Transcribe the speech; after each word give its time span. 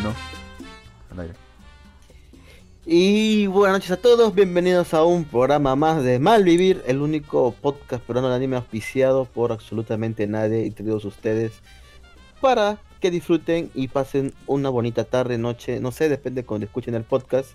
Uno. 0.00 0.14
Y 2.86 3.46
buenas 3.48 3.78
noches 3.78 3.90
a 3.90 3.96
todos, 3.96 4.34
bienvenidos 4.34 4.94
a 4.94 5.02
un 5.02 5.24
programa 5.24 5.74
más 5.76 6.02
de 6.02 6.18
Malvivir, 6.18 6.82
el 6.86 7.00
único 7.00 7.52
podcast 7.60 8.04
peruano 8.04 8.28
de 8.28 8.36
anime 8.36 8.56
auspiciado 8.56 9.24
por 9.24 9.50
absolutamente 9.50 10.26
nadie 10.26 10.64
y 10.64 10.70
todos 10.70 11.04
ustedes 11.04 11.52
para 12.40 12.78
que 13.00 13.10
disfruten 13.10 13.70
y 13.74 13.88
pasen 13.88 14.32
una 14.46 14.70
bonita 14.70 15.04
tarde, 15.04 15.36
noche, 15.36 15.80
no 15.80 15.90
sé, 15.90 16.08
depende 16.08 16.42
de 16.42 16.46
cuando 16.46 16.66
escuchen 16.66 16.94
el 16.94 17.04
podcast. 17.04 17.50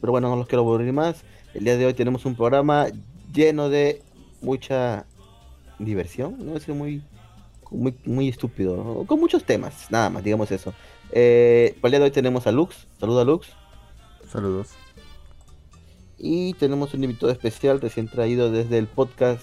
Pero 0.00 0.10
bueno, 0.10 0.28
no 0.28 0.36
los 0.36 0.46
quiero 0.46 0.62
aburrir 0.62 0.92
más. 0.92 1.22
El 1.54 1.64
día 1.64 1.76
de 1.76 1.86
hoy 1.86 1.94
tenemos 1.94 2.26
un 2.26 2.34
programa 2.34 2.86
lleno 3.32 3.68
de 3.68 4.02
mucha 4.42 5.06
diversión, 5.78 6.36
no 6.44 6.56
es 6.56 6.68
muy, 6.68 7.02
muy, 7.70 7.96
muy 8.04 8.28
estúpido, 8.28 9.04
con 9.06 9.20
muchos 9.20 9.44
temas, 9.44 9.90
nada 9.90 10.10
más, 10.10 10.24
digamos 10.24 10.50
eso. 10.50 10.74
Eh, 11.12 11.76
para 11.80 11.88
el 11.88 11.92
día 11.92 11.98
de 12.00 12.04
hoy 12.06 12.10
tenemos 12.10 12.46
a 12.46 12.52
Lux, 12.52 12.86
saluda 12.98 13.22
a 13.22 13.24
Lux. 13.24 13.48
Saludos. 14.28 14.70
Y 16.18 16.54
tenemos 16.54 16.92
un 16.94 17.04
invitado 17.04 17.30
especial 17.30 17.80
recién 17.80 18.08
traído 18.08 18.50
desde 18.50 18.78
el 18.78 18.86
podcast 18.86 19.42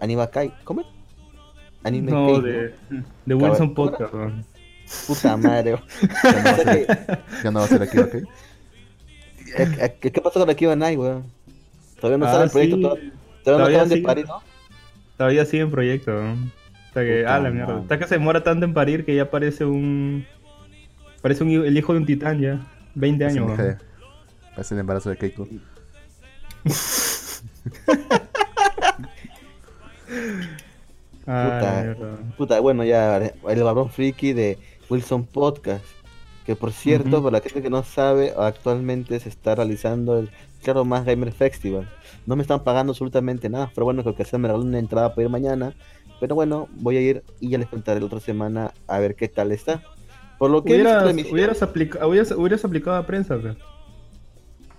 Anima 0.00 0.26
Kai. 0.28 0.52
¿Cómo 0.64 0.82
es? 0.82 0.86
Anime 1.84 2.12
No, 2.12 2.26
Kai, 2.34 2.42
de, 2.42 2.74
de 3.26 3.34
Wilson. 3.34 3.74
Podcast. 3.74 4.14
weón. 4.14 4.44
Puta 5.06 5.36
madre. 5.36 5.76
Ya 6.22 6.32
no 6.32 6.44
va 6.44 6.50
a 6.50 6.56
ser, 6.56 6.86
ya 7.44 7.50
no 7.50 7.58
va 7.60 7.64
a 7.64 7.68
ser 7.68 7.82
aquí, 7.82 7.98
¿ok? 7.98 8.14
¿Qué, 10.00 10.10
qué 10.12 10.20
pasó 10.20 10.40
con 10.40 10.50
Akiba 10.50 10.76
Night, 10.76 10.98
weón? 10.98 11.24
Todavía 12.00 12.18
no 12.18 12.26
Ah, 12.26 12.32
sale 12.32 12.44
el 12.44 12.50
proyecto, 12.50 12.76
sí. 12.76 12.82
to- 12.82 12.88
todavía 12.88 13.04
no 13.04 13.42
Todavía 13.44 13.78
acaban 13.78 13.88
de 13.88 14.02
parir, 14.02 14.26
¿no? 14.26 14.42
Todavía 15.16 15.44
sigue 15.46 15.62
en 15.62 15.70
proyecto. 15.70 16.10
weón. 16.12 16.52
Hasta 16.88 17.00
que, 17.04 17.20
Puta 17.22 17.34
ah, 17.36 17.40
la 17.40 17.50
mierda. 17.50 17.78
Hasta 17.78 17.98
que 17.98 18.06
se 18.06 18.14
demora 18.16 18.42
tanto 18.42 18.64
en 18.66 18.74
parir 18.74 19.04
que 19.04 19.14
ya 19.16 19.30
parece 19.30 19.64
un. 19.64 20.26
Parece 21.22 21.44
un, 21.44 21.50
el 21.50 21.76
hijo 21.78 21.92
de 21.92 21.98
un 22.00 22.06
titán 22.06 22.40
ya. 22.40 22.60
20 22.94 23.24
Parece 23.24 23.38
años. 23.40 23.58
de- 23.58 23.76
Parece 24.54 24.74
el 24.74 24.80
embarazo 24.80 25.08
de 25.10 25.16
Keiko. 25.16 25.48
Ah, 31.26 31.94
Puta. 31.96 32.16
Puta, 32.36 32.60
bueno, 32.60 32.84
ya 32.84 33.18
el 33.48 33.62
babrón 33.62 33.90
friki 33.90 34.32
de 34.32 34.58
Wilson 34.90 35.24
Podcast. 35.24 35.84
Que 36.44 36.56
por 36.56 36.72
cierto, 36.72 37.22
para 37.22 37.38
la 37.38 37.40
gente 37.40 37.62
que 37.62 37.70
no 37.70 37.84
sabe, 37.84 38.34
actualmente 38.36 39.20
se 39.20 39.28
está 39.28 39.54
realizando 39.54 40.18
el 40.18 40.30
Claro 40.62 40.84
Más 40.84 41.04
Gamer 41.04 41.30
Festival. 41.32 41.88
No 42.26 42.34
me 42.34 42.42
están 42.42 42.64
pagando 42.64 42.90
absolutamente 42.90 43.48
nada, 43.48 43.70
pero 43.74 43.84
bueno, 43.84 44.02
creo 44.02 44.16
que 44.16 44.24
se 44.24 44.36
me 44.38 44.48
regaló 44.48 44.64
una 44.64 44.80
entrada 44.80 45.10
para 45.14 45.22
ir 45.22 45.28
mañana. 45.28 45.72
Pero 46.18 46.34
bueno, 46.34 46.68
voy 46.74 46.96
a 46.96 47.00
ir 47.00 47.22
y 47.40 47.50
ya 47.50 47.58
les 47.58 47.68
contaré 47.68 48.00
la 48.00 48.06
otra 48.06 48.18
semana 48.20 48.72
a 48.88 48.98
ver 48.98 49.14
qué 49.14 49.28
tal 49.28 49.52
está. 49.52 49.82
Por 50.42 50.50
lo 50.50 50.64
que 50.64 50.72
Hubieras, 50.72 51.04
hubieras, 51.30 51.62
aplica- 51.62 52.04
hubieras, 52.04 52.32
hubieras 52.32 52.64
aplicado 52.64 52.96
a 52.96 53.06
prensa, 53.06 53.38
pe. 53.38 53.54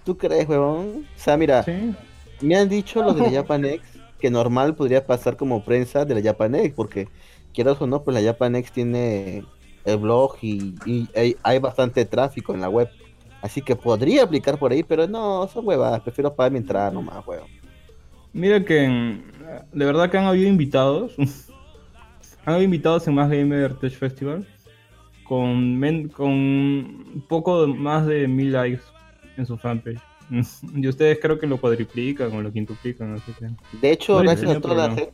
¿tú 0.04 0.18
crees, 0.18 0.46
huevón? 0.50 1.06
O 1.16 1.20
sea, 1.20 1.38
mira, 1.38 1.64
Sí. 1.64 1.96
me 2.42 2.58
han 2.58 2.68
dicho 2.68 3.02
los 3.02 3.16
de 3.16 3.22
la 3.22 3.32
Japanex 3.48 3.82
que 4.20 4.30
normal 4.30 4.76
podría 4.76 5.06
pasar 5.08 5.38
como 5.38 5.64
prensa 5.64 6.04
de 6.04 6.16
la 6.16 6.22
Japanex, 6.22 6.74
porque 6.76 7.08
quieras 7.54 7.82
o 7.82 7.88
no, 7.88 8.04
pues 8.04 8.14
la 8.14 8.22
Japanex 8.30 8.74
tiene 8.74 9.46
el 9.86 9.98
blog 10.00 10.36
y, 10.42 10.76
y 10.86 11.08
hay, 11.16 11.38
hay 11.44 11.60
bastante 11.60 12.04
tráfico 12.04 12.54
en 12.54 12.60
la 12.60 12.68
web. 12.68 12.90
Así 13.42 13.62
que 13.62 13.78
podría 13.78 14.24
aplicar 14.24 14.60
por 14.60 14.74
ahí, 14.74 14.84
pero 14.84 15.08
no, 15.08 15.48
son 15.48 15.66
huevadas, 15.66 16.02
prefiero 16.02 16.36
pagar 16.36 16.52
mi 16.52 16.58
entrada 16.58 16.92
nomás, 16.92 17.26
huevón. 17.26 17.48
Mira 18.34 18.66
que 18.66 19.22
de 19.72 19.86
verdad 19.86 20.10
que 20.12 20.18
han 20.18 20.26
habido 20.26 20.50
invitados. 20.50 21.14
han 22.46 22.56
habido 22.56 22.66
invitados 22.66 23.08
en 23.08 23.14
Más 23.16 23.30
Gamer 23.30 23.76
Tech 23.76 23.94
Festival. 23.94 24.46
Con, 25.34 25.80
men- 25.80 26.10
con 26.10 26.30
un 26.32 27.26
poco 27.28 27.66
más 27.68 28.06
de 28.06 28.28
mil 28.28 28.52
likes 28.52 28.84
en 29.38 29.46
su 29.46 29.58
fanpage. 29.58 30.00
Y 30.76 30.88
ustedes 30.88 31.18
creo 31.22 31.38
que 31.40 31.48
lo 31.48 31.58
cuadriplican 31.60 32.32
o 32.34 32.42
lo 32.42 32.52
quintuplican, 32.52 33.14
así 33.16 33.32
que. 33.34 33.50
De 33.82 33.92
hecho, 33.92 34.14
No 34.18 34.22
gracias 34.24 34.52
a 34.52 34.62
toda 34.62 34.88
la 34.88 34.96
gente, 34.96 35.14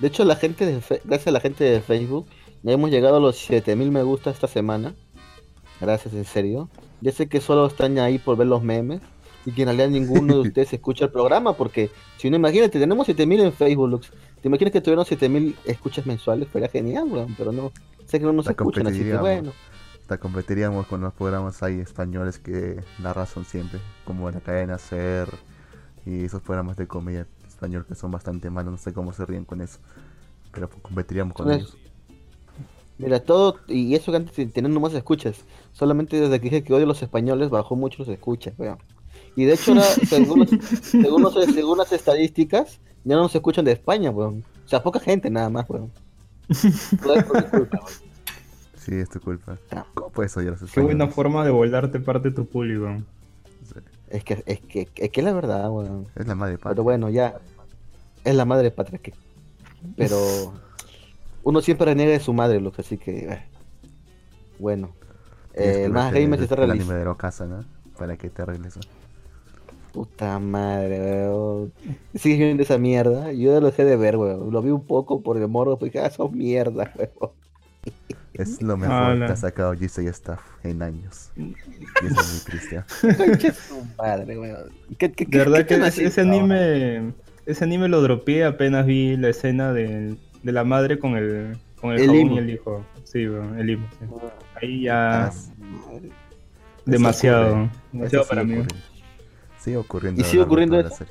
de 0.00 0.08
hecho 0.08 0.24
la 0.24 0.36
gente 0.36 0.66
de 0.66 0.80
Fe- 0.80 1.00
gracias 1.04 1.28
a 1.28 1.30
la 1.32 1.40
gente 1.40 1.62
de 1.64 1.80
Facebook, 1.80 2.26
ya 2.62 2.72
hemos 2.72 2.90
llegado 2.90 3.16
a 3.16 3.20
los 3.20 3.36
7000 3.36 3.90
me 3.90 4.02
gusta 4.02 4.30
esta 4.30 4.48
semana. 4.48 4.94
Gracias, 5.80 6.14
en 6.14 6.24
serio. 6.24 6.68
Ya 7.00 7.12
sé 7.12 7.28
que 7.28 7.40
solo 7.40 7.66
están 7.66 7.98
ahí 7.98 8.18
por 8.18 8.36
ver 8.36 8.46
los 8.48 8.62
memes 8.62 9.00
y 9.44 9.52
que 9.52 9.62
en 9.62 9.68
realidad 9.68 9.88
ninguno 9.90 10.34
de 10.34 10.40
ustedes 10.48 10.72
escucha 10.72 11.06
el 11.06 11.12
programa 11.12 11.54
porque 11.56 11.90
si 12.16 12.30
no 12.30 12.36
imagínate, 12.36 12.78
tenemos 12.78 13.06
7000 13.06 13.40
en 13.40 13.52
Facebook, 13.52 13.88
Lux. 13.88 14.12
¿Te 14.40 14.48
imaginas 14.48 14.72
que 14.72 14.80
tuvieran 14.80 15.04
7000 15.04 15.56
escuchas 15.64 16.06
mensuales? 16.06 16.48
Fuera 16.48 16.68
genial, 16.68 17.08
weón, 17.10 17.34
pero 17.36 17.52
no. 17.52 17.72
Sé 18.06 18.18
que 18.18 18.26
no 18.26 18.32
nos 18.32 18.48
escuchan, 18.48 18.86
así 18.86 19.04
que 19.04 19.16
bueno. 19.16 19.52
Hasta 20.02 20.18
competiríamos 20.18 20.86
con 20.86 21.00
los 21.02 21.14
programas 21.14 21.62
ahí 21.62 21.80
españoles 21.80 22.38
que 22.38 22.84
la 22.98 23.12
razón 23.12 23.44
siempre, 23.44 23.80
como 24.04 24.30
la 24.30 24.40
cadena 24.40 24.78
Ser 24.78 25.28
y 26.04 26.24
esos 26.24 26.42
programas 26.42 26.76
de 26.76 26.88
comedia 26.88 27.28
español 27.46 27.86
que 27.86 27.94
son 27.94 28.10
bastante 28.10 28.50
malos, 28.50 28.72
no 28.72 28.78
sé 28.78 28.92
cómo 28.92 29.12
se 29.12 29.26
ríen 29.26 29.44
con 29.44 29.60
eso. 29.60 29.80
Pero 30.52 30.70
competiríamos 30.70 31.34
con 31.34 31.48
Pues, 31.48 31.56
ellos. 31.56 31.78
Mira, 32.98 33.24
todo, 33.24 33.62
y 33.66 33.94
eso 33.94 34.12
que 34.12 34.16
antes 34.18 34.36
de 34.36 34.46
tener 34.46 34.70
nomás 34.70 34.94
escuchas. 34.94 35.46
Solamente 35.72 36.20
desde 36.20 36.38
que 36.40 36.44
dije 36.50 36.64
que 36.64 36.74
odio 36.74 36.84
a 36.84 36.88
los 36.88 37.02
españoles 37.02 37.50
bajó 37.50 37.76
mucho 37.76 38.02
los 38.02 38.08
escuchas, 38.08 38.54
weón. 38.58 38.78
Y 39.36 39.44
de 39.44 39.54
hecho, 39.54 39.74
según, 40.08 40.46
según, 40.82 41.22
los- 41.22 41.34
según 41.54 41.78
las 41.78 41.92
estadísticas, 41.92 42.80
ya 43.04 43.14
no 43.16 43.22
nos 43.22 43.34
escuchan 43.34 43.64
de 43.64 43.72
España, 43.72 44.10
weón. 44.10 44.44
O 44.64 44.68
sea, 44.68 44.82
poca 44.82 45.00
gente 45.00 45.30
nada 45.30 45.48
más, 45.50 45.68
weón. 45.68 45.90
Todo 47.02 47.14
es 47.14 47.24
por 47.24 47.42
mi 47.44 47.50
culpa, 47.50 47.78
weón. 47.78 48.10
Sí, 48.76 48.94
es 48.94 49.08
tu 49.10 49.20
culpa. 49.20 49.58
¿Cómo 49.94 50.10
puedes 50.10 50.36
odiar 50.36 50.54
a 50.54 50.60
los 50.60 50.70
Qué 50.72 50.80
buena 50.80 51.06
forma 51.08 51.44
de 51.44 51.50
volarte 51.50 52.00
parte 52.00 52.30
de 52.30 52.34
tu 52.34 52.46
público. 52.46 52.88
Sí, 53.62 53.74
Es 54.08 54.24
que, 54.24 54.42
es 54.46 54.60
que, 54.60 54.88
es 54.96 55.10
que 55.10 55.20
es 55.20 55.24
la 55.24 55.32
verdad, 55.34 55.70
weón. 55.70 56.06
Es 56.16 56.26
la 56.26 56.34
madre 56.34 56.54
Pero 56.54 56.62
patria. 56.70 56.82
bueno, 56.82 57.10
ya. 57.10 57.38
Es 58.24 58.34
la 58.34 58.44
madre 58.44 58.70
patria 58.70 58.98
que. 58.98 59.12
Pero. 59.96 60.18
Uno 61.42 61.60
siempre 61.62 61.86
reniega 61.86 62.12
de 62.12 62.20
su 62.20 62.32
madre, 62.34 62.60
Lux, 62.60 62.78
así 62.80 62.98
que. 62.98 63.18
eh. 63.32 63.42
Bueno. 64.58 64.92
Eh, 65.54 65.84
el 65.86 65.92
más 65.92 66.12
gamer 66.12 66.38
se 66.38 66.44
el- 66.44 66.50
está 66.50 66.54
el 66.54 66.58
realizando. 66.68 66.94
anime 66.94 67.08
de 67.10 67.16
casa, 67.16 67.46
¿no? 67.46 67.64
Para 67.98 68.16
que 68.16 68.28
te 68.30 68.42
arregles. 68.42 68.74
Puta 69.92 70.38
madre, 70.38 71.00
weón. 71.00 71.72
Sigues 72.14 72.38
viendo 72.38 72.62
esa 72.62 72.78
mierda. 72.78 73.32
Yo 73.32 73.52
ya 73.54 73.60
lo 73.60 73.66
dejé 73.66 73.84
de 73.84 73.96
ver, 73.96 74.16
weón. 74.16 74.52
Lo 74.52 74.62
vi 74.62 74.70
un 74.70 74.86
poco 74.86 75.22
por 75.22 75.36
el 75.36 75.48
morro, 75.48 75.78
pues 75.78 75.92
dije, 75.92 76.04
ah, 76.04 76.10
son 76.10 76.36
mierda, 76.36 76.92
weón. 76.98 77.32
Es 78.34 78.62
lo 78.62 78.76
mejor 78.76 78.94
Ala. 78.94 79.26
que 79.26 79.32
ha 79.32 79.36
sacado 79.36 79.72
GC 79.74 80.06
Staff 80.08 80.40
en 80.62 80.82
años. 80.82 81.32
Y 81.36 82.06
eso 82.06 82.20
es 82.20 82.28
muy 82.28 82.40
triste. 82.40 82.78
¿ah? 82.78 82.86
Concha 83.16 83.52
su 83.52 83.84
madre, 83.98 84.38
weón. 84.38 84.70
¿Qué, 84.98 85.12
qué, 85.12 85.26
De 85.26 85.38
verdad 85.38 85.66
qué 85.66 85.66
que 85.66 85.86
ese, 85.86 86.20
ahora? 86.20 86.22
anime. 86.22 87.14
Ese 87.46 87.64
anime 87.64 87.88
lo 87.88 88.00
dropeé 88.02 88.44
apenas 88.44 88.86
vi 88.86 89.16
la 89.16 89.30
escena 89.30 89.72
de, 89.72 90.16
de 90.42 90.52
la 90.52 90.62
madre 90.64 90.98
con 90.98 91.16
el, 91.16 91.58
con 91.80 91.92
el, 91.92 92.00
El 92.00 92.06
jabón 92.06 92.30
y 92.30 92.38
el 92.38 92.50
hijo. 92.50 92.86
Sí, 93.04 93.26
weón, 93.28 93.58
el 93.58 93.66
limo. 93.66 93.88
sí. 93.98 94.06
Ahí 94.62 94.82
ya 94.84 95.26
Ah, 95.26 96.10
demasiado. 96.84 97.68
Demasiado 97.92 98.26
para 98.26 98.42
sigue 98.42 98.56
mí. 98.62 98.64
Sigue 99.60 99.76
ocurriendo. 99.76 100.20
¿Y 100.20 100.24
a 100.24 100.26
sigue 100.26 100.42
ocurriendo 100.42 100.78
eso? 100.80 101.04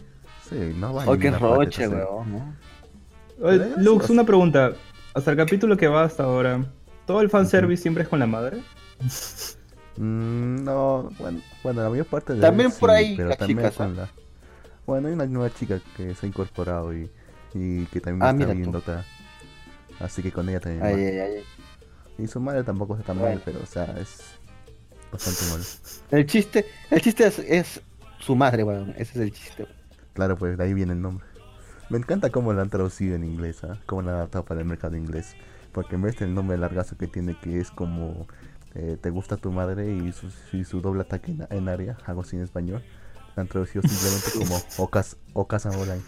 Sí, 0.49 0.73
no 0.75 0.93
va 0.93 1.05
Oh, 1.05 1.17
qué 1.17 1.31
parte 1.31 1.31
de 1.31 1.39
roche, 1.39 1.87
weón. 1.87 2.31
¿no? 2.31 2.55
Oye, 3.41 3.59
Pero 3.59 3.75
Lux, 3.77 4.09
una 4.09 4.25
pregunta. 4.25 4.73
Hasta 5.13 5.31
el 5.31 5.37
capítulo 5.37 5.77
que 5.77 5.87
va 5.87 6.03
hasta 6.03 6.23
ahora, 6.23 6.65
¿todo 7.05 7.21
el 7.21 7.29
fanservice 7.29 7.81
siempre 7.81 8.03
es 8.03 8.09
con 8.09 8.19
la 8.19 8.27
madre? 8.27 8.63
Mm, 9.97 10.63
no, 10.63 11.09
bueno, 11.19 11.41
bueno, 11.63 11.83
la 11.83 11.89
mayor 11.89 12.05
parte 12.05 12.33
de 12.33 12.41
También 12.41 12.71
él 12.71 12.77
por 12.79 12.89
sí, 12.91 12.95
ahí 12.95 13.15
pero 13.18 13.29
las 13.29 13.38
también 13.38 13.59
chicas, 13.59 13.75
con 13.75 13.95
la... 13.95 14.09
Bueno, 14.85 15.07
hay 15.07 15.13
una 15.13 15.25
nueva 15.25 15.53
chica 15.53 15.79
que 15.97 16.15
se 16.15 16.25
ha 16.25 16.29
incorporado 16.29 16.94
y, 16.94 17.09
y 17.53 17.85
que 17.88 18.01
también 18.01 18.24
Ah, 18.24 18.31
está 18.31 18.53
viendo 18.53 18.77
acá. 18.79 19.06
Así 20.00 20.21
que 20.24 20.31
con 20.31 20.47
ella 20.50 20.59
también. 20.59 20.83
Ay, 20.83 20.95
ay, 21.03 21.18
ay. 21.19 21.44
Y 22.18 22.27
su 22.27 22.39
madre 22.39 22.63
tampoco 22.63 22.94
está 22.95 23.07
tan 23.07 23.19
Bueno. 23.19 23.35
mal, 23.35 23.41
pero 23.45 23.59
o 23.62 23.65
sea, 23.65 23.85
es 24.00 24.19
bastante 25.12 25.41
mal. 25.51 25.62
El 26.12 26.25
chiste, 26.25 26.65
el 26.89 27.01
chiste 27.01 27.27
es, 27.27 27.39
es 27.39 27.81
su 28.19 28.36
madre, 28.36 28.63
weón. 28.63 28.92
Ese 28.98 29.01
es 29.01 29.18
el 29.18 29.31
chiste. 29.31 29.63
weón. 29.63 29.75
Claro, 30.13 30.38
pues 30.38 30.57
de 30.57 30.63
ahí 30.63 30.74
viene 30.74 30.94
el 30.94 31.01
nombre. 31.01 31.25
Me 31.89 31.98
encanta 31.98 32.30
cómo 32.30 32.54
lo 32.54 32.62
han 32.62 32.69
traducido 32.69 33.16
en 33.16 33.24
inglés, 33.24 33.63
¿ah? 33.63 33.80
Cómo 33.86 34.04
lo 34.04 34.10
han 34.10 34.16
adaptado 34.18 34.45
para 34.45 34.60
el 34.62 34.66
mercado 34.68 34.95
inglés. 34.95 35.36
Porque 35.71 35.95
en 35.95 36.01
vez 36.04 36.18
del 36.19 36.33
nombre 36.33 36.57
largazo 36.57 36.98
que 36.98 37.07
tiene, 37.07 37.36
que 37.39 37.60
es 37.60 37.71
como 37.71 38.27
eh, 38.75 38.98
te 39.01 39.10
gusta 39.10 39.38
tu 39.38 39.51
madre 39.51 39.92
y 39.92 40.12
su, 40.12 40.31
y 40.54 40.63
su 40.63 40.81
doble 40.81 41.01
ataque 41.01 41.31
en, 41.31 41.48
en 41.50 41.68
área, 41.69 41.98
algo 42.06 42.21
así 42.21 42.36
en 42.36 42.44
español, 42.44 42.83
lo 43.36 43.42
han 43.42 43.48
traducido 43.48 43.81
simplemente 43.88 44.31
como 44.38 44.62
Ocas, 44.86 45.18
Ocasan 45.33 45.74
Online. 45.75 46.01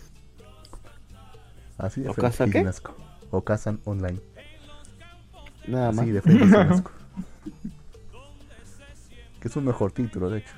Así 1.78 2.02
de 2.02 2.14
frente, 2.14 2.22
¿Ocasa 2.28 2.46
qué? 2.48 2.60
asco. 2.60 2.96
Ocasan 3.32 3.80
Online. 3.86 4.20
Nada 5.68 5.92
más. 5.92 6.02
Así 6.02 6.12
de 6.12 6.22
frente. 6.22 6.46
Que 9.40 9.48
es 9.48 9.56
un 9.56 9.66
mejor 9.66 9.92
título, 9.92 10.30
de 10.30 10.38
hecho. 10.38 10.54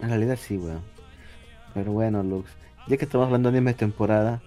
En 0.00 0.08
realidad 0.08 0.38
sí, 0.40 0.56
weón. 0.56 0.80
Pero 1.74 1.92
bueno, 1.92 2.22
Lux. 2.22 2.50
Ya 2.88 2.96
que 2.96 3.04
estamos 3.04 3.26
hablando 3.26 3.50
de 3.50 3.58
anime 3.58 3.72
de 3.72 3.78
temporada, 3.78 4.40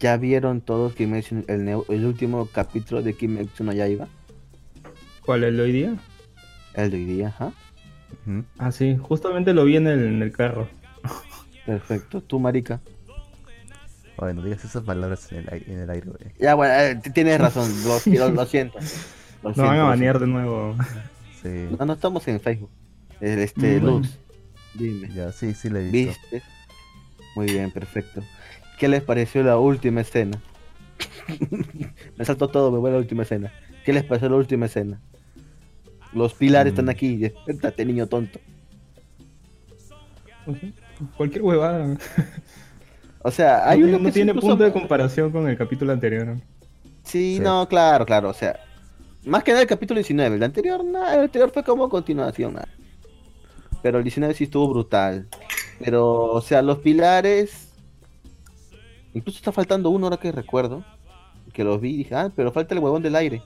¿ya 0.00 0.16
vieron 0.16 0.60
todos 0.60 0.94
Kimetsu, 0.94 1.44
el, 1.48 1.64
neo- 1.64 1.84
el 1.88 2.04
último 2.04 2.46
capítulo 2.52 3.02
de 3.02 3.14
Kimetsu 3.14 3.64
no 3.64 3.72
Yaiba? 3.72 4.08
¿Cuál 5.24 5.44
es 5.44 5.50
el 5.50 5.60
hoy 5.60 5.72
día? 5.72 5.96
El 6.74 6.90
de 6.90 6.96
hoy 6.96 7.04
día, 7.04 7.28
ajá. 7.28 7.52
Ah, 8.58 8.72
sí, 8.72 8.96
justamente 9.00 9.54
lo 9.54 9.64
vi 9.64 9.76
en 9.76 9.86
el, 9.86 10.04
en 10.04 10.22
el 10.22 10.32
carro. 10.32 10.68
Perfecto. 11.66 12.20
Tú, 12.20 12.38
marica. 12.40 12.80
Bueno, 14.18 14.42
digas 14.42 14.64
esas 14.64 14.82
palabras 14.82 15.30
en 15.32 15.38
el, 15.50 15.64
en 15.66 15.78
el 15.80 15.90
aire, 15.90 16.06
güey. 16.10 16.32
Ya, 16.38 16.54
bueno, 16.54 16.74
eh, 16.74 17.00
tienes 17.14 17.40
razón. 17.40 17.70
Lo, 17.84 17.98
lo- 18.18 18.30
lo 18.34 18.46
siento. 18.46 18.78
Lo 19.42 19.48
No 19.50 19.54
siento, 19.54 19.62
van 19.62 19.78
a 19.80 19.84
banear 19.84 20.18
de 20.18 20.26
nuevo. 20.26 20.76
Sí. 21.42 21.68
No, 21.78 21.86
no 21.86 21.92
estamos 21.94 22.26
en 22.28 22.40
Facebook. 22.40 22.70
Este, 23.20 23.80
Mm, 23.80 23.84
Luz. 23.84 24.18
Dime. 24.74 25.08
ya, 25.14 25.32
sí, 25.32 25.54
sí 25.54 25.68
le 25.70 25.80
he 25.80 25.90
visto. 25.90 26.20
¿Viste? 26.30 26.42
Muy 27.36 27.46
bien, 27.46 27.70
perfecto. 27.70 28.22
¿Qué 28.78 28.88
les 28.88 29.02
pareció 29.02 29.42
la 29.42 29.58
última 29.58 30.00
escena? 30.00 30.40
me 32.16 32.24
saltó 32.24 32.48
todo, 32.48 32.70
me 32.72 32.78
voy 32.78 32.90
a 32.90 32.94
la 32.94 32.98
última 32.98 33.22
escena. 33.22 33.52
¿Qué 33.84 33.92
les 33.92 34.04
pareció 34.04 34.28
la 34.28 34.36
última 34.36 34.66
escena? 34.66 35.00
Los 36.12 36.34
pilares 36.34 36.72
Mm. 36.72 36.74
están 36.74 36.88
aquí, 36.88 37.16
despiértate, 37.16 37.84
niño 37.84 38.06
tonto. 38.06 38.38
Cualquier 41.16 41.42
huevada. 41.42 41.96
O 43.22 43.30
sea, 43.30 43.68
hay 43.68 43.78
no, 43.80 43.86
uno 43.88 43.98
no 43.98 44.04
que 44.06 44.12
tiene 44.12 44.32
incluso- 44.32 44.48
punto 44.48 44.64
de 44.64 44.72
comparación 44.72 45.30
con 45.30 45.48
el 45.48 45.56
capítulo 45.56 45.92
anterior. 45.92 46.36
Sí, 47.04 47.36
Sí. 47.36 47.40
no, 47.40 47.68
claro, 47.68 48.04
claro, 48.04 48.28
o 48.30 48.34
sea, 48.34 48.58
más 49.24 49.42
que 49.44 49.52
nada 49.52 49.62
el 49.62 49.68
capítulo 49.68 49.98
19, 49.98 50.36
el 50.36 50.42
anterior, 50.42 50.84
nada, 50.84 51.14
el 51.14 51.20
anterior 51.22 51.50
fue 51.52 51.62
como 51.62 51.88
continuación, 51.88 52.54
nada. 52.54 52.68
Pero 53.82 53.98
el 53.98 54.04
19 54.04 54.34
sí 54.34 54.44
estuvo 54.44 54.68
brutal. 54.68 55.28
Pero, 55.78 56.32
o 56.32 56.40
sea, 56.40 56.62
los 56.62 56.78
pilares, 56.78 57.72
incluso 59.14 59.38
está 59.38 59.52
faltando 59.52 59.90
uno 59.90 60.06
ahora 60.06 60.18
que 60.18 60.30
recuerdo, 60.30 60.84
que 61.52 61.64
los 61.64 61.80
vi 61.80 61.90
y 61.90 61.96
dije, 61.98 62.14
ah, 62.14 62.32
pero 62.34 62.52
falta 62.52 62.74
el 62.74 62.80
huevón 62.80 63.02
del 63.02 63.16
aire. 63.16 63.42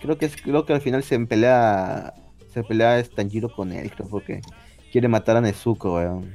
Creo 0.00 0.18
que 0.18 0.26
es, 0.26 0.36
creo 0.36 0.64
que 0.64 0.72
al 0.72 0.80
final 0.80 1.02
se 1.02 1.18
pelea, 1.20 2.14
se 2.52 2.62
pelea 2.64 3.02
Tanjiro 3.04 3.48
con 3.48 3.72
él, 3.72 3.90
creo, 3.90 4.08
porque 4.08 4.40
quiere 4.92 5.08
matar 5.08 5.36
a 5.36 5.40
Nezuko, 5.40 5.94
weón. 5.96 6.34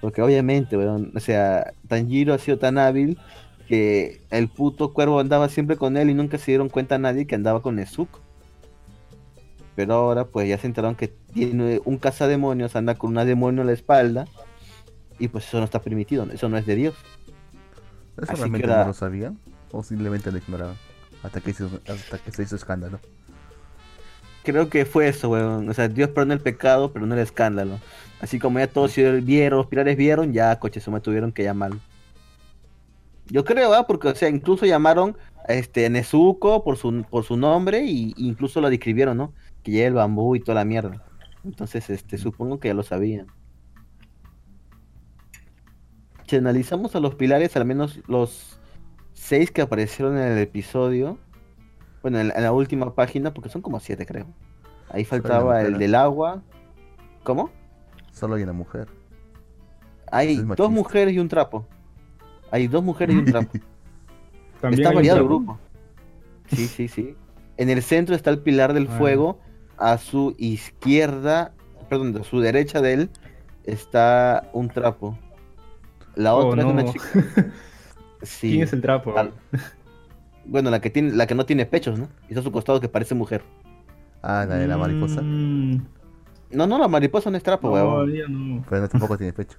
Porque 0.00 0.22
obviamente, 0.22 0.76
weón, 0.76 1.12
o 1.14 1.20
sea, 1.20 1.74
Tanjiro 1.88 2.34
ha 2.34 2.38
sido 2.38 2.58
tan 2.58 2.78
hábil 2.78 3.18
que 3.68 4.20
el 4.30 4.48
puto 4.48 4.92
cuervo 4.92 5.20
andaba 5.20 5.48
siempre 5.48 5.76
con 5.76 5.96
él 5.96 6.10
y 6.10 6.14
nunca 6.14 6.38
se 6.38 6.50
dieron 6.52 6.68
cuenta 6.68 6.96
a 6.96 6.98
nadie 6.98 7.26
que 7.26 7.34
andaba 7.34 7.62
con 7.62 7.76
Nezuko. 7.76 8.20
Pero 9.74 9.94
ahora 9.94 10.26
pues 10.26 10.48
ya 10.48 10.58
se 10.58 10.66
enteraron 10.66 10.94
que 10.96 11.08
tiene 11.08 11.80
un 11.84 11.98
cazademonios, 11.98 12.76
anda 12.76 12.94
con 12.94 13.10
una 13.10 13.24
demonio 13.24 13.62
en 13.62 13.68
la 13.68 13.72
espalda 13.72 14.26
y 15.18 15.28
pues 15.28 15.46
eso 15.46 15.58
no 15.58 15.64
está 15.64 15.80
permitido, 15.80 16.26
eso 16.32 16.48
no 16.48 16.58
es 16.58 16.66
de 16.66 16.74
Dios. 16.76 16.94
¿Eso 18.16 18.32
Así 18.32 18.40
realmente 18.40 18.66
era- 18.66 18.82
no 18.82 18.88
lo 18.88 18.94
sabían? 18.94 19.38
¿O 19.70 19.82
simplemente 19.82 20.30
lo 20.30 20.38
ignoraban? 20.38 20.76
Hasta 21.22 21.40
que, 21.40 21.50
hizo, 21.52 21.70
hasta 21.88 22.18
que 22.18 22.32
se 22.32 22.42
hizo 22.42 22.56
escándalo. 22.56 23.00
Creo 24.42 24.68
que 24.68 24.84
fue 24.84 25.08
eso, 25.08 25.30
weón. 25.30 25.68
O 25.68 25.72
sea, 25.74 25.88
Dios 25.88 26.10
perdona 26.10 26.34
el 26.34 26.40
pecado, 26.40 26.92
pero 26.92 27.06
no 27.06 27.14
el 27.14 27.20
escándalo. 27.20 27.78
Así 28.20 28.38
como 28.40 28.58
ya 28.58 28.66
todos 28.66 28.94
vieron, 29.22 29.58
los 29.58 29.68
pilares 29.68 29.96
vieron, 29.96 30.32
ya 30.32 30.58
coches, 30.58 30.86
me 30.88 31.00
tuvieron 31.00 31.32
que 31.32 31.44
llamarlo. 31.44 31.78
Yo 33.26 33.44
creo, 33.44 33.72
¿ah? 33.72 33.86
Porque, 33.86 34.08
o 34.08 34.14
sea, 34.14 34.28
incluso 34.28 34.66
llamaron 34.66 35.16
a 35.48 35.54
este 35.54 35.88
Nezuko 35.88 36.64
por 36.64 36.76
su, 36.76 37.04
por 37.08 37.24
su 37.24 37.36
nombre 37.36 37.84
y 37.84 38.14
incluso 38.16 38.60
lo 38.60 38.68
describieron, 38.68 39.16
¿no? 39.16 39.32
Que 39.62 39.70
lleva 39.70 39.88
el 39.88 39.94
bambú 39.94 40.34
y 40.36 40.40
toda 40.40 40.56
la 40.56 40.64
mierda. 40.64 41.04
Entonces, 41.44 41.88
este, 41.90 42.18
supongo 42.18 42.58
que 42.60 42.68
ya 42.68 42.74
lo 42.74 42.82
sabían. 42.82 43.26
Si 46.26 46.36
analizamos 46.36 46.94
a 46.96 47.00
los 47.00 47.14
pilares, 47.14 47.56
al 47.56 47.64
menos 47.64 48.00
los 48.08 48.58
seis 49.12 49.50
que 49.50 49.60
aparecieron 49.62 50.16
en 50.16 50.32
el 50.32 50.38
episodio, 50.38 51.18
bueno, 52.00 52.18
en 52.20 52.28
la, 52.28 52.34
en 52.34 52.42
la 52.42 52.52
última 52.52 52.94
página, 52.94 53.34
porque 53.34 53.50
son 53.50 53.60
como 53.62 53.80
siete, 53.80 54.06
creo. 54.06 54.26
Ahí 54.88 55.04
faltaba 55.04 55.60
el 55.62 55.78
del 55.78 55.94
agua. 55.94 56.42
¿Cómo? 57.22 57.50
Solo 58.12 58.34
hay 58.36 58.42
una 58.42 58.52
mujer. 58.52 58.88
Hay 60.10 60.30
Es 60.32 60.36
dos 60.38 60.46
machista. 60.46 60.68
mujeres 60.68 61.14
y 61.14 61.18
un 61.18 61.28
trapo. 61.28 61.66
Hay 62.50 62.66
dos 62.68 62.82
mujeres 62.82 63.16
y 63.16 63.18
un 63.18 63.24
trapo. 63.26 63.50
Está 64.70 64.92
variado 64.92 65.18
el 65.20 65.24
grupo. 65.24 65.58
Sí, 66.46 66.66
sí, 66.66 66.88
sí. 66.88 67.16
En 67.56 67.68
el 67.68 67.82
centro 67.82 68.14
está 68.14 68.30
el 68.30 68.38
pilar 68.40 68.74
del 68.74 68.86
Ah. 68.90 68.98
fuego. 68.98 69.40
A 69.78 69.98
su 69.98 70.34
izquierda, 70.38 71.52
perdón, 71.88 72.16
a 72.20 72.24
su 72.24 72.40
derecha 72.40 72.80
de 72.80 72.92
él 72.94 73.10
está 73.64 74.48
un 74.52 74.68
trapo. 74.68 75.18
La 76.14 76.34
Oh, 76.34 76.48
otra 76.48 76.62
es 76.62 76.66
una 76.68 76.82
no. 76.82 76.92
chica. 76.92 77.04
Sí. 78.22 78.50
¿Quién 78.50 78.62
es 78.62 78.72
el 78.72 78.80
trapo? 78.80 79.18
Al- 79.18 79.32
Bueno, 80.44 80.70
la 80.70 80.80
que 80.80 80.90
tiene, 80.90 81.10
la 81.10 81.26
que 81.26 81.34
no 81.34 81.44
tiene 81.44 81.66
pechos, 81.66 81.98
¿no? 81.98 82.08
Y 82.28 82.28
está 82.28 82.38
a 82.40 82.42
su 82.44 82.52
costado 82.52 82.80
que 82.80 82.88
parece 82.88 83.16
mujer. 83.16 83.42
Ah, 84.22 84.46
la 84.48 84.54
de 84.58 84.68
la 84.68 84.76
mariposa. 84.76 85.20
Mm, 85.22 85.82
No, 86.52 86.66
no, 86.68 86.78
la 86.78 86.86
mariposa 86.86 87.30
no 87.32 87.36
es 87.36 87.42
trapo, 87.42 87.66
no, 87.66 87.74
huevón. 87.74 88.10
ella 88.14 88.26
no. 88.28 88.64
Pero 88.70 88.82
no, 88.82 88.88
tampoco 88.88 89.16
tiene 89.18 89.32
pecho. 89.32 89.58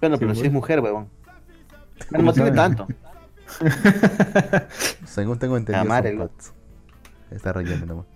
Bueno, 0.00 0.16
Sí, 0.16 0.20
pero 0.20 0.34
sí 0.34 0.40
bueno. 0.40 0.46
es 0.48 0.52
mujer, 0.52 0.80
huevón. 0.80 1.08
Bueno, 2.10 2.10
¿Cómo 2.10 2.22
no 2.22 2.32
tiene 2.32 2.50
tanto. 2.50 2.88
Según 5.04 5.38
tengo 5.38 5.56
entendido, 5.56 5.82
Amar 5.82 6.02
son 6.02 6.12
el- 6.12 6.18
bots. 6.18 6.52
Está 7.30 7.52
relleno 7.52 7.86
nomás. 7.86 8.06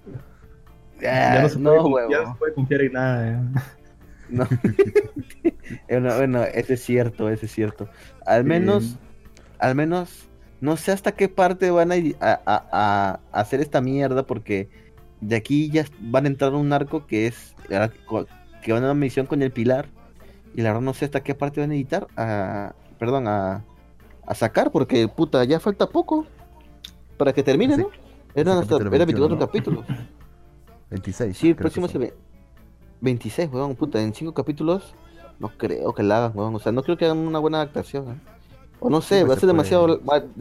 Ya 1.00 1.38
Ah, 1.38 1.42
no 1.42 1.48
se, 1.48 1.58
puede, 1.58 2.08
no 2.08 2.32
se 2.32 2.38
puede 2.38 2.54
confiar 2.54 2.80
en 2.82 2.92
nada. 2.92 3.26
ya. 3.54 3.62
No. 4.30 4.46
bueno, 5.88 6.16
bueno, 6.16 6.44
ese 6.44 6.74
es 6.74 6.84
cierto, 6.84 7.28
ese 7.28 7.46
es 7.46 7.52
cierto. 7.52 7.88
Al 8.26 8.42
Sí. 8.42 8.48
menos, 8.48 8.96
al 9.58 9.74
menos, 9.74 10.28
no 10.60 10.76
sé 10.76 10.92
hasta 10.92 11.12
qué 11.12 11.28
parte 11.28 11.70
van 11.72 11.90
a, 11.90 11.96
ir 11.96 12.16
a, 12.20 12.40
a- 12.46 13.18
a 13.32 13.40
hacer 13.40 13.60
esta 13.60 13.80
mierda, 13.80 14.24
porque 14.24 14.68
de 15.20 15.34
aquí 15.34 15.68
ya 15.70 15.84
van 16.00 16.26
a 16.26 16.28
entrar 16.28 16.52
un 16.54 16.72
arco 16.72 17.06
que 17.06 17.26
es 17.26 17.56
co- 18.06 18.26
que 18.62 18.72
van 18.72 18.82
a 18.84 18.86
una 18.86 18.94
misión 18.94 19.26
con 19.26 19.42
el 19.42 19.50
pilar. 19.50 19.88
Y 20.54 20.60
la 20.62 20.68
verdad 20.70 20.82
no 20.82 20.94
sé 20.94 21.06
hasta 21.06 21.22
qué 21.24 21.34
parte 21.34 21.60
van 21.60 21.72
a 21.72 21.74
editar, 21.74 22.06
a, 22.16 22.74
perdón, 23.00 23.26
a, 23.26 23.64
a 24.28 24.34
sacar, 24.36 24.70
porque 24.70 25.08
puta, 25.08 25.42
ya 25.44 25.58
falta 25.58 25.88
poco 25.88 26.26
para 27.16 27.32
que 27.32 27.42
termine, 27.42 27.76
¿no? 27.76 27.90
Eran 28.36 28.58
hasta 28.58 28.76
era 28.76 28.90
24 28.90 29.06
21, 29.06 29.28
¿no? 29.28 29.38
capítulos. 29.38 29.84
26. 30.90 31.36
Sí, 31.36 31.48
el 31.50 31.56
próximo 31.56 31.88
se 31.88 31.98
ve 31.98 32.14
26, 33.00 33.50
weón, 33.52 33.74
puta, 33.76 34.00
en 34.02 34.12
5 34.14 34.34
capítulos 34.34 34.94
no 35.38 35.48
creo 35.56 35.94
que 35.94 36.02
la 36.02 36.18
hagan, 36.18 36.32
weón, 36.36 36.54
o 36.54 36.58
sea, 36.58 36.70
no 36.72 36.82
creo 36.82 36.96
que 36.98 37.06
hagan 37.06 37.18
una 37.18 37.38
buena 37.38 37.58
adaptación. 37.58 38.10
¿eh? 38.10 38.14
O 38.80 38.90
no 38.90 39.00
sé, 39.00 39.16
Siempre 39.16 39.28
va 39.28 39.32
a 39.34 39.36
se 39.36 39.40
ser 39.40 39.48
puede. 39.48 39.52
demasiado 39.52 40.00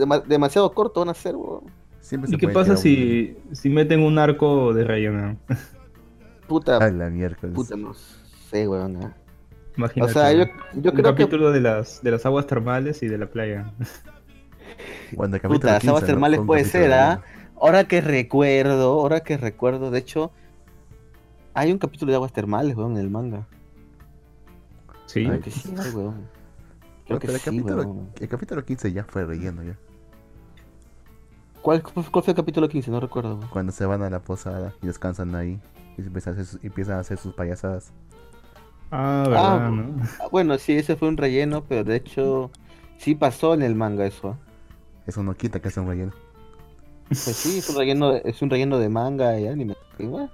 va- 0.10 0.20
demasiado 0.20 0.72
corto 0.74 1.00
van 1.02 1.10
a 1.10 1.14
ser, 1.14 1.36
weón. 1.36 1.64
Siempre 2.02 2.30
¿Y 2.30 2.32
se 2.34 2.38
qué 2.38 2.48
puede 2.48 2.56
pasa 2.56 2.76
si, 2.78 3.38
si 3.52 3.70
meten 3.70 4.02
un 4.02 4.18
arco 4.18 4.74
de 4.74 4.84
relleno? 4.84 5.38
Puta, 6.48 6.78
Ah, 6.78 6.90
la 6.90 7.10
miércoles. 7.10 7.54
puta, 7.56 7.76
no 7.76 7.94
sé, 7.94 8.68
weón. 8.68 8.96
¿eh? 9.04 9.06
O 9.06 9.78
Imagínate. 9.78 10.14
sea, 10.14 10.34
yo, 10.34 10.44
yo 10.46 10.48
un 10.74 10.82
creo 10.82 10.94
que 10.96 11.04
capítulo 11.04 11.52
de 11.52 11.62
las 11.62 12.02
de 12.02 12.12
las 12.12 12.26
aguas 12.26 12.48
termales 12.48 13.02
y 13.04 13.08
de 13.08 13.18
la 13.18 13.28
playa. 13.28 13.72
Cuando 15.16 15.38
el 15.38 15.42
capítulo 15.42 15.60
puta, 15.60 15.74
las 15.74 15.84
aguas 15.86 16.02
15, 16.02 16.02
¿no? 16.02 16.08
termales 16.08 16.40
puede 16.46 16.66
ser, 16.66 16.92
¿ah? 16.94 17.22
Ahora 17.62 17.84
que 17.86 18.02
recuerdo, 18.02 18.92
ahora 19.00 19.22
que 19.22 19.38
recuerdo, 19.38 19.92
de 19.92 20.00
hecho 20.00 20.32
hay 21.54 21.72
un 21.72 21.78
capítulo 21.78 22.12
de 22.12 22.16
aguas 22.16 22.34
termales, 22.34 22.76
weón, 22.76 22.92
en 22.94 22.98
el 23.00 23.10
manga. 23.10 23.48
Sí. 25.06 25.26
Creo 25.26 25.42
que 25.42 25.52
sí, 25.52 25.74
hay, 25.78 25.90
weón. 25.92 26.28
Creo 27.06 27.20
Pero 27.20 27.20
que 27.20 27.28
el, 27.28 27.40
sí, 27.40 27.44
capítulo, 27.46 27.84
weón. 27.84 28.10
el 28.20 28.30
capítulo 28.30 28.66
15 28.66 28.92
ya 28.94 29.04
fue 29.04 29.26
relleno 29.26 29.64
ya. 29.64 29.78
¿Cuál, 31.62 31.84
cuál 31.84 32.06
fue 32.24 32.32
el 32.32 32.36
capítulo 32.36 32.70
15? 32.70 32.92
No 32.92 33.00
recuerdo, 33.00 33.36
weón. 33.36 33.50
Cuando 33.50 33.72
se 33.72 33.86
van 33.86 34.02
a 34.04 34.10
la 34.10 34.20
posada 34.20 34.74
y 34.82 34.88
descansan 34.88 35.36
ahí. 35.36 35.60
Y 35.98 36.02
empiezan 36.02 36.34
a 36.34 36.42
hacer 36.42 36.46
sus, 36.46 36.64
y 36.64 36.68
empiezan 36.68 36.96
a 36.98 37.00
hacer 37.00 37.18
sus 37.18 37.34
payasadas. 37.34 37.92
Ah, 38.92 39.24
verdad, 39.28 39.66
Ah, 39.66 39.70
¿no? 39.72 40.04
Ah, 40.20 40.28
Bueno, 40.32 40.58
sí, 40.58 40.74
ese 40.74 40.96
fue 40.96 41.08
un 41.10 41.18
relleno, 41.18 41.64
pero 41.66 41.84
de 41.84 41.96
hecho 41.98 42.52
sí 42.98 43.16
pasó 43.16 43.54
en 43.54 43.62
el 43.64 43.76
manga 43.76 44.06
eso. 44.06 44.32
¿eh? 44.32 44.36
Eso 45.08 45.24
no 45.24 45.34
quita 45.36 45.60
que 45.60 45.70
sea 45.70 45.84
un 45.84 45.90
relleno. 45.90 46.14
Pues 47.08 47.22
sí, 47.22 47.58
es 47.58 47.70
un 47.70 47.76
relleno 47.78 48.12
de, 48.12 48.22
es 48.24 48.42
un 48.42 48.50
relleno 48.50 48.78
de 48.78 48.88
manga 48.90 49.38
y 49.40 49.48
anime. 49.48 49.76
Y 49.98 50.06
bueno, 50.06 50.30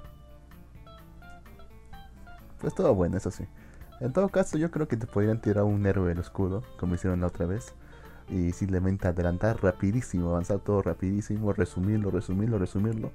Pues 2.65 2.73
todo 2.73 2.95
bueno, 2.95 3.15
eso 3.15 3.29
sí. 3.29 3.43
En 3.99 4.11
todo 4.11 4.27
caso, 4.29 4.57
yo 4.57 4.71
creo 4.71 4.87
que 4.87 4.97
te 4.97 5.05
podrían 5.05 5.39
tirar 5.39 5.65
un 5.65 5.85
héroe 5.85 6.09
del 6.09 6.17
escudo, 6.17 6.63
como 6.79 6.95
hicieron 6.95 7.21
la 7.21 7.27
otra 7.27 7.45
vez. 7.45 7.75
Y 8.27 8.53
simplemente 8.53 9.07
adelantar 9.07 9.61
rapidísimo, 9.61 10.31
avanzar 10.31 10.57
todo 10.61 10.81
rapidísimo, 10.81 11.53
resumirlo, 11.53 12.09
resumirlo, 12.09 12.57
resumirlo. 12.57 13.11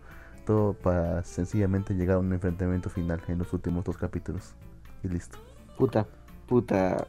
Todo 0.46 0.74
para 0.74 1.24
sencillamente 1.24 1.94
llegar 1.94 2.18
a 2.18 2.20
un 2.20 2.32
enfrentamiento 2.32 2.90
final 2.90 3.20
en 3.26 3.38
los 3.38 3.52
últimos 3.52 3.82
dos 3.82 3.96
capítulos. 3.96 4.54
Y 5.02 5.08
listo. 5.08 5.36
puta, 5.76 6.06
puta, 6.46 7.08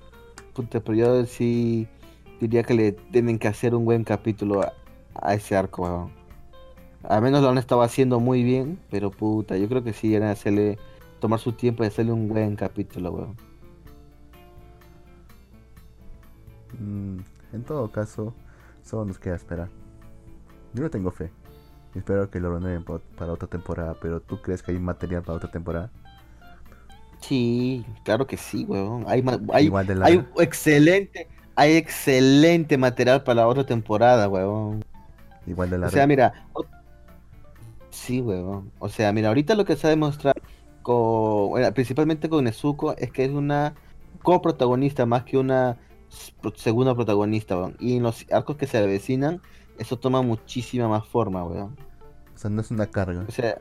puta, 0.56 0.80
pero 0.80 0.96
yo 0.96 1.26
sí 1.28 1.88
diría 2.40 2.64
que 2.64 2.74
le 2.74 2.94
tienen 2.94 3.38
que 3.38 3.50
hacer 3.50 3.76
un 3.76 3.86
buen 3.86 4.04
capítulo 4.04 4.62
a, 5.14 5.34
ese 5.36 5.56
arco, 5.56 5.84
weón. 5.84 6.12
Al 7.04 7.22
menos 7.22 7.44
lo 7.44 7.50
han 7.50 7.60
estado 7.60 7.84
haciendo 7.84 8.20
muy 8.20 8.42
bien, 8.42 8.80
pero 8.90 9.12
puta, 9.12 9.58
yo 9.58 9.70
creo 9.70 9.84
que 9.84 9.94
sí 9.94 10.10
deben 10.10 10.30
hacerle, 10.30 10.80
tomar 11.22 11.40
su 11.40 11.54
tiempo 11.54 11.84
y 11.84 11.88
hacerle 11.88 12.12
un 12.12 12.28
buen 12.28 12.58
capítulo, 12.58 13.12
weón. 13.14 13.38
Mm, 16.80 17.20
en 17.54 17.64
todo 17.64 17.92
caso, 17.92 18.34
solo 18.84 19.06
nos 19.06 19.20
queda 19.20 19.36
esperar. 19.36 19.70
Yo 20.74 20.84
no 20.84 20.90
tengo 20.90 21.12
fe. 21.12 21.32
Espero 21.96 22.30
que 22.30 22.40
lo 22.40 22.54
renueven 22.54 22.84
pa- 22.84 23.02
para 23.18 23.34
otra 23.34 23.48
temporada, 23.48 23.96
pero 24.02 24.22
¿tú 24.22 24.42
crees 24.42 24.64
que 24.64 24.72
hay 24.72 24.80
material 24.80 25.22
para 25.24 25.38
otra 25.38 25.52
temporada? 25.52 25.92
Sí, 27.20 27.86
claro 28.04 28.26
que 28.26 28.38
sí, 28.38 28.66
weón. 28.66 29.04
Hay, 29.08 29.24
hay, 29.54 29.66
Igual 29.66 29.86
de 29.88 29.94
hay 29.94 30.16
larga. 30.18 30.30
excelente, 30.38 31.28
hay 31.56 31.76
excelente 31.76 32.78
material 32.78 33.24
para 33.24 33.42
la 33.42 33.48
otra 33.48 33.66
temporada, 33.66 34.28
weón. 34.30 34.84
Igual 35.46 35.70
de 35.70 35.76
O 35.76 35.80
larga. 35.80 35.94
sea, 35.94 36.08
mira. 36.08 36.48
o- 36.54 36.66
Sí, 37.90 38.22
weón. 38.22 38.72
O 38.80 38.88
sea, 38.90 39.12
mira, 39.12 39.28
ahorita 39.28 39.54
lo 39.54 39.66
que 39.66 39.76
se 39.76 39.86
ha 39.86 39.90
demostrado 39.90 40.40
con, 40.82 41.50
bueno, 41.50 41.74
principalmente 41.74 42.30
con 42.30 42.44
Nezuko 42.44 42.96
es 42.98 43.12
que 43.12 43.26
es 43.26 43.32
una 43.32 43.76
coprotagonista 44.22 45.06
más 45.06 45.24
que 45.24 45.38
una 45.38 45.78
segunda 46.56 46.94
protagonista, 46.96 47.58
weón. 47.58 47.76
Y 47.80 47.98
en 47.98 48.04
los 48.04 48.26
arcos 48.32 48.58
que 48.58 48.68
se 48.68 48.78
avecinan, 48.78 49.42
eso 49.78 49.98
toma 49.98 50.22
muchísima 50.22 50.88
más 50.88 51.06
forma, 51.08 51.44
weón. 51.44 51.78
O 52.36 52.38
sea, 52.38 52.50
no 52.50 52.62
es 52.62 52.72
una 52.72 52.88
carga. 52.88 53.26
O 53.28 53.32
sea, 53.32 53.60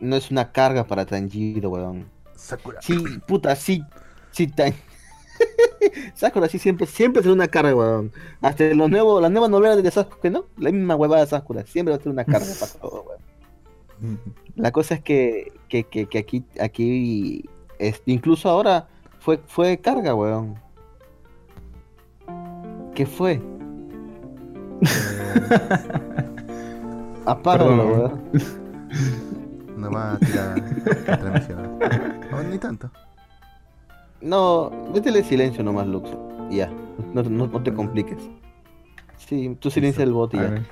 no 0.00 0.16
es 0.16 0.30
una 0.30 0.52
carga 0.52 0.86
para 0.86 1.06
Tanjiro, 1.06 1.70
weón. 1.70 2.08
Sakura. 2.34 2.80
Sí, 2.82 2.96
puta, 3.26 3.56
sí, 3.56 3.82
sí, 4.30 4.46
Tan... 4.46 4.72
Sakura 6.14 6.48
sí 6.48 6.58
siempre, 6.58 6.86
siempre 6.86 7.22
será 7.22 7.34
una 7.34 7.48
carga, 7.48 7.74
weón. 7.74 8.12
Hasta 8.40 8.64
los 8.74 8.90
nuevos, 8.90 9.20
las 9.20 9.30
nuevas 9.30 9.50
novelas 9.50 9.82
de 9.82 9.90
Sakura, 9.90 10.30
¿no? 10.30 10.46
La 10.56 10.70
misma 10.70 10.96
huevada 10.96 11.22
de 11.22 11.30
Sakura, 11.30 11.66
siempre 11.66 11.92
va 11.92 11.98
a 11.98 12.02
ser 12.02 12.12
una 12.12 12.24
carga 12.24 12.52
para 12.58 12.72
todo, 12.80 13.04
weón. 14.00 14.20
La 14.58 14.72
cosa 14.72 14.94
es 14.96 15.02
que, 15.02 15.52
que, 15.68 15.84
que, 15.84 16.06
que 16.06 16.18
aquí, 16.18 16.44
aquí, 16.60 17.48
este, 17.78 18.10
incluso 18.10 18.50
ahora 18.50 18.88
fue, 19.20 19.40
fue 19.46 19.78
carga, 19.78 20.14
weón. 20.14 20.56
¿Qué 22.94 23.06
fue? 23.06 23.40
Apágalo, 27.24 27.76
Perdón. 27.76 27.90
weón. 27.92 28.22
No 29.78 29.92
va 29.92 30.14
a 30.14 30.18
tirar 30.18 30.58
la 31.06 31.18
transmisión. 31.18 31.78
No, 32.32 32.42
ni 32.42 32.58
tanto. 32.58 32.90
No, 34.20 34.72
métele 34.92 35.22
silencio 35.22 35.62
nomás, 35.62 35.86
Lux. 35.86 36.10
Ya, 36.50 36.68
no, 37.14 37.22
no, 37.22 37.46
no 37.46 37.62
te 37.62 37.72
compliques. 37.72 38.18
Sí, 39.16 39.56
tú 39.60 39.70
silencia 39.70 40.02
el 40.02 40.12
bot 40.12 40.34
y 40.34 40.38
ya. 40.38 40.64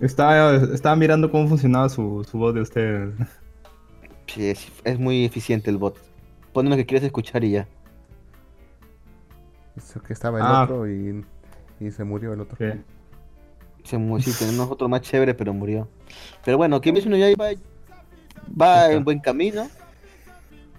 Estaba, 0.00 0.54
estaba 0.56 0.96
mirando 0.96 1.30
cómo 1.30 1.46
funcionaba 1.48 1.88
su, 1.88 2.26
su 2.28 2.38
voz 2.38 2.54
de 2.54 2.60
ustedes. 2.62 3.14
Sí, 4.26 4.48
es, 4.48 4.66
es 4.84 4.98
muy 4.98 5.24
eficiente 5.24 5.70
el 5.70 5.76
bot. 5.76 5.96
Pon 6.52 6.68
lo 6.70 6.76
que 6.76 6.86
quieres 6.86 7.04
escuchar 7.04 7.44
y 7.44 7.50
ya. 7.52 7.68
Eso 9.76 10.00
que 10.02 10.12
estaba 10.12 10.38
el 10.38 10.44
Ah. 10.46 10.64
otro 10.64 10.88
y, 10.90 11.24
y 11.80 11.90
se 11.90 12.04
murió 12.04 12.32
el 12.32 12.40
otro. 12.40 12.56
Sí. 12.58 12.80
Se 13.84 13.98
mu- 13.98 14.20
sí, 14.20 14.32
tenemos 14.38 14.70
otro 14.70 14.88
más 14.88 15.00
chévere, 15.02 15.34
pero 15.34 15.52
murió. 15.54 15.88
Pero 16.44 16.56
bueno, 16.58 16.80
Kimetsu 16.80 17.08
no 17.08 17.16
Yaiba 17.16 17.46
va 18.60 18.84
Está. 18.84 18.92
en 18.92 19.04
buen 19.04 19.20
camino. 19.20 19.68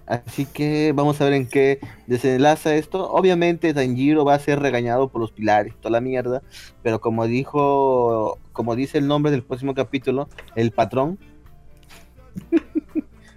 Así 0.05 0.45
que 0.45 0.91
vamos 0.93 1.21
a 1.21 1.25
ver 1.25 1.33
en 1.33 1.47
qué 1.47 1.79
desenlaza 2.07 2.75
esto. 2.75 3.09
Obviamente 3.11 3.73
Tanjiro 3.73 4.25
va 4.25 4.33
a 4.35 4.39
ser 4.39 4.59
regañado 4.59 5.09
por 5.09 5.21
los 5.21 5.31
pilares, 5.31 5.75
toda 5.77 5.91
la 5.91 6.01
mierda. 6.01 6.41
Pero 6.83 6.99
como 6.99 7.25
dijo, 7.27 8.37
como 8.51 8.75
dice 8.75 8.97
el 8.97 9.07
nombre 9.07 9.31
del 9.31 9.43
próximo 9.43 9.73
capítulo, 9.73 10.27
el 10.55 10.71
patrón. 10.71 11.17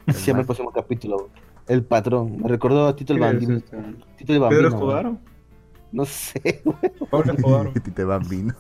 El 0.06 0.14
Se 0.14 0.26
llama 0.26 0.40
el 0.40 0.47
próximo 0.47 0.73
capítulo. 0.73 1.30
El 1.68 1.85
patrón. 1.85 2.38
Me 2.42 2.49
recordó 2.49 2.87
a 2.87 2.97
Tito 2.97 3.12
el 3.14 3.21
¿Qué 3.21 3.25
es 3.25 3.33
Bambino. 3.33 3.56
este? 3.56 3.76
Tito 4.16 4.33
el 4.33 4.40
¿Pedro 4.40 4.40
Bambino. 4.40 4.68
Escobar? 4.68 5.12
No 5.92 6.04
sé, 6.04 6.62
Pablo 7.11 7.33
Escobar. 7.33 7.73
Tite 7.85 8.04
Bambino. 8.04 8.54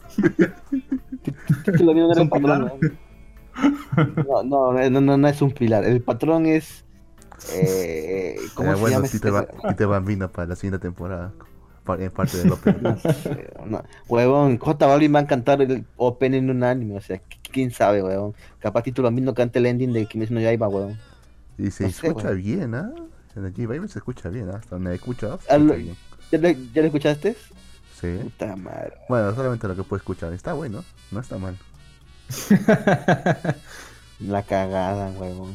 Tito 1.22 1.82
el 1.82 1.86
Bambino 1.86 2.06
no 2.06 2.12
¿Es 2.12 2.18
era 2.18 2.22
un 2.22 2.22
el 2.22 2.28
patrón. 2.30 2.72
No, 4.26 4.42
no, 4.42 4.72
no, 4.72 4.90
no, 4.90 5.00
no, 5.00 5.16
no 5.16 5.28
es 5.28 5.42
un 5.42 5.50
pilar. 5.52 5.84
El 5.84 6.02
patrón 6.02 6.46
es. 6.46 6.83
Eh, 7.52 8.36
¿Cómo 8.54 8.72
Eh, 8.72 8.74
se 8.74 8.80
bueno, 8.80 8.96
llama 8.96 9.08
Tite, 9.08 9.16
este? 9.16 9.30
Ba- 9.30 9.46
Tite 9.68 9.84
Bambino 9.86 10.30
para 10.30 10.48
la 10.48 10.56
siguiente 10.56 10.78
temporada. 10.78 11.32
En 11.98 12.10
parte 12.10 12.38
del 12.38 12.50
opening. 12.52 12.78
No 12.82 12.96
sé, 12.98 13.52
no. 13.66 13.84
Huevón, 14.08 14.56
J 14.58 14.86
Balvin 14.86 15.14
va 15.14 15.18
a 15.20 15.26
cantar 15.26 15.60
el 15.60 15.84
open 15.96 16.32
en 16.32 16.48
un 16.48 16.64
anime, 16.64 16.96
o 16.96 17.00
sea, 17.02 17.18
qu- 17.18 17.38
quién 17.52 17.70
sabe, 17.70 18.02
huevón. 18.02 18.34
Capaz 18.58 18.82
Tito 18.84 19.02
Bambino 19.02 19.34
canta 19.34 19.58
el 19.58 19.66
ending 19.66 19.92
de 19.92 20.06
Kimetsu 20.06 20.32
no 20.32 20.40
Yaiba, 20.40 20.66
huevón. 20.68 20.98
Y 21.58 21.70
se 21.70 21.84
No 21.84 21.90
escucha 21.90 22.30
bien, 22.30 22.74
¿ah? 22.74 22.90
En 23.36 23.44
el 23.44 23.52
G-Baby 23.52 23.88
se 23.88 23.98
escucha 23.98 24.30
bien, 24.30 24.48
¿ah? 24.48 24.56
Hasta 24.56 24.76
donde 24.76 24.92
he 24.92 24.94
escuchado. 24.94 25.38
Se 25.42 25.52
Al- 25.52 25.62
escucha 25.70 25.76
bien. 26.38 26.70
¿Ya 26.72 26.80
le 26.82 26.86
escuchaste? 26.88 27.36
Sí. 28.00 28.18
Puta 28.22 28.56
madre. 28.56 28.94
Bueno, 29.08 29.34
solamente 29.34 29.68
lo 29.68 29.76
que 29.76 29.82
puedo 29.82 29.98
escuchar. 29.98 30.32
Está 30.32 30.54
bueno, 30.54 30.82
no 31.10 31.20
está 31.20 31.36
mal. 31.36 31.56
La 34.20 34.42
cagada, 34.42 35.10
huevón. 35.18 35.54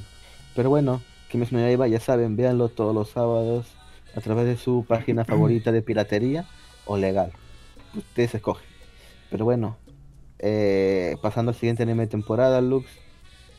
Pero 0.55 0.69
bueno, 0.69 1.01
Kimetsu 1.29 1.55
no 1.55 1.61
Yaiba, 1.61 1.87
ya 1.87 1.99
saben, 1.99 2.35
véanlo 2.35 2.69
todos 2.69 2.93
los 2.93 3.09
sábados 3.09 3.67
a 4.15 4.21
través 4.21 4.45
de 4.45 4.57
su 4.57 4.85
página 4.87 5.25
favorita 5.25 5.71
de 5.71 5.81
piratería 5.81 6.45
o 6.85 6.97
legal. 6.97 7.31
Ustedes 7.95 8.35
escogen. 8.35 8.67
Pero 9.29 9.45
bueno, 9.45 9.77
eh, 10.39 11.15
pasando 11.21 11.51
al 11.51 11.55
siguiente 11.55 11.83
anime 11.83 12.03
de 12.03 12.07
temporada, 12.07 12.61
Lux. 12.61 12.87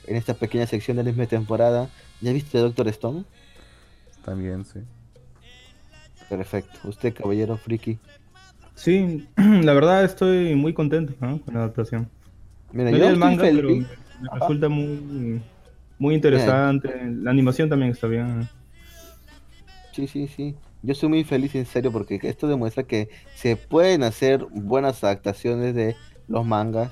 En 0.06 0.16
esta 0.16 0.34
pequeña 0.34 0.66
sección 0.66 0.96
de 0.96 1.02
anime 1.02 1.18
de 1.18 1.26
temporada, 1.28 1.88
¿ya 2.20 2.32
viste 2.32 2.58
Doctor 2.58 2.88
Stone? 2.88 3.24
Bien, 4.36 4.64
sí. 4.64 4.80
Perfecto. 6.28 6.78
Usted, 6.84 7.14
caballero 7.14 7.56
friki. 7.56 7.98
Sí, 8.74 9.28
la 9.36 9.74
verdad 9.74 10.04
estoy 10.04 10.54
muy 10.54 10.72
contento 10.72 11.14
¿no? 11.20 11.40
con 11.40 11.54
la 11.54 11.60
adaptación. 11.60 12.08
Mira, 12.72 12.90
No 12.90 12.96
yo 12.96 13.08
el 13.08 13.16
manga, 13.16 13.42
pero 13.42 13.68
me 13.68 13.86
resulta 14.32 14.68
muy, 14.68 15.42
muy 16.00 16.14
interesante. 16.16 16.90
La 17.22 17.30
animación 17.30 17.68
también 17.68 17.92
está 17.92 18.08
bien. 18.08 18.48
Sí, 19.92 20.06
sí, 20.08 20.26
sí. 20.28 20.56
Yo 20.82 20.92
estoy 20.92 21.08
muy 21.10 21.24
feliz 21.24 21.54
en 21.54 21.66
serio 21.66 21.92
porque 21.92 22.18
esto 22.22 22.48
demuestra 22.48 22.84
que 22.84 23.10
se 23.34 23.56
pueden 23.56 24.02
hacer 24.02 24.46
buenas 24.50 25.04
adaptaciones 25.04 25.74
de 25.74 25.94
los 26.26 26.44
mangas. 26.46 26.90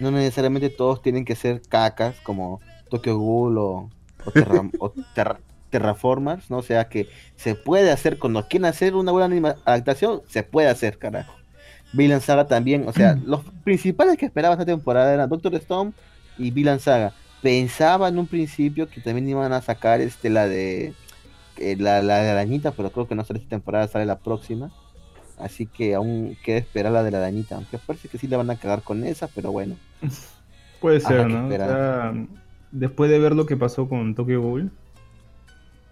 No 0.00 0.10
necesariamente 0.10 0.70
todos 0.70 1.02
tienen 1.02 1.24
que 1.24 1.34
ser 1.36 1.60
cacas 1.62 2.16
como 2.22 2.60
Tokyo 2.88 3.18
Ghoul 3.18 3.58
o, 3.58 3.90
o, 4.24 4.30
Terra- 4.32 4.70
o 4.78 4.90
Terra- 5.14 5.40
Terraformers, 5.70 6.48
¿no? 6.50 6.58
O 6.58 6.62
sea 6.62 6.88
que 6.88 7.08
se 7.36 7.54
puede 7.54 7.90
hacer, 7.90 8.18
cuando 8.18 8.46
quieren 8.48 8.64
hacer 8.64 8.94
una 8.94 9.12
buena 9.12 9.56
adaptación, 9.66 10.22
se 10.28 10.42
puede 10.42 10.68
hacer, 10.68 10.96
carajo. 10.98 11.34
Vinland 11.92 12.22
Saga 12.22 12.46
también, 12.46 12.88
o 12.88 12.92
sea, 12.92 13.14
los 13.26 13.42
principales 13.64 14.16
que 14.16 14.24
esperaba 14.26 14.54
esta 14.54 14.64
temporada 14.64 15.12
eran 15.12 15.28
Doctor 15.28 15.54
Stone 15.56 15.92
y 16.38 16.50
Vinland 16.50 16.80
Saga. 16.80 17.12
Pensaba 17.42 18.08
en 18.08 18.18
un 18.18 18.26
principio 18.26 18.88
que 18.88 19.00
también 19.00 19.28
iban 19.28 19.52
a 19.52 19.62
sacar 19.62 20.00
este 20.00 20.30
la 20.30 20.48
de 20.48 20.92
eh, 21.58 21.76
la, 21.78 22.02
la 22.02 22.18
de 22.18 22.30
arañita, 22.30 22.72
pero 22.72 22.90
creo 22.90 23.06
que 23.06 23.14
no 23.14 23.24
sale 23.24 23.38
esta 23.38 23.50
temporada, 23.50 23.88
sale 23.88 24.06
la 24.06 24.18
próxima. 24.18 24.70
Así 25.38 25.66
que 25.66 25.94
aún 25.94 26.36
queda 26.44 26.58
esperar 26.58 26.92
la 26.92 27.04
de 27.04 27.12
la 27.12 27.18
arañita, 27.18 27.54
aunque 27.54 27.78
parece 27.78 28.08
que 28.08 28.18
sí 28.18 28.26
le 28.26 28.36
van 28.36 28.50
a 28.50 28.56
cagar 28.56 28.82
con 28.82 29.04
esa, 29.04 29.28
pero 29.28 29.52
bueno. 29.52 29.76
Puede 30.80 31.00
ser, 31.00 31.28
¿no? 31.28 31.40
O 31.40 31.42
esperar. 31.44 31.68
sea, 31.68 32.26
después 32.72 33.10
de 33.10 33.18
ver 33.18 33.34
lo 33.34 33.46
que 33.46 33.56
pasó 33.56 33.88
con 33.88 34.14
Tokyo 34.14 34.40
Ghoul, 34.40 34.70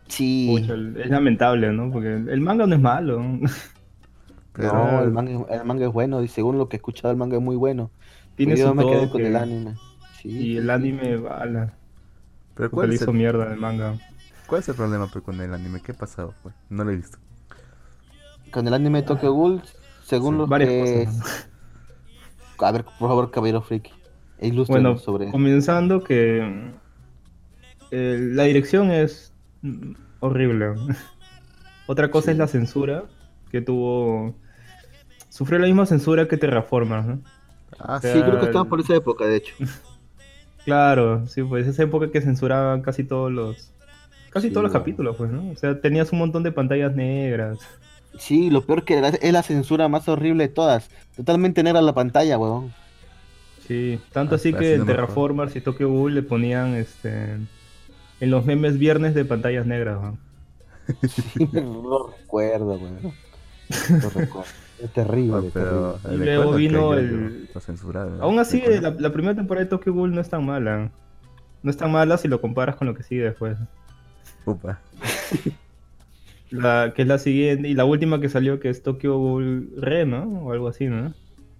Sí, 0.08 0.46
pucha, 0.48 0.74
es 0.74 1.10
lamentable, 1.10 1.72
¿no? 1.72 1.90
Porque 1.90 2.14
el, 2.14 2.40
manga 2.40 2.66
no 2.66 2.74
es 2.74 2.80
malo. 2.80 3.20
Pero 4.52 4.72
no, 4.72 5.02
el 5.02 5.10
manga, 5.10 5.54
el 5.54 5.64
manga 5.64 5.86
es 5.86 5.92
bueno, 5.92 6.22
y 6.22 6.28
según 6.28 6.58
lo 6.58 6.68
que 6.68 6.76
he 6.76 6.78
escuchado, 6.78 7.10
el 7.10 7.18
manga 7.18 7.36
es 7.36 7.42
muy 7.42 7.56
bueno. 7.56 7.90
Tiene 8.36 8.54
Pero 8.54 8.66
yo 8.66 8.68
su 8.70 8.74
me 8.74 8.86
quedé 8.86 9.10
con 9.10 9.24
el 9.24 9.36
anime. 9.36 9.74
Sí, 10.30 10.52
Y 10.52 10.56
el 10.58 10.70
anime, 10.70 11.16
bala. 11.16 11.74
pero 12.54 12.70
¿cuál, 12.70 12.88
le 12.88 12.96
es 12.96 13.02
hizo 13.02 13.10
el, 13.10 13.16
mierda 13.16 13.52
el 13.52 13.58
manga. 13.60 13.94
cuál 14.46 14.60
es 14.60 14.68
el 14.68 14.74
problema 14.74 15.06
pues, 15.08 15.24
con 15.24 15.40
el 15.40 15.52
anime? 15.54 15.80
¿Qué 15.82 15.92
ha 15.92 15.96
pasado? 15.96 16.34
Pues? 16.42 16.54
No 16.68 16.84
lo 16.84 16.90
he 16.90 16.96
visto. 16.96 17.18
Con 18.52 18.66
el 18.66 18.74
anime 18.74 19.02
de 19.02 19.06
Tokyo 19.08 19.32
Ghoul, 19.32 19.62
según 20.04 20.34
Sí, 20.34 20.38
lo 20.38 20.46
Varias 20.46 20.70
que... 20.70 21.04
cosas. 21.06 21.48
A 22.58 22.72
ver, 22.72 22.84
por 22.84 23.08
favor, 23.08 23.30
caballero 23.30 23.60
friki. 23.62 23.92
Bueno, 24.68 24.98
sobre... 24.98 25.30
comenzando 25.30 26.02
que 26.04 26.72
eh, 27.90 28.18
la 28.32 28.44
dirección 28.44 28.90
es 28.90 29.32
horrible. 30.20 30.74
Otra 31.86 32.10
cosa 32.10 32.26
Sí. 32.26 32.30
es 32.32 32.38
la 32.38 32.46
censura 32.48 33.04
que 33.50 33.60
tuvo. 33.60 34.34
Sufrió 35.28 35.58
la 35.58 35.66
misma 35.66 35.86
censura 35.86 36.26
que 36.28 36.36
Terraformers, 36.36 37.06
¿no? 37.06 37.22
Ah, 37.78 37.98
Sí, 38.00 38.08
sí. 38.12 38.20
creo 38.22 38.40
que 38.40 38.46
estaba 38.46 38.64
por 38.64 38.80
esa 38.80 38.94
época, 38.96 39.26
de 39.26 39.36
hecho. 39.36 39.54
Claro, 40.66 41.26
sí, 41.28 41.42
pues 41.44 41.66
esa 41.66 41.84
época 41.84 42.10
que 42.10 42.20
censuraban 42.20 42.82
casi 42.82 43.04
todos 43.04 43.32
los. 43.32 43.72
Casi 44.30 44.48
Sí, 44.48 44.52
todos 44.52 44.64
los 44.64 44.72
bueno. 44.72 44.80
capítulos, 44.84 45.16
pues, 45.16 45.30
¿no? 45.30 45.50
O 45.50 45.56
sea, 45.56 45.80
tenías 45.80 46.12
un 46.12 46.18
montón 46.20 46.42
de 46.42 46.52
pantallas 46.52 46.94
negras. 46.94 47.60
Sí, 48.18 48.50
lo 48.50 48.66
peor 48.66 48.84
que 48.84 48.98
era- 48.98 49.08
es 49.10 49.32
la 49.32 49.42
censura 49.42 49.88
más 49.88 50.08
horrible 50.08 50.48
de 50.48 50.54
todas. 50.54 50.90
Totalmente 51.16 51.62
negra 51.62 51.82
la 51.82 51.94
pantalla, 51.94 52.38
weón. 52.38 52.74
Sí, 53.66 54.00
tanto 54.12 54.34
Ah, 54.34 54.36
así 54.36 54.54
así 54.54 54.58
que 54.58 54.74
en 54.74 54.84
no. 54.86 54.86
Terraformers 54.86 55.56
y 55.56 55.60
Tokyo 55.62 55.88
Ghoul 55.90 56.14
le 56.14 56.22
ponían 56.22 56.74
este 56.74 57.34
en 58.20 58.30
los 58.30 58.44
memes 58.46 58.78
viernes 58.78 59.14
de 59.14 59.24
pantallas 59.24 59.66
negras, 59.66 60.00
¿no? 60.02 60.18
Sí, 61.08 61.48
lo 61.52 62.08
recuerdo, 62.18 62.78
weón. 62.78 63.14
Lo 64.00 64.10
recuerdo. 64.10 64.52
Es 64.82 64.92
terrible, 64.92 65.36
Oh, 65.36 65.50
pero 65.54 65.92
terrible. 66.02 66.24
Y 66.24 66.26
luego 66.36 66.52
vino 66.52 66.94
el- 66.94 67.48
censuraron. 67.60 68.20
Aún 68.20 68.38
así, 68.38 68.60
Recuerdo- 68.60 68.80
la, 68.94 69.00
la 69.00 69.12
primera 69.12 69.34
temporada 69.34 69.64
de 69.64 69.70
Tokyo 69.70 69.92
Ghoul 69.94 70.14
no 70.14 70.20
es 70.20 70.28
tan 70.28 70.44
mala. 70.44 70.90
No 71.62 71.70
es 71.70 71.76
tan 71.76 71.90
mala 71.90 72.16
si 72.18 72.28
lo 72.28 72.40
comparas 72.40 72.76
con 72.76 72.86
lo 72.86 72.94
que 72.94 73.02
sigue 73.02 73.22
después. 73.24 73.56
Upa. 74.44 74.80
La, 76.50 76.92
que 76.94 77.02
es 77.02 77.08
la 77.08 77.18
siguiente, 77.18 77.68
y 77.68 77.74
la 77.74 77.84
última 77.84 78.20
que 78.20 78.28
salió, 78.28 78.60
que 78.60 78.68
es 78.70 78.82
Tokyo 78.82 79.18
Ghoul 79.18 79.72
Re, 79.78 80.06
¿no? 80.06 80.22
O 80.44 80.52
algo 80.52 80.68
así, 80.68 80.86
¿no? 80.86 81.12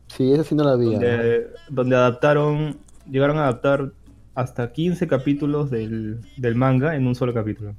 Sí, 0.07 0.33
esa 0.33 0.45
sí 0.45 0.55
no 0.55 0.63
la 0.63 0.77
vi. 0.77 0.87
¿no? 0.87 0.93
Donde, 0.93 1.49
donde 1.69 1.97
adaptaron, 1.97 2.77
llegaron 3.11 3.39
a 3.39 3.43
adaptar 3.49 3.91
hasta 4.37 4.71
15 4.73 5.09
capítulos 5.09 5.71
del, 5.71 6.21
del 6.37 6.55
manga 6.55 6.95
en 6.95 7.05
un 7.07 7.17
solo 7.17 7.35
capítulo. 7.35 7.75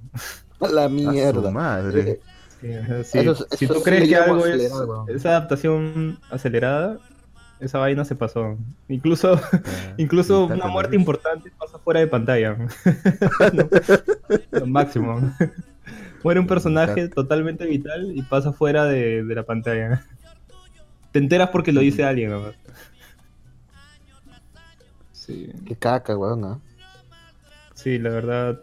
A 0.59 0.67
la 0.71 0.85
A 0.85 0.89
su 0.89 0.95
mierda. 0.95 1.49
madre. 1.49 2.19
Sí, 2.61 2.67
o 2.73 2.85
sea, 2.85 3.03
sí. 3.03 3.19
Eso- 3.19 3.47
si 3.51 3.65
eso 3.65 3.73
tú 3.75 3.83
crees 3.83 4.07
que 4.09 4.15
algo 4.15 4.45
es 4.45 4.71
esa 5.09 5.29
adaptación 5.29 6.19
acelerada, 6.29 6.97
esa 7.59 7.79
vaina 7.79 8.03
se 8.05 8.15
pasó. 8.15 8.57
Incluso, 8.87 9.35
Ya, 9.35 9.61
incluso 9.97 10.45
una 10.45 10.67
muerte 10.67 10.95
importante 10.95 11.51
pasa 11.57 11.79
fuera 11.79 11.99
de 11.99 12.07
pantalla. 12.07 12.55
No, 12.55 13.69
lo 14.59 14.65
máximo. 14.67 15.21
Muere 16.23 16.39
un 16.39 16.47
personaje 16.47 17.07
totalmente 17.09 17.65
vital 17.65 18.11
y 18.15 18.21
pasa 18.23 18.51
fuera 18.51 18.85
de, 18.85 19.23
de 19.23 19.35
la 19.35 19.43
pantalla. 19.43 20.03
Te 21.11 21.19
enteras 21.19 21.49
porque 21.49 21.71
lo 21.71 21.81
dice 21.81 22.03
alguien, 22.03 22.31
nomás. 22.31 22.55
Sí, 25.11 25.51
Qué 25.65 25.75
caca, 25.75 26.15
weón. 26.17 26.43
¿ah? 26.45 26.59
sí, 27.73 27.97
la 27.99 28.09
verdad, 28.09 28.61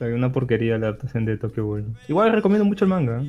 hay 0.00 0.12
una 0.12 0.32
porquería 0.32 0.78
la 0.78 0.88
adaptación 0.88 1.24
de 1.24 1.36
Tokyo 1.38 1.64
Ghoul. 1.66 1.84
Igual 2.08 2.32
recomiendo 2.32 2.64
mucho 2.64 2.84
el 2.84 2.90
manga. 2.90 3.22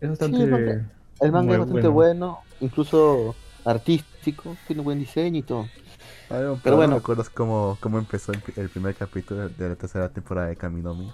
Es 0.00 0.10
bastante... 0.10 0.42
el 0.42 0.50
manga- 0.50 0.90
El 1.20 1.32
manga 1.32 1.52
es 1.54 1.58
bastante 1.60 1.88
bueno. 1.88 2.38
incluso 2.60 3.34
artístico, 3.64 4.56
tiene 4.66 4.82
buen 4.82 4.98
diseño 4.98 5.38
y 5.38 5.42
todo. 5.42 5.62
Ay, 5.62 5.70
pero, 6.28 6.58
Pero 6.62 6.76
bueno, 6.76 6.76
bueno. 6.76 6.94
¿recuerdas 6.96 7.30
cómo, 7.30 7.78
cómo 7.80 7.98
empezó 7.98 8.32
el, 8.32 8.42
el 8.56 8.68
primer 8.68 8.94
capítulo 8.94 9.48
de 9.48 9.68
la 9.68 9.74
tercera 9.76 10.08
temporada 10.10 10.48
de 10.48 10.56
Kaminomi? 10.56 11.10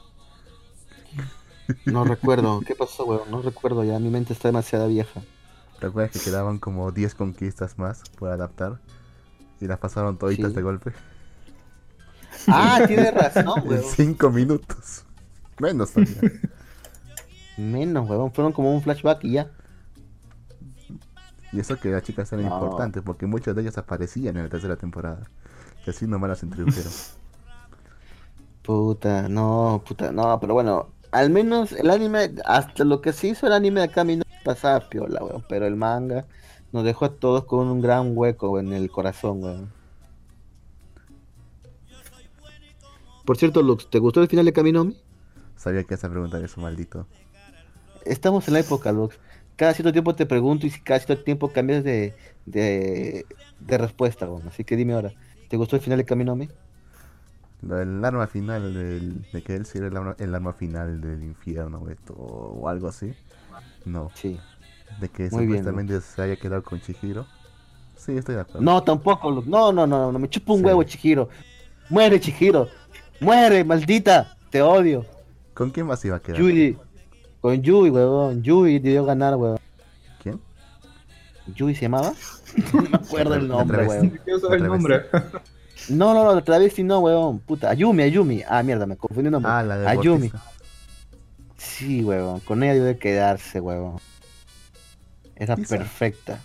No 1.87 2.05
recuerdo, 2.05 2.61
¿qué 2.67 2.75
pasó, 2.75 3.05
weón? 3.05 3.31
No 3.31 3.43
recuerdo 3.43 3.85
ya, 3.85 3.99
mi 3.99 4.09
mente 4.11 4.33
está 4.33 4.49
demasiado 4.49 4.89
vieja. 4.89 5.21
¿Recuerdas 5.81 6.13
que 6.13 6.19
quedaban 6.21 6.59
como 6.59 6.91
10 6.93 7.15
conquistas 7.15 7.79
más 7.79 8.03
por 8.19 8.31
adaptar? 8.31 8.79
Y 9.61 9.67
las 9.67 9.79
pasaron 9.79 10.19
toditas 10.19 10.51
Sí. 10.51 10.57
de 10.57 10.63
golpe. 10.63 10.93
Ah, 12.49 12.81
tienes 12.87 13.13
razón. 13.15 13.63
5 13.97 14.31
minutos. 14.31 15.05
Menos 15.59 15.93
todavía. 15.93 16.21
Menos, 17.57 18.09
weón, 18.09 18.33
fueron 18.33 18.53
como 18.53 18.73
un 18.75 18.81
flashback 18.83 19.25
y 19.25 19.33
ya. 19.33 19.51
y 21.53 21.61
eso 21.61 21.77
que 21.79 21.91
las 21.91 22.03
chicas 22.03 22.33
eran 22.33 22.47
No. 22.49 22.55
importantes, 22.57 23.03
porque 23.05 23.27
muchas 23.27 23.55
de 23.55 23.63
ellas 23.63 23.77
aparecían 23.77 24.37
en 24.37 24.45
la 24.45 24.49
tercera 24.49 24.77
temporada. 24.77 25.29
Y 25.87 25.91
así 25.91 26.07
nomás 26.07 26.31
las 26.31 26.43
introdujeron. 26.43 26.93
Puta, 28.63 29.29
no, 29.29 29.83
puta, 29.87 30.13
no, 30.13 30.39
pero 30.41 30.55
bueno, 30.55 30.91
al 31.13 31.31
menos 31.31 31.73
el 31.73 31.91
anime, 31.91 32.33
hasta 32.45 32.85
lo 32.85 33.01
que 33.01 33.13
se 33.13 33.29
hizo 33.29 33.47
el 33.47 33.53
anime 33.53 33.81
de 33.81 33.87
acá, 33.87 34.05
no 34.05 34.23
pasaba 34.45 34.89
piola, 34.89 35.23
weón, 35.25 35.45
pero 35.49 35.67
el 35.67 35.77
manga 35.77 36.27
nos 36.73 36.85
dejó 36.85 37.07
a 37.07 37.15
todos 37.15 37.45
con 37.47 37.67
un 37.69 37.81
gran 37.81 38.17
hueco 38.17 38.61
en 38.61 38.73
el 38.73 38.91
corazón, 38.91 39.43
weón. 39.43 39.73
Por 43.25 43.37
cierto, 43.37 43.63
Lux, 43.63 43.89
¿te 43.89 43.99
gustó 43.99 44.23
el 44.23 44.29
final 44.29 44.45
de 44.45 44.53
Kaminomi? 44.53 44.97
Sabía 45.57 45.85
que 45.85 45.95
esa 45.95 46.09
pregunta 46.11 46.41
eso, 46.41 46.61
maldito. 46.61 47.07
Estamos 48.05 48.47
en 48.49 48.55
la 48.55 48.61
época, 48.61 48.93
Lux. 48.93 49.19
Cada 49.57 49.75
cierto 49.75 49.93
tiempo 49.93 50.15
te 50.15 50.27
pregunto 50.27 50.67
y 50.67 50.71
si 50.71 50.81
cada 50.81 51.01
cierto 51.01 51.23
tiempo 51.23 51.53
cambias 51.53 51.85
de, 51.85 52.15
de, 52.47 53.27
de 53.59 53.79
respuesta, 53.79 54.27
weón. 54.29 54.49
Así 54.49 54.65
que 54.65 54.77
dime 54.77 54.95
ahora, 54.95 55.13
¿te 55.49 55.57
gustó 55.57 55.77
el 55.77 55.83
final 55.83 55.99
de 55.99 56.05
Kaminomi? 56.07 56.49
Del 57.61 58.03
arma 58.05 58.27
final, 58.27 58.73
del- 58.73 59.23
de 59.33 59.43
que 59.43 59.55
él 59.55 59.67
era 59.75 59.87
el 59.89 59.97
arma, 59.97 60.17
el 60.19 60.35
arma 60.35 60.53
final 60.55 61.01
del 61.01 61.23
infierno 61.23 61.89
esto, 61.91 62.15
o 62.15 62.69
algo 62.69 62.89
así. 62.89 63.15
No, 63.85 64.11
Sí. 64.15 64.39
de 65.01 65.09
que 65.11 65.31
Muy 65.31 65.47
bien, 65.47 65.65
supuestamente 65.65 66.01
se 66.01 66.23
haya 66.23 66.37
quedado 66.37 66.63
con 66.63 66.81
Chihiro. 66.81 67.27
Sí, 67.97 68.17
estoy 68.17 68.37
de 68.37 68.41
acuerdo. 68.43 68.63
No, 68.63 68.83
tampoco, 68.83 69.31
Lux. 69.31 69.47
No, 69.47 69.73
no, 69.73 69.87
no, 69.87 70.11
no, 70.11 70.19
me 70.19 70.29
chupa 70.29 70.55
un 70.55 70.61
Sí. 70.61 70.65
huevo, 70.65 70.83
Chihiro. 70.85 71.29
Muere, 71.91 72.19
Chihiro. 72.21 72.69
Muere, 73.21 73.65
maldita. 73.65 74.37
Te 74.51 74.63
odio. 74.63 75.05
¿Con 75.55 75.71
quién 75.71 75.87
más 75.87 76.05
iba 76.05 76.17
a 76.17 76.21
quedar? 76.21 76.41
Yui. 76.41 76.79
Con 77.41 77.63
Yui, 77.63 77.91
huevón. 77.91 78.43
Yui 78.43 78.79
debió 78.79 79.05
ganar, 79.05 79.37
huevón. 79.37 79.59
¿Quién? 80.23 80.41
¿Yui 81.55 81.75
se 81.75 81.83
llamaba? 81.83 82.13
no 82.73 82.83
me 82.83 82.97
acuerdo 82.97 83.35
el 83.35 83.49
nombre, 83.49 83.87
huevón. 83.87 84.21
Quiero 84.25 84.41
saber 84.41 84.61
el 84.61 84.71
Otra 84.71 84.99
vez. 84.99 85.13
nombre. 85.13 85.41
No, 85.89 86.13
no, 86.13 86.35
no, 86.35 86.45
travesti 86.45 86.83
no, 86.83 86.99
huevón. 87.01 87.39
Puta, 87.41 87.71
Ayumi, 87.71 88.03
Ayumi. 88.03 88.43
Ah, 88.47 88.63
mierda, 88.63 88.85
me 88.85 88.99
confundí 88.99 89.29
el 89.29 89.33
nombre. 89.33 89.51
Ah, 89.51 89.63
la 89.63 89.79
de 89.79 89.89
Ayumi. 89.89 90.31
Sí, 91.57 92.05
huevón. 92.05 92.41
Con 92.41 92.63
ella 92.63 92.75
debe 92.75 92.99
quedarse, 92.99 93.61
huevón. 93.61 93.97
Era 95.37 95.57
Quizá. 95.57 95.79
perfecta. 95.79 96.39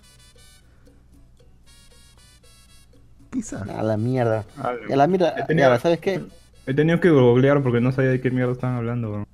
Quizá. 3.30 3.62
A 3.78 3.82
la 3.82 3.98
mierda. 3.98 4.46
A 4.58 4.96
la 4.96 5.06
mierda, 5.06 5.78
¿sabes 5.80 6.00
qué? 6.00 6.24
He 6.66 6.74
tenido 6.74 7.00
que 7.00 7.10
googlear 7.10 7.62
porque 7.62 7.80
no 7.80 7.92
sabía 7.92 8.10
de 8.10 8.20
qué 8.20 8.30
mierda 8.30 8.52
estaban 8.52 8.76
hablando. 8.76 9.10
weón. 9.12 9.26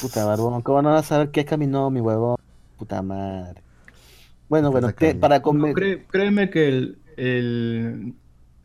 Puta, 0.00 0.24
barbón. 0.24 0.62
¿Cómo 0.62 0.82
no 0.82 0.90
vas 0.90 1.04
a 1.06 1.08
saber 1.08 1.30
qué 1.30 1.44
caminó 1.44 1.90
mi 1.90 2.00
huevón? 2.00 2.36
Puta 2.78 3.02
madre. 3.02 3.62
Bueno, 4.48 4.70
bueno, 4.70 4.92
te- 4.92 5.14
para 5.14 5.36
No, 5.38 5.42
comer. 5.42 5.74
cré- 5.74 6.06
créeme 6.08 6.50
que 6.50 6.68
el, 6.68 6.98
el... 7.16 8.14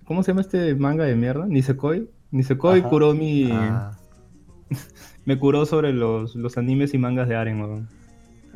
¿Cómo 0.06 0.24
se 0.24 0.32
llama 0.32 0.42
este 0.42 0.74
manga 0.76 1.04
de 1.06 1.16
mierda? 1.16 1.46
Nisekoi. 1.46 2.10
Nisekoi 2.32 2.80
Ajá. 2.80 2.90
curó 2.90 3.14
mi... 3.14 3.50
Ah, 3.52 3.92
Me 5.26 5.38
curó 5.40 5.66
sobre 5.66 5.92
los, 5.94 6.36
los 6.36 6.58
animes 6.58 6.94
y 6.94 6.98
mangas 6.98 7.28
de 7.28 7.36
Aren, 7.36 7.60
weón. 7.62 7.90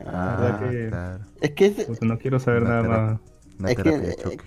ah, 0.05 0.57
que- 0.61 0.87
claro. 0.89 1.25
Es 1.41 1.51
que 1.51 1.65
es, 1.67 1.85
Puta, 1.85 2.05
no 2.05 2.17
quiero 2.19 2.39
saber 2.39 2.61
Una 2.63 2.69
nada 2.69 2.81
terapia. 2.81 3.05
más. 3.13 3.21
Una 3.59 3.71
Es 3.71 3.77
que, 3.77 3.97
de 3.97 4.11
eh, 4.11 4.15
choque. 4.21 4.37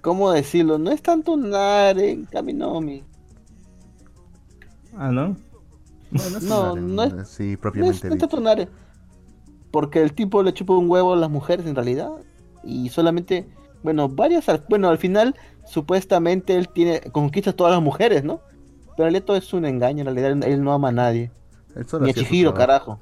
¿cómo 0.00 0.30
decirlo? 0.32 0.78
No 0.78 0.90
es 0.90 1.02
tanto 1.02 1.32
un 1.32 1.54
Aren, 1.54 2.26
Kaminomi. 2.26 3.02
Ah, 4.96 5.10
¿no? 5.10 5.36
No, 6.10 6.76
no 6.76 7.04
es, 7.04 7.14
no, 7.14 7.20
es- 7.22 7.28
Sí, 7.28 7.56
propiamente 7.56 8.08
no 8.08 8.14
es 8.14 8.20
dicho. 8.28 8.42
Porque 9.70 10.02
el 10.02 10.12
tipo 10.14 10.42
le 10.42 10.54
chupa 10.54 10.74
un 10.74 10.88
huevo 10.88 11.14
a 11.14 11.16
las 11.16 11.30
mujeres 11.30 11.66
en 11.66 11.74
realidad. 11.74 12.10
Y 12.62 12.88
solamente, 12.90 13.46
bueno, 13.82 14.08
varias, 14.08 14.46
bueno, 14.68 14.88
al 14.88 14.98
final, 14.98 15.34
supuestamente 15.66 16.56
él 16.56 16.68
tiene, 16.68 17.00
conquista 17.12 17.50
a 17.50 17.52
todas 17.54 17.72
las 17.72 17.82
mujeres, 17.82 18.22
¿no? 18.24 18.40
Pero 18.96 19.08
en 19.08 19.12
realidad 19.12 19.24
todo 19.24 19.36
es 19.36 19.52
un 19.52 19.64
engaño, 19.64 20.00
en 20.00 20.06
realidad 20.14 20.48
él, 20.48 20.62
no 20.62 20.72
ama 20.72 20.88
a 20.88 20.92
nadie. 20.92 21.30
Él 21.74 21.86
solo 21.86 22.04
Ni 22.04 22.12
a 22.12 22.14
Chihiro, 22.14 22.54
carajo. 22.54 23.00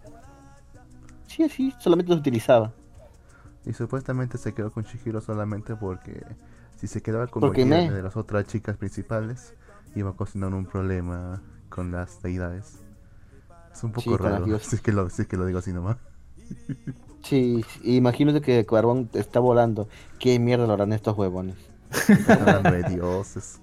Sí, 1.26 1.48
sí, 1.48 1.72
solamente 1.78 2.10
los 2.10 2.20
utilizaba. 2.20 2.72
Y 3.66 3.72
supuestamente 3.74 4.38
se 4.38 4.54
quedó 4.54 4.70
con 4.72 4.84
Chihiro 4.84 5.20
solamente 5.20 5.76
porque 5.76 6.24
si 6.76 6.86
se 6.86 7.00
quedaba 7.02 7.26
con 7.28 7.42
cualquiera 7.42 7.70
me- 7.70 7.90
de 7.92 8.02
las 8.02 8.16
otras 8.16 8.46
chicas 8.46 8.76
principales, 8.76 9.54
iba 9.94 10.10
a 10.10 10.14
cocinar 10.14 10.52
un 10.54 10.66
problema 10.66 11.40
con 11.74 11.90
las 11.90 12.22
deidades. 12.22 12.78
Es 13.74 13.82
un 13.84 13.92
poco 13.92 14.02
Sí, 14.02 14.16
raro, 14.16 14.46
si 14.60 14.76
es, 14.76 14.82
que 14.82 14.92
lo, 14.92 15.08
si 15.10 15.22
es 15.22 15.28
que 15.28 15.36
lo 15.36 15.46
digo 15.46 15.58
así 15.58 15.72
nomás. 15.72 15.96
Sí, 17.22 17.64
imagínate 17.82 18.40
que 18.40 18.66
Barbón 18.68 19.08
está 19.14 19.40
volando. 19.40 19.88
¿Qué 20.18 20.38
mierda 20.38 20.66
lo 20.66 20.72
harán 20.74 20.92
estos 20.92 21.16
huevones? 21.16 21.56
De 22.70 22.84
dioses. 22.84 23.60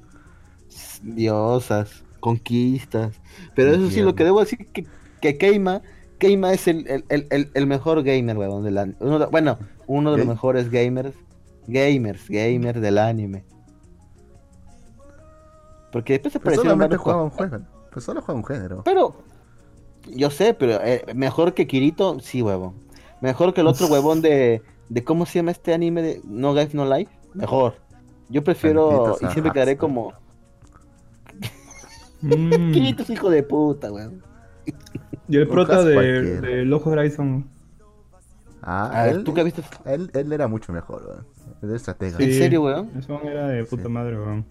diosas, 1.04 2.04
conquistas. 2.20 3.20
Pero 3.56 3.72
eso 3.72 3.90
sí, 3.90 4.02
lo 4.02 4.16
que 4.16 4.24
debo 4.24 4.40
decir 4.40 4.68
que, 4.74 4.88
que 5.22 5.38
Keima, 5.38 5.82
Keima 6.20 6.54
es 6.54 6.68
el, 6.68 6.86
el, 7.10 7.28
el, 7.30 7.52
el- 7.54 7.68
mejor 7.68 8.04
gamer, 8.04 8.38
weón, 8.38 8.64
del 8.64 8.78
an- 8.78 8.98
uno 9.00 9.20
de- 9.20 9.26
bueno, 9.28 9.58
uno 9.88 10.12
de 10.12 10.18
los 10.20 10.28
mejores 10.28 10.70
gamers, 10.70 11.16
gamers, 11.68 12.28
gamers 12.30 12.82
del 12.82 12.98
anime. 12.98 13.44
Porque 15.92 16.14
después 16.14 16.34
se 16.34 16.38
aparecieron 16.40 16.78
varios 16.80 17.02
juega 17.02 17.20
co- 17.20 17.24
un 17.24 17.30
juego. 17.32 17.58
Pues 17.92 18.06
solo 18.06 18.22
juega 18.22 18.40
un 18.40 18.46
género. 18.46 18.82
Pero, 18.84 19.16
yo 20.16 20.30
sé, 20.30 20.54
pero 20.54 20.80
eh, 20.84 21.06
mejor 21.16 21.54
que 21.54 21.68
Kirito, 21.68 22.20
sí, 22.20 22.42
huevón. 22.42 22.76
Mejor 23.22 23.54
que 23.54 23.62
el 23.62 23.68
otro 23.68 23.88
huevón 23.92 24.22
de, 24.22 24.62
de 24.90 25.04
¿cómo 25.04 25.26
se 25.26 25.40
llama 25.40 25.52
este 25.52 25.74
anime 25.74 26.02
de 26.02 26.22
No 26.26 26.54
Life 26.54 26.76
No 26.76 26.86
Life? 26.86 27.12
Mejor. 27.34 27.76
Yo 28.30 28.44
prefiero, 28.44 29.18
y 29.22 29.26
siempre 29.28 29.52
quedaré 29.52 29.78
como, 29.78 30.14
Mm. 32.22 32.74
Kirito 32.74 33.04
es 33.04 33.10
hijo 33.10 33.30
de 33.30 33.44
puta, 33.44 33.92
weón. 33.92 34.22
Y 35.30 35.38
el 35.38 35.48
prota 35.48 35.84
de, 35.84 36.42
de 36.42 36.74
Horizon. 36.74 37.48
Ah, 38.62 38.90
A 38.92 39.04
ver, 39.06 39.16
él, 39.16 39.24
¿tú 39.24 39.34
qué 39.34 39.44
viste? 39.44 39.64
él, 39.86 40.12
él 40.14 40.34
era 40.34 40.48
mucho 40.50 40.74
mejor, 40.74 41.06
weón. 41.08 41.28
Era 41.62 41.76
estratega. 41.78 42.18
¿En 42.20 42.34
serio, 42.34 42.64
weón? 42.64 42.92
Eso 42.98 43.22
era 43.24 43.48
de 43.48 43.64
puta 43.64 43.84
Sí. 43.84 43.90
madre, 43.90 44.18
weón. 44.18 44.46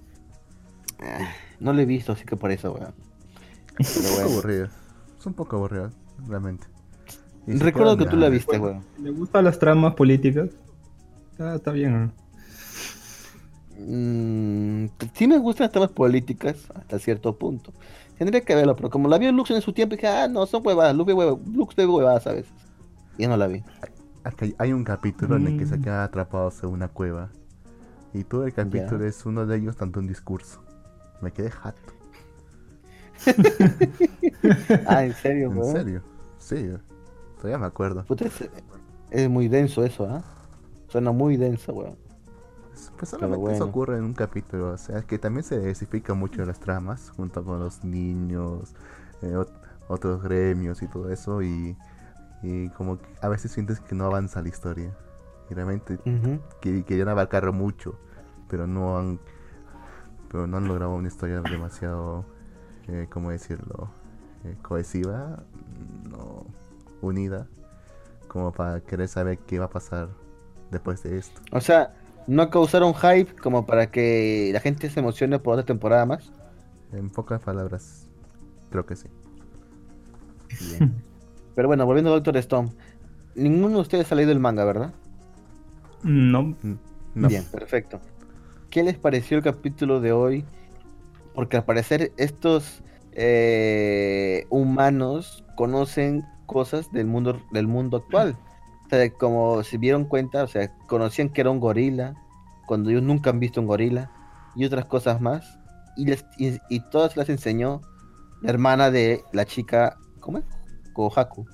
No 1.60 1.72
lo 1.74 1.80
he 1.80 1.84
visto, 1.84 2.12
así 2.12 2.24
que 2.24 2.36
por 2.36 2.50
eso, 2.50 2.72
weón. 2.72 2.94
Es 3.78 3.96
un 3.96 4.02
Pero 4.02 4.08
poco 4.14 4.22
bueno. 4.22 4.30
aburrido. 4.38 4.68
Es 5.18 5.26
un 5.26 5.34
poco 5.34 5.56
aburrido, 5.56 5.90
realmente. 6.26 6.66
Y 7.46 7.52
Recuerdo 7.58 7.96
que 7.96 8.04
tú 8.06 8.16
la 8.16 8.28
viste, 8.28 8.58
weón. 8.58 8.82
¿Le 9.00 9.10
gustan 9.10 9.44
las 9.44 9.58
tramas 9.58 9.94
políticas? 9.94 10.50
Está, 11.32 11.54
está 11.54 11.72
bien. 11.72 11.92
¿no? 12.06 12.12
Mm, 13.80 14.88
sí 15.14 15.26
me 15.28 15.38
gustan 15.38 15.66
las 15.66 15.72
temas 15.72 15.90
políticas 15.90 16.56
hasta 16.74 16.98
cierto 16.98 17.36
punto. 17.38 17.72
Tendría 18.18 18.40
que 18.40 18.54
verlo, 18.54 18.74
pero 18.74 18.90
como 18.90 19.08
la 19.08 19.16
vio 19.18 19.30
Lux 19.32 19.50
en 19.52 19.62
su 19.62 19.72
tiempo, 19.72 19.94
dije, 19.94 20.08
ah, 20.08 20.26
no, 20.28 20.44
son 20.46 20.66
huevadas, 20.66 20.94
Lux 20.96 21.76
ve 21.76 21.86
huevadas 21.86 22.26
a 22.26 22.32
veces. 22.32 22.52
Y 23.16 23.26
no 23.28 23.36
la 23.36 23.46
vi. 23.46 23.62
Hasta 24.24 24.44
hay- 24.44 24.54
hay 24.58 24.72
un 24.72 24.82
capítulo 24.84 25.36
en 25.36 25.46
el 25.46 25.58
que 25.58 25.66
se 25.66 25.78
Mm. 25.78 25.82
quedan 25.82 26.00
atrapados 26.00 26.62
en 26.64 26.70
una 26.70 26.88
cueva. 26.88 27.30
Y 28.12 28.24
todo 28.24 28.44
el 28.44 28.52
capítulo 28.52 29.04
es 29.06 29.24
uno 29.26 29.46
de 29.46 29.56
ellos 29.56 29.76
tanto 29.76 30.00
un 30.00 30.06
discurso. 30.08 30.62
Me 31.22 31.30
quedé 31.30 31.50
jato. 31.50 31.80
Ah, 34.86 35.04
¿en 35.04 35.14
serio, 35.14 35.50
¿En 35.50 35.62
weón? 35.62 35.64
serio? 35.64 36.02
Sí, 36.38 36.68
todavía 37.38 37.58
me 37.58 37.66
acuerdo. 37.66 38.06
Puta, 38.06 38.24
es, 38.26 38.48
es 39.10 39.28
muy 39.30 39.48
denso 39.48 39.84
eso, 39.84 40.04
¿ah? 40.06 40.22
Suena 40.88 41.12
muy 41.12 41.36
denso, 41.36 41.72
weón. 41.74 41.98
Pues 42.96 43.10
solamente 43.10 43.50
eso 43.52 43.64
bueno. 43.64 43.64
ocurre 43.64 43.98
en 43.98 44.04
un 44.04 44.14
capítulo, 44.14 44.70
o 44.72 44.76
sea, 44.78 45.02
que 45.02 45.18
también 45.18 45.44
se 45.44 45.58
diversifica 45.58 46.14
mucho 46.14 46.44
las 46.44 46.60
tramas, 46.60 47.10
junto 47.16 47.44
con 47.44 47.60
los 47.60 47.84
niños, 47.84 48.74
eh, 49.22 49.32
ot- 49.34 49.52
otros 49.88 50.22
gremios 50.22 50.82
y 50.82 50.88
todo 50.88 51.10
eso, 51.12 51.42
y, 51.42 51.76
y 52.42 52.70
como 52.70 52.98
que 52.98 53.08
a 53.22 53.28
veces 53.28 53.52
sientes 53.52 53.80
que 53.80 53.94
no 53.94 54.06
avanza 54.06 54.42
la 54.42 54.48
historia. 54.48 54.96
Y 55.50 55.54
realmente 55.54 55.98
Ujú. 56.06 56.40
que 56.60 56.84
querían 56.84 57.08
abarcar 57.08 57.52
mucho, 57.52 57.98
pero 58.48 58.66
no 58.66 58.98
han, 58.98 59.20
pero 60.30 60.46
no 60.46 60.56
han 60.56 60.68
logrado 60.68 60.94
una 60.94 61.08
historia 61.08 61.40
demasiado, 61.42 62.24
eh, 62.88 63.06
¿cómo 63.10 63.30
decirlo? 63.30 63.90
Eh, 64.44 64.54
cohesiva, 64.62 65.42
no 66.10 66.46
unida, 67.00 67.46
como 68.28 68.52
para 68.52 68.80
querer 68.80 69.08
saber 69.08 69.38
qué 69.38 69.58
va 69.58 69.66
a 69.66 69.70
pasar 69.70 70.08
después 70.70 71.02
de 71.02 71.18
esto. 71.18 71.40
O 71.52 71.60
sea, 71.60 71.94
no 72.26 72.50
causaron 72.50 72.94
hype 72.94 73.34
como 73.36 73.66
para 73.66 73.90
que 73.90 74.50
la 74.52 74.60
gente 74.60 74.90
se 74.90 75.00
emocione 75.00 75.38
por 75.38 75.54
otra 75.54 75.64
temporada 75.64 76.06
más. 76.06 76.30
En 76.92 77.10
pocas 77.10 77.40
palabras, 77.40 78.06
creo 78.70 78.86
que 78.86 78.96
sí. 78.96 79.08
Bien. 80.70 80.94
Pero 81.54 81.68
bueno, 81.68 81.86
volviendo 81.86 82.10
a 82.10 82.14
Doctor 82.14 82.36
Stone. 82.36 82.70
Ninguno 83.34 83.76
de 83.76 83.80
ustedes 83.80 84.10
ha 84.12 84.14
leído 84.14 84.32
el 84.32 84.40
manga, 84.40 84.64
¿verdad? 84.64 84.92
No, 86.02 86.54
No. 87.14 87.28
Bien, 87.28 87.44
perfecto. 87.44 88.00
¿Qué 88.70 88.82
les 88.82 88.96
pareció 88.96 89.38
el 89.38 89.42
capítulo 89.42 90.00
de 90.00 90.12
hoy? 90.12 90.44
Porque 91.38 91.56
al 91.56 91.64
parecer 91.64 92.12
estos 92.16 92.82
eh, 93.12 94.44
humanos 94.50 95.44
conocen 95.54 96.24
cosas 96.46 96.90
del 96.90 97.06
mundo 97.06 97.40
del 97.52 97.68
mundo 97.68 97.98
actual. 97.98 98.36
O 98.84 98.88
sea, 98.88 99.08
como 99.12 99.62
se 99.62 99.78
dieron 99.78 100.04
cuenta, 100.04 100.42
o 100.42 100.48
sea, 100.48 100.76
conocían 100.88 101.28
que 101.28 101.42
era 101.42 101.50
un 101.50 101.60
gorila, 101.60 102.16
cuando 102.66 102.90
ellos 102.90 103.04
nunca 103.04 103.30
han 103.30 103.38
visto 103.38 103.60
un 103.60 103.68
gorila, 103.68 104.10
y 104.56 104.64
otras 104.64 104.86
cosas 104.86 105.20
más. 105.20 105.60
Y, 105.96 106.06
les, 106.06 106.26
y, 106.38 106.80
todas 106.90 107.16
las 107.16 107.28
enseñó 107.28 107.82
la 108.42 108.50
hermana 108.50 108.90
de 108.90 109.22
la 109.32 109.44
chica, 109.44 109.96
¿cómo 110.18 110.38
es? 110.38 110.44
Kohaku. 110.92 111.46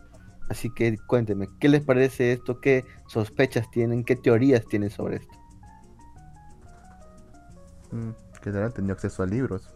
Así 0.48 0.72
que 0.72 0.96
cuéntenme, 1.08 1.50
¿qué 1.60 1.68
les 1.68 1.84
parece 1.84 2.32
esto? 2.32 2.58
¿Qué 2.58 2.86
sospechas 3.06 3.70
tienen? 3.70 4.02
¿Qué 4.02 4.16
teorías 4.16 4.64
tienen 4.64 4.88
sobre 4.88 5.16
esto? 5.16 5.38
Mm, 7.92 8.23
que 8.50 8.56
habrán 8.56 8.72
tenido 8.72 8.92
acceso 8.94 9.22
a 9.22 9.26
libros 9.26 9.70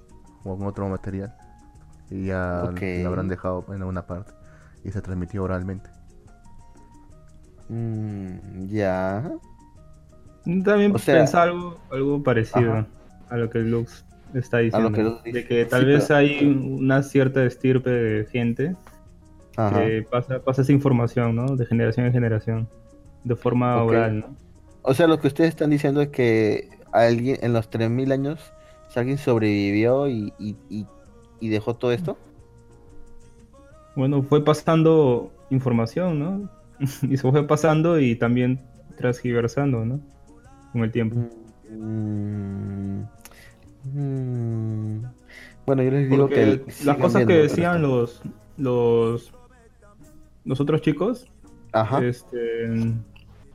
o 0.44 0.50
algún 0.52 0.66
otro 0.66 0.88
material. 0.88 1.34
Y 2.10 2.26
ya 2.26 2.70
lo 3.02 3.08
habrán 3.08 3.28
dejado 3.28 3.64
en 3.68 3.80
alguna 3.80 4.06
parte. 4.06 4.32
Y 4.84 4.90
se 4.90 5.00
transmitió 5.02 5.42
oralmente. 5.44 5.90
Mm, 7.68 8.66
ya. 8.68 9.30
también 10.64 10.94
O 10.94 10.98
sea- 10.98 11.16
pensaba 11.18 11.44
algo, 11.44 11.78
algo 11.90 12.22
parecido 12.22 12.72
Ajá. 12.72 12.86
a 13.28 13.36
lo 13.36 13.50
que 13.50 13.58
Lux 13.58 14.04
está 14.34 14.58
diciendo. 14.58 14.90
que 14.92 15.02
Lux 15.02 15.22
dice. 15.24 15.38
de 15.38 15.46
que 15.46 15.64
tal 15.66 15.80
Sí, 15.82 15.86
vez 15.86 16.04
pero- 16.06 16.18
hay 16.18 16.46
una 16.80 17.02
cierta 17.02 17.44
estirpe 17.44 17.90
de 17.90 18.24
gente 18.26 18.74
Ajá. 19.56 19.80
que 19.84 20.06
pasa, 20.10 20.38
pasa 20.42 20.62
esa 20.62 20.72
información, 20.72 21.36
¿no? 21.36 21.56
De 21.56 21.66
generación 21.66 22.06
en 22.06 22.12
generación. 22.12 22.68
De 23.24 23.36
forma 23.36 23.82
oral, 23.82 24.20
¿no? 24.20 24.36
O 24.82 24.94
sea, 24.94 25.06
lo 25.06 25.18
que 25.18 25.26
ustedes 25.26 25.50
están 25.50 25.68
diciendo 25.70 26.00
es 26.00 26.08
que 26.08 26.70
alguien 26.92 27.36
en 27.42 27.52
los 27.52 27.68
3000 27.68 28.10
años, 28.12 28.54
si 28.88 28.98
alguien 28.98 29.18
sobrevivió 29.18 30.08
y, 30.08 30.32
y, 30.38 30.56
y, 30.68 30.86
y 31.40 31.48
dejó 31.48 31.76
todo 31.76 31.92
esto. 31.92 32.18
Bueno, 33.96 34.22
fue 34.22 34.44
pasando 34.44 35.32
información, 35.50 36.18
¿no? 36.18 36.50
y 37.02 37.16
se 37.16 37.30
fue 37.30 37.46
pasando 37.46 37.98
y 37.98 38.16
también 38.16 38.60
transgiversando, 38.96 39.84
¿no? 39.84 40.00
Con 40.72 40.82
el 40.82 40.92
tiempo. 40.92 41.16
Mm, 41.70 43.02
mm. 43.84 45.02
Bueno, 45.66 45.82
yo 45.82 45.90
les 45.90 46.08
digo 46.08 46.22
Porque 46.28 46.62
que 46.64 46.84
las 46.84 46.96
cosas 46.96 47.26
que 47.26 47.34
decían 47.34 47.82
los, 47.82 48.22
los, 48.56 49.32
los 50.44 50.60
otros 50.60 50.80
chicos. 50.80 51.26
Ajá. 51.72 52.02
este, 52.02 52.38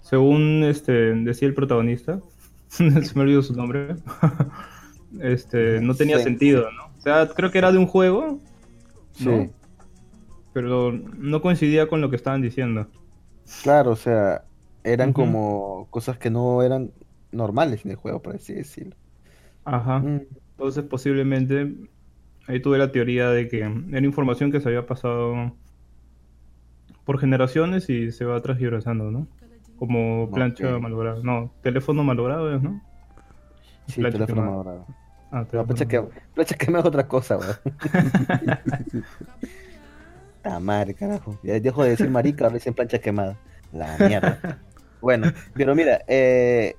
según 0.01 0.63
este, 0.63 0.91
decía 0.91 1.47
el 1.47 1.55
protagonista, 1.55 2.19
se 2.67 2.83
me 2.83 3.21
olvidó 3.21 3.41
su 3.41 3.55
nombre, 3.55 3.95
este, 5.21 5.79
no 5.81 5.95
tenía 5.95 6.17
Sí. 6.17 6.23
sentido, 6.23 6.71
¿no? 6.71 6.85
O 6.97 7.01
sea, 7.01 7.27
creo 7.27 7.51
que 7.51 7.57
era 7.57 7.71
de 7.71 7.77
un 7.77 7.87
juego, 7.87 8.39
sí. 9.11 9.25
¿no? 9.25 9.49
pero 10.53 10.91
no 10.91 11.41
coincidía 11.41 11.87
con 11.87 11.99
lo 12.01 12.09
que 12.09 12.15
estaban 12.15 12.41
diciendo. 12.41 12.87
Claro, 13.63 13.91
o 13.91 13.95
sea, 13.95 14.45
eran 14.83 15.13
como 15.13 15.87
cosas 15.89 16.17
que 16.17 16.29
no 16.29 16.61
eran 16.61 16.91
normales 17.31 17.85
en 17.85 17.91
el 17.91 17.97
juego, 17.97 18.21
por 18.21 18.35
así 18.35 18.53
decirlo. 18.53 18.95
Ajá. 19.65 19.99
Mm, 19.99 20.21
Entonces 20.51 20.83
posiblemente 20.83 21.73
ahí 22.47 22.61
tuve 22.61 22.77
la 22.77 22.91
teoría 22.91 23.29
de 23.29 23.47
que 23.47 23.61
era 23.61 24.05
información 24.05 24.51
que 24.51 24.59
se 24.61 24.69
había 24.69 24.85
pasado 24.85 25.53
por 27.05 27.19
generaciones 27.19 27.89
y 27.89 28.11
se 28.11 28.25
va 28.25 28.41
transgiversando, 28.41 29.11
¿no? 29.11 29.27
Como 29.77 30.29
plancha 30.31 30.77
malograda. 30.79 31.19
No, 31.23 31.51
teléfono 31.61 32.03
malogrado 32.03 32.59
¿no? 32.59 32.81
sí, 33.87 33.99
Plancha 34.01 34.19
teléfono 34.19 34.41
malogrado. 34.51 34.87
Ah, 35.35 35.45
No, 35.51 35.65
plancha 35.65 35.85
que, 35.87 35.99
plancha 36.35 36.55
que 36.55 36.69
me 36.71 36.79
es 36.79 36.85
otra 36.85 37.07
cosa, 37.07 37.37
weón. 37.37 37.57
Ah, 40.45 40.59
madre, 40.59 40.93
carajo. 40.93 41.39
Ya 41.41 41.57
dejo 41.59 41.83
de 41.83 41.91
decir 41.91 42.09
marica, 42.09 42.43
ahora 42.43 42.55
dicen 42.55 42.73
plancha 42.73 42.99
quemada. 42.99 43.37
La 43.71 43.97
mierda. 43.97 44.59
Bueno, 45.01 45.31
pero 45.53 45.73
mira, 45.73 46.01
eh, 46.07 46.75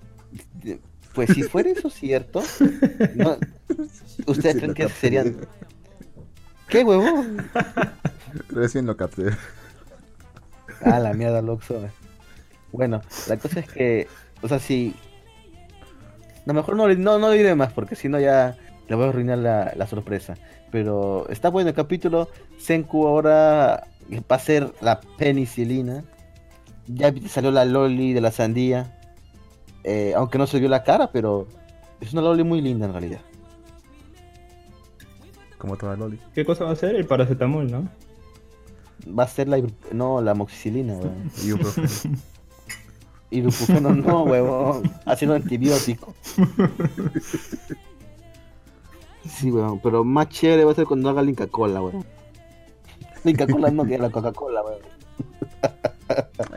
pues 1.14 1.30
si 1.30 1.42
fuera 1.42 1.70
eso 1.70 1.88
cierto, 1.90 2.42
no- 3.14 3.38
ustedes 4.26 4.52
Sí, 4.54 4.58
creen 4.60 4.74
que 4.74 4.88
serían. 4.90 5.36
¿Qué 6.68 6.84
huevón? 6.84 7.38
Recién 8.50 8.86
lo 8.86 8.96
capté. 8.96 9.30
Ah, 10.82 10.98
la 10.98 11.12
mierda, 11.14 11.40
Loxo. 11.40 11.88
Bueno, 12.70 13.00
la 13.28 13.36
cosa 13.38 13.60
es 13.60 13.68
que, 13.68 14.08
o 14.42 14.48
sea, 14.48 14.58
si. 14.58 14.94
A 16.44 16.46
lo 16.46 16.54
mejor 16.54 16.76
no, 16.76 16.86
le- 16.88 16.96
no, 16.96 17.18
no 17.18 17.30
diré 17.30 17.54
más 17.54 17.72
porque 17.72 17.96
si 17.96 18.08
no 18.08 18.20
ya 18.20 18.56
le 18.88 18.96
voy 18.96 19.06
a 19.06 19.08
arruinar 19.08 19.38
la, 19.38 19.72
la 19.76 19.86
sorpresa. 19.86 20.34
Pero 20.70 21.26
está 21.30 21.48
bueno 21.48 21.70
el 21.70 21.74
capítulo. 21.76 22.28
Senku 22.58 23.06
ahora 23.06 23.86
va 24.30 24.36
a 24.36 24.38
ser 24.38 24.72
la 24.80 25.00
penicilina. 25.18 26.04
Ya 26.86 27.12
salió 27.28 27.50
la 27.50 27.64
Loli 27.64 28.12
de 28.12 28.20
la 28.20 28.30
sandía. 28.30 28.98
Eh, 29.84 30.12
aunque 30.16 30.36
no 30.38 30.46
se 30.46 30.58
vio 30.60 30.68
la 30.68 30.82
cara, 30.82 31.10
pero 31.12 31.46
es 32.00 32.12
una 32.12 32.22
Loli 32.22 32.42
muy 32.44 32.60
linda 32.60 32.86
en 32.86 32.92
realidad. 32.92 33.20
Como 35.58 35.76
toda 35.76 35.96
Loli. 35.96 36.18
¿Qué 36.34 36.44
cosa 36.44 36.64
va 36.64 36.72
a 36.72 36.76
ser? 36.76 36.94
El 36.94 37.06
paracetamol, 37.06 37.70
¿no? 37.70 37.88
Va 39.18 39.24
a 39.24 39.28
ser 39.28 39.48
la. 39.48 39.62
No, 39.92 40.20
la 40.20 40.34
moxicilina, 40.34 40.94
weón. 40.94 41.30
Y. 43.34 43.38
Ibuprofeno 43.38 43.90
no, 43.94 44.22
huevón. 44.24 44.90
Haciendo 45.04 45.34
antibiótico. 45.34 46.14
Sí, 49.26 49.50
weón. 49.50 49.80
Pero 49.80 50.04
más 50.04 50.28
chévere 50.28 50.64
va 50.64 50.72
a 50.72 50.74
ser 50.74 50.84
cuando 50.86 51.08
haga 51.10 51.22
Inca 51.22 51.46
Cola, 51.46 51.80
weón. 51.80 52.04
Inca 53.24 53.46
Cola 53.46 53.70
no 53.70 53.84
que 53.84 53.98
la 53.98 54.10
Coca-Cola, 54.10 54.62
weón. 54.62 54.80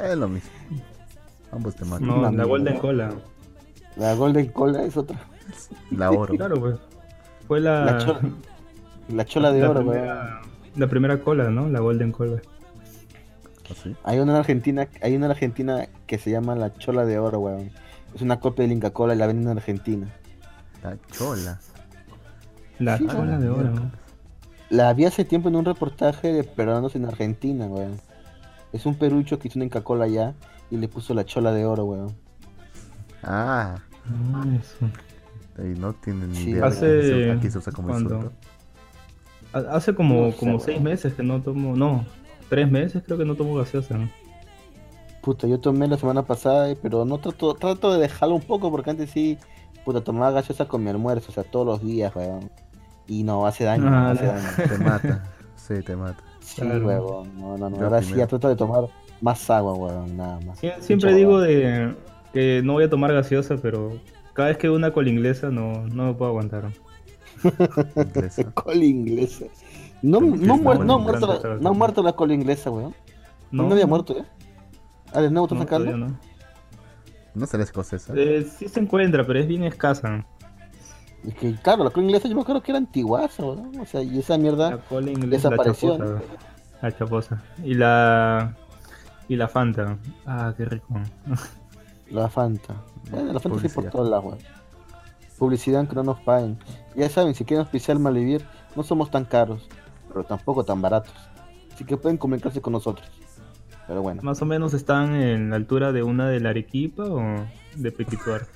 es 0.04 0.18
lo 0.18 0.28
mismo. 0.28 0.50
Ambos 1.52 1.76
te 1.76 1.86
matan. 1.86 2.08
No, 2.08 2.30
la. 2.32 2.44
Golden 2.44 2.78
Cola. 2.78 3.14
La 3.96 4.14
Golden 4.14 4.48
Cola 4.48 4.84
es 4.84 4.98
otra. 4.98 5.20
La 5.92 6.12
oro. 6.12 6.34
Claro, 6.36 6.60
pues. 6.60 6.76
Fue 7.48 7.62
la, 7.62 7.86
La 7.86 7.98
chola, 8.00 8.20
la 9.08 9.26
chola 9.26 9.52
de 9.54 9.62
la 9.62 9.70
oro, 9.70 9.80
weón. 9.80 9.92
primera, 9.94 10.42
la 10.76 10.88
primera 10.88 11.20
cola, 11.22 11.50
¿no? 11.50 11.70
La 11.70 11.80
Golden 11.80 12.12
Cola. 12.12 12.42
¿Así? 13.72 13.96
Hay 14.04 14.20
una 14.20 14.34
en 14.34 14.38
Argentina, 14.40 14.88
hay 15.02 15.16
una 15.16 15.26
en 15.26 15.32
Argentina 15.32 15.88
que 16.06 16.18
se 16.18 16.32
llama 16.32 16.56
la 16.56 16.74
chola 16.76 17.06
de 17.06 17.20
oro, 17.20 17.40
weón. 17.40 17.72
Es 18.16 18.22
una 18.22 18.40
copia 18.40 18.64
del 18.64 18.72
Inca 18.72 18.92
Cola 18.92 19.14
y 19.14 19.18
la 19.18 19.28
venden 19.28 19.50
en 19.52 19.58
Argentina. 19.58 20.08
La 20.84 20.98
chola. 21.12 21.60
La 22.80 22.98
Sí, 22.98 23.06
cola 23.06 23.26
la 23.26 23.38
de 23.40 23.50
oro. 23.50 23.74
La 24.70 24.94
vi 24.94 25.06
hace 25.06 25.26
tiempo 25.26 25.50
en 25.50 25.56
un 25.56 25.66
reportaje 25.66 26.32
de 26.32 26.44
peruanos 26.44 26.96
en 26.96 27.06
Argentina, 27.06 27.66
weón. 27.66 28.00
Es 28.74 28.86
un 28.86 28.96
perucho 28.96 29.40
que 29.40 29.48
hizo 29.48 29.58
una 29.60 29.66
Inca-Cola 29.66 30.06
allá 30.06 30.34
y 30.70 30.78
le 30.78 30.88
puso 30.88 31.14
la 31.14 31.26
chola 31.26 31.52
de 31.52 31.66
oro, 31.66 31.86
weón. 31.86 32.16
Ah, 33.24 33.78
Ah, 34.34 34.46
eso. 34.60 34.86
y 35.64 35.78
no 35.80 35.94
tienen 35.94 36.30
ni 36.30 36.36
Sí, 36.38 36.50
idea. 36.52 36.62
de 36.62 36.68
hace- 36.68 36.86
que 36.86 37.02
se- 37.04 37.32
Aquí 37.32 37.52
se 37.52 37.58
usa 37.58 37.74
como 37.74 37.94
Hace 39.54 39.96
como, 39.96 40.26
No 40.26 40.32
sé, 40.32 40.38
como 40.38 40.52
weón. 40.52 40.62
seis 40.64 40.82
meses 40.82 41.14
que 41.14 41.24
no 41.24 41.42
tomo, 41.42 41.76
no, 41.76 42.06
tres 42.50 42.70
meses 42.72 43.04
creo 43.06 43.18
que 43.18 43.26
no 43.26 43.36
tomo 43.36 43.56
gaseosa. 43.56 43.98
¿no? 43.98 44.10
Puta, 45.22 45.48
yo 45.48 45.60
tomé 45.60 45.88
la 45.88 45.98
semana 45.98 46.24
pasada, 46.24 46.70
eh, 46.72 46.78
pero 46.82 47.04
no 47.06 47.18
trato, 47.18 47.54
trato 47.56 47.94
de 47.94 48.00
dejarlo 48.00 48.36
un 48.36 48.42
poco 48.42 48.72
porque 48.72 48.92
antes 48.92 49.10
sí, 49.10 49.38
puta, 49.84 50.02
tomaba 50.02 50.32
gaseosa 50.32 50.68
con 50.68 50.84
mi 50.84 50.90
almuerzo, 50.90 51.32
o 51.32 51.34
sea, 51.34 51.44
todos 51.44 51.66
los 51.66 51.82
días, 51.84 52.16
weón. 52.16 52.50
Y 53.08 53.24
no, 53.24 53.46
hace 53.46 53.64
daño, 53.66 53.88
Ah, 53.88 54.12
hace 54.12 54.26
daño. 54.26 54.48
Te 54.70 54.78
mata. 54.84 55.24
Sí, 55.56 55.74
te 55.84 55.96
mata. 55.96 56.24
Sí, 56.40 56.62
Claro. 56.62 56.86
weón. 56.88 57.38
No, 57.40 57.58
no, 57.58 57.70
no. 57.70 57.78
Ahora 57.84 58.00
sí 58.02 58.08
primero. 58.10 58.26
ya 58.26 58.28
trato 58.28 58.48
de 58.50 58.56
tomar 58.56 58.84
más 59.22 59.50
agua, 59.50 59.74
weón, 59.74 60.16
nada 60.18 60.40
más. 60.46 60.62
Sie- 60.62 60.80
Siempre 60.82 61.14
digo 61.14 61.36
agua. 61.38 61.48
de 61.48 61.96
que 62.34 62.62
no 62.64 62.74
voy 62.74 62.84
a 62.86 62.90
tomar 62.90 63.12
gaseosa, 63.14 63.58
pero 63.62 64.00
cada 64.34 64.50
vez 64.50 64.58
que 64.58 64.68
veo 64.68 64.76
una 64.78 64.92
cola 64.94 65.10
inglesa 65.10 65.50
no, 65.50 65.88
no 65.88 66.06
me 66.08 66.14
puedo 66.14 66.30
aguantar. 66.32 66.70
Inglesa. 67.96 68.52
Cola 68.54 68.84
inglesa. 68.84 69.46
No, 70.02 70.20
no, 70.22 70.36
no, 70.36 70.58
muer- 70.58 70.86
la 70.86 70.98
muerto 70.98 71.28
la, 71.28 71.56
no 71.56 71.70
ha 71.70 71.74
muerto 71.74 72.04
la 72.04 72.14
cola 72.14 72.34
inglesa, 72.34 72.70
weón. 72.70 72.94
No, 73.52 73.72
había 73.72 73.88
muerto, 73.88 74.18
¿eh? 74.18 74.26
Ah, 75.14 75.22
está 75.22 75.30
No, 75.30 75.48
todavía 75.48 75.96
no. 75.98 76.18
¿No 77.34 77.46
será 77.46 77.64
escocesa? 77.64 78.14
Eh, 78.16 78.44
sí 78.58 78.68
se 78.68 78.80
encuentra, 78.80 79.26
pero 79.26 79.40
es 79.40 79.48
bien 79.48 79.64
escasa. 79.64 80.26
Es 81.26 81.34
que, 81.36 81.56
claro, 81.56 81.84
la 81.84 81.90
cola 81.90 82.06
inglesa 82.06 82.28
yo 82.28 82.36
me 82.36 82.42
acuerdo 82.42 82.62
que 82.62 82.72
era 82.72 82.78
antiguaza, 82.80 83.44
weón. 83.44 83.80
O 83.80 83.86
sea, 83.86 84.02
y 84.02 84.20
esa 84.20 84.34
La 84.34 84.40
mierda. 84.40 84.78
cola 84.90 85.12
inglesa, 85.12 85.50
la 85.50 85.58
Desapareció, 85.58 85.98
chaposa. 85.98 86.22
La 86.82 86.92
chaposa. 86.98 87.44
Y 87.64 87.74
la... 87.74 88.56
Y 89.30 89.36
la 89.36 89.48
Fanta. 89.48 89.98
Ah, 90.26 90.54
qué 90.56 90.66
rico. 90.66 90.88
La 92.10 92.30
Fanta. 92.30 92.76
Bueno, 93.12 93.34
la 93.34 93.40
Fanta 93.42 93.60
sí 93.60 93.68
por 93.68 93.90
todos 93.90 94.10
lados, 94.10 94.26
weón. 94.26 94.38
Publicidad 95.38 95.88
que 95.88 95.96
no 95.96 96.04
nos 96.04 96.20
paguen. 96.22 96.58
Ya 96.96 97.10
saben, 97.10 97.36
si 97.36 97.44
quieren 97.44 97.62
auspiciar 97.62 98.00
Malvivir, 98.00 98.46
no 98.76 98.84
somos 98.84 99.12
tan 99.12 99.26
caros, 99.26 99.68
pero 100.18 100.28
tampoco 100.28 100.64
tan 100.64 100.82
baratos. 100.82 101.14
Así 101.74 101.84
que 101.86 101.96
pueden 101.98 102.18
comunicarse 102.18 102.60
con 102.60 102.74
nosotros. 102.74 103.08
Pero 103.88 104.02
bueno. 104.02 104.22
Más 104.24 104.42
o 104.42 104.46
menos 104.46 104.74
están 104.74 105.14
en 105.16 105.52
la 105.52 105.56
altura 105.58 105.92
de 105.92 106.02
una 106.04 106.28
de 106.28 106.40
la 106.40 106.50
Arequipa 106.50 107.04
o 107.04 107.46
de 107.76 107.92
Pequituar. 107.92 108.48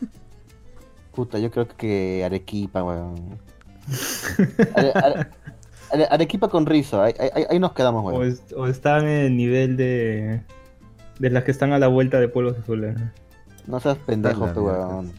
Puta, 1.14 1.38
yo 1.40 1.52
creo 1.52 1.68
que 1.68 2.24
Arequipa, 2.26 2.84
weón. 2.84 3.38
Are- 4.76 4.92
Are- 4.94 5.28
Are- 5.92 6.08
Arequipa 6.10 6.48
con 6.48 6.66
rizo, 6.66 7.02
ahí, 7.02 7.14
ahí- 7.20 7.46
ahí 7.50 7.60
nos 7.60 7.74
quedamos, 7.74 8.04
o, 8.04 8.08
weón. 8.18 8.28
es- 8.30 8.44
o 8.56 8.66
están 8.68 9.04
en 9.04 9.26
el 9.26 9.38
nivel 9.38 9.78
de... 9.78 10.42
De 11.20 11.30
las 11.30 11.44
que 11.44 11.52
están 11.52 11.72
a 11.74 11.80
la 11.80 11.88
vuelta 11.88 12.20
de 12.20 12.28
Pueblos 12.28 12.58
Azules. 12.58 12.98
No 13.68 13.80
seas 13.80 13.98
pendejo, 14.00 14.48
tú, 14.54 14.62
weón. 14.66 15.12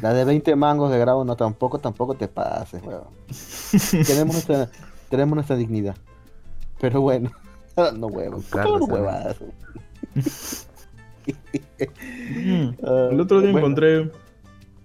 La 0.00 0.14
de 0.14 0.24
20 0.24 0.54
mangos 0.56 0.90
de 0.92 0.98
grado, 0.98 1.24
no, 1.24 1.36
tampoco, 1.36 1.78
tampoco 1.80 2.14
te 2.14 2.28
pases, 2.28 2.82
weón. 2.84 3.04
tenemos, 4.06 4.34
nuestra, 4.34 4.68
tenemos 5.16 5.34
nuestra 5.36 5.56
dignidad. 5.56 5.96
Pero 6.80 7.00
bueno, 7.00 7.30
no 7.96 8.06
huevos. 8.08 8.44
Con 8.46 8.62
¿Por 8.62 8.62
qué 8.62 8.68
no 8.70 8.86
Carlos, 8.86 8.88
huevadas? 8.88 9.36
Ah, 12.86 13.08
El 13.10 13.20
otro 13.20 13.40
día 13.40 13.50
bueno, 13.52 13.66
encontré 13.66 14.10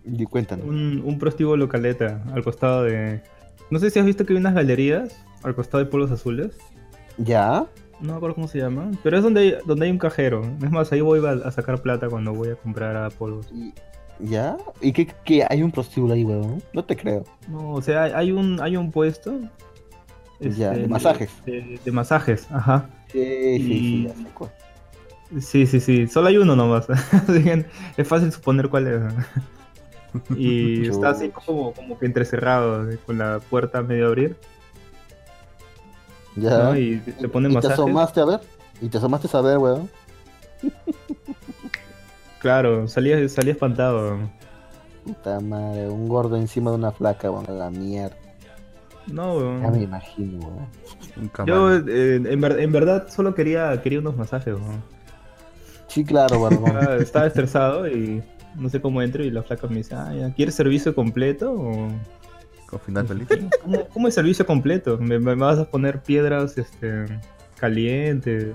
Y 0.05 0.25
cuéntanos. 0.25 0.65
un, 0.65 1.01
un 1.05 1.19
prostíbulo 1.19 1.67
caleta 1.67 2.23
al 2.33 2.43
costado 2.43 2.83
de... 2.83 3.21
No 3.69 3.79
sé 3.79 3.89
si 3.89 3.99
has 3.99 4.05
visto 4.05 4.25
que 4.25 4.33
hay 4.33 4.39
unas 4.39 4.53
galerías 4.53 5.15
al 5.43 5.53
costado 5.55 5.83
de 5.83 5.89
Pueblos 5.89 6.11
Azules. 6.11 6.57
¿Ya? 7.17 7.65
No 7.99 8.11
me 8.13 8.17
acuerdo 8.17 8.35
cómo 8.35 8.47
se 8.47 8.57
llama. 8.59 8.91
Pero 9.03 9.17
es 9.17 9.23
donde 9.23 9.41
hay, 9.41 9.55
donde 9.65 9.85
hay 9.85 9.91
un 9.91 9.97
cajero. 9.97 10.41
Es 10.63 10.71
más, 10.71 10.91
ahí 10.93 11.01
voy 11.01 11.19
a, 11.25 11.31
a 11.31 11.51
sacar 11.51 11.81
plata 11.81 12.07
cuando 12.07 12.33
voy 12.33 12.49
a 12.49 12.55
comprar 12.55 12.95
a 12.95 13.09
polvos. 13.09 13.51
¿Ya? 14.19 14.57
¿Y 14.81 14.93
qué, 14.93 15.07
qué? 15.25 15.45
¿Hay 15.49 15.61
un 15.61 15.71
prostíbulo 15.71 16.13
ahí, 16.13 16.23
weón? 16.23 16.63
No 16.73 16.83
te 16.83 16.95
creo. 16.95 17.25
No, 17.49 17.73
o 17.73 17.81
sea, 17.81 18.03
hay, 18.03 18.11
hay 18.15 18.31
un, 18.31 18.59
hay 18.61 18.77
un 18.77 18.91
puesto. 18.91 19.37
Ya, 20.39 20.69
de 20.71 20.77
este, 20.77 20.87
masajes. 20.87 21.31
De, 21.45 21.79
de 21.83 21.91
masajes, 21.91 22.47
ajá. 22.51 22.89
Sí, 23.11 23.19
sí, 23.57 23.67
sí, 23.67 23.73
Y- 23.73 24.03
ya 24.07 24.13
sé 24.15 24.23
cuál. 24.33 24.51
Sí, 25.41 25.67
sí, 25.67 25.79
sí. 25.79 26.07
Solo 26.07 26.27
hay 26.29 26.37
uno 26.37 26.55
nomás. 26.55 26.87
Es 27.97 28.07
fácil 28.07 28.31
suponer 28.31 28.67
cuál 28.69 28.87
es. 28.87 29.01
Y 30.35 30.85
Yo- 30.85 30.91
está 30.93 31.09
así 31.09 31.29
como, 31.29 31.73
como 31.73 31.99
que 31.99 32.05
entrecerrado, 32.05 32.87
con 33.05 33.17
la 33.17 33.39
puerta 33.39 33.81
medio 33.83 34.07
abrir. 34.07 34.35
Ya. 36.35 36.63
¿no? 36.63 36.77
Y 36.77 36.97
te 36.99 37.27
ponen 37.27 37.51
¿Y 37.51 37.59
te 37.59 37.67
asomaste 37.67 38.21
a 38.21 38.25
ver? 38.25 38.39
¿Y 38.81 38.87
te 38.87 38.97
asomaste 38.97 39.27
a 39.35 39.41
ver, 39.41 39.57
weón? 39.57 39.89
Claro, 42.39 42.87
salía, 42.87 43.27
salía 43.27 43.51
espantado. 43.53 44.17
Puta 45.03 45.39
madre, 45.41 45.89
un 45.89 46.07
gordo 46.07 46.37
encima 46.37 46.71
de 46.71 46.77
una 46.77 46.91
flaca, 46.91 47.29
weón. 47.29 47.45
A 47.47 47.51
la 47.51 47.69
mierda. 47.69 48.15
No, 49.11 49.33
weón. 49.37 49.61
Ya 49.63 49.71
me 49.71 49.83
imagino, 49.83 50.39
weón. 51.15 51.31
Yo 51.47 51.75
eh, 51.75 52.15
en, 52.15 52.41
ver- 52.41 52.59
en 52.59 52.71
verdad 52.71 53.07
solo 53.09 53.33
quería, 53.35 53.81
quería 53.81 53.99
unos 53.99 54.15
masajes. 54.17 54.53
weón. 54.55 54.81
Sí, 55.87 56.03
claro, 56.03 56.39
weón. 56.41 56.53
Estaba, 56.77 56.95
estaba 56.97 57.27
estresado 57.27 57.87
y 57.87 58.21
no 58.55 58.69
sé 58.69 58.81
cómo 58.81 59.01
entro 59.01 59.23
y 59.23 59.31
la 59.31 59.43
flaca 59.43 59.67
me 59.67 59.77
dice, 59.77 59.95
ah, 59.95 60.13
ya, 60.13 60.33
¿quieres 60.33 60.55
servicio 60.55 60.93
completo? 60.95 61.51
O... 61.53 61.87
Con 62.67 62.79
final 62.81 63.07
feliz. 63.07 63.27
¿Cómo, 63.63 63.85
cómo 63.87 64.07
es 64.07 64.13
servicio 64.13 64.45
completo? 64.45 64.97
¿Me, 64.99 65.17
me 65.19 65.33
vas 65.35 65.57
a 65.57 65.65
poner 65.65 66.01
piedras 66.01 66.57
este, 66.57 67.05
calientes? 67.59 68.53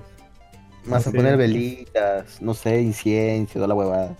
Vas 0.85 1.07
a 1.07 1.11
Sí. 1.11 1.17
poner 1.17 1.35
velitas, 1.35 2.41
no 2.41 2.53
sé, 2.53 2.79
incienso, 2.81 3.55
toda 3.55 3.67
la 3.67 3.73
huevada. 3.75 4.15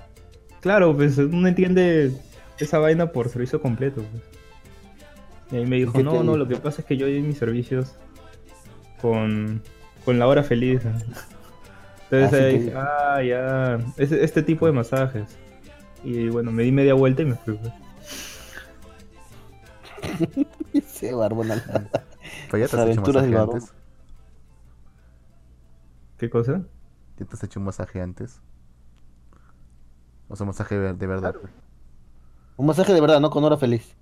Claro, 0.61 0.95
pues 0.95 1.17
uno 1.17 1.47
entiende 1.47 2.11
esa 2.59 2.79
vaina 2.79 3.11
por 3.11 3.29
servicio 3.29 3.61
completo. 3.61 4.01
pues. 4.11 4.23
Y 5.51 5.57
ahí 5.57 5.65
me 5.65 5.77
dijo, 5.77 5.97
no, 5.99 6.11
no, 6.15 6.21
dijo? 6.23 6.37
lo 6.37 6.47
que 6.47 6.57
pasa 6.57 6.81
es 6.81 6.87
que 6.87 6.97
yo 6.97 7.05
doy 7.05 7.21
mis 7.21 7.37
servicios 7.37 7.95
con, 9.01 9.61
con 10.03 10.19
la 10.19 10.27
hora 10.27 10.43
feliz. 10.43 10.83
¿no?". 10.83 10.91
Entonces 12.09 12.27
Ah, 12.27 12.29
sí 12.29 12.35
ahí 12.43 12.53
dije, 12.59 12.65
dijo. 12.71 12.79
ah, 12.79 13.23
ya, 13.23 13.79
es- 13.97 14.11
este 14.11 14.43
tipo 14.43 14.65
de 14.65 14.71
masajes. 14.71 15.37
Y 16.03 16.29
bueno, 16.29 16.51
me 16.51 16.63
di 16.63 16.71
media 16.71 16.93
vuelta 16.93 17.21
y 17.21 17.25
me 17.25 17.35
fui. 17.35 17.55
pues. 17.57 17.73
Sí, 20.87 21.11
barbona. 21.11 21.61
Pero 22.51 22.57
ya 22.57 22.67
te 22.67 22.77
has 22.77 22.87
hecho 22.89 23.01
masaje 23.01 23.37
antes. 23.37 23.73
¿Qué 26.17 26.29
cosa? 26.29 26.61
¿Ya 27.17 27.25
te 27.25 27.35
has 27.35 27.43
hecho 27.43 27.59
un 27.59 27.65
masaje 27.65 28.01
antes? 28.01 28.39
O 30.29 30.35
sea, 30.35 30.45
masaje 30.45 30.77
de 30.77 30.93
de 30.93 31.07
verdad. 31.07 31.35
Un 32.57 32.65
masaje 32.65 32.93
de 32.93 33.01
verdad, 33.01 33.19
¿no? 33.19 33.29
Con 33.29 33.43
hora 33.43 33.57
feliz. 33.57 33.95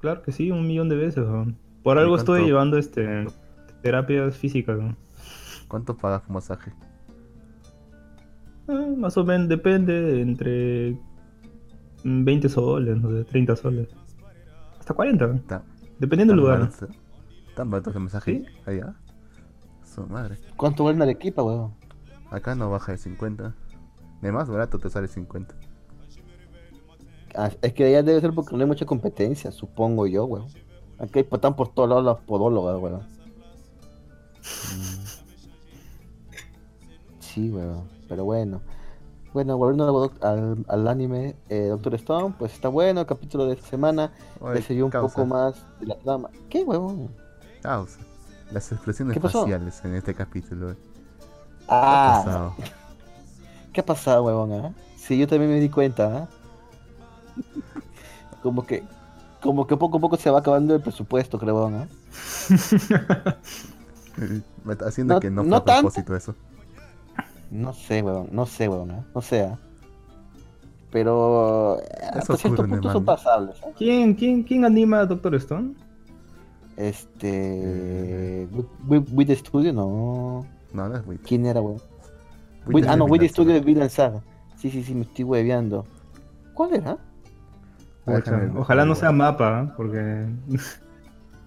Claro 0.00 0.22
que 0.22 0.32
sí, 0.32 0.50
un 0.50 0.66
millón 0.66 0.88
de 0.88 0.96
veces. 0.96 1.24
weón. 1.24 1.56
Por 1.82 1.98
algo 1.98 2.14
cuánto? 2.16 2.34
estoy 2.34 2.48
llevando 2.48 2.78
este 2.78 3.26
terapias 3.82 4.36
físicas. 4.36 4.78
¿no? 4.78 4.96
¿Cuánto 5.68 5.96
pagas 5.96 6.22
un 6.28 6.34
masaje? 6.34 6.72
Ah, 8.68 8.86
más 8.96 9.16
o 9.16 9.24
menos 9.24 9.48
depende, 9.48 10.20
entre 10.20 10.98
mm, 12.02 12.24
20 12.24 12.48
soles, 12.48 13.00
no 13.00 13.10
sé, 13.10 13.24
30 13.24 13.56
soles. 13.56 13.88
Hasta 14.78 14.94
40, 14.94 15.26
¿no? 15.26 15.40
¿Tan, 15.42 15.62
dependiendo 15.98 16.32
del 16.32 16.40
lugar. 16.40 16.60
barato? 16.60 16.88
¿Tan 17.54 17.70
barato 17.70 17.90
el 17.90 18.00
masaje? 18.00 18.44
Allá. 18.66 18.94
Su 19.84 20.06
madre. 20.06 20.36
¿Cuánto 20.56 20.84
vale 20.84 20.96
una 20.96 21.04
Arequipa, 21.04 21.42
weón? 21.42 21.74
Acá 22.30 22.54
no 22.54 22.70
baja 22.70 22.92
de 22.92 22.98
50. 22.98 23.54
De 24.20 24.32
más 24.32 24.48
barato 24.48 24.78
te 24.78 24.90
sale 24.90 25.06
50. 25.06 25.54
Ah, 27.36 27.50
es 27.60 27.72
que 27.74 27.84
allá 27.84 28.02
debe 28.02 28.20
ser 28.20 28.32
porque 28.32 28.56
no 28.56 28.62
hay 28.62 28.66
mucha 28.66 28.86
competencia, 28.86 29.52
supongo 29.52 30.06
yo, 30.06 30.24
weón. 30.24 30.46
Aquí 30.98 31.22
patán 31.22 31.54
por 31.54 31.68
todos 31.68 31.88
lados 31.88 32.04
las 32.04 32.16
podólogas, 32.24 32.80
weón. 32.80 33.02
Sí, 37.20 37.50
weón. 37.50 37.84
Pero 38.08 38.24
bueno. 38.24 38.62
Bueno, 39.34 39.58
volviendo 39.58 40.10
al, 40.22 40.88
anime, 40.88 41.36
eh, 41.50 41.66
Doctor 41.66 41.94
Stone, 41.96 42.34
pues 42.38 42.54
está 42.54 42.68
bueno 42.68 43.02
el 43.02 43.06
capítulo 43.06 43.44
de 43.44 43.52
esta 43.52 43.66
semana. 43.66 44.10
Le 44.40 44.82
un 44.82 44.90
poco 44.90 45.26
más 45.26 45.62
de 45.78 45.88
la 45.88 45.98
trama. 45.98 46.30
¿Qué, 46.48 46.64
weón? 46.64 47.10
Causa. 47.60 48.00
Las 48.50 48.72
expresiones 48.72 49.12
¿Qué 49.12 49.20
faciales 49.20 49.84
en 49.84 49.94
este 49.94 50.14
capítulo. 50.14 50.74
¿Qué 50.74 51.66
Ah, 51.68 52.20
ha 52.20 52.24
pasado? 52.24 52.54
¿qué 53.72 53.80
ha 53.80 53.84
pasado, 53.84 54.22
weón? 54.24 54.52
ah? 54.52 54.72
Sí, 54.96 55.18
yo 55.18 55.26
también 55.28 55.50
me 55.50 55.60
di 55.60 55.68
cuenta, 55.68 56.16
¿ah? 56.16 56.28
Como 58.42 58.64
que, 58.66 58.84
como 59.42 59.66
que 59.66 59.76
poco 59.76 59.98
a 59.98 60.00
poco 60.00 60.16
se 60.16 60.30
va 60.30 60.38
acabando 60.38 60.74
el 60.74 60.80
presupuesto, 60.80 61.38
creo, 61.38 61.56
weón, 61.56 61.74
¿ah? 61.76 61.88
Haciendo 64.86 65.14
No- 65.14 65.20
que 65.20 65.30
no 65.30 65.42
fue 65.42 65.50
no 65.50 65.56
a 65.56 65.64
propósito 65.64 66.16
eso. 66.16 66.34
No 67.50 67.72
sé, 67.72 68.02
weón, 68.02 68.28
no 68.32 68.46
sé, 68.46 68.68
weón, 68.68 68.90
¿eh? 68.90 69.02
no 69.14 69.20
sé. 69.22 69.42
¿ah? 69.42 69.58
Pero 70.90 71.78
eh, 71.80 71.84
hasta 72.12 72.34
ocurre 72.34 72.38
cierto 72.38 72.66
punto 72.68 72.92
son 72.92 73.04
pasables. 73.04 73.56
¿ah? 73.62 73.68
¿Quién, 73.76 74.14
quién, 74.14 74.42
¿Quién 74.42 74.64
anima 74.64 75.00
a 75.00 75.06
Doctor 75.06 75.34
Stone? 75.36 75.74
Este. 76.76 78.46
With, 78.52 78.66
with- 78.86 79.08
with 79.12 79.26
the 79.26 79.36
Studio, 79.36 79.72
no. 79.72 80.46
No, 80.72 80.88
no 80.88 80.96
es 80.96 81.06
Wit. 81.06 81.20
¿Quién 81.26 81.46
era, 81.46 81.60
weón? 81.60 81.80
Ah, 82.88 82.96
no, 82.96 83.04
Wit 83.06 83.20
Vinland 83.22 83.30
Studio 83.30 83.54
de. 83.54 83.60
Vinland 83.60 83.90
Saga. 83.90 84.20
Sí, 84.56 84.70
sí, 84.70 84.82
sí, 84.82 84.94
me 84.94 85.02
estoy 85.02 85.24
hueveando. 85.24 85.84
¿Cuál 86.54 86.74
era? 86.74 86.98
Ojalá 88.06 88.84
no 88.84 88.94
sea 88.94 89.10
mapa, 89.12 89.62
¿eh? 89.64 89.72
porque 89.76 90.26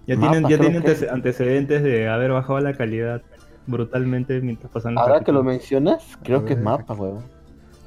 ya 0.06 0.16
Mapa, 0.18 0.32
tienen, 0.32 0.50
ya 0.50 0.60
tienen 0.60 0.84
que- 0.84 1.10
antecedentes 1.10 1.84
de 1.84 2.10
haber 2.10 2.32
bajado 2.32 2.60
la 2.60 2.74
calidad 2.74 3.22
brutalmente 3.68 4.42
mientras 4.42 4.72
pasan 4.72 4.98
Ahora 4.98 5.22
que 5.22 5.32
lo 5.32 5.44
mencionas, 5.44 6.18
creo 6.24 6.44
que 6.44 6.54
es 6.54 6.62
mapa, 6.62 6.94
weón. 6.96 7.24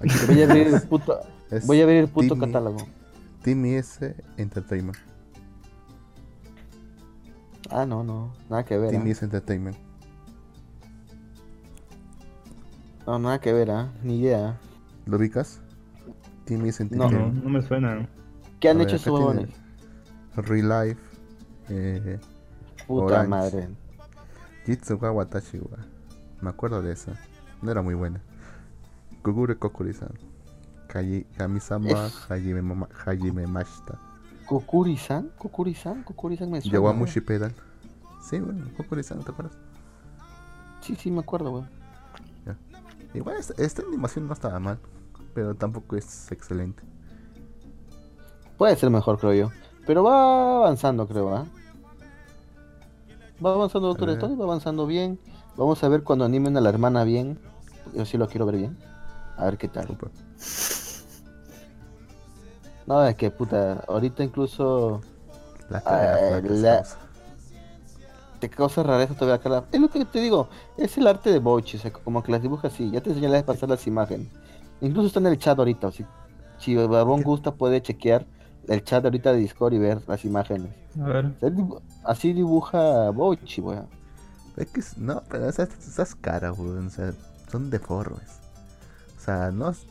Aquí 0.01 0.15
Voy 0.27 0.43
a 0.43 0.45
abrir 0.47 0.67
el 0.69 0.81
puto, 0.89 1.21
es 1.51 1.67
voy 1.67 1.81
a 1.81 1.85
abrir 1.85 1.99
el 1.99 2.09
puto 2.09 2.39
catálogo. 2.39 2.79
Team 3.43 3.65
S 3.67 4.15
Entertainment. 4.37 4.97
Ah, 7.71 7.85
no, 7.87 8.03
no, 8.05 8.33
nada 8.49 8.65
que 8.65 8.79
ver. 8.79 8.91
Team 8.91 9.03
¿ah? 9.07 9.11
S 9.11 9.25
Entertainment. 9.25 9.77
No, 13.07 13.19
nada 13.19 13.41
que 13.41 13.53
ver, 13.53 13.71
¿ah? 13.71 13.89
Ni 14.03 14.21
idea. 14.21 14.57
¿Lo 15.07 15.17
ubicas? 15.17 15.61
Team 16.45 16.65
S 16.67 16.85
No. 16.85 16.91
No, 16.97 17.05
Entertainment. 17.05 17.45
no 17.45 17.51
me 17.51 17.63
suena. 17.63 18.09
¿Qué 18.63 18.69
han 18.69 18.81
hecho 18.81 18.95
acá 18.95 19.11
huevones? 19.11 19.49
tiene 20.35 20.49
Real 20.49 20.89
Life. 20.89 21.01
Eh, 21.69 22.21
Puta 22.87 23.05
Orange. 23.07 23.29
madre. 23.29 23.69
Jitsuga 24.65 25.11
Watashi 25.11 25.59
wa. 25.59 25.79
Me 26.41 26.51
acuerdo 26.51 26.81
de 26.81 26.93
esa. 26.93 27.13
No 27.61 27.73
era 27.73 27.83
muy 27.83 27.95
buena. 27.95 28.21
Kugure 29.23 29.59
Kokuri-san. 29.59 30.13
Kamisama 31.37 32.09
Hajime, 32.29 32.87
Hajime 33.05 33.47
Mashita. 33.49 33.99
¿Kokuri-san? 34.47 35.31
¿Kokuri-san? 35.39 36.05
¿Kokuri-san 36.05 36.49
me 36.49 36.61
suena? 36.61 36.75
Yawamushi 36.75 37.21
Pedal. 37.21 37.53
Sí, 38.21 38.39
bueno, 38.39 38.65
Kokuri-san, 38.77 39.25
¿te 39.25 39.33
acuerdas? 39.33 39.57
Sí, 40.83 40.95
sí, 40.95 41.11
me 41.11 41.21
acuerdo, 41.21 41.51
weón. 41.51 41.69
Igual 43.15 43.37
esta, 43.39 43.61
esta 43.61 43.83
animación 43.83 44.29
no 44.29 44.33
estaba 44.35 44.61
mal. 44.61 44.79
Pero 45.35 45.55
tampoco 45.57 45.97
es 45.97 46.31
excelente. 46.31 46.92
Puede 48.63 48.77
ser 48.77 48.91
mejor, 48.91 49.19
creo 49.19 49.33
yo. 49.33 49.51
Pero 49.89 50.05
va 50.05 50.59
avanzando, 50.59 51.09
creo, 51.09 51.35
¿ah? 51.35 51.47
Va 53.45 53.55
avanzando 53.55 53.89
Doctor 53.89 54.07
ver. 54.07 54.19
Stone, 54.19 54.37
va 54.37 54.45
avanzando 54.45 54.87
bien. 54.87 55.19
Vamos 55.57 55.83
a 55.83 55.89
ver 55.89 56.05
cuando 56.05 56.25
animen 56.25 56.57
a 56.57 56.61
la 56.61 56.69
hermana 56.69 57.03
bien. 57.03 57.41
Yo 57.93 58.05
sí 58.05 58.17
lo 58.19 58.29
quiero 58.29 58.47
ver 58.47 58.59
bien. 58.59 58.79
A 59.37 59.47
ver 59.47 59.59
qué 59.59 59.67
tal. 59.67 59.89
No, 62.87 63.05
es 63.05 63.17
que 63.17 63.33
puta, 63.33 63.83
ahorita 63.89 64.23
incluso 64.23 65.01
La 65.69 65.81
cara 65.81 66.15
Ah, 66.15 66.19
flaca 66.29 66.55
la- 66.55 66.85
te 68.39 68.49
causa 68.49 68.85
rareza 68.85 69.15
todavía 69.15 69.35
acá. 69.35 69.49
la- 69.49 69.65
Es 69.73 69.81
lo 69.81 69.89
que 69.89 70.05
te 70.05 70.21
digo, 70.21 70.49
es 70.77 70.97
el 70.99 71.09
arte 71.09 71.33
de 71.33 71.41
Bochi, 71.41 71.79
o 71.79 71.81
sea, 71.81 71.93
como 71.93 72.23
que 72.23 72.31
las 72.31 72.41
dibuja 72.43 72.69
así. 72.69 72.93
Ya 72.93 73.01
te 73.01 73.11
enseñé 73.11 73.27
la 73.27 73.39
vez 73.39 73.43
pasar 73.43 73.69
las 73.69 73.85
imágenes. 73.89 74.29
Incluso 74.81 75.09
está 75.09 75.19
en 75.19 75.27
el 75.27 75.39
chat 75.39 75.59
ahorita, 75.59 75.89
o 75.89 75.91
si 76.59 76.77
Barbón 76.77 77.19
¿Qué? 77.19 77.25
gusta 77.25 77.51
puede 77.57 77.83
chequear 77.83 78.25
el 78.69 78.85
chat 78.85 79.05
ahorita 79.05 79.33
de 79.33 79.39
Discord 79.39 79.73
y 79.75 79.79
ver 79.79 80.01
las 80.07 80.25
imágenes. 80.25 80.71
A 81.01 81.05
ver. 81.07 81.33
Así 82.05 82.33
dibuja 82.33 83.11
Bochi, 83.11 83.61
weón. 83.61 83.87
Es 84.57 84.67
que 84.69 84.83
no, 84.99 85.23
pero 85.29 85.49
esas, 85.49 85.69
esas 85.87 86.15
caras, 86.15 86.59
weón, 86.59 86.87
o 86.87 86.91
sea, 86.91 87.13
son 87.51 87.71
deformes. 87.71 88.29
O 89.17 89.21
sea, 89.21 89.51
no 89.51 89.71
es- 89.71 89.87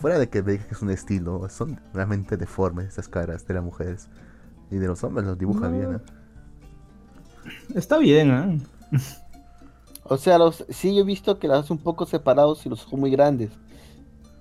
fuera 0.00 0.18
de 0.18 0.28
que 0.28 0.42
veas 0.42 0.64
que 0.66 0.74
es 0.74 0.82
un 0.82 0.90
estilo, 0.90 1.48
son 1.48 1.80
realmente 1.94 2.36
deformes 2.36 2.88
esas 2.88 3.08
caras 3.08 3.46
de 3.46 3.54
las 3.54 3.62
mujeres. 3.64 4.08
Y 4.70 4.76
de 4.76 4.86
los 4.88 5.02
hombres 5.04 5.26
los 5.26 5.38
dibuja 5.38 5.68
No. 5.68 5.70
bien, 5.78 5.94
¿eh? 5.94 6.00
Está 7.74 7.98
bien, 7.98 8.30
¿eh? 8.30 8.60
O 10.04 10.16
sea, 10.16 10.38
los, 10.38 10.64
sí 10.68 10.94
yo 10.94 11.02
he 11.02 11.04
visto 11.04 11.38
que 11.38 11.48
las 11.48 11.60
hace 11.64 11.72
un 11.72 11.78
poco 11.80 12.06
separados 12.06 12.64
y 12.66 12.68
los 12.68 12.84
ojos 12.86 12.98
muy 12.98 13.10
grandes. 13.10 13.50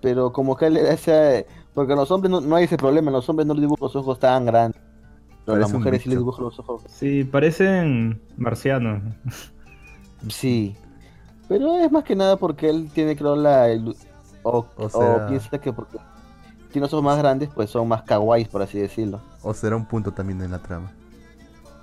Pero 0.01 0.31
como 0.31 0.55
que 0.55 0.69
le 0.69 0.83
da 0.83 0.93
ese... 0.93 1.47
Porque 1.75 1.93
a 1.93 1.95
los 1.95 2.09
hombres 2.09 2.31
no, 2.31 2.41
no 2.41 2.55
hay 2.55 2.63
ese 2.65 2.77
problema, 2.77 3.09
a 3.11 3.13
los 3.13 3.29
hombres 3.29 3.45
no 3.45 3.53
les 3.53 3.61
dibujan 3.61 3.83
los 3.85 3.95
ojos 3.95 4.17
tan 4.19 4.45
grandes. 4.45 4.81
Pero 5.45 5.57
a 5.57 5.59
las 5.59 5.71
mujeres 5.71 6.01
sí 6.01 6.09
les 6.09 6.17
dibujan 6.17 6.45
los 6.45 6.57
ojos. 6.57 6.81
Sí, 6.87 7.23
parecen 7.23 8.19
marcianos. 8.37 9.03
Sí. 10.29 10.75
Pero 11.47 11.77
es 11.77 11.91
más 11.91 12.03
que 12.03 12.15
nada 12.15 12.37
porque 12.37 12.69
él 12.69 12.89
tiene 12.93 13.15
creo 13.15 13.35
la... 13.35 13.69
ilu- 13.69 13.95
O, 14.43 14.65
O 14.77 14.85
o 14.85 14.89
sea- 14.89 15.27
piensa 15.27 15.57
que 15.59 15.71
porque 15.71 15.97
tiene 16.71 16.85
los 16.85 16.93
ojos 16.93 17.05
más 17.05 17.17
grandes, 17.17 17.49
pues 17.53 17.69
son 17.69 17.87
más 17.87 18.01
kawaiis, 18.03 18.47
por 18.47 18.61
así 18.61 18.79
decirlo. 18.79 19.21
O 19.43 19.53
será 19.53 19.75
un 19.75 19.85
punto 19.85 20.11
también 20.11 20.41
en 20.41 20.51
la 20.51 20.59
trama. 20.59 20.91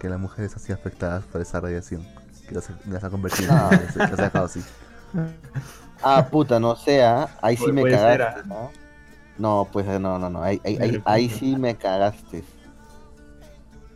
Que 0.01 0.09
las 0.09 0.19
mujeres 0.19 0.57
así 0.57 0.73
afectadas 0.73 1.23
por 1.25 1.41
esa 1.41 1.61
radiación. 1.61 2.03
Que 2.49 2.55
las, 2.57 2.69
las 2.89 3.05
ha 3.05 3.11
convertido, 3.11 3.53
Ah. 3.53 3.71
las, 3.71 3.95
las 3.97 4.19
ha 4.19 4.23
dejado 4.25 4.45
así. 4.47 4.61
Ah, 6.03 6.27
puta, 6.31 6.59
no 6.59 6.75
sea, 6.75 7.29
ahí 7.43 7.57
sí 7.57 7.71
me 7.71 7.83
ser, 7.83 7.93
cagaste. 7.93 8.49
¿no? 8.49 8.71
No, 9.39 9.69
pues 9.73 9.87
no, 9.87 10.19
no, 10.19 10.31
no, 10.31 10.43
ahí, 10.43 10.61
ahí, 11.05 11.29
sí 11.29 11.57
me 11.57 11.75
cagaste. 11.75 12.45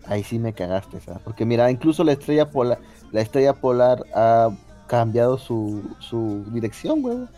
Ahí 0.06 0.22
sí 0.22 0.38
me 0.38 0.52
cagaste, 0.52 1.00
¿sabes? 1.00 1.20
Porque 1.22 1.44
mira, 1.44 1.70
incluso 1.70 2.04
la 2.04 2.12
estrella 2.12 2.50
polar, 2.50 2.78
la 3.12 3.20
estrella 3.20 3.52
polar 3.52 4.04
ha 4.14 4.50
cambiado 4.86 5.36
su, 5.36 5.82
su 5.98 6.44
dirección, 6.50 7.04
huevo. 7.04 7.28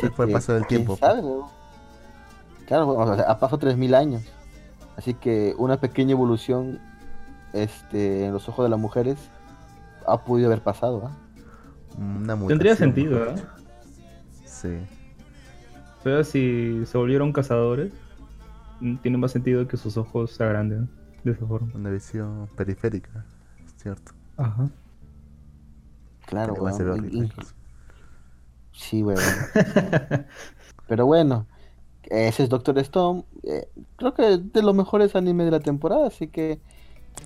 Pero 0.00 0.14
fue 0.14 0.26
el 0.26 0.32
paso 0.32 0.54
del 0.54 0.66
¿quién 0.66 0.84
tiempo, 0.84 0.96
pues. 0.96 1.00
sabe, 1.00 1.20
huevo? 1.20 1.50
Claro, 2.66 2.86
huevo, 2.86 3.02
o 3.02 3.16
sea, 3.16 3.24
ha 3.24 3.38
pasado 3.38 3.58
3000 3.58 3.94
años. 3.94 4.22
Así 4.96 5.14
que 5.14 5.54
una 5.58 5.78
pequeña 5.78 6.12
evolución 6.12 6.80
este, 7.52 8.26
en 8.26 8.32
los 8.32 8.48
ojos 8.48 8.64
de 8.64 8.70
las 8.70 8.78
mujeres 8.78 9.16
ha 10.06 10.22
podido 10.24 10.48
haber 10.48 10.62
pasado, 10.62 11.02
¿ah? 11.06 11.16
Una 11.98 12.36
Tendría 12.46 12.76
sentido, 12.76 13.24
¿eh? 13.30 13.34
Sí. 14.44 14.78
Pero 16.02 16.24
si 16.24 16.82
se 16.86 16.98
volvieron 16.98 17.32
cazadores, 17.32 17.92
mm, 18.80 18.96
tiene 18.98 19.18
más 19.18 19.32
sentido 19.32 19.66
que 19.66 19.76
sus 19.76 19.96
ojos 19.96 20.32
se 20.32 20.42
agranden 20.44 20.88
de 21.24 21.32
esa 21.32 21.46
forma. 21.46 21.70
Una 21.74 21.90
visión 21.90 22.48
periférica, 22.56 23.24
es 23.66 23.74
cierto. 23.82 24.12
Ajá. 24.36 24.70
Claro, 26.26 26.54
y-. 26.96 27.28
Sí, 28.72 29.02
weón. 29.02 29.20
Pero 30.86 31.06
bueno, 31.06 31.46
ese 32.04 32.44
es 32.44 32.48
Doctor 32.48 32.78
Stone. 32.78 33.24
eh, 33.42 33.68
creo 33.96 34.14
que 34.14 34.34
es 34.34 34.52
de 34.52 34.62
los 34.62 34.74
mejores 34.74 35.16
animes 35.16 35.46
de 35.46 35.50
la 35.50 35.60
temporada, 35.60 36.06
así 36.06 36.28
que 36.28 36.60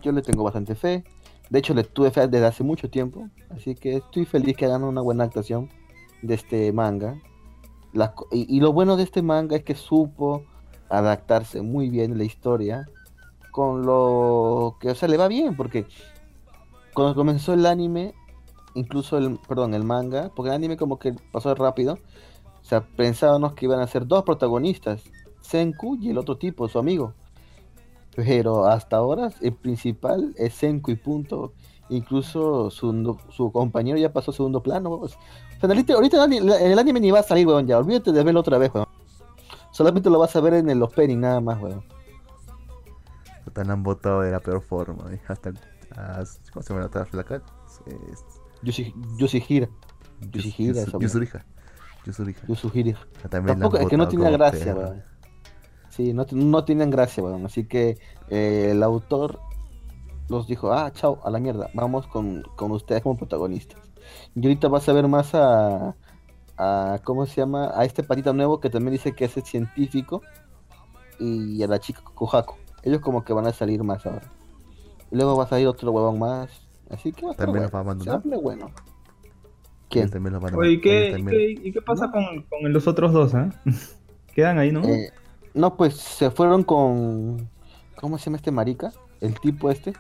yo 0.03 0.13
le 0.13 0.23
tengo 0.23 0.43
bastante 0.45 0.75
fe. 0.75 1.05
De 1.51 1.59
hecho, 1.59 1.75
le 1.75 1.85
tuve 1.85 2.11
fe 2.11 2.27
desde 2.29 2.47
hace 2.47 2.65
mucho 2.65 2.89
tiempo, 2.89 3.29
así 3.51 3.75
que 3.75 3.97
estoy 3.97 4.25
feliz 4.25 4.57
que 4.57 4.65
hagan 4.65 4.85
una 4.85 5.03
buena 5.03 5.25
actuación 5.25 5.69
de 6.23 6.35
este 6.35 6.73
manga. 6.73 7.17
Y, 8.31 8.57
y 8.57 8.61
lo 8.61 8.73
bueno 8.73 8.97
de 8.97 9.03
este 9.03 9.23
manga 9.23 9.57
es 9.57 9.65
que 9.65 9.75
supo 9.75 10.45
adaptarse 10.89 11.63
muy 11.63 11.89
bien 11.89 12.19
la 12.19 12.25
historia 12.25 12.87
con 13.51 13.85
lo 13.85 14.77
que, 14.81 14.91
o 14.91 14.95
sea, 14.95 15.09
le 15.09 15.17
va 15.17 15.29
bien, 15.29 15.57
porque 15.57 15.87
cuando 16.95 17.15
comenzó 17.15 17.53
el 17.55 17.67
anime, 17.67 18.15
incluso 18.75 19.19
el, 19.19 19.39
perdón, 19.47 19.75
el 19.75 19.85
manga, 19.85 20.31
porque 20.35 20.49
el 20.49 20.55
anime 20.55 20.77
como 20.77 20.99
que 20.99 21.15
pasó 21.33 21.55
rápido, 21.55 21.99
o 22.61 22.65
sea, 22.65 22.81
pensábamos 22.81 23.53
que 23.53 23.67
iban 23.67 23.81
a 23.81 23.87
ser 23.87 24.07
dos 24.07 24.25
protagonistas, 24.25 25.05
Senku 25.41 25.99
y 26.01 26.11
el 26.11 26.19
otro 26.19 26.39
tipo, 26.39 26.69
su 26.69 26.79
amigo. 26.79 27.15
Pero 28.15 28.67
hasta 28.67 28.97
ahora 28.97 29.31
el 29.41 29.55
principal 29.55 30.35
es 30.37 30.55
Senku 30.55 30.91
y 30.91 30.97
punto. 30.97 31.53
Incluso 31.93 32.71
su, 32.71 33.19
su 33.31 33.53
compañero 33.53 33.99
ya 33.99 34.13
pasó 34.13 34.31
a 34.31 34.35
segundo 34.35 34.63
plano. 34.63 34.91
weón. 34.91 35.05
O 35.05 35.09
sea, 35.09 35.19
ahorita, 35.63 35.95
ahorita 35.95 36.17
el, 36.17 36.23
ani- 36.23 36.53
el 36.53 36.79
anime 36.79 37.01
ni 37.01 37.11
va 37.11 37.21
a 37.21 37.23
salir, 37.23 37.47
weón, 37.47 37.67
ya. 37.67 37.79
Olvídate 37.79 38.13
de 38.13 38.25
verlo 38.25 38.41
otra 38.41 38.59
vez, 38.59 38.71
weón. 38.75 38.87
Solamente 39.71 40.09
lo 40.11 40.19
vas 40.19 40.35
a 40.37 40.41
ver 40.41 40.55
en 40.55 40.71
el 40.71 40.83
opening 40.83 41.19
nada 41.21 41.41
más, 41.41 41.61
weón. 41.61 41.85
La 43.55 43.73
han 43.73 43.83
botado 43.83 44.23
de 44.23 44.31
la 44.31 44.41
peor 44.41 44.63
forma. 44.63 45.13
y 45.13 45.21
Hasta, 45.29 45.53
ah, 45.97 46.23
¿Cómo 46.53 46.63
se 46.63 46.73
llama 46.75 46.89
la 46.93 47.05
flaca? 47.05 47.43
Yoshihira. 48.63 49.69
Yoshihira, 50.31 50.85
Yusuriha. 50.99 51.45
Yusuriha. 52.07 52.41
Yoshihira. 52.49 52.99
Ah, 53.25 53.29
Tampoco, 53.29 53.77
es 53.77 53.89
que 53.89 53.97
no 53.97 54.09
como 54.09 54.31
gracia, 54.31 54.75
weón. 54.75 55.03
Sí, 55.91 56.15
no, 56.15 56.25
no 56.33 56.65
tenían 56.65 56.91
gracia, 56.91 57.23
weón. 57.23 57.45
Así 57.45 57.67
que 57.67 57.99
eh, 58.31 58.69
el 58.71 58.83
autor 58.83 59.39
los 60.29 60.47
dijo, 60.47 60.73
ah, 60.73 60.91
chao, 60.93 61.21
a 61.25 61.31
la 61.31 61.39
mierda, 61.39 61.69
vamos 61.75 62.07
con, 62.07 62.43
con 62.57 62.73
ustedes 62.73 63.03
como 63.03 63.17
protagonistas. 63.17 63.81
Y 64.35 64.43
ahorita 64.45 64.69
vas 64.69 64.89
a 64.89 64.93
ver 64.93 65.07
más 65.09 65.35
a, 65.35 65.95
a, 66.57 66.99
¿cómo 67.05 67.27
se 67.27 67.41
llama? 67.41 67.71
A 67.75 67.85
este 67.85 68.03
patita 68.03 68.33
nuevo 68.33 68.61
que 68.61 68.71
también 68.71 68.93
dice 68.93 69.13
que 69.15 69.25
es 69.27 69.37
el 69.37 69.43
científico 69.45 70.23
y 71.19 71.63
a 71.63 71.67
la 71.67 71.79
chica 71.79 72.03
Kohaku. 72.15 72.55
Ellos 72.83 73.01
como 73.01 73.25
que 73.25 73.33
van 73.33 73.47
a 73.47 73.53
salir 73.53 73.83
más 73.85 74.05
ahora. 74.07 74.31
Y 75.11 75.17
luego 75.17 75.37
va 75.37 75.45
a 75.45 75.49
salir 75.49 75.69
otro 75.69 75.91
huevón 75.93 76.19
más. 76.19 76.51
Así 76.91 77.13
que 77.13 77.23
va 77.25 77.31
a 77.31 77.33
estar 77.33 77.47
¿También 77.47 77.63
los 77.65 77.71
bueno. 77.73 77.73
va 77.73 77.79
a 77.79 77.95
abandonar? 77.95 78.33
Va 78.33 78.39
bueno. 78.43 78.67
Ellos 78.67 78.81
¿Quién? 79.89 80.11
también 80.11 80.33
los 80.33 80.43
van 80.43 80.55
a- 80.55 80.57
Oye, 80.59 80.71
¿y 80.73 80.81
qué, 80.81 81.57
y 81.63 81.73
qué 81.73 81.83
pasa 81.83 82.11
con, 82.11 82.25
con 82.49 82.73
los 82.73 82.87
otros 82.87 83.13
dos, 83.13 83.35
eh? 83.35 83.51
Quedan 84.35 84.59
ahí, 84.59 84.73
¿no? 84.73 84.83
Eh, 84.85 85.11
no, 85.55 85.77
pues 85.77 85.95
se 85.97 86.31
fueron 86.31 86.65
con. 86.65 87.49
¿Cómo 88.01 88.17
se 88.19 88.25
llama 88.25 88.39
este 88.39 88.51
marica? 88.51 88.93
El 89.21 89.39
tipo 89.39 89.71
este. 89.71 89.93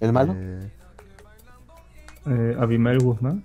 ¿El 0.00 0.12
malo? 0.12 0.34
eh, 0.36 0.70
Eh, 2.26 2.56
Abimael 2.58 2.98
Guzmán. 2.98 3.42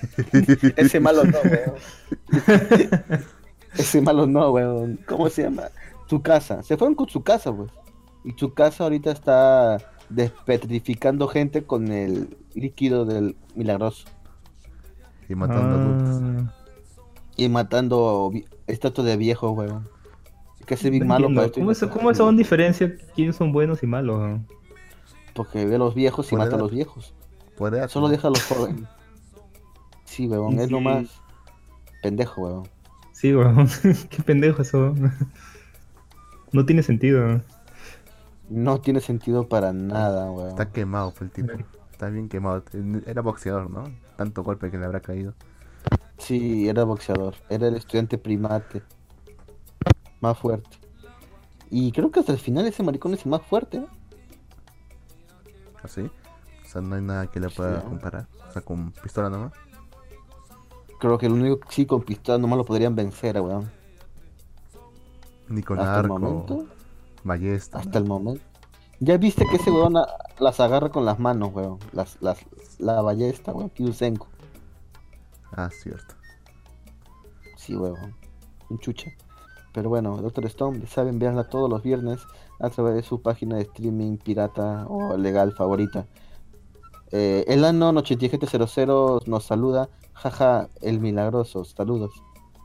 Ese 0.76 0.98
malo 1.00 1.24
no, 1.24 1.38
weón. 1.44 1.74
Ese 3.76 4.00
malo 4.00 4.26
no, 4.26 4.50
weón. 4.50 4.98
¿Cómo 5.06 5.28
se 5.28 5.42
llama? 5.42 5.64
Su 6.08 6.22
casa. 6.22 6.62
Se 6.62 6.76
fueron 6.76 6.94
con 6.94 7.08
su 7.08 7.22
casa, 7.22 7.54
pues. 7.54 7.70
Y 8.24 8.32
su 8.32 8.54
casa 8.54 8.84
ahorita 8.84 9.10
está 9.10 9.78
despetrificando 10.08 11.28
gente 11.28 11.64
con 11.64 11.88
el 11.88 12.36
líquido 12.54 13.04
del 13.04 13.36
milagroso. 13.54 14.06
Y 15.28 15.34
matando 15.34 15.74
adultos. 15.76 16.20
Ah, 16.22 16.54
Y 17.36 17.48
matando 17.48 18.30
estatuas 18.66 19.06
de 19.06 19.16
viejos, 19.16 19.52
weón. 19.56 19.88
Que 20.66 20.74
es 20.74 20.90
bien 20.90 21.06
malo 21.06 21.28
para 21.28 21.46
esto. 21.46 21.60
¿Cómo, 21.60 21.72
es, 21.72 21.82
¿Cómo 21.84 22.14
son 22.14 22.36
diferencia 22.36 22.94
quiénes 23.14 23.36
son 23.36 23.52
buenos 23.52 23.82
y 23.82 23.86
malos? 23.86 24.40
Porque 25.34 25.64
ve 25.66 25.76
a 25.76 25.78
los 25.78 25.94
viejos 25.94 26.30
y 26.32 26.36
mata 26.36 26.56
a 26.56 26.58
los 26.58 26.70
viejos. 26.70 27.14
Por 27.56 27.74
edad, 27.74 27.88
Solo 27.88 28.06
¿no? 28.06 28.12
deja 28.12 28.28
a 28.28 28.30
los 28.30 28.42
jóvenes. 28.44 28.88
Sí, 30.04 30.26
weón, 30.28 30.58
es 30.58 30.66
Sí. 30.66 30.70
lo 30.72 30.80
más 30.80 31.06
pendejo, 32.02 32.42
weón. 32.42 32.68
Sí, 33.12 33.34
weón. 33.34 33.68
Qué 34.10 34.22
pendejo 34.22 34.62
eso. 34.62 34.94
No 36.52 36.66
tiene 36.66 36.82
sentido. 36.82 37.40
No 38.50 38.78
tiene 38.82 39.00
sentido 39.00 39.48
para 39.48 39.72
nada, 39.72 40.30
weón. 40.30 40.50
Está 40.50 40.70
quemado 40.70 41.10
fue 41.12 41.28
el 41.28 41.32
tipo. 41.32 41.50
Está 41.90 42.10
bien 42.10 42.28
quemado. 42.28 42.62
Era 43.06 43.22
boxeador, 43.22 43.70
¿no? 43.70 43.84
Tanto 44.16 44.42
golpe 44.42 44.70
que 44.70 44.76
le 44.76 44.84
habrá 44.84 45.00
caído. 45.00 45.32
Sí, 46.18 46.68
era 46.68 46.84
boxeador. 46.84 47.36
Era 47.48 47.68
el 47.68 47.76
estudiante 47.76 48.18
primate. 48.18 48.82
Más 50.20 50.36
fuerte. 50.38 50.76
Y 51.70 51.90
creo 51.92 52.10
que 52.10 52.20
hasta 52.20 52.32
el 52.32 52.38
final 52.38 52.66
ese 52.66 52.82
maricón 52.82 53.14
es 53.14 53.24
el 53.24 53.30
más 53.30 53.40
fuerte. 53.42 53.78
¿eh? 53.78 53.86
¿Así? 55.82 56.02
O 56.02 56.68
sea, 56.68 56.80
no 56.80 56.94
hay 56.94 57.02
nada 57.02 57.26
que 57.26 57.40
le 57.40 57.48
pueda 57.50 57.82
comparar. 57.82 58.26
O 58.48 58.52
sea, 58.52 58.62
con 58.62 58.92
pistola 58.92 59.28
nomás. 59.28 59.52
Creo 61.00 61.18
que 61.18 61.26
el 61.26 61.32
único 61.32 61.60
sí 61.68 61.84
con 61.86 62.02
pistola 62.02 62.38
nomás 62.38 62.58
lo 62.58 62.64
podrían 62.64 62.94
vencer, 62.94 63.40
weón. 63.40 63.70
Ni 65.48 65.62
con 65.62 65.78
hasta 65.78 65.92
el 65.92 66.04
arco, 66.06 66.18
momento. 66.18 66.66
ballesta. 67.24 67.78
Hasta 67.78 67.98
el 67.98 68.04
momento. 68.04 68.42
Ya 69.00 69.16
viste 69.16 69.44
que 69.46 69.56
ese 69.56 69.70
weón 69.70 69.96
a- 69.96 70.06
las 70.38 70.60
agarra 70.60 70.90
con 70.90 71.04
las 71.04 71.18
manos, 71.18 71.50
weón. 71.52 71.78
Las, 71.92 72.16
las, 72.22 72.38
la 72.78 73.02
ballesta, 73.02 73.52
weón. 73.52 73.70
Kyusenko. 73.70 74.28
Ah, 75.50 75.68
cierto. 75.70 76.14
Sí, 77.56 77.74
weón. 77.76 78.14
Un 78.70 78.78
chucha. 78.78 79.10
Pero 79.72 79.88
bueno, 79.88 80.16
Doctor 80.18 80.44
Stone, 80.46 80.80
ya 80.80 80.86
saben, 80.86 81.18
veanla 81.18 81.44
todos 81.44 81.68
los 81.68 81.82
viernes 81.82 82.20
a 82.60 82.70
través 82.70 82.94
de 82.94 83.02
su 83.02 83.22
página 83.22 83.56
de 83.56 83.62
streaming 83.62 84.18
pirata 84.18 84.86
o 84.88 85.16
legal 85.16 85.52
favorita. 85.52 86.06
Eh, 87.10 87.44
el 87.48 87.64
Anon 87.64 87.96
8700 87.98 89.28
nos 89.28 89.44
saluda. 89.44 89.88
Jaja, 90.14 90.68
el 90.80 91.00
milagroso. 91.00 91.64
Saludos. 91.64 92.12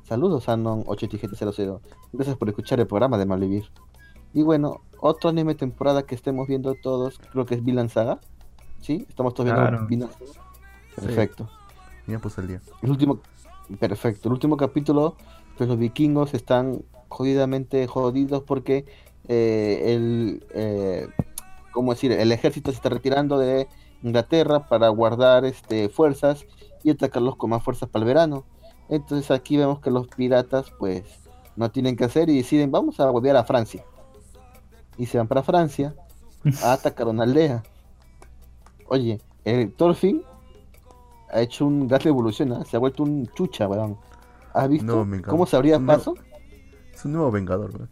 Saludos, 0.04 0.48
Anon 0.48 0.84
8700. 0.86 1.82
Gracias 2.14 2.38
por 2.38 2.48
escuchar 2.50 2.80
el 2.80 2.88
programa 2.88 3.18
de 3.18 3.26
Malvivir. 3.26 3.70
Y 4.34 4.44
bueno, 4.44 4.82
otro 5.00 5.30
anime 5.30 5.56
temporada 5.56 6.04
que 6.04 6.16
estemos 6.16 6.48
viendo 6.48 6.76
todos, 6.76 7.20
creo 7.32 7.46
que 7.46 7.56
es 7.56 7.64
Vinland 7.64 7.90
Saga. 7.90 8.20
¿Sí? 8.82 9.06
Estamos 9.10 9.34
todos 9.34 9.52
viendo 9.88 10.08
Saga. 10.08 10.26
Perfecto. 10.96 11.50
Y 12.08 12.12
me 12.12 12.20
puse 12.20 12.42
el 12.42 12.48
día. 12.48 12.62
El 12.82 12.92
último, 12.92 13.20
perfecto. 13.80 14.30
El 14.30 14.34
último 14.34 14.56
capítulo, 14.56 15.16
pues 15.58 15.68
los 15.68 15.78
vikingos 15.78 16.34
están 16.34 16.84
jodidamente 17.10 17.88
jodidos 17.88 18.44
porque 18.44 18.86
eh, 19.28 19.94
el, 19.94 20.46
eh, 20.54 21.08
¿cómo 21.72 21.94
decir? 21.94 22.12
El 22.12 22.32
ejército 22.32 22.72
se 22.72 22.78
está 22.78 22.90
retirando 22.90 23.38
de 23.38 23.68
Inglaterra 24.04 24.68
para 24.68 24.90
guardar 24.90 25.46
este 25.46 25.90
fuerzas 25.90 26.46
y 26.84 26.92
atacarlos 26.92 27.36
con 27.36 27.50
más 27.50 27.64
fuerzas 27.64 27.90
para 27.90 28.04
el 28.04 28.08
verano. 28.08 28.46
Entonces 28.90 29.32
aquí 29.32 29.58
vemos 29.58 29.80
que 29.80 29.92
los 29.92 30.08
piratas, 30.08 30.72
pues, 30.80 31.04
no 31.56 31.72
tienen 31.72 31.96
que 31.96 32.06
hacer 32.06 32.30
y 32.30 32.38
deciden 32.38 32.72
vamos 32.72 33.00
a 33.00 33.10
volver 33.10 33.36
a 33.36 33.44
Francia. 33.44 33.84
Y 34.98 35.08
se 35.08 35.18
van 35.18 35.28
para 35.28 35.44
Francia 35.44 35.96
a 36.64 36.74
atacar 36.74 37.08
una 37.08 37.24
aldea. 37.24 37.64
Oye, 38.88 39.20
el 39.44 39.74
Thorfinn 39.74 40.24
ha 41.30 41.42
hecho 41.42 41.66
un 41.66 41.88
gas 41.88 42.04
de 42.04 42.10
evolución, 42.10 42.54
¿ah? 42.54 42.64
se 42.64 42.78
ha 42.78 42.80
vuelto 42.80 43.04
un 43.04 43.28
chucha, 43.36 43.68
weón. 43.68 43.98
¿Has 44.54 44.70
visto 44.70 45.06
No, 45.06 45.22
cómo 45.24 45.46
se 45.46 45.56
abría 45.56 45.78
No. 45.78 45.86
paso? 45.88 46.16
Es 46.98 47.06
un 47.06 47.14
nuevo 47.14 47.32
vengador, 47.32 47.72
güey. 47.78 47.90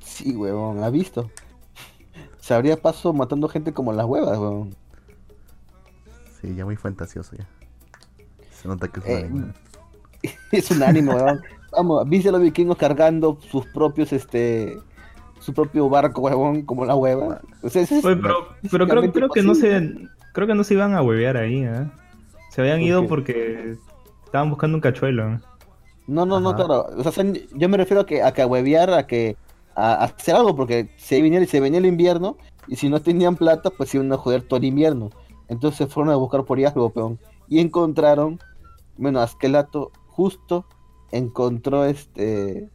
Sí, 0.00 0.34
weón, 0.36 0.82
¿has 0.82 0.90
visto? 0.92 1.30
Se 2.38 2.54
abría 2.54 2.76
paso 2.82 3.12
matando 3.12 3.48
gente 3.48 3.72
como 3.72 3.92
las 3.92 4.06
huevas, 4.06 4.36
weón. 4.38 4.76
Sí, 6.40 6.54
ya 6.54 6.64
muy 6.64 6.76
fantasioso 6.76 7.36
ya. 7.36 7.48
Se 8.50 8.68
nota 8.68 8.88
que 8.88 9.00
es 9.00 9.06
un 9.06 9.12
Eh, 9.12 9.24
anime. 9.24 9.54
es 10.52 10.70
un 10.70 10.82
ánimo, 10.82 11.12
weón. 11.14 11.40
Vamos, 11.72 12.08
viste 12.08 12.30
a 12.30 12.32
los 12.32 12.40
vikingos 12.40 12.76
cargando 12.78 13.38
sus 13.50 13.66
propios, 13.66 14.12
este, 14.12 14.78
su 15.40 15.54
propio 15.54 15.88
barco, 15.88 16.22
weón, 16.22 16.62
como 16.62 16.84
la 16.84 16.96
hueva. 16.96 17.40
O 17.62 17.68
sea, 17.70 17.82
ese 17.82 17.98
es 17.98 18.04
Oye, 18.04 18.16
pero, 18.16 18.48
pero 18.70 18.88
creo, 18.88 19.12
creo 19.12 19.28
que 19.30 19.42
no 19.42 19.54
se 19.54 20.08
creo 20.32 20.46
que 20.46 20.54
no 20.54 20.64
se 20.64 20.74
iban 20.74 20.94
a 20.94 21.02
huevear 21.02 21.36
ahí, 21.36 21.62
¿eh? 21.64 21.86
Se 22.50 22.60
habían 22.62 22.80
¿Por 22.80 22.86
ido 22.88 23.02
qué? 23.02 23.08
porque 23.08 23.76
estaban 24.24 24.50
buscando 24.50 24.76
un 24.76 24.80
cachuelo. 24.80 25.40
No, 26.08 26.24
no, 26.24 26.40
no, 26.40 26.56
claro. 26.56 26.86
O 26.96 27.12
sea, 27.12 27.24
yo 27.54 27.68
me 27.68 27.76
refiero 27.76 28.00
a 28.00 28.06
que 28.06 28.22
a 28.22 28.32
que 28.32 28.42
a 28.42 28.46
huevear, 28.46 28.90
a 28.94 29.06
que 29.06 29.36
a, 29.74 29.92
a 29.92 30.04
hacer 30.04 30.34
algo, 30.34 30.56
porque 30.56 30.90
se 30.96 31.20
venía, 31.22 31.46
se 31.46 31.60
venía 31.60 31.78
el 31.78 31.86
invierno 31.86 32.38
y 32.66 32.76
si 32.76 32.88
no 32.88 33.00
tenían 33.00 33.36
plata, 33.36 33.70
pues 33.70 33.94
iban 33.94 34.10
a 34.12 34.16
joder 34.16 34.42
todo 34.42 34.56
el 34.58 34.64
invierno. 34.64 35.10
Entonces 35.48 35.92
fueron 35.92 36.12
a 36.12 36.16
buscar 36.16 36.44
por 36.44 36.58
ahí 36.58 36.64
algo, 36.64 36.90
peón. 36.90 37.18
Y 37.46 37.60
encontraron, 37.60 38.40
bueno, 38.96 39.20
Asquelato 39.20 39.92
justo 40.06 40.64
encontró 41.12 41.84
este 41.84 42.70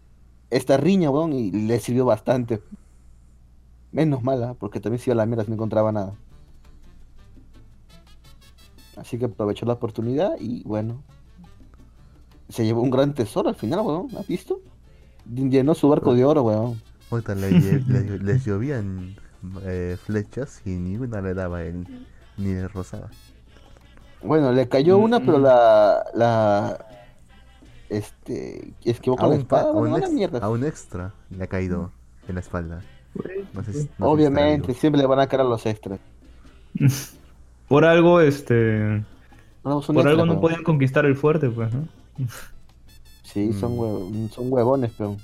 esta 0.52 0.78
riña, 0.78 1.10
weón, 1.10 1.34
y 1.34 1.52
le 1.52 1.80
sirvió 1.80 2.06
bastante. 2.06 2.62
Menos 3.92 4.24
mala, 4.24 4.54
porque 4.54 4.80
también 4.80 5.00
se 5.00 5.10
iba 5.10 5.14
a 5.14 5.18
la 5.18 5.26
mierda 5.26 5.44
si 5.44 5.50
no 5.50 5.56
encontraba 5.56 5.92
nada. 5.92 6.14
Así 8.96 9.18
que 9.18 9.26
aprovechó 9.26 9.66
la 9.66 9.74
oportunidad 9.74 10.36
y 10.40 10.64
bueno, 10.64 11.04
se 12.50 12.66
llevó 12.66 12.82
un 12.82 12.90
gran 12.92 13.14
tesoro 13.14 13.50
al 13.50 13.56
final, 13.56 13.82
weón. 13.82 14.08
¿Has 14.18 14.28
visto? 14.28 14.60
Llenó 15.26 15.74
su 15.76 15.88
barco 15.90 16.14
de 16.14 16.26
oro, 16.26 16.44
weón. 16.44 16.82
Le 17.36 17.52
le- 17.52 18.20
les 18.24 18.46
llovían 18.46 19.16
eh, 19.64 19.98
flechas 20.04 20.62
y 20.66 20.72
ni 20.72 20.98
una 20.98 21.22
le 21.22 21.34
daba 21.34 21.64
él, 21.64 21.86
ni 22.38 22.54
le 22.54 22.68
rozaba. 22.68 23.10
Bueno, 24.22 24.52
le 24.52 24.68
cayó 24.70 24.98
una, 24.98 25.20
pero 25.20 25.38
Mm. 25.40 25.44
la. 25.44 26.04
la 26.16 26.86
este. 27.90 28.74
Esquivó 28.84 29.16
A 29.18 29.22
con 29.22 29.30
la 29.32 29.36
espada, 29.36 29.64
a, 29.70 29.72
un 29.74 29.96
ex- 29.98 30.34
a 30.44 30.68
extra 30.68 31.14
le 31.30 31.44
ha 31.44 31.48
caído 31.48 31.92
en 32.28 32.36
la 32.36 32.42
espalda. 32.42 32.82
No 33.16 33.24
sé 33.24 33.34
si- 33.34 33.48
no 33.54 33.64
sé 33.64 33.74
si 33.74 33.80
estará 33.82 34.10
Obviamente, 34.10 34.74
siempre 34.74 35.00
le 35.02 35.08
van 35.08 35.20
a 35.20 35.28
caer 35.28 35.42
a 35.42 35.44
los 35.46 35.66
extras. 35.66 36.00
Por 37.68 37.86
algo, 37.86 38.20
este, 38.22 39.04
No, 39.64 39.82
por 39.82 40.08
algo 40.08 40.26
no 40.26 40.40
podían 40.42 40.64
conquistar 40.64 41.06
el 41.06 41.16
fuerte, 41.16 41.50
pues, 41.50 41.74
¿no? 41.74 41.88
Sí, 43.24 43.54
son, 43.54 43.74
Mm. 43.74 43.78
hue- 43.78 44.30
son 44.30 44.52
huevones, 44.52 44.92
pero. 44.98 45.18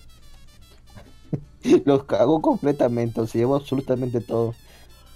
Los 1.86 2.06
cagó 2.06 2.42
completamente, 2.42 3.26
se 3.28 3.40
llevó 3.40 3.56
absolutamente 3.56 4.22
todo. 4.22 4.56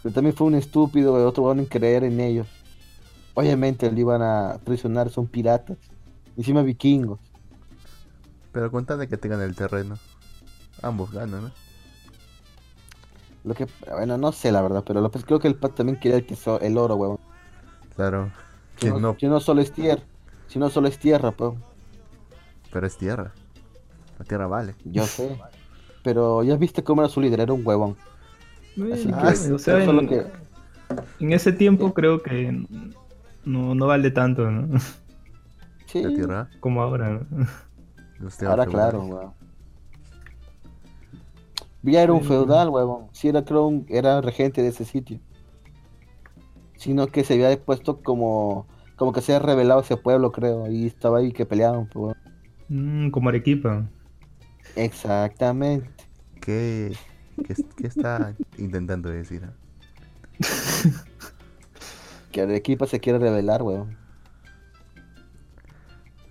Pero 0.04 0.14
también 0.14 0.36
fue 0.36 0.48
un 0.48 0.56
estúpido, 0.56 1.18
el 1.20 1.26
otro 1.28 1.44
huevón 1.44 1.60
en 1.60 1.66
creer 1.66 2.04
en 2.04 2.20
ellos. 2.20 2.48
Obviamente 3.36 3.92
le 3.92 4.02
iban 4.02 4.22
a 4.22 4.60
traicionar, 4.64 5.10
son 5.10 5.28
piratas. 5.28 5.78
Encima 6.38 6.62
vikingos. 6.64 7.20
Pero 8.52 8.70
de 8.98 9.08
que 9.08 9.18
tengan 9.18 9.42
el 9.42 9.56
terreno, 9.56 9.98
ambos 10.82 11.12
ganan, 11.12 11.44
¿no? 11.44 11.52
Lo 13.44 13.54
que, 13.54 13.68
bueno, 13.90 14.18
no 14.18 14.32
sé 14.32 14.52
la 14.52 14.62
verdad, 14.62 14.84
pero 14.86 15.02
creo 15.26 15.40
que 15.40 15.48
el 15.48 15.56
Pat 15.56 15.76
también 15.76 16.00
quería 16.00 16.18
el, 16.18 16.26
tesoro, 16.26 16.64
el 16.64 16.78
oro, 16.78 16.96
huevón. 16.96 17.20
Claro, 17.96 18.32
que 18.78 18.90
no, 18.90 19.00
no, 19.00 19.18
si 19.20 19.28
no 19.28 19.40
solo 19.40 19.62
es 19.62 19.72
tierra, 19.72 20.04
si 20.48 20.60
no 20.60 20.70
solo 20.70 20.88
es 20.88 20.98
tierra, 21.00 21.32
pues, 21.32 21.54
pero 22.72 22.88
es 22.88 22.98
tierra. 22.98 23.34
La 24.20 24.26
tierra 24.26 24.48
vale. 24.48 24.76
yo 24.86 25.06
sé. 25.06 25.38
Pero 26.04 26.44
ya 26.44 26.56
viste 26.58 26.84
cómo 26.84 27.02
era 27.02 27.10
su 27.10 27.22
líder, 27.22 27.39
era 27.41 27.54
un 27.54 27.66
huevón. 27.66 27.96
Así 28.91 29.10
Ah, 29.14 29.34
que, 29.34 29.52
o 29.54 29.58
sea, 29.60 29.84
en, 29.84 30.08
que- 30.08 30.26
en 31.20 31.32
ese 31.34 31.54
tiempo 31.54 31.94
creo 31.94 32.22
que 32.22 32.52
no, 33.46 33.76
no 33.76 33.88
vale 33.88 34.12
tanto, 34.12 34.50
¿no? 34.50 34.80
Sí, 35.86 36.02
La 36.02 36.10
tierra. 36.14 36.50
Como 36.60 36.82
ahora, 36.82 37.10
¿no? 37.10 37.48
ahora 38.48 38.66
claro, 38.66 39.00
huevón. 39.06 39.34
Ya 41.84 42.02
era 42.02 42.14
un 42.14 42.24
feudal, 42.24 42.70
huevón. 42.70 43.08
Sí, 43.12 43.28
era, 43.28 43.44
creo, 43.46 43.68
un- 43.68 43.86
era 43.89 44.22
regente 44.22 44.62
de 44.62 44.70
ese 44.70 44.86
sitio. 44.86 45.20
Sino 46.78 47.08
que 47.08 47.24
se 47.24 47.34
había 47.36 47.60
puesto 47.64 48.02
como, 48.02 48.66
como 49.04 49.12
que 49.12 49.20
se 49.20 49.36
había 49.36 49.45
revelado 49.45 49.82
ese 49.82 49.97
pueblo, 49.97 50.32
creo. 50.32 50.72
Y 50.72 50.88
estaba 50.88 51.18
ahí 51.18 51.34
que 51.34 51.45
peleaban, 51.45 51.88
pues. 51.88 52.16
Mm, 52.70 53.10
como 53.10 53.28
Arequipa. 53.28 53.86
Exactamente. 54.78 55.89
¿Qué, 56.39 56.95
qué, 57.45 57.54
qué 57.76 57.88
está 57.88 58.34
intentando 58.58 59.10
decir? 59.10 59.43
ah? 59.43 59.54
Que 62.32 62.43
Arequipa 62.43 62.88
se 62.88 63.01
quiere 63.01 63.20
revelar, 63.20 63.62
huevón. 63.62 63.97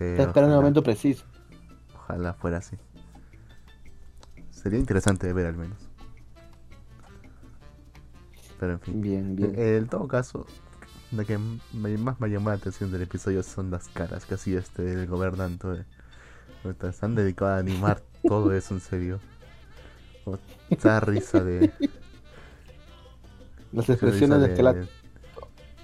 Eh, 0.01 0.13
Está 0.13 0.23
esperando 0.23 0.55
el 0.55 0.61
momento 0.63 0.83
preciso. 0.83 1.27
Ojalá 1.95 2.33
fuera 2.33 2.57
así. 2.57 2.79
Sería 4.51 4.79
interesante 4.79 5.27
de 5.27 5.35
ver 5.35 5.45
al 5.45 5.59
menos. 5.59 5.91
Pero 8.59 8.73
en 8.73 8.81
fin. 8.81 9.01
Bien, 9.03 9.37
bien. 9.37 9.53
En 9.59 9.87
todo 9.89 10.09
caso, 10.09 10.47
lo 11.13 11.25
que 11.25 11.39
más 11.73 12.21
me 12.21 12.29
llamó 12.29 12.51
la 12.51 12.57
atención 12.57 12.91
del 12.91 13.03
episodio 13.03 13.43
son 13.43 13.71
las 13.71 13.89
caras 13.89 14.25
que 14.25 14.35
hacía 14.35 14.59
este 14.59 14.93
el 14.93 15.07
gobernante. 15.07 15.69
eh. 15.73 15.85
Puta, 16.63 16.93
Se 16.93 17.05
han 17.05 17.15
dedicado 17.15 17.53
a 17.53 17.59
animar 17.59 18.03
todo 18.27 18.53
eso 18.55 18.75
en 18.75 18.81
serio. 18.81 19.21
O- 20.25 20.39
Esa 20.71 21.01
risa 21.01 21.43
de. 21.43 21.73
Las 23.73 23.89
expresiones 23.89 24.41
de 24.41 24.47
Esquelato. 24.49 24.87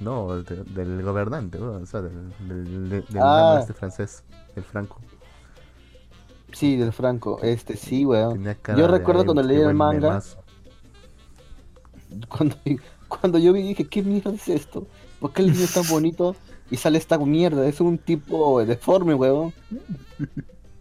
No, 0.01 0.43
de- 0.43 0.63
del 0.65 1.03
gobernante, 1.03 1.59
¿no? 1.59 1.73
o 1.73 1.87
sea, 1.87 2.03
del, 2.03 2.31
del, 2.47 2.65
del- 2.91 3.05
del 3.07 3.19
Ah. 3.21 3.57
este 3.61 3.73
francés, 3.75 4.23
el 4.55 4.63
Franco. 4.63 5.01
Sí, 6.53 6.77
del 6.77 6.93
Franco. 6.93 7.41
Este, 7.43 7.77
sí, 7.77 8.05
weón. 8.07 8.45
Yo 8.45 8.53
de, 8.77 8.89
recuerdo 8.89 9.23
"Ay, 9.23 9.27
cuando 9.27 9.43
leí 9.43 9.61
el 9.61 9.75
manga, 9.75 10.01
memazo". 10.09 10.39
cuando, 12.29 12.57
cuando 13.09 13.39
yo 13.39 13.53
vi 13.53 13.63
dije, 13.63 13.87
¿qué 13.87 14.03
mierda 14.03 14.31
es 14.33 14.49
esto? 14.49 14.87
¿Por 15.21 15.33
qué 15.33 15.43
el 15.43 15.53
niño 15.53 15.65
es 15.65 15.73
tan 15.73 15.87
bonito 15.87 16.37
y 16.71 16.77
sale 16.77 16.99
esta 16.99 17.19
mierda? 17.19 17.67
Es 17.69 17.81
un 17.81 17.99
tipo 17.99 18.65
deforme, 18.65 19.15
weón. 19.15 19.55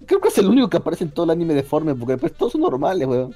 Creo 0.06 0.22
que 0.22 0.30
es 0.30 0.38
el 0.38 0.48
único 0.48 0.70
que 0.70 0.78
aparece 0.78 1.04
en 1.04 1.12
todo 1.12 1.26
el 1.26 1.32
anime 1.32 1.54
deforme, 1.54 1.94
porque 1.96 2.18
pues, 2.18 2.34
todos 2.36 2.54
son 2.54 2.62
normales, 2.62 3.08
weón. 3.08 3.36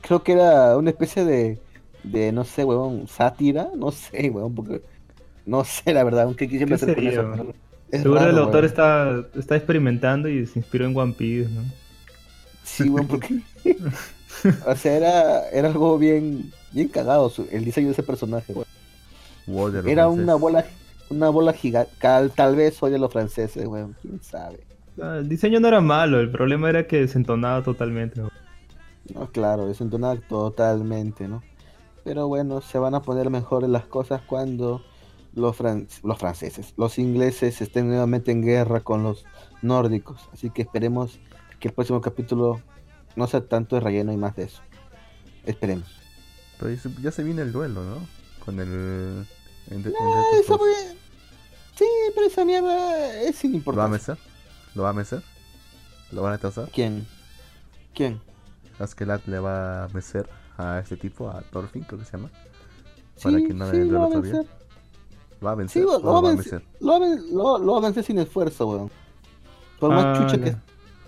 Creo 0.00 0.22
que 0.22 0.32
era 0.32 0.76
una 0.76 0.90
especie 0.90 1.24
de, 1.24 1.62
de 2.02 2.32
no 2.32 2.44
sé, 2.44 2.64
weón, 2.64 3.08
sátira, 3.08 3.70
no 3.76 3.90
sé, 3.92 4.30
weón, 4.30 4.54
porque 4.54 4.84
no 5.44 5.64
sé, 5.64 5.92
la 5.94 6.04
verdad, 6.04 6.24
aunque 6.24 6.48
quisiera 6.48 6.68
¿Qué 6.68 6.74
hacer 6.74 6.92
con 6.92 7.06
eso, 7.08 7.22
weón? 7.24 7.32
pero 7.32 7.56
es 7.90 8.02
Seguro 8.02 8.26
el 8.26 8.36
raro, 8.36 8.38
autor 8.38 8.64
weón. 8.64 8.64
está, 8.64 9.30
está 9.34 9.56
experimentando 9.56 10.28
y 10.28 10.46
se 10.46 10.58
inspiró 10.60 10.86
en 10.86 10.96
One 10.96 11.14
Piece, 11.14 11.50
¿no? 11.50 11.74
Sí, 12.62 12.88
weón, 12.88 13.06
porque. 13.08 13.34
o 14.66 14.76
sea, 14.76 14.96
era, 14.96 15.48
era 15.50 15.68
algo 15.68 15.98
bien, 15.98 16.54
bien 16.76 16.88
cagado 16.88 17.28
su- 17.30 17.48
el 17.50 17.64
diseño 17.64 17.86
de 17.88 17.92
ese 17.94 18.02
personaje. 18.02 18.52
Water 19.46 19.86
Era 19.88 20.04
francés. 20.04 20.22
una 20.24 20.34
bola, 20.34 20.66
una 21.10 21.28
bola 21.30 21.52
gigante. 21.52 21.90
Tal 22.00 22.54
vez 22.54 22.80
oye 22.82 22.96
a 22.96 22.98
los 22.98 23.12
franceses, 23.12 23.66
weón. 23.66 23.96
Quién 24.02 24.22
sabe. 24.22 24.60
Ah, 25.02 25.16
El 25.18 25.28
diseño 25.28 25.58
no 25.60 25.68
era 25.68 25.80
malo, 25.80 26.20
el 26.20 26.30
problema 26.30 26.68
era 26.68 26.86
que 26.86 27.00
desentonaba 27.00 27.62
totalmente. 27.62 28.20
¿no? 28.20 28.30
No, 29.14 29.30
claro, 29.30 29.66
desentonado 29.66 30.20
totalmente, 30.28 31.28
¿no? 31.28 31.42
Pero 32.04 32.28
bueno, 32.28 32.60
se 32.60 32.78
van 32.78 32.94
a 32.94 33.02
poner 33.02 33.30
mejores 33.30 33.68
las 33.70 33.84
cosas 33.86 34.20
cuando 34.22 34.82
los, 35.34 35.56
fran- 35.58 35.86
los 36.02 36.18
franceses, 36.18 36.72
los 36.76 36.98
ingleses 36.98 37.60
estén 37.60 37.88
nuevamente 37.88 38.32
en 38.32 38.42
guerra 38.42 38.80
con 38.80 39.02
los 39.02 39.24
nórdicos. 39.62 40.28
Así 40.32 40.50
que 40.50 40.62
esperemos 40.62 41.18
que 41.60 41.68
el 41.68 41.74
próximo 41.74 42.00
capítulo 42.00 42.60
no 43.16 43.26
sea 43.26 43.40
tanto 43.46 43.76
de 43.76 43.80
relleno 43.80 44.12
y 44.12 44.16
más 44.16 44.34
de 44.36 44.44
eso. 44.44 44.60
Esperemos. 45.44 45.88
Pero 46.58 46.70
ya 46.72 46.80
se, 46.80 46.90
ya 47.02 47.10
se 47.12 47.22
viene 47.22 47.42
el 47.42 47.52
duelo, 47.52 47.82
¿no? 47.84 48.06
Con 48.44 48.60
el. 48.60 49.26
Ah, 49.70 49.74
estos 49.74 50.40
esa 50.40 50.52
dos. 50.52 50.58
fue- 50.58 50.96
Sí, 51.76 51.84
pero 52.14 52.26
esa 52.26 52.44
mierda 52.44 53.20
es 53.22 53.36
sin 53.36 53.50
¿Lo 53.52 53.54
va 53.54 53.56
a 53.56 53.58
importancia. 53.58 54.14
mecer? 54.14 54.18
¿Lo 54.74 54.82
va 54.84 54.88
a 54.90 54.92
mecer? 54.94 55.22
¿Lo 56.12 56.22
van 56.22 56.32
a 56.34 56.38
trazar? 56.38 56.70
¿Quién? 56.72 57.06
¿Quién? 57.94 58.20
Askelat 58.78 59.26
le 59.26 59.38
va 59.40 59.84
a 59.84 59.88
mecer 59.88 60.28
a 60.56 60.78
este 60.78 60.96
tipo, 60.96 61.28
a 61.28 61.42
Thorfinn, 61.42 61.82
creo 61.84 61.98
que 61.98 62.04
se 62.06 62.12
llama. 62.16 62.30
Para 63.22 63.38
Sí, 63.38 63.46
que 63.46 63.54
no 63.54 63.70
sí, 63.70 63.76
le 63.78 63.84
lo 63.86 63.98
va 63.98 64.04
a 64.04 64.08
otro 64.08 64.22
día. 64.22 64.32
vencer. 64.34 64.50
¿Lo 65.40 65.46
va 65.46 65.52
a 65.52 65.54
vencer 65.54 65.82
Sí, 65.82 65.86
lo, 65.86 65.98
lo 65.98 66.12
va 66.12 66.18
a 66.18 66.32
vencer. 66.32 66.52
mecer? 66.62 66.68
Lo 66.80 66.86
va 66.88 66.96
a 66.96 66.98
ven- 67.00 67.34
lo- 67.34 67.58
lo 67.58 67.72
va 67.72 67.78
a 67.78 67.82
vencer 67.82 68.04
sin 68.04 68.18
esfuerzo, 68.18 68.66
weón. 68.68 68.90
Por 69.78 69.90
más 69.90 70.04
Ah, 70.06 70.18
chucha 70.22 70.42
que 70.42 70.56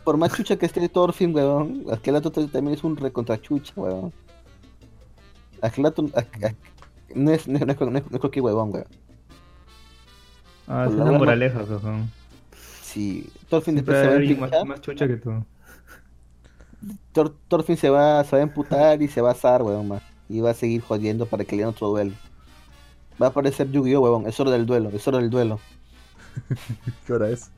por 0.04 0.16
más 0.16 0.32
chucha 0.34 0.56
que 0.56 0.66
esté 0.66 0.86
Thorfinn, 0.88 1.34
weón, 1.34 1.84
Aquelato 1.92 2.30
también 2.30 2.68
es 2.68 2.84
un 2.84 2.96
recontrachucha, 2.96 3.72
weón. 3.76 4.12
No 7.14 7.30
es, 7.32 7.48
no 7.48 7.56
es, 7.58 7.66
no 7.66 7.72
es, 7.72 7.80
no 7.80 7.98
es- 7.98 8.20
cualquier 8.20 8.44
huevón, 8.44 8.70
weón. 8.72 8.86
Ah, 10.66 10.84
es 10.88 10.94
una 10.94 11.12
moraleja, 11.18 11.60
cojón. 11.64 12.10
Sí, 12.82 13.30
Thorfinn 13.48 13.76
después 13.76 13.96
se 13.98 14.06
va 14.06 14.12
a 14.12 14.16
alguien 14.16 14.40
más, 14.68 14.80
chucha 14.80 15.06
que 15.06 15.16
tú. 15.16 15.44
Thor- 17.12 17.34
Thorfinn 17.48 17.76
se 17.76 17.90
va, 17.90 18.22
se 18.24 18.36
va 18.36 18.40
a 18.40 18.42
emputar 18.42 19.00
y 19.02 19.08
se 19.08 19.20
va 19.20 19.30
a 19.30 19.32
asar, 19.32 19.62
weón, 19.62 19.88
más. 19.88 20.02
Y 20.28 20.40
va 20.40 20.50
a 20.50 20.54
seguir 20.54 20.82
jodiendo 20.82 21.26
para 21.26 21.44
que 21.44 21.56
le 21.56 21.62
den 21.62 21.70
otro 21.70 21.88
duelo. 21.88 22.12
Va 23.20 23.26
a 23.26 23.30
aparecer 23.30 23.70
Yu-Gi-Oh, 23.70 24.00
weón, 24.00 24.26
es 24.26 24.38
hora 24.38 24.50
del 24.50 24.66
duelo, 24.66 24.90
es 24.90 25.06
hora 25.08 25.18
del 25.18 25.30
duelo. 25.30 25.58
¿Qué 27.06 27.12
hora 27.12 27.30
es? 27.30 27.50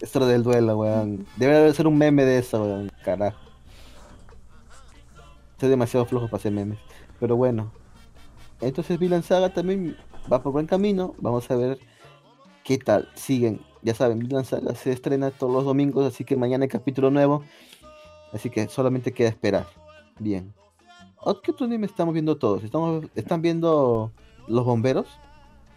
Es 0.00 0.16
hora 0.16 0.26
del 0.26 0.42
duelo, 0.42 0.78
weón. 0.78 1.26
Debe 1.36 1.58
de 1.60 1.74
ser 1.74 1.86
un 1.86 1.96
meme 1.98 2.24
de 2.24 2.38
eso, 2.38 2.62
weón. 2.64 2.90
Carajo. 3.04 3.38
Estoy 5.62 5.70
demasiado 5.70 6.04
flojo 6.06 6.26
para 6.26 6.38
hacer 6.38 6.50
memes. 6.50 6.80
Pero 7.20 7.36
bueno. 7.36 7.70
Entonces 8.60 8.98
Villain 8.98 9.22
Saga 9.22 9.54
también 9.54 9.96
va 10.30 10.42
por 10.42 10.50
buen 10.50 10.66
camino. 10.66 11.14
Vamos 11.18 11.48
a 11.52 11.54
ver 11.54 11.78
qué 12.64 12.78
tal. 12.78 13.08
Siguen. 13.14 13.60
Ya 13.80 13.94
saben, 13.94 14.18
Villain 14.18 14.44
Saga 14.44 14.74
se 14.74 14.90
estrena 14.90 15.30
todos 15.30 15.52
los 15.52 15.64
domingos, 15.64 16.04
así 16.04 16.24
que 16.24 16.34
mañana 16.36 16.64
hay 16.64 16.68
capítulo 16.68 17.12
nuevo. 17.12 17.44
Así 18.32 18.50
que 18.50 18.66
solamente 18.66 19.12
queda 19.12 19.28
esperar. 19.28 19.66
Bien. 20.18 20.52
¿Ot- 21.20 21.40
¿Qué 21.42 21.52
otro 21.52 21.66
anime 21.66 21.86
estamos 21.86 22.12
viendo 22.12 22.36
todos? 22.38 22.64
¿Estamos, 22.64 23.04
¿Están 23.14 23.40
viendo 23.40 24.10
los 24.48 24.64
bomberos? 24.64 25.06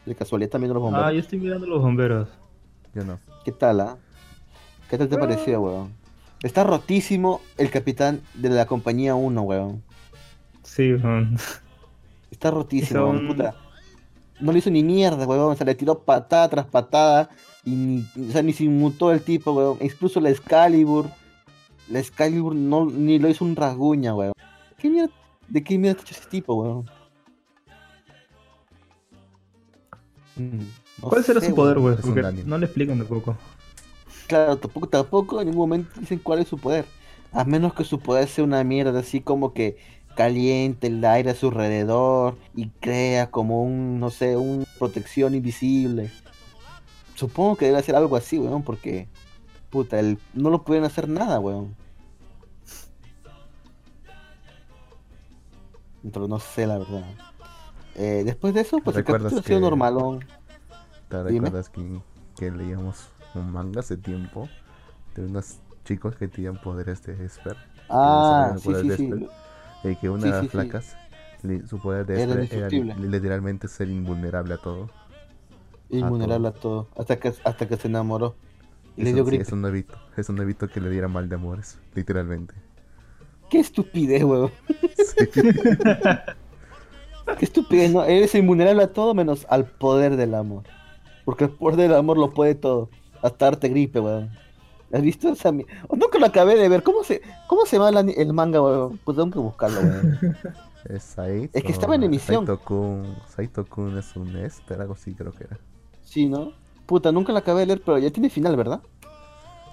De 0.07 0.15
casualidad 0.15 0.47
están 0.47 0.61
viendo 0.61 0.73
los 0.73 0.81
bomberos. 0.81 1.07
Ah, 1.07 1.13
yo 1.13 1.19
estoy 1.19 1.38
mirando 1.38 1.67
los 1.67 1.79
bomberos. 1.83 2.27
Yo 2.95 3.03
no. 3.05 3.19
¿Qué 3.43 3.51
tal, 3.51 3.79
ah? 3.81 3.97
¿Qué 4.89 4.97
tal 4.97 5.07
te 5.09 5.15
Ah. 5.15 5.19
pareció, 5.19 5.61
weón? 5.61 5.93
Está 6.46 6.64
rotísimo 6.64 7.41
el 7.58 7.72
capitán 7.72 8.22
de 8.36 8.50
la 8.50 8.68
compañía 8.68 9.16
1, 9.16 9.41
weón. 9.41 9.84
Sí, 10.62 10.93
weón. 10.93 11.38
Está 12.30 12.52
rotísimo, 12.52 13.08
un- 13.10 13.28
puta. 13.28 13.56
No 14.39 14.52
le 14.52 14.60
hizo 14.60 14.70
ni 14.70 14.84
mierda, 14.84 15.26
weón. 15.26 15.58
Se 15.58 15.66
le 15.66 15.74
tiró 15.74 15.98
patada 15.98 16.48
tras 16.50 16.66
patada. 16.68 17.30
Y 17.64 17.72
ni, 17.72 18.06
o 18.30 18.32
sea, 18.32 18.43
ni 18.43 18.54
se 18.54 18.66
inmutó 18.66 19.12
el 19.12 19.22
tipo, 19.22 19.54
weón. 19.54 19.78
Incluso 19.82 20.20
la 20.20 20.30
Excalibur. 20.30 21.10
La 21.89 21.98
Excalibur 22.00 22.54
no, 22.54 22.86
ni 22.86 23.18
lo 23.18 23.28
hizo 23.28 23.43
un 23.43 23.56
rasguña, 23.56 24.14
weón. 24.14 24.34
¿Qué 24.78 24.88
mierda? 24.89 25.12
¿De 25.48 25.64
qué 25.64 25.80
mierda 25.80 26.00
está 26.00 26.12
hecho 26.12 26.20
ese 26.22 26.30
tipo, 26.30 26.54
weón? 26.62 26.86
Mm, 30.36 30.60
no 31.02 31.10
¿Cuál 31.10 31.24
será 31.24 31.39
sé, 31.39 31.48
su 31.50 31.56
poder, 31.56 31.80
weón. 31.80 31.98
Porque 32.02 32.22
no 32.46 32.58
le 32.60 32.66
explican 32.66 33.00
tampoco. 33.00 33.36
Claro, 34.28 34.57
tampoco, 34.57 34.88
tampoco 34.88 35.41
en 35.41 35.47
ningún 35.47 35.69
momento 35.69 35.99
dicen 35.99 36.19
cuál 36.19 36.39
es 36.39 36.47
su 36.47 36.57
poder. 36.57 36.86
A 37.32 37.43
menos 37.43 37.73
que 37.73 37.84
su 37.84 37.99
poder 37.99 38.28
sea 38.28 38.43
una 38.43 38.63
mierda 38.63 38.99
así 38.99 39.21
como 39.21 39.53
que 39.53 39.78
caliente 40.15 40.88
el 40.88 41.03
aire 41.03 41.32
a 41.32 41.36
su 41.36 41.47
alrededor 41.47 42.38
y 42.55 42.69
crea 42.69 43.30
como 43.30 43.61
un, 43.61 43.99
no 43.99 44.09
sé, 44.09 44.38
una 44.38 44.65
protección 44.80 45.36
invisible. 45.36 46.11
Supongo 47.15 47.57
que 47.57 47.65
debe 47.65 47.84
ser 47.84 47.95
algo 47.95 48.15
así, 48.15 48.39
weón, 48.39 48.63
porque, 48.63 49.07
puta, 49.69 49.99
el, 49.99 50.17
no 50.34 50.49
lo 50.49 50.63
pueden 50.63 50.86
hacer 50.86 51.07
nada, 51.07 51.39
weón. 51.39 51.76
Pero 56.11 56.28
no 56.28 56.39
sé, 56.39 56.67
la 56.67 56.78
verdad. 56.78 57.03
Eh, 57.95 58.23
después 58.26 58.53
de 58.53 58.61
eso, 58.61 58.80
pues 58.84 58.95
el 58.95 59.03
¿Recuerdas 59.03 59.34
capítulo 59.34 59.39
ha 59.39 59.47
sido 59.47 59.59
normalón. 59.59 60.26
¿Te 61.09 61.17
Dime. 61.26 61.45
recuerdas 61.45 61.69
que, 61.69 62.01
que 62.38 62.51
leíamos 62.51 63.07
un 63.36 63.51
manga 63.51 63.81
hace 63.81 63.97
tiempo 63.97 64.51
de 65.15 65.25
unos 65.25 65.61
chicos 65.86 66.15
que 66.17 66.27
tenían 66.27 66.59
poderes 66.59 67.03
de 67.03 67.25
Esper? 67.25 67.57
Ah, 67.89 68.55
sí, 68.57 68.73
de 68.73 69.29
Y 69.83 69.95
que 69.97 70.09
una 70.09 70.27
de 70.27 70.33
las 70.33 70.47
flacas, 70.49 70.99
su 71.65 71.79
poder 71.81 72.05
de 72.05 72.17
Esper 72.17 72.47
era 72.51 72.69
literalmente 72.69 73.67
ser 73.67 73.89
invulnerable 73.89 74.53
a 74.55 74.57
todo. 74.57 74.91
Invulnerable 75.89 76.47
a 76.49 76.51
todo. 76.53 76.91
Hasta 76.95 77.19
que, 77.19 77.33
hasta 77.43 77.67
que 77.67 77.77
se 77.77 77.88
enamoró. 77.88 78.36
Y 78.95 79.03
le 79.03 79.11
Eso, 79.11 79.13
dio 79.13 79.25
sí, 79.25 79.31
gripe. 79.31 79.43
eso 79.43 79.55
no 79.55 79.67
evito, 79.67 79.97
eso 80.17 80.33
no 80.33 80.41
evito 80.43 80.69
que 80.69 80.81
le 80.81 80.89
diera 80.89 81.07
mal 81.07 81.29
de 81.29 81.36
amores, 81.36 81.81
literalmente. 81.93 82.55
Qué 83.49 83.59
estupidez, 83.59 84.23
weón. 84.23 84.51
Sí. 84.95 85.29
Qué 87.36 87.45
estupidez, 87.45 87.91
¿no? 87.91 88.03
Eres 88.05 88.36
invulnerable 88.36 88.83
a 88.83 88.93
todo 88.93 89.13
menos 89.13 89.45
al 89.49 89.65
poder 89.67 90.15
del 90.17 90.36
amor. 90.36 90.65
Porque 91.25 91.45
el 91.45 91.51
poder 91.51 91.77
del 91.77 91.95
amor 91.95 92.17
lo 92.17 92.33
puede 92.33 92.55
todo. 92.55 92.91
Hasta 93.26 93.49
gripe, 93.67 93.99
weón. 93.99 94.30
¿Has 94.93 95.01
visto 95.01 95.30
esa 95.30 95.49
oh, 95.88 95.95
Nunca 95.95 96.19
lo 96.19 96.28
acabé 96.28 96.55
de 96.55 96.69
ver. 96.69 96.84
¿Cómo 96.84 97.03
se, 97.03 97.21
cómo 97.47 97.65
se 97.65 97.78
llama 97.78 97.99
el, 97.99 98.34
manga, 98.34 98.61
weón? 98.61 98.99
Pues 99.03 99.17
tengo 99.17 99.32
que 99.32 99.39
buscarlo, 99.39 99.80
weón. 99.82 100.19
Es 100.86 101.01
Saito. 101.01 101.57
Es 101.57 101.63
que 101.63 101.71
estaba 101.71 101.95
en 101.95 102.03
emisión. 102.03 102.45
Saito-kun, 102.45 103.15
Saito-kun 103.28 103.97
es 103.97 104.15
un 104.15 104.38
Esper, 104.38 104.80
algo 104.80 104.93
así 104.93 105.15
creo 105.15 105.32
que 105.32 105.45
era. 105.45 105.57
Sí, 106.03 106.30
¿no? 106.30 106.51
Puta, 106.86 107.11
nunca 107.11 107.32
lo 107.32 107.39
acabé 107.39 107.61
de 107.61 107.65
leer, 107.65 107.82
pero 107.84 107.97
ya 107.97 108.11
tiene 108.11 108.30
final, 108.30 108.55
¿verdad? 108.55 108.82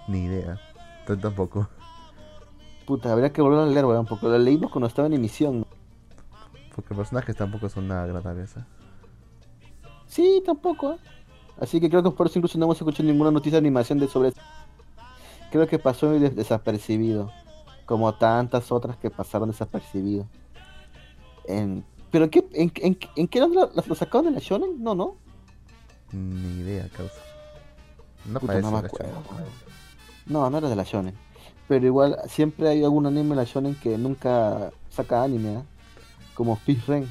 Ni 0.08 0.24
idea. 0.24 0.58
Yo 1.06 1.18
tampoco. 1.18 1.68
Puta, 2.86 3.12
habría 3.12 3.30
que 3.30 3.42
volver 3.42 3.58
a 3.60 3.66
leer, 3.66 3.84
weón. 3.84 4.06
Porque 4.06 4.24
lo 4.26 4.38
leímos 4.38 4.70
cuando 4.70 4.86
estaba 4.86 5.06
en 5.06 5.12
emisión. 5.12 5.66
Porque 6.74 6.94
personajes 6.94 7.36
tampoco 7.36 7.68
son 7.68 7.88
nada 7.88 8.04
agradables. 8.04 8.56
¿eh? 8.56 8.64
Sí, 10.06 10.42
tampoco, 10.46 10.94
¿eh? 10.94 10.98
Así 11.60 11.80
que 11.80 11.88
creo 11.88 12.02
que 12.02 12.10
por 12.10 12.26
eso 12.26 12.38
incluso 12.38 12.58
no 12.58 12.64
hemos 12.66 12.76
escuchado 12.78 13.04
ninguna 13.08 13.30
noticia 13.30 13.52
de 13.52 13.66
animación 13.66 13.98
de 13.98 14.08
sobre 14.08 14.32
Creo 15.50 15.66
que 15.68 15.78
pasó 15.78 16.10
des- 16.10 16.34
desapercibido. 16.34 17.30
Como 17.86 18.14
tantas 18.14 18.72
otras 18.72 18.96
que 18.96 19.10
pasaron 19.10 19.50
desapercibido. 19.50 20.26
En... 21.46 21.84
¿Pero 22.10 22.24
en 22.24 22.30
qué, 22.30 22.44
en, 22.52 22.72
en, 22.76 22.98
en 23.16 23.28
qué 23.28 23.40
lo, 23.40 23.48
lo 23.74 23.94
sacaron 23.94 24.26
de 24.26 24.30
la 24.32 24.38
Shonen? 24.40 24.82
No, 24.82 24.94
no. 24.94 25.16
Ni 26.12 26.60
idea, 26.60 26.88
causa. 26.96 27.14
No 28.26 28.38
Puta, 28.40 28.52
parece 28.52 28.70
no 28.70 28.72
me 28.80 28.86
acuerdo. 28.86 29.12
No, 30.26 30.48
no 30.50 30.58
era 30.58 30.68
de 30.68 30.76
la 30.76 30.84
Shonen. 30.84 31.14
Pero 31.68 31.86
igual, 31.86 32.16
siempre 32.28 32.68
hay 32.68 32.84
algún 32.84 33.06
anime 33.06 33.30
de 33.30 33.36
la 33.36 33.44
Shonen 33.44 33.74
que 33.74 33.96
nunca 33.98 34.70
saca 34.90 35.22
anime, 35.22 35.54
¿eh? 35.54 35.62
Como 36.34 36.56
Fish 36.56 36.84
Ren. 36.86 37.10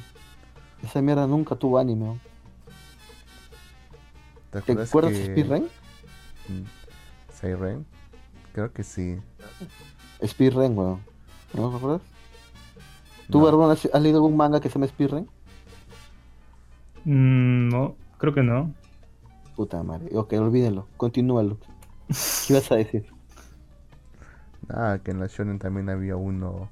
Esa 0.82 1.00
mierda 1.02 1.26
nunca 1.26 1.54
tuvo 1.56 1.78
anime. 1.78 2.06
¿no? 2.06 2.18
¿Te 4.52 4.58
acuerdas 4.58 4.90
de 4.92 5.22
Speed 5.22 5.46
Ren? 5.48 5.72
Mm, 6.48 6.64
Siren? 7.28 7.86
Creo 8.52 8.72
que 8.72 8.84
sí. 8.84 9.20
Speed 10.20 10.54
Ren, 10.54 10.76
weón. 10.78 11.00
¿No 11.52 11.70
te 11.70 11.76
acuerdas? 11.76 12.02
¿Tú, 13.30 13.40
No. 13.40 13.44
Barbón, 13.44 13.70
has, 13.72 13.86
has 13.92 14.02
leído 14.02 14.18
algún 14.18 14.36
manga 14.36 14.60
que 14.60 14.68
se 14.68 14.74
llama 14.74 14.86
Speed 14.86 15.10
Ren? 15.10 15.30
Mm, 17.04 17.68
no, 17.70 17.96
creo 18.18 18.34
que 18.34 18.42
no. 18.42 18.74
Puta 19.56 19.82
madre. 19.82 20.10
Ok, 20.16 20.34
olvídenlo. 20.34 20.88
Continúalo. 20.96 21.58
¿Qué 22.44 22.54
ibas 22.54 22.70
a 22.72 22.76
decir? 22.76 23.06
Ah, 24.68 24.98
que 25.04 25.10
en 25.10 25.20
la 25.20 25.26
Shonen 25.26 25.58
también 25.58 25.88
había 25.90 26.16
uno. 26.16 26.70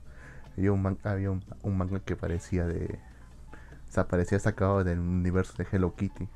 Había 0.57 0.73
un, 0.73 0.83
man- 0.83 0.99
había 1.05 1.31
un, 1.31 1.45
un 1.63 1.77
manga 1.79 2.01
que 2.01 2.17
parecía 2.17 2.67
de. 2.67 2.99
O 3.89 3.93
sea, 3.93 4.09
parecía 4.09 4.39
sacado 4.39 4.85
del 4.85 5.01
universo 5.01 5.55
de 5.59 5.67
Hello 5.71 5.95
Kitty. 5.97 6.29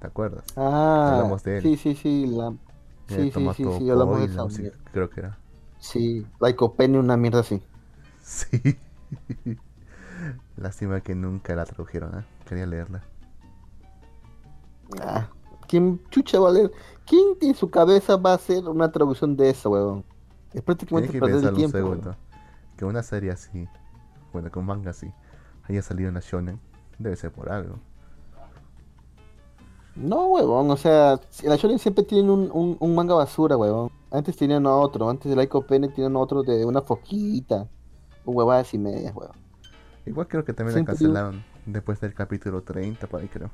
¿Te 0.00 0.06
acuerdas? 0.06 0.44
Ah, 0.56 1.10
Hablamos 1.14 1.42
de 1.42 1.58
él. 1.58 1.62
sí, 1.62 1.76
sí, 1.76 1.94
sí. 1.94 2.26
La... 2.26 2.52
Sí, 3.08 3.30
sí, 3.30 3.50
sí, 3.54 3.70
sí, 3.78 3.90
hablamos 3.90 4.18
de 4.20 4.26
esa 4.26 4.36
no 4.36 4.48
mierda. 4.48 4.78
creo 4.92 5.08
que 5.10 5.20
era. 5.20 5.38
Sí, 5.78 6.26
Lycopene, 6.40 6.98
una 6.98 7.16
mierda 7.16 7.40
así. 7.40 7.62
Sí. 8.22 8.78
Lástima 10.56 11.00
que 11.00 11.14
nunca 11.14 11.54
la 11.54 11.64
tradujeron, 11.64 12.18
¿eh? 12.20 12.24
Quería 12.46 12.66
leerla. 12.66 13.02
Ah, 15.00 15.28
¿quién 15.68 16.00
chucha 16.10 16.38
va 16.40 16.48
a 16.50 16.52
leer? 16.52 16.72
¿Quién 17.06 17.36
en 17.40 17.54
su 17.54 17.70
cabeza 17.70 18.16
va 18.16 18.32
a 18.32 18.34
hacer 18.34 18.64
una 18.68 18.90
traducción 18.90 19.36
de 19.36 19.50
eso, 19.50 19.70
weón? 19.70 20.04
Es 20.52 20.62
prácticamente 20.62 21.12
que 21.12 21.20
perder 21.20 21.44
el 21.44 21.48
un 21.50 21.54
tiempo. 21.54 21.76
segundo. 21.78 22.16
Que 22.76 22.84
una 22.84 23.02
serie 23.02 23.30
así, 23.30 23.68
bueno, 24.32 24.50
con 24.50 24.64
manga 24.66 24.90
así, 24.90 25.12
haya 25.68 25.82
salido 25.82 26.08
en 26.08 26.14
la 26.14 26.20
Shonen, 26.20 26.60
debe 26.98 27.16
ser 27.16 27.32
por 27.32 27.50
algo. 27.50 27.78
No, 30.00 30.26
huevón, 30.28 30.70
o 30.70 30.76
sea, 30.76 31.20
en 31.42 31.48
la 31.50 31.56
Shonen 31.56 31.78
siempre 31.80 32.04
tienen 32.04 32.30
un, 32.30 32.50
un, 32.52 32.76
un 32.78 32.94
manga 32.94 33.14
basura, 33.14 33.56
huevón. 33.56 33.90
Antes 34.12 34.36
tenían 34.36 34.64
otro, 34.66 35.10
antes 35.10 35.28
de 35.28 35.36
Lycopene 35.36 35.88
tenían 35.88 36.14
otro 36.16 36.42
de 36.44 36.64
una 36.64 36.82
foquita. 36.82 37.68
O 38.24 38.30
huevadas 38.32 38.72
y 38.74 38.78
medias, 38.78 39.14
huevón. 39.14 39.36
Igual 40.06 40.28
creo 40.28 40.44
que 40.44 40.52
también 40.52 40.74
Siempre 40.74 40.94
la 40.94 40.98
digo- 40.98 41.12
cancelaron 41.14 41.44
después 41.66 42.00
del 42.00 42.14
capítulo 42.14 42.62
30, 42.62 43.06
por 43.08 43.20
ahí 43.20 43.28
creo. 43.28 43.50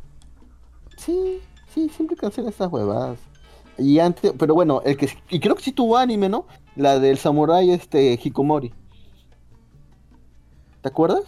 Sí, 0.97 1.41
sí, 1.73 1.89
siempre 1.89 2.17
cancelan 2.17 2.51
esas 2.53 2.71
huevadas. 2.71 3.19
Y 3.79 3.99
antes, 3.99 4.33
pero 4.39 4.55
bueno, 4.55 4.83
el 4.85 4.97
que 4.97 5.09
y 5.31 5.41
creo 5.41 5.55
que 5.57 5.63
sí 5.63 5.73
tuvo 5.73 5.97
anime, 5.97 6.29
¿no? 6.29 6.47
La 6.77 6.99
del 7.01 7.17
samurái 7.19 7.71
este 7.71 8.19
Hikomori. 8.23 8.73
¿Te 10.83 10.89
acuerdas? 10.89 11.25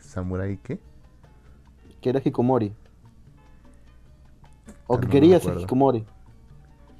Samurai, 0.00 0.58
¿qué? 0.62 0.80
Que 2.00 2.08
era 2.10 2.20
Hikomori. 2.24 2.72
O 4.92 5.00
que 5.00 5.06
no, 5.06 5.12
quería 5.12 5.40
ser. 5.40 5.66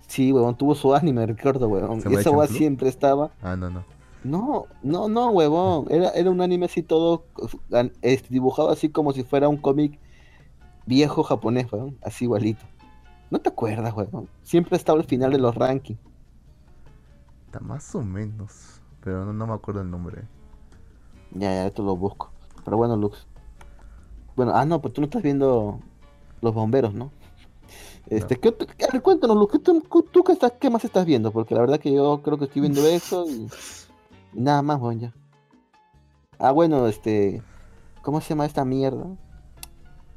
Sí, 0.07 0.33
huevón, 0.33 0.57
tuvo 0.57 0.75
su 0.75 0.95
anime, 0.95 1.27
recuerdo, 1.27 1.69
huevón. 1.69 2.01
¿Samurai 2.01 2.21
Esa 2.21 2.31
Champloo? 2.31 2.59
siempre 2.59 2.89
estaba. 2.89 3.31
Ah, 3.43 3.57
no, 3.57 3.71
no. 3.71 3.85
No, 4.25 4.67
no, 4.83 5.09
no, 5.09 5.31
huevón. 5.31 5.87
Era, 5.91 6.11
era 6.11 6.31
un 6.31 6.41
anime 6.41 6.67
así 6.67 6.83
todo 6.83 7.25
este, 8.03 8.29
dibujado 8.29 8.71
así 8.71 8.89
como 8.89 9.13
si 9.13 9.25
fuera 9.25 9.49
un 9.49 9.57
cómic 9.57 9.99
viejo 10.87 11.23
japonés, 11.23 11.73
huevón. 11.73 11.99
Así 12.03 12.25
igualito. 12.25 12.65
¿No 13.31 13.41
te 13.41 13.49
acuerdas, 13.49 13.95
huevón? 13.95 14.29
Siempre 14.43 14.77
estaba 14.77 14.99
al 14.99 15.07
final 15.07 15.33
de 15.33 15.39
los 15.39 15.55
rankings. 15.55 15.99
Está 17.47 17.61
más 17.61 17.95
o 17.95 18.03
menos. 18.03 18.81
Pero 19.03 19.25
no, 19.25 19.33
no 19.33 19.47
me 19.47 19.55
acuerdo 19.55 19.81
el 19.81 19.91
nombre. 19.91 20.23
Ya, 21.33 21.49
ya, 21.55 21.67
esto 21.67 21.83
lo 21.83 21.97
busco. 21.97 22.31
Pero 22.65 22.77
bueno, 22.77 22.97
Lux. 22.97 23.27
Bueno, 24.37 24.53
ah, 24.55 24.65
no, 24.65 24.81
pero 24.81 24.93
tú 24.93 25.01
no 25.01 25.07
estás 25.07 25.23
viendo 25.23 25.81
los 26.41 26.55
bomberos, 26.55 26.95
¿no? 26.95 27.11
Este, 28.09 28.37
¿qué, 28.39 28.49
otro- 28.49 28.67
a 28.89 28.93
ver, 28.93 29.03
cuéntanos, 29.03 29.37
Lux, 29.37 29.53
¿qué, 29.53 29.59
tú, 29.59 29.81
tú 30.11 30.25
qué, 30.25 30.33
estás, 30.33 30.53
qué 30.61 30.69
más 30.71 30.85
estás 30.85 31.07
viendo? 31.07 31.31
Porque 31.33 31.55
la 31.55 31.61
verdad 31.61 31.79
que 31.81 31.93
yo 31.93 32.21
creo 32.23 32.39
que 32.39 32.45
estoy 32.47 32.61
viendo 32.63 32.85
eso 32.87 33.27
y, 33.29 33.49
y 34.35 34.41
nada 34.41 34.63
más, 34.63 34.79
bueno, 34.81 35.01
ya. 35.03 35.13
Ah, 36.39 36.51
bueno, 36.53 36.87
este, 36.89 37.43
¿cómo 38.03 38.21
se 38.21 38.31
llama 38.31 38.47
esta 38.47 38.65
mierda? 38.65 39.07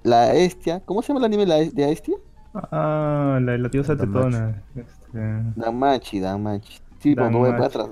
La 0.04 0.34
Estia, 0.34 0.82
¿cómo 0.86 1.02
se 1.02 1.10
llama 1.10 1.20
el 1.20 1.26
anime 1.26 1.46
la, 1.46 1.60
Es- 1.60 1.74
de 1.74 1.92
Estia? 1.92 2.16
Ah, 2.54 3.40
la, 3.42 3.58
la 3.58 3.70
diosa 3.70 3.96
tetona. 3.98 4.64
Este, 4.76 5.20
Damachi, 5.56 6.20
Damachi. 6.20 6.80
Sí, 7.00 7.16
pues, 7.16 7.32
voy, 7.32 7.50
atras- 7.50 7.90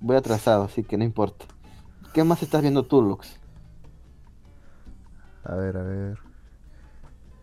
voy 0.00 0.16
atrasado, 0.16 0.64
así 0.64 0.82
que 0.82 0.96
no 0.96 1.04
importa. 1.04 1.44
¿Qué 2.12 2.24
más 2.24 2.42
estás 2.42 2.62
viendo 2.62 2.84
tú, 2.84 3.02
Lux? 3.02 3.38
A 5.44 5.54
ver, 5.54 5.76
a 5.76 5.82
ver. 5.82 6.18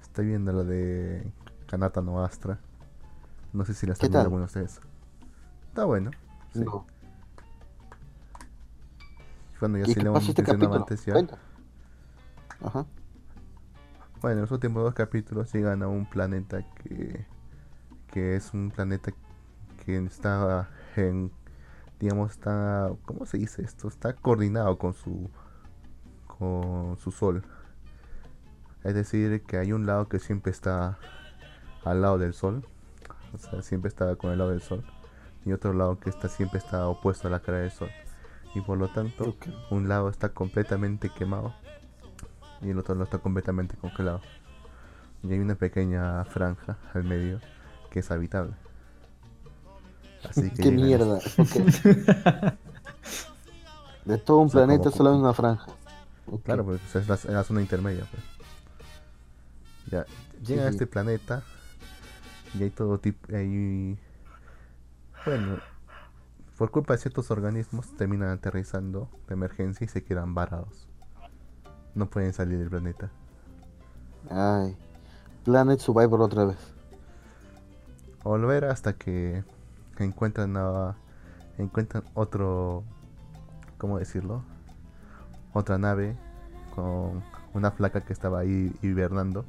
Estoy 0.02 0.28
viendo 0.28 0.52
la 0.52 0.64
de 0.64 1.24
Kanata 1.74 2.04
no 2.04 2.24
Astra. 2.24 2.60
No 3.52 3.66
sé 3.66 3.74
si 3.74 3.88
la 3.88 3.94
están 3.94 4.10
¿Qué 4.10 4.12
viendo 4.12 4.26
alguno 4.26 4.42
de 4.42 4.46
ustedes. 4.46 4.80
Está 5.70 5.86
bueno. 5.86 6.12
Sí. 6.54 6.60
No. 6.60 6.86
Bueno, 9.60 9.80
ya 9.80 9.86
¿Y 9.86 9.88
sí 9.88 9.94
qué 9.96 10.04
le 10.04 10.12
pasó 10.12 10.18
hemos 10.18 10.30
este 10.30 10.42
mencionado 10.44 10.60
capítulo? 10.60 10.84
antes 10.84 11.06
ya. 11.08 11.14
Cuenta. 11.14 11.40
Ajá. 12.64 12.86
Bueno, 14.22 14.36
en 14.36 14.42
los 14.42 14.52
últimos 14.52 14.84
dos 14.84 14.94
capítulos 14.94 15.52
llegan 15.52 15.82
a 15.82 15.88
un 15.88 16.06
planeta 16.06 16.62
que, 16.76 17.26
que 18.12 18.36
es 18.36 18.54
un 18.54 18.70
planeta 18.70 19.12
que 19.84 19.98
está 19.98 20.70
en, 20.96 21.32
digamos, 22.00 22.34
está, 22.34 22.92
¿cómo 23.04 23.26
se 23.26 23.40
dice 23.40 23.64
esto? 23.64 23.88
Está 23.88 24.14
coordinado 24.14 24.78
con 24.78 24.94
su, 24.94 25.28
con 26.28 27.00
su 27.00 27.10
sol. 27.10 27.44
Es 28.84 28.94
decir, 28.94 29.42
que 29.42 29.58
hay 29.58 29.72
un 29.72 29.88
lado 29.88 30.08
que 30.08 30.20
siempre 30.20 30.52
está 30.52 31.00
al 31.86 32.02
lado 32.02 32.18
del 32.18 32.34
sol, 32.34 32.66
o 33.34 33.38
sea, 33.38 33.62
siempre 33.62 33.90
está 33.90 34.16
con 34.16 34.32
el 34.32 34.38
lado 34.38 34.52
del 34.52 34.62
sol, 34.62 34.84
y 35.46 35.52
otro 35.52 35.74
lado 35.74 36.00
que 36.00 36.10
está 36.10 36.30
siempre 36.30 36.60
está 36.60 36.88
opuesto 36.88 37.28
a 37.28 37.32
la 37.32 37.40
cara 37.42 37.60
del 37.60 37.72
sol. 37.72 37.90
Y 38.56 38.62
por 38.62 38.78
lo 38.78 38.88
tanto, 38.90 39.36
un 39.72 39.90
lado 39.90 40.10
está 40.10 40.30
completamente 40.30 41.10
quemado 41.10 41.54
y 42.62 42.70
el 42.70 42.78
otro 42.78 42.94
lado 42.94 43.06
está 43.06 43.18
completamente 43.18 43.76
congelado. 43.76 44.22
Y 45.24 45.32
hay 45.34 45.40
una 45.40 45.56
pequeña 45.56 46.24
franja 46.26 46.78
al 46.94 47.04
medio 47.04 47.40
que 47.90 48.00
es 48.00 48.12
habitable. 48.12 48.54
Así 50.30 50.50
que 50.52 50.64
Qué 50.64 50.72
mierda. 50.72 51.20
De 54.06 54.18
todo 54.18 54.38
un 54.40 54.48
O 54.48 54.50
sea, 54.50 54.62
planeta 54.66 54.84
como- 54.86 54.96
solo 54.98 55.10
hay 55.12 55.18
una 55.18 55.34
franja. 55.34 55.68
Claro, 56.44 56.64
porque 56.66 56.82
es 56.98 57.08
la, 57.08 57.16
es 57.16 57.26
la 57.26 57.44
zona 57.44 57.62
intermedia. 57.62 58.06
Pues. 58.12 58.24
Ya, 59.92 60.06
llegan 60.46 60.66
a 60.68 60.70
sí. 60.70 60.76
este 60.76 60.88
planeta 60.88 61.44
y 62.54 62.64
hay 62.64 62.70
todo 62.70 63.00
tipo. 63.00 63.36
Hay, 63.36 63.98
bueno, 65.26 65.58
por 66.58 66.72
culpa 66.72 66.94
de 66.94 67.00
ciertos 67.00 67.32
organismos 67.32 67.96
terminan 67.98 68.30
aterrizando 68.30 69.10
de 69.28 69.34
emergencia 69.34 69.86
y 69.86 69.88
se 69.88 70.04
quedan 70.04 70.34
varados. 70.36 70.88
No 71.96 72.10
pueden 72.10 72.34
salir 72.34 72.60
del 72.60 72.70
planeta. 72.70 73.10
Ay. 74.30 74.76
Planet 75.44 75.80
Survivor 75.80 76.22
otra 76.22 76.46
vez. 76.46 76.58
volver 78.24 78.64
hasta 78.66 78.94
que 78.94 79.44
encuentran 80.00 80.56
a- 80.58 80.96
encuentran 81.58 82.04
otro 82.14 82.84
cómo 83.78 84.00
decirlo 84.00 84.44
otra 85.52 85.78
nave 85.78 86.16
con 86.74 87.22
una 87.54 87.70
flaca 87.72 88.02
que 88.02 88.14
estaba 88.14 88.40
ahí 88.40 88.74
hibernando 88.82 89.44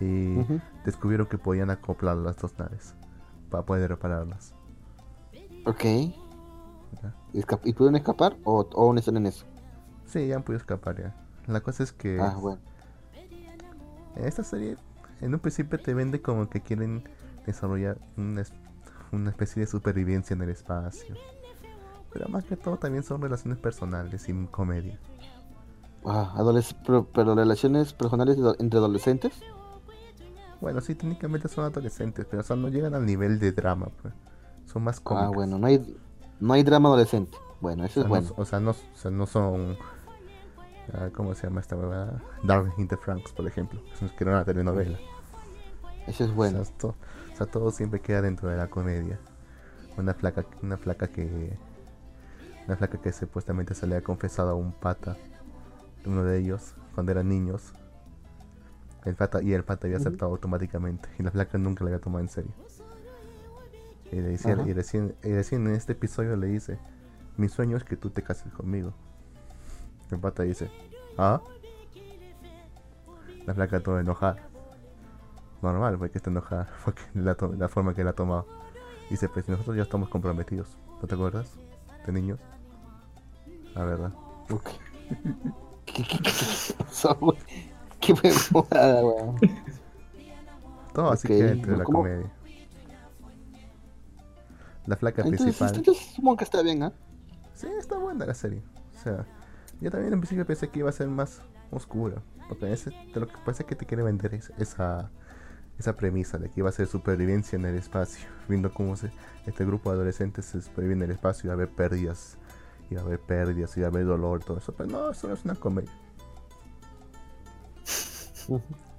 y. 0.00 0.38
descubrieron 0.84 1.26
que 1.26 1.38
podían 1.38 1.70
acoplar 1.70 2.16
las 2.16 2.36
dos 2.36 2.58
naves 2.58 2.94
para 3.50 3.64
poder 3.64 3.90
repararlas 3.90 4.54
Ok. 5.66 5.84
¿Y 7.64 7.72
pueden 7.74 7.96
escapar 7.96 8.36
o, 8.44 8.60
o 8.72 8.82
aún 8.82 8.98
están 8.98 9.16
en 9.16 9.26
eso? 9.26 9.44
sí 10.06 10.26
ya 10.26 10.36
han 10.36 10.42
podido 10.42 10.58
escapar 10.58 11.00
ya 11.00 11.14
la 11.46 11.60
cosa 11.60 11.82
es 11.82 11.92
que 11.92 12.18
Ah, 12.20 12.36
bueno. 12.40 12.60
En 14.16 14.24
esta 14.24 14.42
serie, 14.42 14.76
en 15.20 15.34
un 15.34 15.40
principio 15.40 15.78
te 15.78 15.94
vende 15.94 16.20
como 16.20 16.48
que 16.48 16.60
quieren 16.60 17.04
desarrollar 17.46 17.98
una, 18.16 18.42
una 19.12 19.30
especie 19.30 19.60
de 19.60 19.66
supervivencia 19.66 20.34
en 20.34 20.42
el 20.42 20.50
espacio. 20.50 21.14
Pero 22.12 22.28
más 22.28 22.44
que 22.44 22.56
todo 22.56 22.76
también 22.76 23.04
son 23.04 23.22
relaciones 23.22 23.58
personales 23.58 24.28
y 24.28 24.46
comedia. 24.46 24.98
Ah, 26.04 26.34
pero, 26.84 27.06
pero 27.12 27.34
relaciones 27.34 27.92
personales 27.92 28.36
entre 28.58 28.78
adolescentes. 28.78 29.40
Bueno, 30.60 30.80
sí, 30.80 30.94
técnicamente 30.94 31.48
son 31.48 31.64
adolescentes, 31.64 32.26
pero 32.28 32.40
o 32.40 32.44
sea, 32.44 32.56
no 32.56 32.68
llegan 32.68 32.94
al 32.94 33.06
nivel 33.06 33.38
de 33.38 33.52
drama, 33.52 33.88
pues. 34.02 34.12
Son 34.66 34.82
más 34.82 35.00
cómicas. 35.00 35.28
Ah, 35.28 35.32
bueno, 35.34 35.58
no 35.58 35.66
hay, 35.66 35.96
no 36.38 36.52
hay 36.52 36.62
drama 36.62 36.88
adolescente. 36.90 37.36
Bueno, 37.60 37.84
eso 37.84 38.00
O 38.00 38.02
es 38.04 38.08
bueno. 38.08 38.28
no, 38.28 38.34
o 38.42 38.44
sea, 38.44 38.60
no, 38.60 38.70
o 38.70 38.74
sea, 38.96 39.10
no 39.10 39.26
son. 39.26 39.76
ah, 40.94 41.08
¿Cómo 41.14 41.34
se 41.34 41.46
llama 41.46 41.60
esta 41.60 41.76
huevada? 41.76 42.22
Darling 42.44 42.72
in 42.78 42.88
the 42.88 42.96
Franks, 42.96 43.32
por 43.32 43.46
ejemplo. 43.46 43.80
Que 44.16 44.24
era 44.24 44.32
una 44.32 44.44
telenovela. 44.44 44.98
Eso 46.06 46.24
es 46.24 46.32
bueno. 46.34 46.60
O 46.60 46.64
sea, 46.64 46.76
to- 46.78 46.94
o 47.32 47.36
sea, 47.36 47.46
todo 47.46 47.70
siempre 47.70 48.00
queda 48.00 48.22
dentro 48.22 48.48
de 48.48 48.56
la 48.56 48.68
comedia. 48.68 49.18
Una 49.96 50.14
flaca, 50.14 50.44
una 50.62 50.76
flaca 50.76 51.08
que. 51.08 51.58
Una 52.66 52.76
flaca 52.76 52.98
que 53.00 53.12
supuestamente 53.12 53.74
se 53.74 53.86
le 53.86 53.96
ha 53.96 54.02
confesado 54.02 54.50
a 54.50 54.54
un 54.54 54.72
pata. 54.72 55.16
Uno 56.06 56.22
de 56.24 56.38
ellos, 56.38 56.74
cuando 56.94 57.12
eran 57.12 57.28
niños. 57.28 57.72
El 59.04 59.14
pata, 59.14 59.42
y 59.42 59.52
el 59.54 59.64
pata 59.64 59.86
había 59.86 59.96
aceptado 59.98 60.30
automáticamente. 60.32 61.08
Y 61.18 61.22
la 61.22 61.30
flaca 61.30 61.56
nunca 61.58 61.84
la 61.84 61.90
había 61.90 62.00
tomado 62.00 62.20
en 62.22 62.28
serio. 62.28 62.52
Y, 64.12 64.16
le 64.16 64.22
decía- 64.30 64.56
y 64.66 64.72
recién, 64.72 65.14
y 65.22 65.32
recién 65.32 65.66
en 65.66 65.74
este 65.74 65.92
episodio 65.92 66.36
le 66.36 66.48
dice: 66.48 66.78
Mi 67.36 67.48
sueño 67.48 67.76
es 67.76 67.84
que 67.84 67.96
tú 67.96 68.10
te 68.10 68.22
cases 68.22 68.52
conmigo. 68.52 68.92
El 70.10 70.18
pata 70.18 70.42
dice: 70.42 70.70
¿Ah? 71.16 71.40
La 73.46 73.54
flaca 73.54 73.80
toda 73.80 74.00
enojada. 74.00 74.36
Normal, 75.62 75.98
porque 75.98 76.18
está 76.18 76.30
enojada. 76.30 76.68
Porque 76.84 77.02
la, 77.14 77.36
la 77.58 77.68
forma 77.68 77.94
que 77.94 78.04
la 78.04 78.10
ha 78.10 78.14
tomado. 78.14 78.46
Dice: 79.08 79.28
Pues 79.28 79.48
nosotros 79.48 79.76
ya 79.76 79.82
estamos 79.82 80.08
comprometidos. 80.08 80.76
¿No 81.00 81.08
te 81.08 81.14
acuerdas? 81.14 81.58
De 82.06 82.12
niños. 82.12 82.38
La 83.74 83.84
verdad. 83.84 84.12
¿Qué, 85.86 86.04
qué, 86.04 86.18
qué, 86.18 86.32
qué 86.32 86.74
pasó? 86.78 87.16
Qué 88.06 88.12
huevada, 88.12 89.04
weón. 89.04 89.36
Todo 90.92 91.10
así 91.12 91.28
Ok, 91.28 91.34
que 91.36 91.44
dentro 91.44 91.72
de 91.72 91.78
la 91.78 91.84
¿cómo? 91.84 91.98
comedia. 92.00 92.30
La 94.86 94.96
flaca 94.96 95.22
Entonces, 95.22 95.56
principal. 95.56 95.74
entonces 95.76 96.04
supongo 96.14 96.36
que 96.38 96.44
está 96.44 96.62
bien, 96.62 96.82
¿ah? 96.82 96.92
Sí, 97.54 97.68
está 97.78 97.98
buena 97.98 98.26
la 98.26 98.34
serie. 98.34 98.62
O 98.96 98.98
sea, 99.02 99.26
yo 99.80 99.90
también 99.90 100.12
en 100.12 100.20
principio 100.20 100.46
pensé 100.46 100.68
que 100.68 100.80
iba 100.80 100.88
a 100.90 100.92
ser 100.92 101.08
más 101.08 101.42
oscura. 101.70 102.22
Porque 102.48 102.72
ese, 102.72 102.90
lo 103.14 103.28
que 103.28 103.36
parece 103.44 103.64
que 103.64 103.76
te 103.76 103.86
quiere 103.86 104.02
vender 104.02 104.34
es 104.34 104.52
esa, 104.58 105.10
esa 105.78 105.96
premisa 105.96 106.38
de 106.38 106.50
que 106.50 106.60
iba 106.60 106.68
a 106.68 106.72
ser 106.72 106.86
supervivencia 106.88 107.56
en 107.56 107.64
el 107.66 107.76
espacio. 107.76 108.28
Viendo 108.48 108.72
cómo 108.72 108.96
se, 108.96 109.10
este 109.46 109.64
grupo 109.64 109.90
de 109.90 109.96
adolescentes 109.96 110.46
se 110.46 110.62
sobrevive 110.62 110.94
en 110.94 111.02
el 111.02 111.10
espacio 111.12 111.46
y 111.46 111.48
va 111.48 111.52
a 111.54 111.56
haber 111.56 111.68
pérdidas. 111.70 112.38
Y 112.90 112.94
va 112.96 113.02
a 113.02 113.04
haber 113.04 113.20
pérdidas, 113.20 113.76
y 113.76 113.80
va 113.82 113.86
a 113.86 113.90
haber 113.90 114.04
dolor, 114.06 114.42
todo 114.42 114.58
eso. 114.58 114.74
Pero 114.74 114.88
no, 114.90 115.10
eso 115.10 115.28
no 115.28 115.34
es 115.34 115.44
una 115.44 115.54
comedia. 115.54 115.92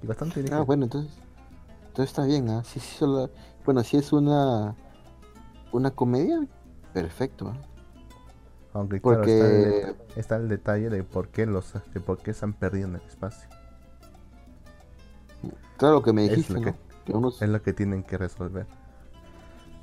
Y 0.02 0.06
bastante. 0.06 0.44
Ah, 0.52 0.60
bueno, 0.60 0.84
entonces. 0.84 1.12
Entonces 1.88 2.10
está 2.10 2.24
bien, 2.24 2.48
¿ah? 2.50 2.62
Sí, 2.64 2.80
sí, 2.80 2.96
solo- 2.98 3.30
Bueno, 3.64 3.82
si 3.84 3.96
es 3.96 4.12
una. 4.12 4.74
Una 5.72 5.90
comedia, 5.90 6.46
perfecto, 6.92 7.48
¿ah? 7.48 7.56
Aunque 8.74 9.00
claro, 9.00 9.24
está, 9.24 9.46
el, 9.46 9.64
Porque. 9.96 10.20
está 10.20 10.36
el 10.36 10.48
detalle 10.48 10.88
de 10.90 11.02
por 11.04 11.28
qué 11.28 11.44
los 11.46 11.72
de 11.92 12.00
por 12.00 12.18
qué 12.18 12.32
se 12.34 12.44
han 12.44 12.52
perdido 12.54 12.88
en 12.88 12.94
el 12.96 13.02
espacio. 13.02 13.48
Claro 15.76 16.02
que 16.02 16.12
me 16.12 16.24
Es 16.24 16.30
dijiste, 16.30 16.54
lo 16.54 16.60
¿no? 16.60 16.64
que- 16.66 16.78
Que 17.04 17.12
unos. 17.12 17.42
Es 17.42 17.48
lo 17.48 17.60
que 17.62 17.72
tienen 17.72 18.02
que 18.04 18.16
resolver. 18.16 18.66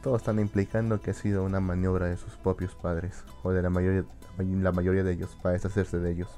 Todos 0.02 0.22
están 0.22 0.40
implicando 0.40 1.02
que 1.02 1.12
ha 1.12 1.14
sido 1.14 1.44
una 1.44 1.60
maniobra 1.60 2.06
de 2.08 2.16
sus 2.18 2.38
propios 2.38 2.74
padres, 2.76 3.24
o 3.44 3.52
de 3.52 3.62
la 3.62 3.70
mayoría, 3.70 4.06
la 4.38 4.72
mayoría 4.72 5.04
de 5.04 5.12
ellos, 5.12 5.38
para 5.44 5.54
deshacerse 5.54 6.00
de 6.00 6.12
ellos. 6.12 6.30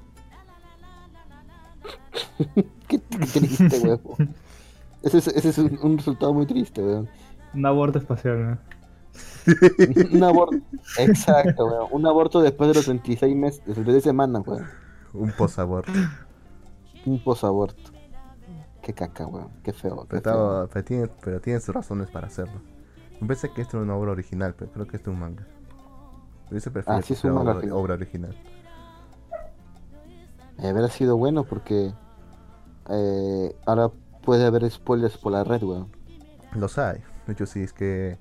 Qué, 2.92 3.00
triste, 3.00 3.80
huevo. 3.84 4.18
Ese 5.02 5.18
es, 5.20 5.28
ese 5.28 5.50
es 5.50 5.58
un, 5.58 5.80
un 5.82 5.98
resultado 5.98 6.34
muy 6.34 6.46
triste, 6.46 6.84
weón. 6.84 7.08
Un 7.54 7.66
aborto 7.66 8.00
espacial, 8.00 8.52
¿no? 8.52 8.58
Un 10.14 10.24
aborto. 10.24 10.58
Exacto, 11.00 11.66
weón. 11.68 11.88
Un 11.92 12.06
aborto 12.06 12.42
después 12.42 12.68
de 12.70 12.76
los 12.76 12.86
36 12.86 13.36
meses, 13.36 13.66
de 13.66 13.74
36 13.74 14.04
semanas, 14.04 14.44
weón. 14.46 14.68
Un 15.14 15.32
posaborto. 15.32 15.92
Un 17.06 17.24
posaborto. 17.24 17.92
Qué 18.82 18.94
caca, 18.94 19.26
weón. 19.26 19.50
Qué 19.64 19.74
feo. 19.74 20.02
Qué 20.10 20.20
pero, 20.22 20.22
feo. 20.24 20.70
pero, 20.72 20.86
tiene, 20.86 21.08
pero 21.24 21.40
tiene 21.42 21.60
sus 21.62 21.74
razones 21.74 22.10
para 22.10 22.28
hacerlo. 22.28 22.62
Yo 23.20 23.28
pensé 23.28 23.52
que 23.52 23.62
esto 23.62 23.78
era 23.78 23.84
una 23.86 23.96
obra 23.96 24.12
original, 24.12 24.54
pero 24.58 24.72
creo 24.72 24.88
que 24.88 24.98
esto 24.98 25.12
es 25.12 25.14
un 25.16 25.20
manga. 25.22 25.48
Hubiese 26.50 26.72
preferido 26.72 27.00
Ah, 27.00 27.02
sí, 27.02 27.14
es 27.14 27.24
un 27.24 27.32
fuera 27.32 27.36
manga 27.36 27.52
obra, 27.52 27.58
original. 27.60 27.78
obra 27.80 27.94
original. 27.96 28.38
Haber 30.58 30.90
sido 30.92 31.18
bueno 31.18 31.44
porque. 31.44 31.94
Eh, 32.92 33.56
ahora 33.66 33.90
puede 34.24 34.46
haber 34.46 34.70
spoilers 34.70 35.18
por 35.18 35.32
la 35.32 35.44
red, 35.44 35.64
weón. 35.64 35.92
Los 36.54 36.78
hay. 36.78 37.00
De 37.26 37.34
hecho, 37.34 37.46
sí, 37.46 37.62
es 37.62 37.74
que 37.74 38.18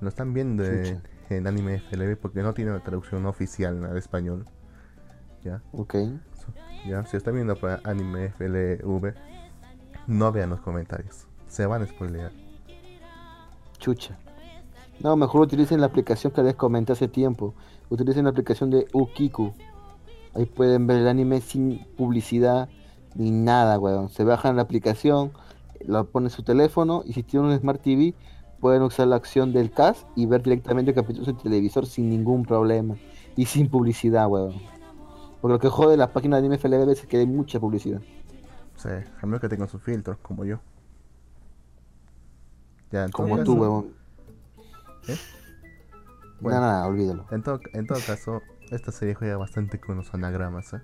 lo 0.00 0.08
están 0.08 0.32
viendo 0.34 0.64
en, 0.64 1.46
anime 1.46 1.80
FLV 1.80 2.16
porque 2.16 2.42
no 2.42 2.52
tiene 2.54 2.78
traducción 2.80 3.26
oficial 3.26 3.84
al 3.84 3.96
español. 3.96 4.46
¿Ya? 5.44 5.62
Ok. 5.72 5.94
Ya, 6.86 7.04
si 7.06 7.16
está 7.16 7.30
viendo 7.30 7.56
para 7.56 7.80
anime 7.84 8.30
FLV, 8.30 9.14
no 10.06 10.32
vean 10.32 10.50
los 10.50 10.60
comentarios. 10.60 11.26
Se 11.46 11.66
van 11.66 11.82
a 11.82 11.86
spoilear. 11.86 12.32
Chucha. 13.78 14.18
No, 14.98 15.16
mejor 15.16 15.42
utilicen 15.42 15.80
la 15.80 15.86
aplicación 15.86 16.32
que 16.32 16.42
les 16.42 16.54
comenté 16.54 16.92
hace 16.92 17.08
tiempo. 17.08 17.54
Utilicen 17.88 18.24
la 18.24 18.30
aplicación 18.30 18.70
de 18.70 18.86
Ukiku. 18.92 19.54
Ahí 20.34 20.46
pueden 20.46 20.86
ver 20.86 20.98
el 20.98 21.08
anime 21.08 21.40
sin 21.40 21.86
publicidad 21.96 22.68
ni 23.14 23.30
nada, 23.30 23.78
weón. 23.78 24.08
Se 24.08 24.24
bajan 24.24 24.56
la 24.56 24.62
aplicación, 24.62 25.32
la 25.80 26.04
ponen 26.04 26.26
en 26.26 26.30
su 26.30 26.42
teléfono 26.42 27.02
y 27.04 27.12
si 27.12 27.22
tienen 27.22 27.50
un 27.50 27.58
Smart 27.58 27.80
TV 27.82 28.14
pueden 28.60 28.82
usar 28.82 29.06
la 29.08 29.16
acción 29.16 29.52
del 29.52 29.70
cast 29.70 30.06
y 30.16 30.26
ver 30.26 30.42
directamente 30.42 30.92
capítulos 30.92 31.28
en 31.28 31.36
televisor 31.38 31.86
sin 31.86 32.10
ningún 32.10 32.44
problema 32.44 32.96
y 33.36 33.46
sin 33.46 33.68
publicidad, 33.70 34.28
weón. 34.28 34.54
Porque 35.40 35.52
lo 35.54 35.58
que 35.58 35.68
jode 35.68 35.96
la 35.96 36.12
página 36.12 36.40
de 36.40 36.58
FLV 36.58 36.90
es 36.90 37.06
que 37.06 37.16
hay 37.18 37.26
mucha 37.26 37.58
publicidad. 37.58 38.02
Sea, 38.76 39.04
a 39.20 39.26
menos 39.26 39.40
que 39.40 39.48
tengan 39.48 39.68
sus 39.68 39.82
filtros, 39.82 40.18
como 40.22 40.44
yo. 40.44 40.58
Ya, 42.90 43.08
Como 43.08 43.36
caso- 43.36 43.44
tú, 43.44 43.54
weón. 43.54 43.86
¿Eh? 45.08 45.16
Bueno. 46.40 46.60
Nada, 46.60 46.72
nada, 46.72 46.86
olvídalo. 46.86 47.26
En 47.30 47.42
todo, 47.42 47.60
en 47.72 47.86
todo 47.86 47.98
caso, 48.06 48.42
esta 48.70 48.92
serie 48.92 49.14
juega 49.14 49.36
bastante 49.36 49.78
con 49.80 49.96
los 49.96 50.12
anagramas, 50.14 50.72
¿eh? 50.74 50.80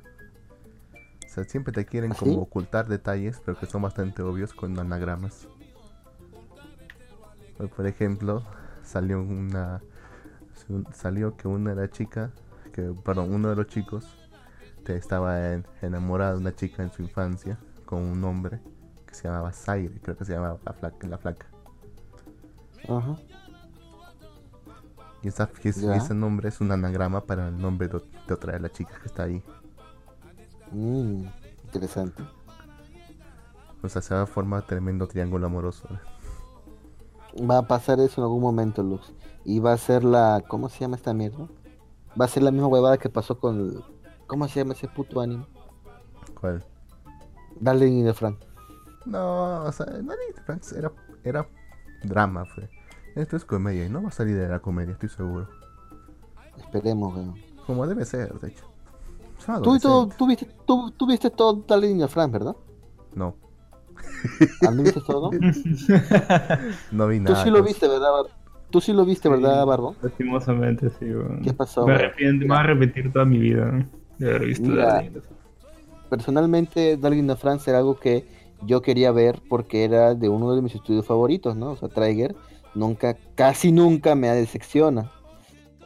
Sea, 1.36 1.44
siempre 1.44 1.70
te 1.70 1.84
quieren 1.84 2.12
¿Ah, 2.12 2.16
como 2.18 2.38
ocultar 2.40 2.88
detalles, 2.88 3.42
pero 3.44 3.58
que 3.58 3.66
son 3.66 3.82
bastante 3.82 4.22
obvios 4.22 4.54
con 4.54 4.78
anagramas. 4.78 5.46
Por- 7.76 7.86
ejemplo, 7.86 8.42
salió 8.82 9.20
una... 9.20 9.82
Salió 10.94 11.36
que 11.36 11.46
una 11.46 11.74
de 11.74 11.82
las 11.82 11.90
chicas, 11.90 12.30
que, 12.72 12.90
perdón, 13.04 13.34
uno 13.34 13.50
de 13.50 13.56
los 13.56 13.66
chicos 13.66 14.16
te 14.82 14.96
estaba 14.96 15.52
en- 15.52 15.66
enamorado 15.82 16.36
de 16.36 16.40
una 16.40 16.54
chica 16.56 16.82
en 16.82 16.90
su 16.90 17.02
infancia 17.02 17.58
con 17.84 18.02
un 18.02 18.24
hombre 18.24 18.58
que 19.06 19.14
se 19.14 19.24
llamaba 19.28 19.52
Zaire, 19.52 20.00
creo 20.00 20.16
que 20.16 20.24
se 20.24 20.32
llamaba 20.32 20.58
la 20.64 20.72
flaca. 20.72 21.06
La 21.06 21.18
flaca. 21.18 21.46
Ajá. 22.88 23.16
Y, 25.22 25.28
esa- 25.28 25.50
y 25.62 25.68
ese- 25.68 26.14
nombre 26.14 26.48
es 26.48 26.62
un 26.62 26.72
anagrama 26.72 27.24
para 27.26 27.48
el 27.48 27.58
nombre 27.60 27.88
de, 27.88 28.00
de 28.26 28.32
otra 28.34 28.54
de 28.54 28.60
las 28.60 28.72
chicas 28.72 28.98
que 29.00 29.06
está 29.08 29.24
ahí. 29.24 29.42
Mm, 30.76 31.24
interesante. 31.64 32.22
O 33.82 33.88
sea, 33.88 34.02
se 34.02 34.14
va 34.14 34.22
a 34.22 34.26
formar 34.26 34.66
tremendo 34.66 35.06
triángulo 35.06 35.46
amoroso. 35.46 35.88
Va 37.50 37.58
a 37.58 37.66
pasar 37.66 37.98
eso 38.00 38.20
en 38.20 38.24
algún 38.24 38.42
momento, 38.42 38.82
Lux. 38.82 39.12
Y 39.44 39.58
va 39.60 39.72
a 39.72 39.78
ser 39.78 40.04
la. 40.04 40.42
¿Cómo 40.46 40.68
se 40.68 40.80
llama 40.80 40.96
esta 40.96 41.14
mierda? 41.14 41.48
Va 42.20 42.26
a 42.26 42.28
ser 42.28 42.42
la 42.42 42.50
misma 42.50 42.66
huevada 42.68 42.98
que 42.98 43.08
pasó 43.08 43.38
con. 43.38 43.56
el- 43.58 43.84
¿Cómo 44.26 44.48
se 44.48 44.60
llama 44.60 44.74
ese 44.74 44.88
puto 44.88 45.20
anime? 45.20 45.46
¿Cuál? 46.38 46.64
Darling 47.60 48.00
in 48.00 48.04
the 48.06 48.12
Frank. 48.12 48.38
No, 49.06 49.62
o 49.64 49.72
sea, 49.72 49.86
Nanny 49.86 50.32
Franks 50.44 50.72
era, 50.72 50.92
era 51.22 51.48
drama, 52.02 52.44
fue. 52.44 52.68
Esto 53.14 53.36
es 53.36 53.44
comedia 53.44 53.86
y 53.86 53.88
no 53.88 54.02
va 54.02 54.08
a 54.08 54.12
salir 54.12 54.36
de 54.36 54.48
la 54.48 54.58
comedia, 54.58 54.92
estoy 54.92 55.08
seguro. 55.08 55.48
Esperemos, 56.58 57.14
weón. 57.14 57.34
Como 57.66 57.86
debe 57.86 58.04
ser, 58.04 58.38
de 58.40 58.48
hecho. 58.48 58.66
Tú, 59.62 59.76
y 59.76 59.80
todo, 59.80 59.92
adolescentes. 60.02 60.16
tú, 60.18 60.26
viste, 60.26 60.46
tú, 60.66 60.90
tú 60.96 61.06
viste 61.06 61.30
todo 61.30 61.64
Darling 61.66 62.00
in 62.00 62.08
Frank, 62.08 62.32
¿verdad? 62.32 62.56
No, 63.14 63.34
¿A 64.66 64.70
mí 64.70 64.82
viste 64.82 65.00
todo? 65.00 65.30
no 66.92 67.06
vi 67.06 67.16
Tú 67.18 67.22
nada. 67.24 67.44
sí 67.44 67.50
lo 67.50 67.58
pues. 67.60 67.72
viste, 67.72 67.88
¿verdad? 67.88 68.10
Bar- 68.12 68.30
Tú 68.70 68.80
sí 68.80 68.92
lo 68.92 69.04
viste, 69.04 69.28
¿verdad, 69.28 69.64
Barbo? 69.64 69.94
Lastimosamente, 70.02 70.90
sí, 70.90 71.04
weón. 71.06 71.40
¿Qué 71.42 71.52
pasó? 71.52 71.86
Me 71.86 71.94
arrepiento, 71.94 72.42
me 72.44 72.48
voy 72.48 72.56
a 72.58 72.62
repetir 72.64 73.12
toda 73.12 73.24
mi 73.24 73.38
vida 73.38 73.66
¿no? 73.66 73.86
de 74.18 74.28
haber 74.28 74.46
visto 74.46 74.68
Mira. 74.68 74.86
Darling. 74.94 75.20
Personalmente, 76.10 76.96
Darling 76.96 77.30
in 77.30 77.36
Frank 77.36 77.60
era 77.66 77.78
algo 77.78 77.98
que 77.98 78.26
yo 78.62 78.82
quería 78.82 79.12
ver 79.12 79.40
porque 79.48 79.84
era 79.84 80.14
de 80.14 80.28
uno 80.28 80.54
de 80.54 80.62
mis 80.62 80.74
estudios 80.74 81.06
favoritos, 81.06 81.56
¿no? 81.56 81.72
O 81.72 81.76
sea, 81.76 81.88
Trigger 81.88 82.34
nunca, 82.74 83.16
casi 83.34 83.72
nunca 83.72 84.14
me 84.14 84.28
decepciona. 84.28 85.10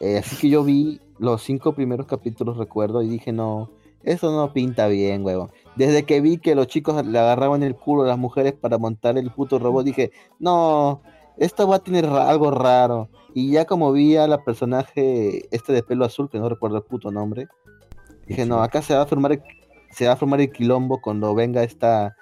Eh, 0.01 0.19
así 0.19 0.37
que 0.37 0.49
yo 0.49 0.65
vi 0.65 1.01
los 1.21 1.43
cinco 1.43 1.75
primeros 1.75 2.07
capítulos, 2.07 2.57
recuerdo, 2.57 3.03
y 3.03 3.09
dije, 3.09 3.31
no, 3.31 3.71
Eso 4.03 4.33
no 4.33 4.55
pinta 4.55 4.89
bien, 4.89 5.25
huevón. 5.25 5.51
Desde 5.77 6.05
que 6.05 6.23
vi 6.23 6.39
que 6.39 6.55
los 6.55 6.66
chicos 6.66 7.05
le 7.05 7.18
agarraban 7.18 7.62
el 7.62 7.77
culo 7.77 8.05
a 8.05 8.07
las 8.07 8.18
mujeres 8.18 8.55
para 8.55 8.79
montar 8.79 9.18
el 9.18 9.31
puto 9.31 9.59
robot, 9.59 9.85
dije, 9.85 10.11
no, 10.39 11.03
esto 11.37 11.68
va 11.68 11.77
a 11.77 11.79
tener 11.81 12.07
algo 12.07 12.51
raro. 12.51 13.11
Y 13.35 13.53
ya 13.53 13.66
como 13.66 13.93
vi 13.93 14.16
a 14.16 14.27
la 14.27 14.43
personaje 14.43 15.47
este 15.55 15.75
de 15.75 15.83
pelo 15.83 16.07
azul, 16.07 16.31
que 16.31 16.39
no 16.39 16.49
recuerdo 16.49 16.79
el 16.79 16.85
puto 16.85 17.11
nombre, 17.11 17.49
dije, 18.27 18.47
no, 18.47 18.62
acá 18.62 18.81
se 18.81 18.95
va 18.95 19.03
a 19.03 19.07
formar 19.07 19.33
el, 19.33 19.43
se 19.91 20.07
va 20.07 20.14
a 20.14 20.16
formar 20.16 20.41
el 20.41 20.51
quilombo 20.51 21.03
cuando 21.03 21.35
venga 21.35 21.62
esta 21.62 22.16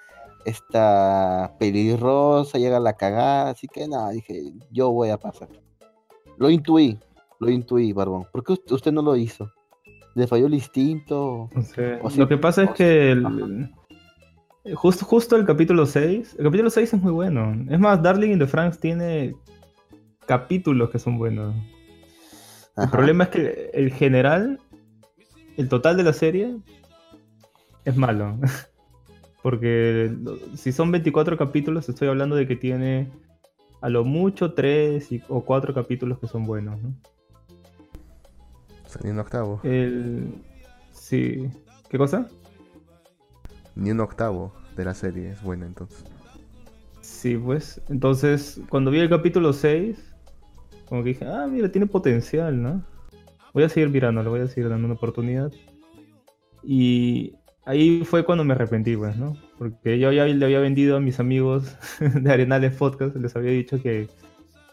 esta 0.45 1.55
pelirrosa, 1.59 2.59
llega 2.59 2.81
la 2.81 2.95
cagada, 2.95 3.51
así 3.51 3.69
que 3.69 3.87
nada, 3.87 4.11
dije, 4.11 4.53
yo 4.71 4.91
voy 4.91 5.11
a 5.11 5.19
pasar. 5.19 5.49
Lo 6.39 6.51
intuí, 6.51 6.99
lo 7.41 7.51
intuí, 7.51 7.93
Barbón. 7.93 8.27
¿Por 8.33 8.43
qué 8.45 8.53
usted, 8.73 8.93
no 8.93 9.03
lo 9.03 9.17
hizo? 9.17 9.51
¿Le 10.15 10.27
falló 10.27 10.47
el 10.47 10.55
instinto? 10.55 11.49
O 11.55 11.63
sea, 11.63 12.01
O 12.03 12.11
sí, 12.11 12.19
lo 12.19 12.29
que 12.29 12.37
pasa 12.39 12.65
es 12.65 12.71
o 12.71 12.75
que 12.75 13.13
el- 13.13 13.71
justo, 14.75 15.05
justo 15.05 15.37
el 15.37 15.45
capítulo 15.47 15.87
6, 15.87 16.35
el 16.39 16.45
capítulo 16.45 16.71
6 16.71 16.93
es 16.95 17.01
muy 17.03 17.13
bueno. 17.13 17.55
Es 17.71 17.79
más, 17.79 18.03
Darling 18.03 18.33
in 18.33 18.39
the 18.39 18.47
Franks 18.47 18.79
tiene 18.79 19.35
capítulos 20.27 20.91
que 20.91 20.99
son 20.99 21.19
buenos. 21.19 21.55
El 22.77 22.91
problema 22.91 23.25
es 23.25 23.31
que 23.31 23.71
el 23.75 23.93
general, 23.93 24.61
el 25.57 25.69
total 25.69 25.97
de 25.97 26.05
la 26.05 26.13
serie, 26.13 26.57
es 27.85 27.97
malo. 27.97 28.37
Porque 29.43 30.13
si 30.57 30.73
son 30.73 30.91
24 30.91 31.37
capítulos, 31.37 31.89
estoy 31.89 32.09
hablando 32.09 32.37
de 32.37 32.47
que 32.47 32.57
tiene 32.57 33.11
a 33.81 33.89
lo 33.89 34.05
mucho 34.05 34.53
3 34.55 35.09
o 35.29 35.45
4 35.45 35.73
capítulos 35.75 36.19
que 36.19 36.27
son 36.27 36.45
buenos. 36.45 36.81
¿no? 36.83 36.95
Ni 39.03 39.11
un 39.11 39.19
octavo. 39.19 39.61
El... 39.65 40.35
Sí. 40.93 41.51
¿Qué 41.89 41.99
cosa? 41.99 42.29
Ni 43.75 43.91
un 43.91 44.01
octavo 44.01 44.53
de 44.77 44.85
la 44.85 44.95
serie 44.95 45.31
es 45.31 45.43
bueno 45.43 45.67
entonces. 45.67 46.05
Sí, 47.01 47.37
pues. 47.37 47.81
Entonces, 47.89 48.61
cuando 48.69 48.91
vi 48.91 48.99
el 48.99 49.09
capítulo 49.09 49.53
6, 49.53 49.99
como 50.89 51.03
que 51.03 51.11
dije, 51.11 51.27
ah, 51.27 51.47
mira, 51.51 51.71
tiene 51.71 51.87
potencial, 51.87 52.61
¿no? 52.63 52.85
Voy 53.55 53.65
a 53.65 53.69
seguir 53.69 53.91
mirándolo, 53.91 54.31
voy 54.31 54.41
a 54.41 54.49
seguir 54.49 54.69
dando 54.69 54.87
una 54.87 54.95
oportunidad. 54.95 55.53
Y 56.63 57.35
ahí 57.65 58.05
fue 58.05 58.25
cuando 58.25 58.45
me 58.45 58.55
arrepentí, 58.55 58.97
pues, 58.97 59.17
¿no? 59.17 59.37
Porque 59.59 59.99
yo 59.99 60.13
ya 60.13 60.25
le 60.25 60.45
había 60.45 60.61
vendido 60.61 60.97
a 60.97 61.01
mis 61.01 61.21
amigos 61.21 61.77
de 62.01 62.31
Arenales 62.31 62.75
Podcast, 62.75 63.17
les 63.17 63.35
había 63.37 63.53
dicho 63.53 63.81
que, 63.83 64.09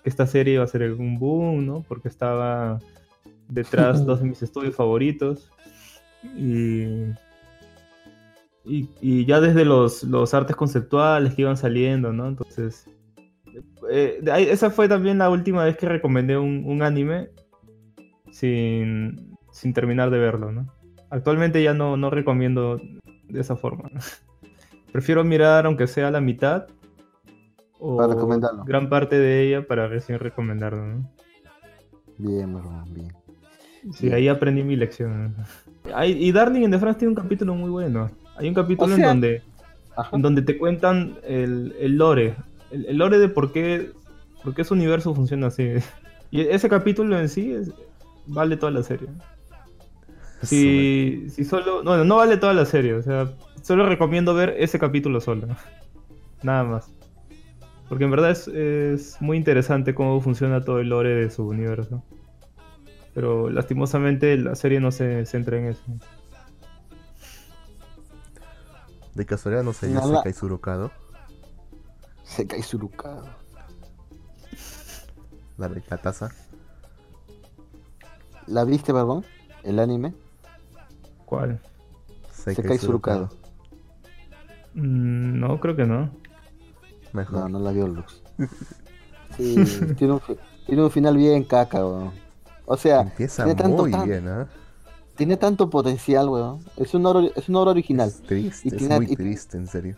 que 0.04 0.10
esta 0.10 0.28
serie 0.28 0.56
iba 0.56 0.64
a 0.64 0.68
ser 0.68 0.92
un 0.94 1.20
boom, 1.20 1.66
¿no? 1.66 1.84
Porque 1.88 2.08
estaba 2.08 2.80
detrás 3.48 4.06
dos 4.06 4.20
de 4.22 4.26
mis 4.30 4.42
estudios 4.44 4.76
favoritos. 4.76 5.52
Y, 6.38 6.84
y, 8.66 8.90
y 9.02 9.26
ya 9.26 9.40
desde 9.40 9.64
los, 9.66 10.04
los 10.04 10.34
artes 10.34 10.56
conceptuales 10.56 11.36
que 11.36 11.44
iban 11.44 11.58
saliendo, 11.58 12.12
¿no? 12.14 12.28
Entonces, 12.28 12.90
eh, 13.92 14.22
esa 14.50 14.72
fue 14.72 14.88
también 14.90 15.20
la 15.20 15.30
última 15.30 15.64
vez 15.64 15.78
que 15.78 15.88
recomendé 15.88 16.38
un, 16.38 16.64
un 16.66 16.82
anime 16.82 17.30
sin, 18.32 19.38
sin 19.52 19.74
terminar 19.74 20.10
de 20.10 20.18
verlo, 20.20 20.52
¿no? 20.52 20.74
Actualmente 21.10 21.62
ya 21.62 21.74
no, 21.74 21.96
no 21.98 22.10
recomiendo 22.10 22.78
de 23.30 23.40
esa 23.42 23.56
forma. 23.56 23.90
Prefiero 24.92 25.24
mirar 25.24 25.66
aunque 25.66 25.88
sea 25.88 26.10
la 26.12 26.22
mitad 26.22 26.68
o 27.80 27.98
Para 27.98 28.14
recomendarlo. 28.14 28.64
gran 28.64 28.90
parte 28.90 29.20
de 29.20 29.44
ella 29.44 29.68
para 29.68 29.88
recién 29.88 30.20
recomendarlo, 30.20 30.86
¿no? 30.88 31.12
Bien, 32.18 32.54
Barbón, 32.54 32.94
bien. 32.94 33.14
Sí, 33.94 34.12
ahí 34.12 34.28
aprendí 34.28 34.64
mi 34.64 34.76
lección. 34.76 35.36
Y 36.08 36.32
Darling 36.32 36.62
in 36.64 36.72
the 36.72 36.80
France 36.80 37.00
tiene 37.00 37.10
un 37.10 37.16
capítulo 37.22 37.54
muy 37.56 37.70
bueno. 37.70 38.10
Hay 38.38 38.48
un 38.48 38.54
capítulo 38.56 38.94
O 38.94 38.98
sea- 38.98 39.06
en 39.12 39.22
donde 39.22 39.42
Ajá. 39.96 40.10
en 40.16 40.22
donde 40.22 40.42
te 40.42 40.58
cuentan 40.58 41.16
el, 41.24 41.74
el 41.80 41.98
lore, 41.98 42.36
el, 42.72 42.86
el 42.88 42.98
lore 42.98 43.18
de 43.20 43.30
por 43.30 43.52
qué, 43.54 43.92
por 44.44 44.54
qué 44.56 44.64
su 44.64 44.74
universo 44.74 45.14
funciona 45.16 45.48
así. 45.48 45.70
Y 46.32 46.42
ese 46.42 46.68
capítulo 46.68 47.18
en 47.20 47.30
sí 47.30 47.52
es- 47.54 47.72
vale 48.26 48.58
toda 48.58 48.72
la 48.72 48.84
serie. 48.84 49.08
Si, 50.42 51.28
si 51.30 51.46
solo, 51.46 51.84
bueno, 51.84 52.04
no 52.04 52.18
vale 52.18 52.38
toda 52.38 52.54
la 52.54 52.66
serie, 52.66 52.94
o 52.94 53.02
sea, 53.02 53.32
solo 53.62 53.86
recomiendo 53.88 54.34
ver 54.34 54.56
ese 54.60 54.78
capítulo 54.80 55.22
solo. 55.22 55.48
Nada 56.44 56.64
más. 56.64 56.92
Porque 57.88 58.04
en 58.04 58.12
verdad 58.12 58.32
es, 58.32 58.48
es 58.48 59.22
muy 59.22 59.38
interesante 59.38 59.94
cómo 59.96 60.20
funciona 60.22 60.62
todo 60.62 60.80
el 60.80 60.90
lore 60.90 61.14
de 61.16 61.30
su 61.30 61.48
universo. 61.48 62.04
Pero 63.16 63.50
lastimosamente 63.50 64.38
la 64.38 64.56
serie 64.56 64.80
no 64.80 64.92
se 64.92 65.26
centra 65.26 65.58
en 65.58 65.70
eso. 65.70 65.82
De 69.16 69.26
casualidad 69.26 69.64
no 69.64 69.72
sería 69.72 69.96
Nada. 69.96 70.18
Sekai 70.18 70.34
Surukado. 70.34 70.92
Se 72.24 72.46
cae 72.46 72.62
surucado. 72.62 73.30
La 75.58 75.70
la 75.70 75.98
taza. 75.98 76.30
¿La 78.48 78.66
viste, 78.66 78.92
Barbón? 78.92 79.26
¿El 79.64 79.80
anime? 79.80 80.14
¿Cuál? 81.26 81.62
Se 82.32 82.54
cae 82.62 82.78
surucado. 82.78 83.30
Mm, 84.74 85.40
no, 85.40 85.60
creo 85.62 85.78
que 85.78 85.86
no. 85.86 86.12
Mejor. 87.14 87.40
No, 87.40 87.50
no 87.50 87.60
la 87.60 87.72
vio 87.72 87.88
Lux. 87.88 88.22
Sí, 89.38 89.56
tiene 89.98 90.14
un, 90.14 90.22
tiene 90.66 90.84
un 90.84 90.92
final 90.92 91.18
bien 91.18 91.44
caca, 91.44 91.86
weón. 91.86 92.25
O 92.66 92.78
sea, 92.78 93.02
Empieza 93.02 93.44
tiene 93.46 93.62
tanto, 93.62 93.84
muy 93.84 93.92
tan- 93.92 94.08
bien, 94.08 94.28
¿ah? 94.28 94.48
tiene 95.16 95.38
tanto 95.38 95.70
potencial, 95.70 96.30
weón. 96.30 96.60
Es 96.78 96.94
una 96.94 97.10
obra, 97.10 97.28
es 97.36 97.48
una 97.50 97.60
obra 97.60 97.72
original. 97.72 98.10
Es 98.10 98.22
triste, 98.24 98.70
Y 98.70 98.72
es 98.72 98.78
tiene- 98.78 98.96
muy 98.96 99.12
y- 99.12 99.16
triste, 99.16 99.58
en 99.58 99.68
serio. 99.68 99.96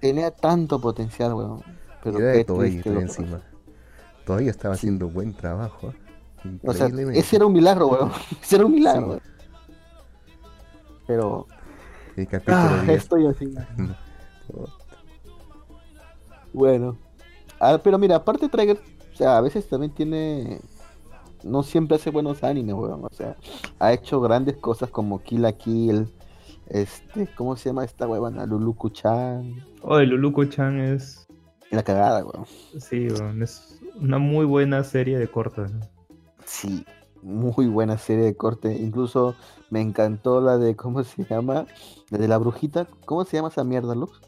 Tenía 0.00 0.30
tanto 0.30 0.80
potencial, 0.80 1.34
weón. 1.34 1.62
Pero 2.02 2.18
era 2.18 2.32
de 2.32 2.44
Toei 2.44 2.80
todavía 2.80 2.92
loco. 2.92 3.00
encima. 3.00 3.40
Todavía 4.24 4.50
estaba 4.50 4.74
Sí. 4.74 4.80
haciendo 4.80 5.08
buen 5.08 5.34
trabajo. 5.34 5.92
¿ah? 5.92 6.48
O 6.64 6.72
sea, 6.72 6.86
ese 6.86 7.36
era 7.36 7.46
un 7.46 7.52
milagro, 7.52 7.88
weón. 7.88 8.12
Ese 8.42 8.56
era 8.56 8.66
un 8.66 8.72
milagro, 8.72 9.14
Sí. 9.14 9.20
Pero 11.06 11.46
El 12.16 12.26
capítulo 12.28 12.56
ah, 12.58 12.82
10. 12.84 13.02
estoy 13.02 13.26
así. 13.26 13.46
No. 13.76 14.66
Bueno. 16.52 16.96
Ah, 17.60 17.78
pero 17.82 17.98
mira, 17.98 18.16
aparte 18.16 18.48
Trigger, 18.48 18.80
o 19.12 19.16
sea, 19.16 19.38
a 19.38 19.40
veces 19.40 19.68
también 19.68 19.92
tiene. 19.92 20.60
No 21.46 21.62
siempre 21.62 21.96
hace 21.96 22.10
buenos 22.10 22.42
animes, 22.42 22.74
weón. 22.74 23.04
O 23.04 23.10
sea, 23.12 23.36
ha 23.78 23.92
hecho 23.92 24.20
grandes 24.20 24.56
cosas 24.56 24.90
como 24.90 25.22
Kill 25.22 25.42
la 25.42 25.52
Kill. 25.52 26.12
Este, 26.68 27.28
¿cómo 27.36 27.56
se 27.56 27.68
llama 27.68 27.84
esta 27.84 28.08
huevona? 28.08 28.44
Luluku-chan. 28.44 29.64
Oh, 29.82 29.98
el 29.98 30.10
Luluko-chan 30.10 30.80
es. 30.80 31.26
La 31.70 31.82
cagada, 31.82 32.24
weón. 32.24 32.46
Sí, 32.78 33.08
weón, 33.08 33.42
es 33.42 33.80
una 34.00 34.18
muy 34.18 34.44
buena 34.44 34.82
serie 34.84 35.18
de 35.18 35.28
cortos. 35.28 35.72
¿no? 35.72 35.80
Sí, 36.44 36.84
muy 37.22 37.66
buena 37.66 37.98
serie 37.98 38.24
de 38.24 38.36
corte. 38.36 38.72
Incluso 38.74 39.34
me 39.70 39.80
encantó 39.80 40.40
la 40.40 40.58
de, 40.58 40.76
¿cómo 40.76 41.02
se 41.04 41.24
llama? 41.24 41.66
La 42.10 42.18
de 42.18 42.28
la 42.28 42.38
brujita. 42.38 42.86
¿Cómo 43.04 43.24
se 43.24 43.36
llama 43.36 43.48
esa 43.48 43.64
mierda, 43.64 43.94
Lux? 43.94 44.20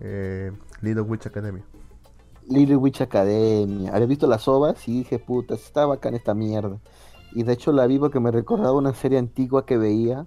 Eh, 0.00 0.52
Little 0.80 1.02
Witch 1.02 1.26
Academia. 1.26 1.64
Little 2.48 2.76
Witch 2.76 3.00
Academia. 3.00 3.92
Había 3.94 4.06
visto 4.06 4.26
las 4.26 4.46
ovas 4.48 4.86
y 4.88 4.98
dije, 4.98 5.18
puta, 5.18 5.54
está 5.54 5.86
bacán 5.86 6.14
esta 6.14 6.34
mierda. 6.34 6.78
Y 7.32 7.42
de 7.42 7.52
hecho 7.52 7.72
la 7.72 7.86
vi 7.86 7.98
porque 7.98 8.20
me 8.20 8.30
recordaba 8.30 8.72
una 8.72 8.94
serie 8.94 9.18
antigua 9.18 9.66
que 9.66 9.76
veía, 9.76 10.26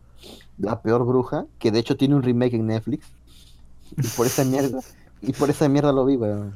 La 0.58 0.82
Peor 0.82 1.04
Bruja, 1.06 1.46
que 1.60 1.72
de 1.72 1.80
hecho 1.80 1.98
tiene 1.98 2.16
un 2.16 2.24
remake 2.24 2.54
en 2.56 2.68
Netflix. 2.68 3.08
Y 3.98 4.08
por 4.16 4.26
esa 4.28 4.46
mierda, 4.46 4.80
y 5.22 5.34
por 5.34 5.50
esa 5.50 5.68
mierda 5.68 5.92
lo 5.92 6.06
vi, 6.06 6.16
weón. 6.18 6.54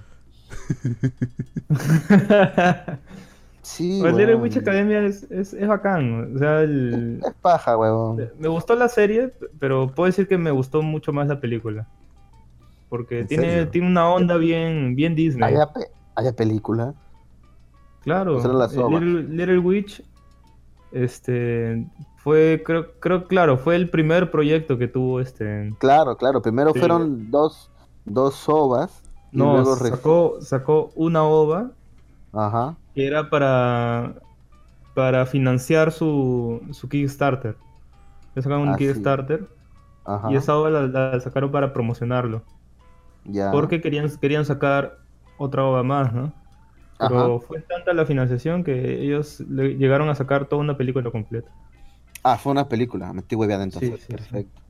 Sí, 3.62 3.98
Pues 4.00 4.16
Little. 4.16 4.36
Witch 4.36 4.58
Academia 4.58 5.04
es, 5.04 5.24
es, 5.32 5.54
es 5.54 5.68
bacán. 5.68 6.36
O 6.36 6.40
sea, 6.40 6.62
el- 6.62 7.20
Es 7.26 7.34
paja, 7.42 7.76
weón. 7.76 8.30
me 8.38 8.48
gustó 8.48 8.76
la 8.76 8.88
serie, 8.90 9.34
pero 9.60 9.88
puedo 9.94 10.06
decir 10.06 10.28
que 10.28 10.38
me 10.38 10.52
gustó 10.52 10.84
mucho 10.84 11.12
más 11.12 11.28
la 11.28 11.40
película. 11.42 11.88
Porque 12.96 13.20
¿En 13.22 13.28
tiene, 13.28 13.50
serio? 13.50 13.70
tiene 13.70 13.88
una 13.88 14.08
onda 14.10 14.38
bien, 14.38 14.96
bien 14.96 15.16
Disney. 15.16 15.44
Haya, 15.54 15.72
pe- 15.74 15.92
haya 16.16 16.34
película. 16.34 16.94
Claro, 18.02 18.40
eh. 18.40 18.68
Little, 18.90 19.24
Little 19.24 19.60
Witch, 19.60 20.02
este, 20.92 21.88
fue, 22.18 22.62
creo, 22.66 22.92
creo, 23.00 23.28
claro, 23.28 23.58
fue 23.58 23.76
el 23.76 23.90
primer 23.90 24.32
proyecto 24.32 24.78
que 24.78 24.88
tuvo 24.88 25.20
este. 25.20 25.74
Claro, 25.80 26.16
claro. 26.16 26.42
Primero 26.42 26.72
Sí. 26.74 26.80
fueron 26.80 27.30
dos, 27.32 27.70
dos 28.06 28.48
ovas. 28.48 29.02
No, 29.32 29.54
luego 29.56 29.76
sacó, 29.76 30.38
sacó 30.40 30.92
una 30.96 31.24
ova 31.24 31.72
Ajá. 32.32 32.78
que 32.94 33.06
era 33.06 33.30
para, 33.30 34.14
para 34.94 35.26
financiar 35.26 35.92
su, 35.92 36.62
su 36.72 36.88
Kickstarter. 36.88 37.58
Le 38.34 38.42
sacaron 38.42 38.64
un 38.64 38.70
Ah, 38.70 38.78
sí. 38.78 38.86
Kickstarter 38.86 39.46
Ajá. 40.06 40.32
y 40.32 40.36
esa 40.38 40.56
ova 40.58 40.70
la, 40.70 40.88
la 40.88 41.20
sacaron 41.20 41.52
para 41.52 41.74
promocionarlo. 41.74 42.44
Ya. 43.26 43.52
Porque 43.52 43.82
querían, 43.82 44.10
querían 44.18 44.46
sacar 44.46 45.00
otra 45.38 45.64
ova 45.66 45.84
más, 45.84 46.14
¿no? 46.14 46.34
Pero 46.98 47.40
fue 47.42 47.60
tanta 47.62 47.94
la 47.94 48.06
financiación 48.06 48.64
que 48.64 49.02
ellos 49.04 49.42
le- 49.42 49.76
llegaron 49.78 50.08
a 50.10 50.16
sacar 50.16 50.46
toda 50.46 50.62
una 50.62 50.78
película 50.78 51.12
completa. 51.12 51.50
Ah, 52.24 52.38
fue 52.38 52.52
una 52.54 52.68
película, 52.70 53.12
me 53.14 53.20
estoy 53.22 53.38
hueveando 53.38 53.64
entonces. 53.66 53.90
Sí, 53.92 53.98
sí, 53.98 54.06
sí. 54.08 54.12
Perfecto. 54.16 54.62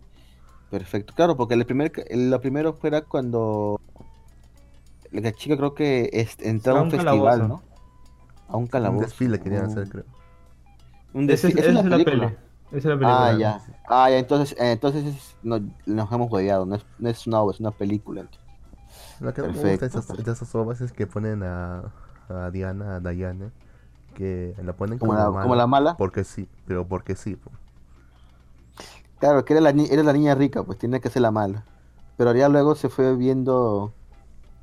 Perfecto. 0.72 1.14
Claro, 1.14 1.38
porque 1.38 1.54
el 1.54 1.66
primer, 1.66 1.92
el- 2.10 2.32
lo 2.32 2.42
primero 2.42 2.74
fuera 2.74 3.02
cuando 3.02 3.80
la 5.12 5.32
chica 5.32 5.56
creo 5.56 5.74
que 5.76 6.10
es, 6.12 6.36
entraba 6.42 6.80
a 6.80 6.84
un 6.84 6.90
Fue 6.90 6.98
a 7.00 7.02
un 7.02 7.08
festival, 7.08 7.40
calabozo. 7.40 7.48
¿no? 7.48 7.76
A 8.48 8.58
un 8.58 8.64
Un 8.64 8.68
calabozo. 8.68 9.06
desfile 9.06 9.40
querían 9.40 9.66
hacer, 9.66 9.88
creo. 9.88 10.06
Un 11.14 11.30
Esa 11.30 11.48
desfile. 11.48 11.62
es, 11.62 11.66
es 11.68 11.72
esa 11.72 11.80
es 11.80 11.86
la 11.86 11.92
película. 11.92 12.28
peli. 12.30 12.38
Esa 12.72 12.78
es 12.78 12.86
la 12.86 12.92
película. 12.92 13.28
Ah, 13.28 13.38
ya. 13.38 13.62
Ah, 13.88 14.10
ya, 14.10 14.18
entonces, 14.18 14.58
eh, 14.60 14.72
entonces 14.72 15.06
es- 15.06 15.36
no, 15.44 15.60
nos 15.86 16.12
hemos 16.12 16.32
hueveado, 16.32 16.66
no 16.66 16.76
es, 16.76 16.86
no 16.98 17.10
es 17.10 17.28
una 17.28 17.40
obra, 17.42 17.54
es 17.54 17.60
una 17.60 17.72
película. 17.72 18.22
entonces. 18.22 18.45
Lo 19.20 19.34
que 19.34 19.42
no 19.42 19.50
me 19.50 19.64
gusta 19.64 19.86
de 19.86 19.88
esas, 19.88 20.06
perfecto. 20.08 20.24
de 20.24 20.32
esas 20.32 20.56
obras 20.56 20.82
es 20.82 20.92
que 20.92 21.08
ponen 21.08 21.44
a, 21.44 21.92
a 22.30 22.52
Diana, 22.52 22.98
a 22.98 23.00
Diane, 23.00 23.52
que 24.14 24.56
la 24.64 24.74
ponen 24.74 25.00
Como 25.00 25.14
como, 25.14 25.14
la, 25.14 25.30
mala, 25.32 25.42
como 25.44 25.56
la 25.56 25.68
mala. 25.68 25.98
Porque 25.98 26.24
sí, 26.24 26.50
pero 26.66 26.88
porque 26.88 27.16
sí. 27.16 27.36
po. 27.36 27.52
Claro, 29.20 29.46
que 29.46 29.54
era 29.54 29.62
la, 29.62 29.72
ni- 29.72 29.88
era 29.90 30.04
la 30.04 30.14
niña 30.14 30.36
rica, 30.36 30.64
pues 30.64 30.78
tiene 30.78 31.00
que 31.02 31.10
ser 31.10 31.22
la 31.22 31.32
mala. 31.32 31.64
Pero 32.18 32.34
ya 32.36 32.50
luego 32.50 32.76
se 32.76 32.90
fue 32.90 33.16
viendo 33.16 33.94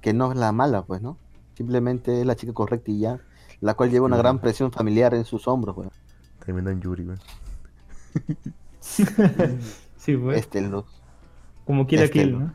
que 0.00 0.12
no 0.12 0.32
es 0.32 0.38
la 0.38 0.52
mala, 0.52 0.82
pues, 0.82 1.02
¿no? 1.02 1.16
Simplemente 1.54 2.20
es 2.20 2.26
la 2.26 2.36
chica 2.36 2.52
correcta 2.52 2.90
y 2.90 3.00
ya. 3.00 3.20
La 3.60 3.74
cual 3.74 3.90
lleva 3.90 4.06
una 4.06 4.16
gran 4.16 4.40
presión 4.40 4.72
familiar 4.72 5.14
en 5.14 5.24
sus 5.24 5.46
hombros, 5.48 5.74
pues. 5.76 5.88
Terminó 6.44 6.70
en 6.70 6.80
Yuri, 6.80 7.04
güey. 7.04 7.18
Sí, 9.96 10.16
pues. 10.16 10.38
Este, 10.40 10.60
los... 10.62 10.84
Como 11.64 11.86
la 11.88 12.04
este, 12.04 12.10
Kill, 12.10 12.38
¿no? 12.38 12.52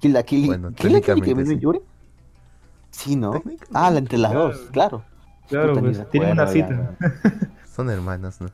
Kill 0.00 0.12
la 0.12 0.22
Kill. 0.22 0.46
Bueno, 0.46 0.72
¿Kill 0.72 0.92
la 0.92 1.00
Kill 1.00 1.06
que 1.06 1.12
técnicamente 1.14 1.34
vino 1.34 1.52
en 1.52 1.58
sí. 1.58 1.62
Yuri? 1.62 1.80
Sí, 2.90 3.16
¿no? 3.16 3.42
Ah, 3.72 3.90
la 3.90 3.98
entre 3.98 4.18
las 4.18 4.30
Claro. 4.32 4.48
dos, 4.48 4.60
claro. 4.72 5.04
Claro, 5.48 5.68
Puta, 5.74 5.80
pues 5.82 6.10
tienen 6.10 6.32
una 6.32 6.46
cita. 6.46 6.96
Son 7.74 7.88
hermanas, 7.90 8.40
¿no? 8.40 8.48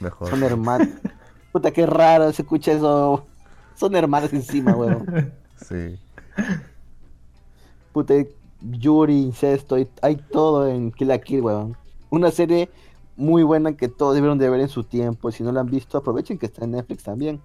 Mejor. 0.00 0.28
Son 0.28 0.42
hermanas. 0.42 0.88
Puta, 1.52 1.70
qué 1.70 1.86
raro 1.86 2.32
se 2.32 2.42
escucha 2.42 2.72
eso. 2.72 3.26
Son 3.76 3.94
hermanas 3.96 4.32
encima, 4.32 4.74
weón. 4.74 5.32
Sí. 5.56 5.98
Puta, 7.92 8.14
Yuri, 8.60 9.22
incesto, 9.22 9.76
hay, 9.76 9.88
hay 10.02 10.16
todo 10.16 10.68
en 10.68 10.90
Kill 10.92 11.08
la 11.08 11.18
Kill, 11.18 11.40
weón. 11.42 11.76
Una 12.10 12.30
serie 12.30 12.68
muy 13.16 13.42
buena 13.44 13.76
que 13.76 13.88
todos 13.88 14.14
debieron 14.14 14.38
de 14.38 14.50
ver 14.50 14.60
en 14.60 14.68
su 14.68 14.82
tiempo. 14.84 15.30
Si 15.30 15.42
no 15.42 15.52
la 15.52 15.60
han 15.60 15.70
visto, 15.70 15.96
aprovechen 15.98 16.38
que 16.38 16.46
está 16.46 16.64
en 16.64 16.72
Netflix 16.72 17.04
también. 17.04 17.40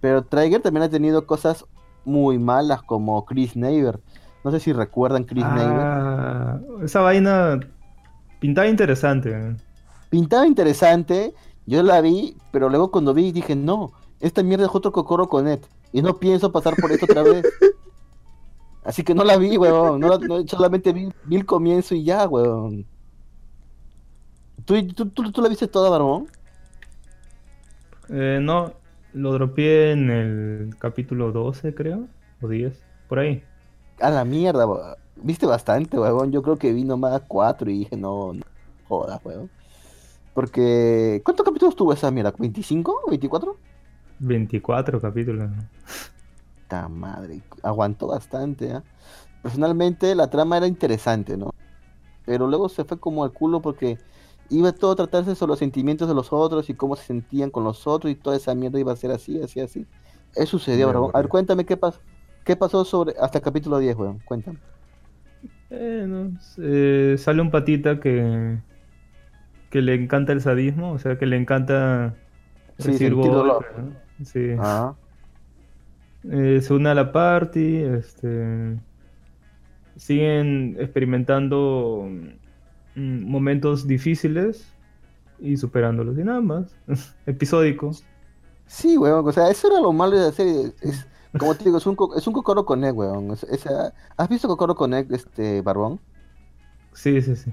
Pero 0.00 0.22
Trigger 0.24 0.62
también 0.62 0.84
ha 0.84 0.88
tenido 0.88 1.26
cosas 1.26 1.64
muy 2.04 2.38
malas 2.38 2.82
como 2.82 3.24
Chris 3.24 3.56
Neighbor. 3.56 4.00
No 4.44 4.50
sé 4.50 4.60
si 4.60 4.72
recuerdan 4.72 5.24
Chris 5.24 5.44
Neighbor. 5.44 5.80
Ah, 5.80 6.58
esa 6.82 7.00
vaina 7.00 7.58
pintaba 8.40 8.66
interesante. 8.68 9.56
Pintaba 10.10 10.46
interesante, 10.46 11.34
yo 11.66 11.82
la 11.82 12.00
vi, 12.00 12.36
pero 12.50 12.68
luego 12.68 12.90
cuando 12.90 13.12
vi 13.12 13.30
dije, 13.32 13.54
no, 13.56 13.92
esta 14.20 14.42
mierda 14.42 14.66
es 14.66 14.74
otro 14.74 14.92
Kokoro 14.92 15.28
Connect. 15.28 15.66
Y 15.92 16.02
no 16.02 16.18
pienso 16.18 16.52
pasar 16.52 16.76
por 16.76 16.92
esto 16.92 17.06
otra 17.06 17.22
vez. 17.22 17.44
Así 18.84 19.02
que 19.02 19.14
no 19.14 19.24
la 19.24 19.36
vi, 19.36 19.56
weón. 19.58 20.00
No 20.00 20.08
la- 20.08 20.18
no- 20.18 20.46
solamente 20.46 20.92
vi, 20.92 21.10
vi 21.24 21.36
el 21.36 21.44
comienzo 21.46 21.94
y 21.94 22.04
ya, 22.04 22.26
weón. 22.26 22.86
¿Tú, 24.64 24.74
tú, 24.88 25.08
tú, 25.10 25.30
tú 25.32 25.42
la 25.42 25.48
viste 25.48 25.66
toda, 25.68 25.90
Barbón? 25.90 26.26
Eh, 28.10 28.38
no, 28.40 28.72
lo 29.18 29.32
dropeé 29.32 29.92
en 29.92 30.10
el 30.10 30.76
capítulo 30.78 31.32
12, 31.32 31.74
creo, 31.74 32.06
o 32.40 32.48
10, 32.48 32.80
por 33.08 33.18
ahí. 33.18 33.42
A 34.00 34.10
la 34.10 34.24
mierda. 34.24 34.66
Viste 35.16 35.44
bastante, 35.44 35.98
weón. 35.98 36.30
Yo 36.30 36.42
creo 36.42 36.56
que 36.56 36.72
vi 36.72 36.84
nomás 36.84 37.22
cuatro 37.26 37.68
y 37.68 37.80
dije, 37.80 37.96
no, 37.96 38.32
no 38.32 38.44
jodas, 38.86 39.20
weón. 39.24 39.50
Porque, 40.34 41.20
¿cuántos 41.24 41.44
capítulos 41.44 41.74
tuvo 41.74 41.92
esa 41.92 42.12
mierda? 42.12 42.32
¿25? 42.32 42.84
¿24? 43.08 43.56
24 44.20 45.00
capítulos. 45.00 45.50
Puta 46.62 46.88
madre, 46.88 47.42
aguantó 47.62 48.06
bastante, 48.06 48.72
¿ah? 48.72 48.84
Personalmente 49.42 50.14
la 50.14 50.30
trama 50.30 50.58
era 50.58 50.66
interesante, 50.66 51.36
¿no? 51.36 51.54
Pero 52.24 52.46
luego 52.46 52.68
se 52.68 52.84
fue 52.84 53.00
como 53.00 53.24
al 53.24 53.32
culo 53.32 53.62
porque 53.62 53.98
iba 54.50 54.72
todo 54.72 54.92
a 54.92 54.96
tratarse 54.96 55.34
sobre 55.34 55.50
los 55.50 55.58
sentimientos 55.58 56.08
de 56.08 56.14
los 56.14 56.32
otros 56.32 56.68
y 56.70 56.74
cómo 56.74 56.96
se 56.96 57.04
sentían 57.04 57.50
con 57.50 57.64
los 57.64 57.86
otros 57.86 58.10
y 58.12 58.16
toda 58.16 58.36
esa 58.36 58.54
mierda 58.54 58.78
iba 58.80 58.92
a 58.92 58.96
ser 58.96 59.10
así, 59.12 59.40
así, 59.42 59.60
así. 59.60 59.86
Eso 60.34 60.58
sucedió, 60.58 60.88
bro. 60.88 61.10
A 61.14 61.18
ver, 61.20 61.28
cuéntame 61.28 61.66
qué 61.66 61.76
pasó. 61.76 62.00
¿Qué 62.44 62.56
pasó 62.56 62.84
sobre 62.84 63.14
hasta 63.20 63.38
el 63.38 63.44
capítulo 63.44 63.78
10, 63.78 63.96
weón? 63.96 64.20
Cuéntame. 64.20 64.60
Eh, 65.70 66.06
no, 66.08 66.38
eh, 66.58 67.16
sale 67.18 67.42
un 67.42 67.50
patita 67.50 68.00
que, 68.00 68.62
que 69.70 69.82
le 69.82 69.94
encanta 69.94 70.32
el 70.32 70.40
sadismo, 70.40 70.92
o 70.92 70.98
sea, 70.98 71.18
que 71.18 71.26
le 71.26 71.36
encanta 71.36 72.18
Sí, 72.78 72.98
recibir 72.98 73.30
dolor. 73.30 73.66
¿no? 73.76 74.00
Sí. 74.24 74.54
Ah, 74.58 74.96
Eh, 76.30 76.60
se 76.62 76.74
une 76.74 76.88
a 76.90 76.94
la 76.94 77.12
party, 77.12 77.76
este, 77.82 78.80
siguen 79.96 80.76
experimentando 80.78 82.08
momentos 82.98 83.86
difíciles 83.86 84.66
y 85.38 85.56
superándolos 85.56 86.18
y 86.18 86.24
nada 86.24 86.40
más. 86.40 86.74
Episódico. 87.26 87.92
sí, 88.66 88.96
weón. 88.98 89.26
O 89.26 89.32
sea, 89.32 89.50
eso 89.50 89.68
era 89.68 89.80
lo 89.80 89.92
malo 89.92 90.16
de 90.18 90.26
la 90.26 90.32
serie. 90.32 90.72
Es, 90.82 91.06
como 91.38 91.54
te 91.54 91.64
digo, 91.66 91.78
es 91.78 91.86
un, 91.86 91.96
co- 91.96 92.16
es 92.16 92.26
un 92.26 92.32
Kokoro 92.34 92.64
Connect, 92.64 92.96
weón. 92.96 93.30
Es- 93.32 93.44
es, 93.44 93.64
¿Has 94.16 94.28
visto 94.28 94.48
Kokoro 94.48 94.74
Connect, 94.74 95.12
este, 95.12 95.62
Barbón? 95.62 96.00
Sí, 96.92 97.20
sí, 97.22 97.36
sí. 97.36 97.52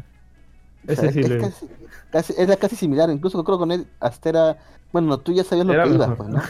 O 0.88 0.94
sea, 0.96 1.12
sí 1.12 1.24
lo 1.24 1.40
casi, 1.42 1.68
casi- 2.12 2.34
era 2.38 2.56
casi 2.58 2.76
similar, 2.76 3.10
incluso 3.10 3.44
creo 3.44 3.58
que 3.58 3.62
con 3.62 3.72
él 3.72 3.88
hasta 4.00 4.30
era, 4.30 4.58
bueno, 4.92 5.18
tú 5.20 5.34
ya 5.34 5.44
sabías 5.44 5.66
lo 5.66 5.74
Era 5.74 5.84
que 5.84 5.90
ibas, 5.96 6.10
mejor. 6.10 6.18
pues, 6.18 6.30
¿no? 6.30 6.42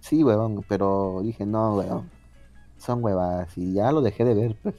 Sí, 0.00 0.22
weón, 0.22 0.64
pero 0.68 1.20
dije, 1.24 1.44
no, 1.46 1.76
weón, 1.76 2.10
son 2.78 3.02
huevadas 3.02 3.56
y 3.58 3.72
ya 3.74 3.90
lo 3.90 4.00
dejé 4.02 4.24
de 4.24 4.34
ver, 4.34 4.56
pues. 4.62 4.74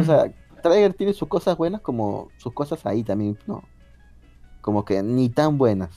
O 0.00 0.04
sea, 0.04 0.32
Trigger 0.60 0.94
tiene 0.94 1.12
sus 1.12 1.28
cosas 1.28 1.56
buenas 1.56 1.80
como 1.80 2.28
sus 2.36 2.52
cosas 2.52 2.84
ahí 2.86 3.02
también, 3.02 3.38
¿no? 3.46 3.62
Como 4.60 4.84
que 4.84 5.02
ni 5.02 5.28
tan 5.28 5.58
buenas. 5.58 5.90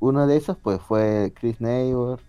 Una 0.00 0.26
de 0.26 0.36
esas, 0.36 0.56
pues, 0.56 0.80
fue 0.80 1.32
Chris 1.34 1.60
Neighbor 1.60 2.20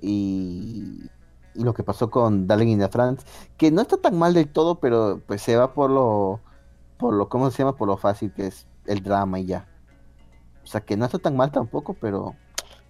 y, 0.00 1.08
y 1.54 1.64
lo 1.64 1.74
que 1.74 1.82
pasó 1.82 2.10
con 2.10 2.46
Darling 2.46 2.68
in 2.68 2.78
the 2.78 2.88
France, 2.88 3.26
que 3.56 3.70
no 3.70 3.82
está 3.82 3.96
tan 3.96 4.18
mal 4.18 4.34
del 4.34 4.48
todo, 4.48 4.76
pero 4.78 5.20
pues 5.26 5.42
se 5.42 5.56
va 5.56 5.74
por 5.74 5.90
lo, 5.90 6.40
por 6.98 7.14
lo, 7.14 7.28
¿cómo 7.28 7.50
se 7.50 7.58
llama? 7.58 7.76
Por 7.76 7.88
lo 7.88 7.96
fácil 7.96 8.32
que 8.32 8.46
es 8.46 8.66
el 8.86 9.02
drama 9.02 9.40
y 9.40 9.46
ya. 9.46 9.66
O 10.62 10.66
sea, 10.66 10.82
que 10.82 10.96
no 10.96 11.06
está 11.06 11.18
tan 11.18 11.36
mal 11.36 11.50
tampoco, 11.50 11.94
pero 11.94 12.36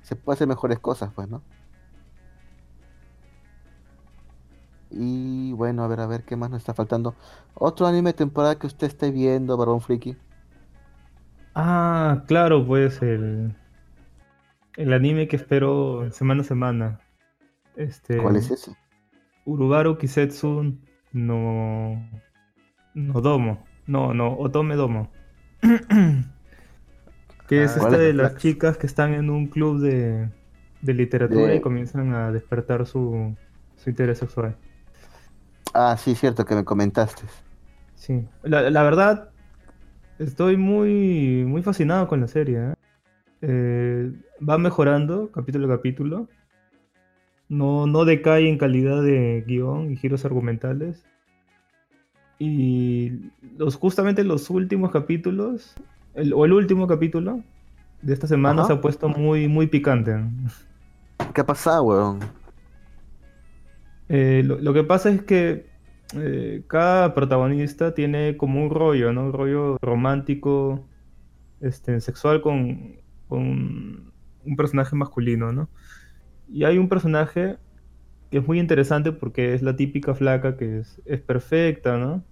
se 0.03 0.17
puede 0.17 0.35
hacer 0.35 0.49
mejores 0.49 0.79
cosas, 0.81 1.11
pues, 1.15 1.29
¿no? 1.29 1.43
Y 4.91 5.53
bueno, 5.53 5.85
a 5.85 5.89
ver, 5.89 6.01
a 6.01 6.07
ver, 6.07 6.25
¿qué 6.25 6.37
más 6.37 6.51
nos 6.51 6.59
está 6.61 6.75
faltando? 6.75 7.15
Otro 7.55 7.87
anime 7.87 8.11
de 8.11 8.15
temporada 8.19 8.59
que 8.59 8.67
usted 8.67 8.87
esté 8.89 9.11
viendo, 9.11 9.57
Barón 9.57 9.81
Friki. 9.81 10.17
Ah, 11.55 12.25
claro, 12.27 12.65
pues 12.67 13.03
el, 13.03 13.55
el 14.77 14.93
anime 14.93 15.29
que 15.29 15.37
espero 15.37 16.11
semana 16.11 16.43
a 16.43 16.45
semana. 16.45 17.01
Este, 17.77 18.17
¿Cuál 18.23 18.37
es 18.37 18.51
ese? 18.51 18.77
Urubaru 19.45 19.99
Kisetsu 19.99 20.79
no, 21.13 22.03
no 22.95 23.21
Domo. 23.21 23.65
No, 23.87 24.15
no, 24.15 24.37
Otome 24.39 24.77
Domo. 24.77 25.11
que 27.49 27.65
es 27.65 27.73
Ah, 27.73 27.79
¿cuál 27.79 27.95
esta 27.95 27.97
es? 27.97 28.01
de 28.01 28.13
las 28.15 28.37
chicas 28.37 28.77
que 28.79 28.87
están 28.87 29.15
en 29.15 29.31
un 29.31 29.47
club 29.49 29.81
de, 29.81 30.31
de 30.83 30.95
literatura 30.95 31.55
De- 31.55 31.57
y 31.57 31.61
comienzan 31.61 32.15
a 32.15 32.31
despertar 32.33 32.87
su, 32.87 33.35
su 33.77 33.91
interés 33.91 34.19
sexual. 34.19 34.57
Ah, 35.81 35.97
sí, 35.97 36.17
cierto, 36.17 36.45
que 36.45 36.57
me 36.57 36.65
comentaste. 36.65 37.23
Sí, 37.95 38.27
la, 38.43 38.69
la 38.69 38.83
verdad, 38.83 39.31
estoy 40.19 40.57
muy, 40.57 41.45
muy 41.47 41.63
fascinado 41.63 42.09
con 42.09 42.21
la 42.21 42.27
serie. 42.27 42.59
¿eh? 42.59 42.75
Eh, 43.43 44.13
va 44.47 44.59
mejorando 44.59 45.31
capítulo 45.31 45.73
a 45.73 45.77
capítulo. 45.77 46.27
No, 47.49 47.87
no 47.87 48.05
decae 48.05 48.49
en 48.49 48.59
calidad 48.59 49.03
de 49.05 49.45
guion 49.47 49.93
y 49.93 49.97
giros 49.97 50.25
argumentales. 50.25 51.05
Y 52.41 53.31
los, 53.57 53.77
justamente 53.77 54.25
los 54.25 54.51
últimos 54.51 54.91
capítulos, 54.91 55.77
el- 56.15 56.33
o 56.35 56.45
el 56.45 56.55
último 56.55 56.89
capítulo 56.89 57.41
de 58.03 58.15
esta 58.15 58.27
semana 58.27 58.63
Ajá. 58.63 58.67
se 58.67 58.73
ha 58.73 58.81
puesto 58.81 59.09
muy, 59.09 59.47
muy 59.47 59.69
picante. 59.69 60.17
¿Qué 61.33 61.41
ha 61.41 61.47
pasado, 61.47 61.85
weón? 61.85 62.19
Eh, 64.09 64.43
lo, 64.45 64.59
lo 64.59 64.73
que 64.73 64.85
pasa 64.85 65.11
es 65.11 65.23
que 65.23 65.67
eh, 66.15 66.65
cada 66.69 67.15
protagonista 67.15 67.95
tiene 67.95 68.37
como 68.37 68.63
un 68.63 68.71
rollo, 68.71 69.13
¿no? 69.13 69.27
Un 69.27 69.33
rollo 69.33 69.77
romántico, 69.83 70.87
este, 71.61 72.01
sexual 72.01 72.41
con, 72.41 72.97
con 73.29 74.13
un 74.45 74.57
personaje 74.57 74.97
masculino, 74.97 75.53
¿no? 75.53 75.69
Y 76.49 76.65
hay 76.65 76.79
un 76.79 76.89
personaje 76.89 77.59
que 78.31 78.39
es 78.39 78.47
muy 78.47 78.59
interesante 78.59 79.13
porque 79.13 79.55
es 79.55 79.63
la 79.63 79.77
típica 79.77 80.15
flaca 80.15 80.57
que 80.57 80.81
es, 80.81 81.01
es 81.05 81.21
perfecta, 81.21 81.99
¿no? 81.99 82.25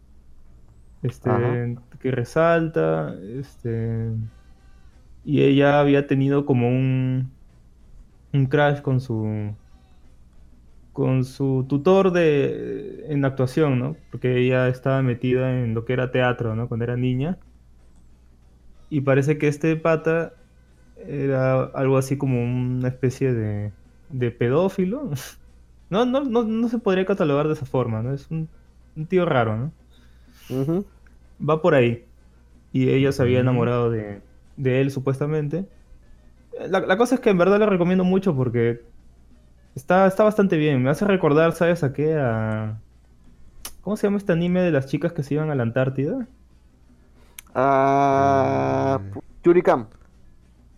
Este, 1.02 1.30
Ajá. 1.30 1.82
que 2.00 2.10
resalta, 2.10 3.14
este, 3.38 4.10
y 5.24 5.42
ella 5.42 5.80
había 5.80 6.06
tenido 6.06 6.46
como 6.46 6.68
un, 6.68 7.30
un 8.32 8.46
crash 8.46 8.80
con 8.80 9.00
su 9.00 9.54
con 10.96 11.24
su 11.26 11.66
tutor 11.68 12.10
de 12.12 13.04
en 13.12 13.24
actuación, 13.26 13.78
¿no? 13.78 14.02
Porque 14.10 14.38
ella 14.38 14.68
estaba 14.68 15.02
metida 15.02 15.62
en 15.62 15.74
lo 15.74 15.84
que 15.84 15.92
era 15.92 16.10
teatro, 16.10 16.56
¿no? 16.56 16.68
Cuando 16.68 16.84
era 16.84 16.96
niña. 16.96 17.42
Y 18.88 19.00
parece 19.02 19.38
que 19.38 19.48
este 19.48 19.76
pata 19.76 20.34
era 20.96 21.64
algo 21.64 21.98
así 21.98 22.18
como 22.18 22.42
una 22.42 22.88
especie 22.88 23.32
de, 23.34 23.76
de 24.08 24.30
pedófilo. 24.32 25.10
No, 25.90 26.06
no, 26.06 26.24
no, 26.24 26.44
no 26.44 26.68
se 26.68 26.78
podría 26.80 27.06
catalogar 27.06 27.46
de 27.48 27.54
esa 27.54 27.66
forma, 27.66 28.02
¿no? 28.02 28.14
Es 28.14 28.30
un, 28.30 28.50
un 28.96 29.08
tío 29.08 29.24
raro, 29.26 29.56
¿no? 29.56 29.76
Ujú. 30.48 30.90
Va 31.38 31.60
por 31.62 31.74
ahí. 31.74 32.10
Y 32.72 32.90
ella 32.90 33.12
se 33.12 33.22
había 33.22 33.40
Mm. 33.40 33.40
enamorado 33.40 33.90
de, 33.90 34.24
de 34.56 34.80
él, 34.80 34.90
supuestamente. 34.90 35.70
La, 36.68 36.80
la 36.80 36.96
cosa 36.98 37.16
es 37.16 37.20
que 37.20 37.30
en 37.30 37.38
verdad 37.38 37.58
le 37.60 37.66
recomiendo 37.66 38.04
mucho 38.04 38.34
porque 38.36 38.86
está, 39.76 40.06
está 40.08 40.24
bastante 40.24 40.56
bien. 40.56 40.82
Me 40.82 40.90
hace 40.90 41.04
recordar, 41.04 41.52
¿sabes 41.52 41.84
a 41.84 41.92
qué? 41.92 42.16
A... 42.18 42.80
¿Cómo 43.82 43.96
se 43.96 44.06
llama 44.08 44.16
este 44.18 44.32
anime 44.32 44.62
de 44.62 44.72
las 44.72 44.86
chicas 44.86 45.12
que 45.12 45.22
se 45.22 45.34
iban 45.34 45.50
a 45.50 45.54
la 45.54 45.62
Antártida? 45.62 46.26
Ah, 47.54 48.98
Eh. 49.00 49.10
pu- 49.14 49.22
Yurikam. 49.44 49.86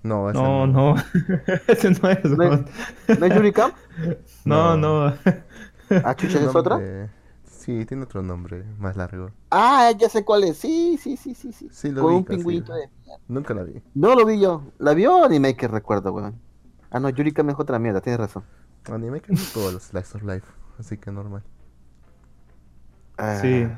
No, 0.03 0.31
ese 0.31 0.39
No, 0.41 0.67
no. 0.67 0.95
Ese 1.67 1.91
no 1.91 2.09
es. 2.11 2.25
¿No 2.25 2.43
es, 2.45 2.61
¿no 3.19 3.27
es 3.27 3.35
Yurikam? 3.35 3.73
No, 4.45 4.77
No. 4.77 5.11
no. 5.11 5.15
Ah, 6.05 6.15
chucha, 6.15 6.39
¿es 6.39 6.55
otra? 6.55 6.79
Sí, 7.45 7.85
tiene 7.85 8.05
otro 8.05 8.23
nombre, 8.23 8.65
más 8.79 8.97
largo. 8.97 9.31
Ah, 9.51 9.91
ya 9.99 10.09
sé 10.09 10.25
cuál 10.25 10.45
es. 10.45 10.57
Sí, 10.59 10.99
sí, 11.03 11.17
sí, 11.17 11.35
sí, 11.35 11.53
sí. 11.53 11.69
Sí, 11.71 11.91
lo 11.91 12.03
Con 12.03 12.11
vi 12.11 12.17
un 12.19 12.25
pingüinito 12.25 12.73
de... 12.75 12.89
Nunca 13.27 13.53
la 13.55 13.63
vi. 13.65 13.83
No 13.95 14.15
lo 14.15 14.25
vi 14.25 14.41
yo. 14.41 14.63
¿La 14.79 14.95
vio 14.95 15.25
anime 15.25 15.57
que 15.57 15.67
recuerdo, 15.69 16.13
weón? 16.13 16.39
Ah, 16.91 17.01
no, 17.01 17.09
Yurikam 17.11 17.51
es 17.51 17.57
otra 17.59 17.79
mierda, 17.79 18.01
tienes 18.01 18.21
razón. 18.21 18.45
Anime 18.95 19.21
que 19.21 19.33
no 19.33 19.47
todos 19.53 19.73
los 19.73 19.85
Slice 19.85 20.17
of 20.19 20.25
Life, 20.25 20.47
así 20.79 20.99
que 20.99 21.11
normal. 21.13 21.45
Ah, 23.17 23.35
Sí. 23.41 23.69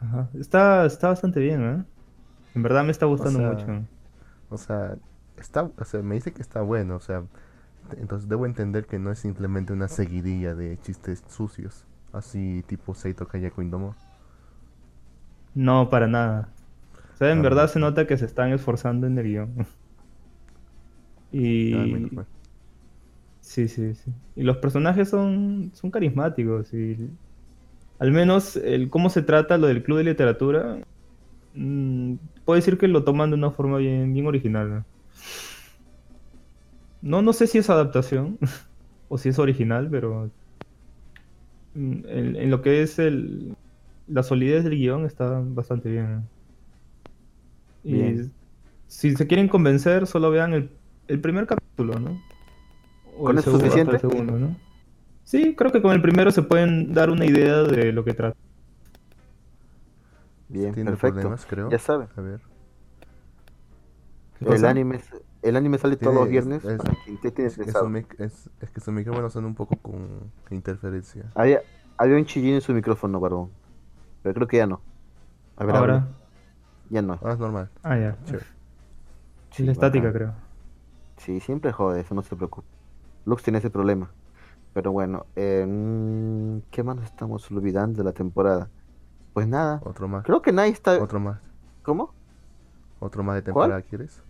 Ajá. 0.00 0.30
Está, 0.34 0.86
está 0.86 1.08
bastante 1.08 1.40
bien, 1.40 1.62
¿eh? 1.62 1.84
En 2.54 2.62
verdad 2.62 2.84
me 2.84 2.92
está 2.92 3.06
gustando 3.06 3.40
sea, 3.40 3.40
mucho. 3.40 3.86
O 4.50 4.58
sea, 4.58 4.98
está, 5.36 5.64
o 5.64 5.84
sea, 5.84 6.02
me 6.02 6.16
dice 6.16 6.32
que 6.32 6.42
está 6.42 6.62
bueno, 6.62 6.96
o 6.96 7.00
sea, 7.00 7.24
entonces 7.98 8.28
debo 8.28 8.46
entender 8.46 8.86
que 8.86 8.98
no 8.98 9.12
es 9.12 9.18
simplemente 9.20 9.72
una 9.72 9.88
seguidilla 9.88 10.54
de 10.54 10.78
chistes 10.80 11.24
sucios, 11.28 11.86
así 12.12 12.64
tipo 12.68 12.94
Seito 12.94 13.28
Kayako 13.28 13.62
Indomo. 13.62 13.96
No, 15.54 15.90
para 15.90 16.06
nada. 16.06 16.54
O 17.14 17.16
sea, 17.18 17.32
en 17.32 17.42
Ah, 17.42 17.42
verdad 17.42 17.68
se 17.68 17.80
nota 17.80 18.06
que 18.06 18.16
se 18.18 18.26
están 18.26 18.52
esforzando 18.52 19.06
en 19.06 19.18
el 19.18 19.24
guion. 19.26 19.66
Y... 21.30 22.12
Ah. 22.16 22.26
Sí, 23.48 23.66
sí, 23.66 23.94
sí. 23.94 24.10
Y 24.36 24.42
los 24.42 24.58
personajes 24.58 25.08
son, 25.08 25.70
son 25.72 25.90
carismáticos 25.90 26.74
y 26.74 26.98
al 27.98 28.12
menos 28.12 28.56
el 28.56 28.90
cómo 28.90 29.08
se 29.08 29.22
trata 29.22 29.56
lo 29.56 29.68
del 29.68 29.82
club 29.82 29.96
de 29.96 30.04
literatura, 30.04 30.76
mm, 31.54 32.16
puedo 32.44 32.56
decir 32.56 32.76
que 32.76 32.88
lo 32.88 33.04
toman 33.04 33.30
de 33.30 33.36
una 33.36 33.50
forma 33.50 33.78
bien, 33.78 34.12
bien 34.12 34.26
original. 34.26 34.68
¿no? 34.70 34.84
No, 37.00 37.22
no 37.22 37.32
sé 37.32 37.46
si 37.46 37.56
es 37.56 37.70
adaptación 37.70 38.38
o 39.08 39.16
si 39.16 39.30
es 39.30 39.38
original, 39.38 39.88
pero 39.90 40.30
mm, 41.74 41.92
en, 42.06 42.36
en 42.36 42.50
lo 42.50 42.60
que 42.60 42.82
es 42.82 42.98
el, 42.98 43.56
la 44.08 44.24
solidez 44.24 44.62
del 44.64 44.76
guion 44.76 45.06
está 45.06 45.40
bastante 45.42 45.88
bien. 45.88 46.16
¿no? 46.16 46.22
Y 47.82 47.92
Bien. 47.94 48.32
si 48.88 49.16
se 49.16 49.26
quieren 49.26 49.48
convencer, 49.48 50.06
solo 50.06 50.30
vean 50.30 50.52
el, 50.52 50.70
el 51.06 51.18
primer 51.18 51.46
capítulo, 51.46 51.98
¿no? 51.98 52.20
¿Con 53.18 53.32
el 53.32 53.38
eso 53.38 53.50
segundo, 53.58 53.66
hasta 53.66 53.78
suficiente? 53.82 54.06
el 54.06 54.12
segundo, 54.12 54.38
¿no? 54.38 54.56
Sí, 55.24 55.54
creo 55.56 55.70
que 55.72 55.82
con 55.82 55.92
el 55.92 56.00
primero 56.02 56.30
se 56.30 56.42
pueden 56.42 56.94
dar 56.94 57.10
una 57.10 57.26
idea 57.26 57.62
de 57.62 57.92
lo 57.92 58.04
que 58.04 58.14
trata. 58.14 58.36
Bien, 60.48 60.74
Tiene 60.74 60.90
perfecto. 60.90 61.16
problemas, 61.16 61.46
creo. 61.46 61.70
Ya 61.70 61.78
saben, 61.78 62.08
A 62.16 62.20
ver. 62.20 62.40
¿Qué 64.38 64.54
el 64.54 64.64
anime, 64.64 64.96
es- 64.96 65.10
el 65.42 65.56
anime 65.56 65.78
sale 65.78 65.96
todos 65.96 66.14
los 66.14 66.28
viernes 66.28 66.64
es- 66.64 66.80
Es, 67.06 67.58
es, 67.68 67.74
mic- 67.82 68.14
es, 68.18 68.50
es 68.60 68.70
que 68.70 68.80
su 68.80 68.92
micrófono 68.92 69.28
suena 69.30 69.48
un 69.48 69.54
poco 69.54 69.76
con 69.76 70.30
interferencia. 70.50 71.24
Había, 71.34 71.60
había 71.96 72.16
un 72.16 72.24
chillín 72.24 72.54
en 72.54 72.60
su 72.60 72.72
micrófono, 72.72 73.20
barbón. 73.20 73.50
Pero 74.22 74.34
creo 74.34 74.48
que 74.48 74.56
ya 74.58 74.66
no. 74.66 74.80
A 75.56 75.64
ver, 75.64 75.76
Ahora. 75.76 76.06
Ya 76.90 77.02
no. 77.02 77.18
Ah, 77.22 77.32
es 77.32 77.38
normal. 77.38 77.68
Ah, 77.82 77.96
ya. 77.98 78.16
Chévere. 78.24 78.46
Sí, 79.50 79.62
Es 79.62 79.66
la 79.66 79.72
estática, 79.72 80.12
creo. 80.12 80.32
Sí, 81.18 81.40
siempre 81.40 81.72
jode, 81.72 82.00
eso 82.00 82.14
no 82.14 82.22
se 82.22 82.36
preocupe. 82.36 82.66
Lux 83.28 83.42
tiene 83.42 83.58
ese 83.58 83.70
problema. 83.70 84.10
Pero 84.72 84.92
bueno, 84.92 85.26
eh, 85.36 85.64
mm, 85.68 86.70
¿qué 86.70 86.82
más 86.82 86.96
nos 86.96 87.04
estamos 87.04 87.50
olvidando 87.50 87.98
de 87.98 88.04
la 88.04 88.12
temporada? 88.12 88.68
Pues 89.32 89.46
nada, 89.46 89.80
Otro 89.84 90.08
más. 90.08 90.24
creo 90.24 90.42
que 90.42 90.52
nadie 90.52 90.72
está... 90.72 91.00
Otro 91.02 91.20
más. 91.20 91.38
¿Cómo? 91.82 92.12
Otro 93.00 93.22
más 93.22 93.36
de 93.36 93.42
¿Cuál? 93.42 93.68
temporada, 93.68 93.82
¿quieres? 93.82 94.22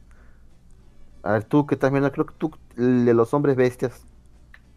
A 1.22 1.32
ver, 1.32 1.44
tú 1.44 1.66
que 1.66 1.74
estás 1.74 1.90
viendo, 1.90 2.10
creo 2.12 2.26
que 2.26 2.34
tú, 2.38 2.50
el 2.76 3.04
de 3.04 3.14
los 3.14 3.32
hombres 3.34 3.56
bestias, 3.56 4.06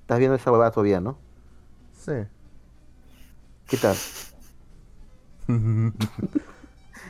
estás 0.02 0.20
viendo 0.20 0.36
esa 0.36 0.52
huevada 0.52 0.72
todavía, 0.72 1.00
¿no? 1.02 1.18
Sí. 1.94 2.14
¿Qué 3.68 3.78
tal? 3.78 3.96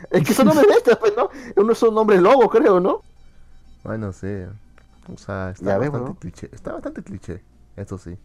Es 0.10 0.24
que 0.28 0.34
son 0.34 0.48
hombres 0.48 0.68
bestias, 0.68 0.98
pues, 0.98 1.14
¿no? 1.16 1.30
Uno 1.56 1.76
son 1.76 1.98
hombres 1.98 2.22
lobos, 2.22 2.50
creo, 2.52 2.80
¿no? 2.80 3.02
bueno, 3.84 4.12
sí. 4.14 4.28
O 5.14 5.18
sea, 5.18 5.52
está 5.52 5.66
Ya 5.66 5.78
bastante 5.78 6.16
cliché. 6.20 6.50
Está 6.54 6.74
bastante 6.74 7.04
cliché, 7.04 7.44
eso 7.76 7.98
sí. 7.98 8.18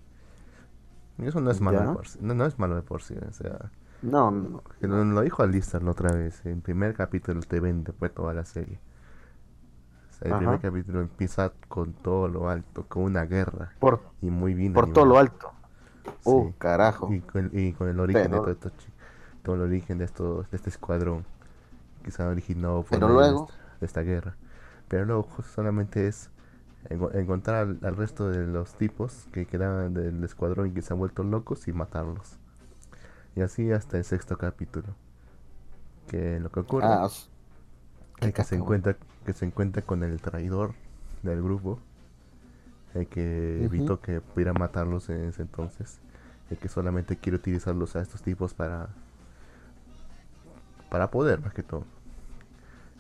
Y 1.19 1.27
eso 1.27 1.41
no 1.41 1.51
es 1.51 1.61
malo 1.61 1.79
Ya. 1.81 1.87
de 1.89 1.95
por 1.95 2.07
sí. 2.09 2.19
No, 2.23 2.35
no 2.35 2.45
es 2.47 2.59
malo 2.59 2.77
de 2.77 2.83
por 2.83 3.03
sí. 3.03 3.15
O 3.29 3.33
sea, 3.33 3.71
No, 4.03 4.31
no. 4.31 4.63
lo, 4.81 5.05
lo 5.05 5.21
dijo 5.23 5.43
Alistair 5.43 5.83
la 5.83 5.91
otra 5.93 6.13
vez. 6.13 6.45
El 6.47 6.61
primer 6.61 6.95
capítulo 6.95 7.41
te 7.41 7.59
vende 7.61 7.93
pues 7.93 8.13
toda 8.15 8.35
la 8.35 8.45
serie. 8.45 8.79
O 10.11 10.13
sea, 10.13 10.27
el 10.29 10.33
Ajá. 10.33 10.39
primer 10.41 10.61
capítulo 10.61 11.01
empieza 11.01 11.53
con 11.69 11.93
todo 11.95 12.29
lo 12.29 12.49
alto, 12.49 12.87
con 12.87 13.03
una 13.05 13.25
guerra. 13.25 13.73
Por, 13.79 14.01
Y 14.23 14.31
muy 14.31 14.55
bien 14.55 14.73
por 14.73 14.93
todo 14.93 15.05
lo 15.07 15.19
alto. 15.19 15.51
Sí. 16.21 16.55
carajo. 16.59 17.13
Y 17.13 17.21
con, 17.21 17.51
y 17.53 17.73
con 17.73 17.89
el 17.89 17.99
origen 17.99 18.23
Pero- 18.31 18.45
de 18.45 18.55
todo 18.55 18.69
esto, 18.69 18.71
todo 19.43 19.55
el 19.57 19.63
origen 19.63 19.99
de 19.99 20.05
estos, 20.05 20.51
de 20.51 20.57
este 20.57 20.71
escuadrón 20.71 21.25
que 22.03 22.11
se 22.11 22.23
ha 22.23 22.29
originado 22.29 22.83
por 22.83 22.91
Pero 22.99 23.19
de 23.21 23.29
esta, 23.31 23.55
de 23.81 23.87
esta 23.87 24.01
guerra. 24.03 24.37
Pero 24.89 25.05
luego 25.05 25.27
solamente 25.55 26.07
es 26.07 26.31
encontrar 26.91 27.57
al, 27.69 27.79
al 27.83 27.97
resto 27.97 28.29
de 28.31 28.47
los 28.47 28.75
tipos 28.77 29.29
que 29.33 29.47
quedaban 29.47 29.95
del 29.95 30.23
escuadrón 30.25 30.69
y 30.69 30.73
que 30.73 30.83
se 30.83 30.93
han 30.93 30.99
vuelto 30.99 31.23
locos 31.25 31.69
y 31.69 31.73
matarlos. 31.73 32.39
Y 33.37 33.43
así 33.43 33.71
hasta 33.73 33.99
el 33.99 34.05
sexto 34.05 34.39
capítulo. 34.39 34.95
Que 36.09 36.41
lo 36.41 36.51
que 36.51 36.61
ocurre 36.61 37.01
Ah, 37.01 37.09
es 38.21 38.33
que 38.33 38.45
se 38.45 38.57
encuentra 38.57 38.97
que 39.25 39.33
se 39.33 39.45
encuentra 39.47 39.83
con 39.83 40.03
el 40.03 40.21
traidor 40.21 40.75
del 41.23 41.43
grupo 41.43 41.81
el 42.95 43.07
que 43.09 43.65
Ujú. 43.65 43.65
evitó 43.65 44.01
que 44.01 44.21
pudiera 44.21 44.53
matarlos 44.55 45.09
en 45.11 45.25
ese 45.29 45.43
entonces 45.43 46.01
el 46.51 46.59
que 46.59 46.69
solamente 46.69 47.17
quiere 47.17 47.37
utilizarlos 47.37 47.97
a 47.97 48.01
estos 48.01 48.23
tipos 48.23 48.55
para 48.55 48.89
para 50.89 51.11
poder 51.11 51.41
más 51.41 51.53
que 51.55 51.63
todo 51.63 51.85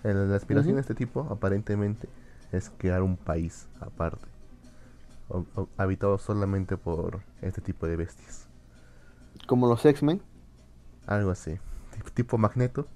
la 0.03 0.37
aspiración 0.37 0.77
de 0.77 0.81
este 0.83 0.95
tipo 0.95 1.27
aparentemente 1.31 2.09
es 2.53 2.71
crear 2.79 3.03
un 3.03 3.17
país 3.17 3.69
aparte 3.81 4.27
o- 5.29 5.45
o- 5.55 5.69
habitado 5.77 6.19
solamente 6.19 6.77
por 6.77 7.21
este 7.43 7.61
tipo 7.61 7.87
de 7.87 7.97
bestias 7.97 8.49
como 9.47 9.67
los 9.69 9.85
X-Men. 9.85 10.21
algo 11.07 11.31
así 11.31 11.59
Tip- 11.93 12.11
tipo 12.13 12.39
magneto 12.39 12.87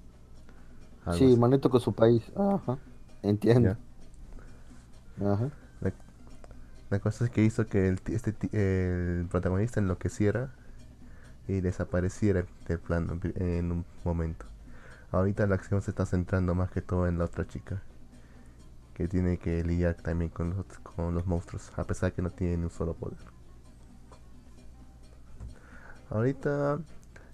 algo 1.05 1.25
Sí, 1.25 1.25
así, 1.25 1.37
Magneto 1.37 1.69
con 1.69 1.81
su 1.81 1.93
país. 1.93 2.23
Ajá. 2.35 2.77
Entiendo. 3.23 3.75
¿ya? 5.17 5.33
Ajá. 5.33 5.49
La, 5.81 5.93
la 6.89 6.99
cosa 6.99 7.25
es 7.25 7.31
que 7.31 7.43
hizo 7.43 7.67
que 7.67 7.87
el, 7.89 8.01
este, 8.07 8.35
el 8.53 9.27
protagonista 9.27 9.79
enloqueciera 9.79 10.51
y 11.47 11.61
desapareciera 11.61 12.45
del 12.67 12.79
plano 12.79 13.19
en 13.35 13.71
un 13.71 13.85
momento. 14.03 14.45
Ahorita 15.11 15.47
la 15.47 15.55
acción 15.55 15.81
se 15.81 15.91
está 15.91 16.05
centrando 16.05 16.55
más 16.55 16.71
que 16.71 16.81
todo 16.81 17.07
en 17.07 17.17
la 17.17 17.25
otra 17.25 17.47
chica, 17.47 17.81
que 19.01 19.07
tiene 19.07 19.37
que 19.37 19.63
lidiar 19.63 19.95
también 19.95 20.29
con 20.29 20.51
los, 20.51 20.65
con 20.83 21.15
los 21.15 21.25
monstruos, 21.25 21.71
a 21.75 21.83
pesar 21.83 22.13
que 22.13 22.21
no 22.21 22.29
tiene 22.29 22.63
un 22.63 22.69
solo 22.69 22.93
poder. 22.93 23.17
Ahorita 26.11 26.79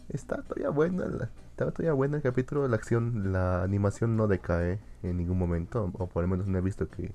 está 0.08 0.44
todavía 0.44 0.70
buena, 0.70 1.30
está 1.50 1.72
todavía 1.72 1.92
buena 1.92 2.18
el 2.18 2.24
capítulo, 2.24 2.66
la 2.70 2.78
acción, 2.78 3.34
la 3.34 3.64
animación 3.64 4.16
no 4.16 4.28
decae 4.28 4.80
en 5.04 5.18
ningún 5.18 5.38
momento, 5.38 5.92
o 5.94 6.08
por 6.08 6.22
lo 6.22 6.30
menos 6.30 6.48
no 6.48 6.58
he 6.58 6.62
visto 6.62 6.88
que 6.88 7.12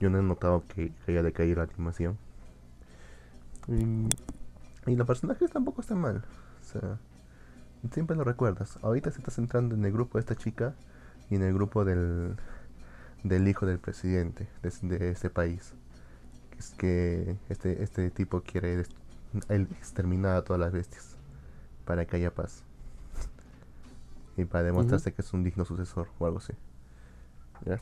yo 0.00 0.10
no 0.10 0.18
he 0.18 0.22
notado 0.22 0.64
que, 0.68 0.92
que 0.92 1.12
haya 1.12 1.22
decaído 1.22 1.56
la 1.56 1.62
animación. 1.62 2.18
Y, 3.68 4.90
y 4.90 4.96
los 4.96 5.06
personajes 5.06 5.50
tampoco 5.50 5.80
están 5.80 5.98
mal. 5.98 6.24
O 6.60 6.64
sea, 6.64 6.98
siempre 7.90 8.16
lo 8.16 8.24
recuerdas. 8.24 8.78
Ahorita 8.82 9.10
se 9.10 9.20
está 9.20 9.30
centrando 9.30 9.74
en 9.74 9.84
el 9.86 9.92
grupo 9.92 10.18
de 10.18 10.20
esta 10.20 10.34
chica 10.34 10.74
y 11.30 11.36
en 11.36 11.42
el 11.42 11.54
grupo 11.54 11.86
del, 11.86 12.36
del 13.24 13.48
hijo 13.48 13.66
del 13.66 13.80
presidente 13.80 14.48
de, 14.62 14.96
de 14.98 15.10
este 15.10 15.28
país. 15.30 15.74
Es 16.58 16.70
que 16.70 17.36
este, 17.48 17.82
este 17.82 18.10
tipo 18.10 18.42
quiere 18.42 18.84
exterminar 19.50 20.36
a 20.36 20.44
todas 20.44 20.60
las 20.60 20.72
bestias 20.72 21.16
para 21.84 22.04
que 22.06 22.16
haya 22.16 22.32
paz. 22.32 22.62
Y 24.36 24.44
para 24.44 24.64
demostrarse 24.64 25.12
que 25.12 25.22
es 25.22 25.32
un 25.32 25.42
digno 25.42 25.64
sucesor 25.64 26.06
o 26.18 26.26
algo 26.26 26.38
así. 26.38 26.52
¿Ya? 27.66 27.80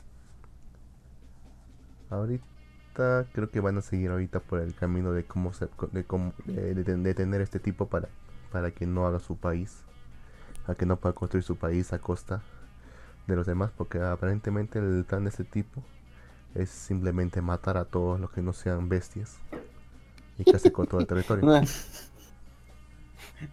Ahorita 2.09 3.25
creo 3.33 3.49
que 3.49 3.59
van 3.59 3.77
a 3.77 3.81
seguir 3.81 4.11
ahorita 4.11 4.39
por 4.39 4.59
el 4.59 4.75
camino 4.75 5.11
de 5.11 5.25
cómo 5.25 5.53
se, 5.53 5.67
de 5.91 6.03
cómo 6.03 6.33
de, 6.45 6.73
de- 6.75 6.83
de 6.83 6.97
detener 6.97 7.41
a 7.41 7.43
este 7.43 7.59
tipo 7.59 7.87
para 7.87 8.09
para 8.51 8.69
que 8.69 8.85
no 8.85 9.07
haga 9.07 9.17
su 9.19 9.35
país, 9.35 9.83
a 10.67 10.75
que 10.75 10.85
no 10.85 10.97
pueda 10.97 11.15
construir 11.15 11.43
su 11.43 11.55
país 11.55 11.91
a 11.91 11.97
costa 11.97 12.43
de 13.27 13.35
los 13.35 13.45
demás, 13.45 13.71
porque 13.75 13.99
aparentemente 13.99 14.79
el 14.79 15.05
plan 15.05 15.23
de 15.23 15.29
este 15.29 15.43
tipo 15.43 15.83
es 16.55 16.69
simplemente 16.69 17.41
matar 17.41 17.77
a 17.77 17.85
todos 17.85 18.19
los 18.19 18.31
que 18.31 18.41
no 18.41 18.53
sean 18.53 18.89
bestias 18.89 19.37
y 20.37 20.43
quedarse 20.43 20.71
con 20.71 20.87
todo 20.87 20.99
el 20.99 21.07
territorio. 21.07 21.43
Una, 21.45 21.63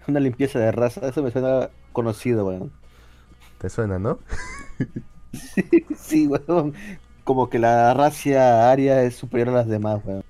una 0.08 0.20
limpieza 0.20 0.58
de 0.58 0.72
raza, 0.72 1.08
eso 1.08 1.22
me 1.22 1.30
suena 1.30 1.70
conocido, 1.92 2.46
weón. 2.46 2.72
¿Te 3.58 3.68
suena, 3.68 3.98
no? 3.98 4.18
Sí, 5.96 6.26
weón. 6.26 6.74
Como 7.22 7.48
que 7.48 7.60
la 7.60 7.94
racia 7.94 8.70
aria 8.70 9.04
es 9.04 9.14
superior 9.14 9.50
a 9.50 9.52
las 9.52 9.68
demás, 9.68 10.00
weón. 10.04 10.24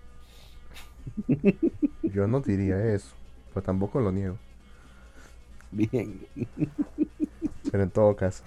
Yo 2.02 2.26
no 2.26 2.40
diría 2.40 2.92
eso, 2.94 3.14
pero 3.54 3.64
tampoco 3.64 4.00
lo 4.00 4.12
niego. 4.12 4.36
Bien. 5.70 6.26
Pero 7.70 7.82
en 7.82 7.90
todo 7.90 8.16
caso, 8.16 8.42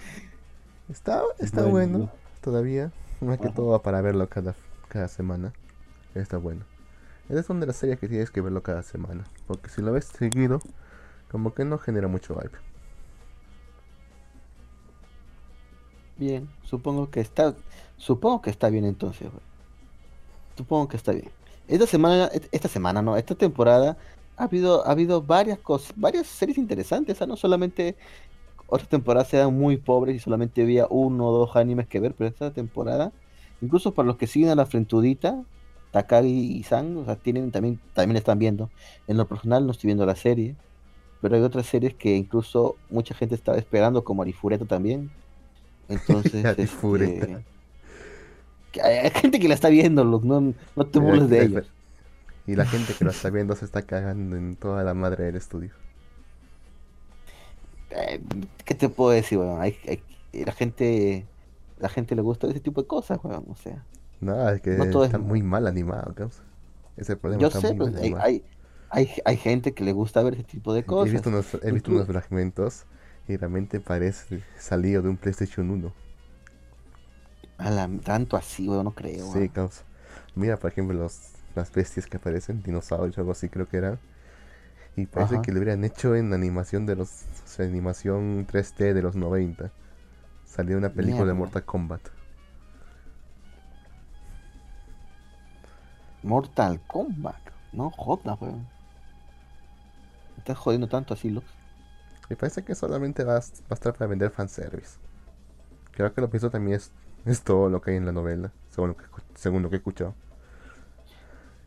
está, 0.89 1.23
está 1.39 1.65
Bueno. 1.65 1.99
bueno, 1.99 2.11
todavía. 2.41 2.91
Más 3.21 3.39
que 3.39 3.47
Ajá. 3.47 3.55
todo 3.55 3.81
para 3.81 4.01
verlo 4.01 4.27
cada, 4.29 4.55
cada 4.89 5.07
semana. 5.07 5.53
Está 6.15 6.37
bueno. 6.37 6.65
Esas 7.29 7.45
son 7.45 7.59
de 7.59 7.67
las 7.67 7.77
series 7.77 7.99
que 7.99 8.07
tienes 8.09 8.31
que 8.31 8.41
verlo 8.41 8.61
cada 8.63 8.83
semana. 8.83 9.23
Porque 9.47 9.69
si 9.69 9.81
lo 9.81 9.91
ves 9.93 10.05
seguido, 10.05 10.59
como 11.31 11.53
que 11.53 11.65
no 11.65 11.77
genera 11.79 12.07
mucho 12.07 12.35
hype. 12.35 12.57
Bien, 16.15 16.47
supongo 16.63 17.09
que 17.09 17.19
está, 17.21 17.55
supongo 17.97 18.41
que 18.41 18.49
está 18.51 18.69
bien 18.69 18.85
entonces, 18.85 19.27
weón. 19.29 19.41
Supongo 20.57 20.87
que 20.87 20.97
está 20.97 21.11
bien. 21.11 21.31
Esta 21.67 21.87
semana, 21.87 22.29
esta 22.51 22.67
semana 22.67 23.01
no, 23.01 23.17
esta 23.17 23.35
temporada 23.35 23.97
ha 24.37 24.43
habido, 24.43 24.85
ha 24.85 24.91
habido 24.91 25.21
varias 25.21 25.59
cosas, 25.59 25.93
varias 25.95 26.27
series 26.27 26.57
interesantes. 26.57 27.19
No 27.27 27.35
solamente 27.35 27.97
otras 28.67 28.89
temporadas 28.89 29.33
eran 29.33 29.53
muy 29.53 29.77
pobres 29.77 30.15
y 30.15 30.19
solamente 30.19 30.61
había 30.61 30.87
uno 30.89 31.27
o 31.27 31.37
dos 31.37 31.55
animes 31.55 31.87
que 31.87 31.99
ver, 31.99 32.13
pero 32.17 32.29
esta 32.29 32.51
temporada, 32.51 33.11
incluso 33.61 33.93
para 33.93 34.07
los 34.07 34.17
que 34.17 34.27
siguen 34.27 34.49
a 34.49 34.55
la 34.55 34.65
frentudita, 34.65 35.43
Takagi 35.91 36.57
y 36.57 36.63
San, 36.63 36.97
o 36.97 37.05
sea, 37.05 37.15
tienen 37.15 37.51
también, 37.51 37.79
también 37.93 38.17
están 38.17 38.39
viendo. 38.39 38.69
En 39.07 39.17
lo 39.17 39.27
personal 39.27 39.65
no 39.65 39.71
estoy 39.71 39.89
viendo 39.89 40.05
la 40.05 40.15
serie, 40.15 40.55
pero 41.21 41.35
hay 41.35 41.41
otras 41.41 41.67
series 41.67 41.93
que 41.93 42.15
incluso 42.15 42.75
mucha 42.89 43.13
gente 43.13 43.35
estaba 43.35 43.57
esperando, 43.57 44.03
como 44.03 44.23
Arifureta 44.23 44.65
también. 44.65 45.11
Entonces, 45.87 46.43
Arifureta. 46.45 47.41
este, 48.71 48.81
hay, 48.81 49.11
gente 49.11 49.39
que 49.39 49.47
la 49.47 49.53
está 49.53 49.69
viendo, 49.69 50.03
Luke, 50.03 50.27
no, 50.27 50.53
no 50.75 50.85
te 50.85 50.99
burles 50.99 51.29
de 51.29 51.43
ellos. 51.43 51.67
Y 52.47 52.55
la 52.55 52.65
gente 52.65 52.93
que 52.93 53.05
lo 53.05 53.11
está 53.11 53.29
viendo 53.29 53.55
se 53.55 53.63
está 53.63 53.83
cagando 53.83 54.35
en 54.35 54.55
toda 54.55 54.83
la 54.83 54.93
madre 54.93 55.25
del 55.25 55.35
estudio. 55.35 55.71
Eh, 57.95 58.21
¿Qué 58.65 58.75
te 58.75 58.89
puedo 58.89 59.11
decir, 59.11 59.37
weón? 59.37 59.61
Hay, 59.61 59.77
hay- 59.87 60.03
la 60.45 60.51
gente, 60.53 61.27
la 61.77 61.89
gente 61.89 62.15
le 62.15 62.21
gusta 62.21 62.47
ese 62.47 62.59
tipo 62.59 62.81
de 62.81 62.87
cosas, 62.87 63.19
weón, 63.23 63.45
o 63.49 63.55
sea. 63.55 63.85
Nada, 64.21 64.53
es 64.55 64.61
que 64.61 64.71
No 64.71 64.85
todo 64.87 65.05
está 65.05 65.17
muy 65.19 65.43
mal 65.43 65.67
animado, 65.67 66.13
causa. 66.15 66.43
Ese 66.95 67.01
es 67.03 67.09
el 67.11 67.17
problema, 67.17 67.41
Yo 67.41 67.47
está 67.47 67.59
sé, 67.59 67.73
muy 67.73 67.75
pues, 67.77 67.93
mal 67.95 68.03
hay, 68.03 68.15
hay, 68.19 68.43
hay, 68.89 69.09
hay 69.25 69.37
gente 69.37 69.73
que 69.73 69.83
le 69.83 69.91
gusta 69.93 70.23
ver 70.23 70.33
ese 70.35 70.43
tipo 70.43 70.73
de 70.73 70.83
He 70.85 70.85
cosas. 70.87 71.11
visto 71.11 71.29
unos, 71.29 71.53
he 71.61 71.71
visto 71.71 71.91
unos 71.91 72.05
fragmentos 72.05 72.85
y 73.27 73.35
realmente 73.37 73.79
parece 73.81 74.41
salido 74.57 75.01
de 75.01 75.09
un 75.09 75.17
PlayStation 75.17 75.69
1. 75.69 75.93
A 77.57 77.71
la- 77.71 77.89
tanto 78.03 78.37
así, 78.37 78.67
weón, 78.69 78.83
no 78.85 78.93
creo. 78.93 79.27
Sí, 79.31 79.39
weón. 79.39 79.49
causa. 79.49 79.83
Mira, 80.35 80.57
por 80.59 80.71
ejemplo, 80.71 80.97
los, 80.97 81.19
las 81.55 81.71
bestias 81.71 82.07
que 82.07 82.17
aparecen, 82.17 82.61
dinosaurios 82.63 83.17
o 83.17 83.21
algo 83.21 83.31
así 83.31 83.49
creo 83.49 83.67
que 83.67 83.77
eran. 83.77 83.99
Y 84.95 85.07
parece 85.07 85.35
Ajá. 85.35 85.41
que 85.41 85.51
lo 85.51 85.59
hubieran 85.59 85.83
hecho 85.83 86.15
en 86.15 86.33
animación 86.33 86.85
de 86.85 86.95
los 86.95 87.09
o 87.43 87.47
sea, 87.47 87.65
animación 87.65 88.45
3D 88.45 88.93
de 88.93 89.01
los 89.01 89.15
90. 89.15 89.71
Salió 90.45 90.77
una 90.77 90.89
película 90.89 91.25
de. 91.25 91.33
Mortal 91.33 91.65
Kombat. 91.65 92.01
Mortal 96.21 96.79
Kombat, 96.87 97.41
no 97.73 97.89
jodas, 97.89 98.39
weón. 98.39 98.67
Me 100.35 100.39
estás 100.39 100.57
jodiendo 100.57 100.87
tanto 100.87 101.13
así, 101.13 101.29
Lux. 101.29 101.45
Y 102.29 102.35
parece 102.35 102.63
que 102.63 102.75
solamente 102.75 103.23
va 103.23 103.37
a, 103.37 103.39
va 103.39 103.71
a 103.71 103.73
estar 103.73 103.93
para 103.93 104.07
vender 104.07 104.31
fanservice. 104.31 104.97
Creo 105.91 106.13
que 106.13 106.21
lo 106.21 106.29
pienso 106.29 106.49
también 106.49 106.77
es, 106.77 106.91
es 107.25 107.41
todo 107.41 107.69
lo 107.69 107.81
que 107.81 107.91
hay 107.91 107.97
en 107.97 108.05
la 108.05 108.11
novela, 108.11 108.51
según 108.69 108.89
lo 108.89 108.97
que, 108.97 109.05
según 109.35 109.63
lo 109.63 109.69
que 109.69 109.75
he 109.75 109.79
escuchado. 109.79 110.15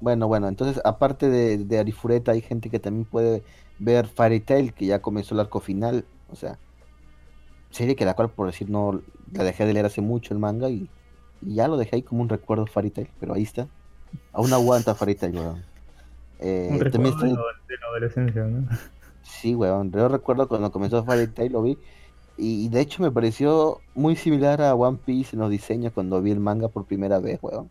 Bueno, 0.00 0.28
bueno, 0.28 0.48
entonces 0.48 0.80
aparte 0.84 1.28
de, 1.30 1.58
de 1.58 1.78
Arifureta 1.78 2.32
hay 2.32 2.42
gente 2.42 2.70
que 2.70 2.80
también 2.80 3.06
puede 3.06 3.44
ver 3.78 4.06
Fairy 4.08 4.40
Tail, 4.40 4.74
que 4.74 4.86
ya 4.86 5.00
comenzó 5.02 5.34
el 5.34 5.40
arco 5.40 5.60
final, 5.60 6.06
o 6.28 6.36
sea, 6.36 6.60
serie 7.70 7.96
que 7.96 8.04
la 8.04 8.14
cual 8.14 8.30
por 8.32 8.46
decir 8.46 8.70
no 8.70 9.02
la 9.32 9.44
dejé 9.44 9.66
de 9.66 9.72
leer 9.74 9.86
hace 9.86 10.00
mucho 10.00 10.34
el 10.34 10.40
manga 10.40 10.68
y, 10.70 10.90
y 11.40 11.54
ya 11.54 11.68
lo 11.68 11.76
dejé 11.76 11.96
ahí 11.96 12.02
como 12.02 12.22
un 12.22 12.28
recuerdo 12.28 12.66
Fairy 12.66 12.90
Tail, 12.90 13.10
pero 13.18 13.34
ahí 13.34 13.42
está. 13.42 13.68
Aún 14.32 14.52
aguanta 14.52 14.94
Fairy 14.94 15.16
Tail, 15.16 15.36
weón. 15.36 15.66
Eh, 16.38 16.68
Un 16.70 16.78
también 16.90 17.14
recuerdo 17.14 17.24
de, 17.24 17.30
está- 17.30 17.34
la- 17.34 17.42
de 17.68 17.74
la 17.80 17.86
adolescencia, 17.88 18.44
¿no? 18.44 18.68
Sí, 19.22 19.54
weón. 19.54 19.90
Yo 19.92 20.08
recuerdo 20.08 20.48
cuando 20.48 20.70
comenzó 20.72 21.04
Fairy 21.04 21.28
Tail 21.32 21.52
lo 21.52 21.62
vi. 21.62 21.78
Y, 22.36 22.66
y 22.66 22.68
de 22.68 22.80
hecho 22.80 23.02
me 23.02 23.10
pareció 23.12 23.84
muy 23.94 24.16
similar 24.16 24.62
a 24.62 24.74
One 24.74 24.98
Piece 25.04 25.36
en 25.36 25.40
los 25.40 25.50
diseños 25.50 25.92
cuando 25.92 26.20
vi 26.22 26.30
el 26.32 26.40
manga 26.40 26.68
por 26.68 26.86
primera 26.86 27.18
vez, 27.20 27.38
weón. 27.42 27.70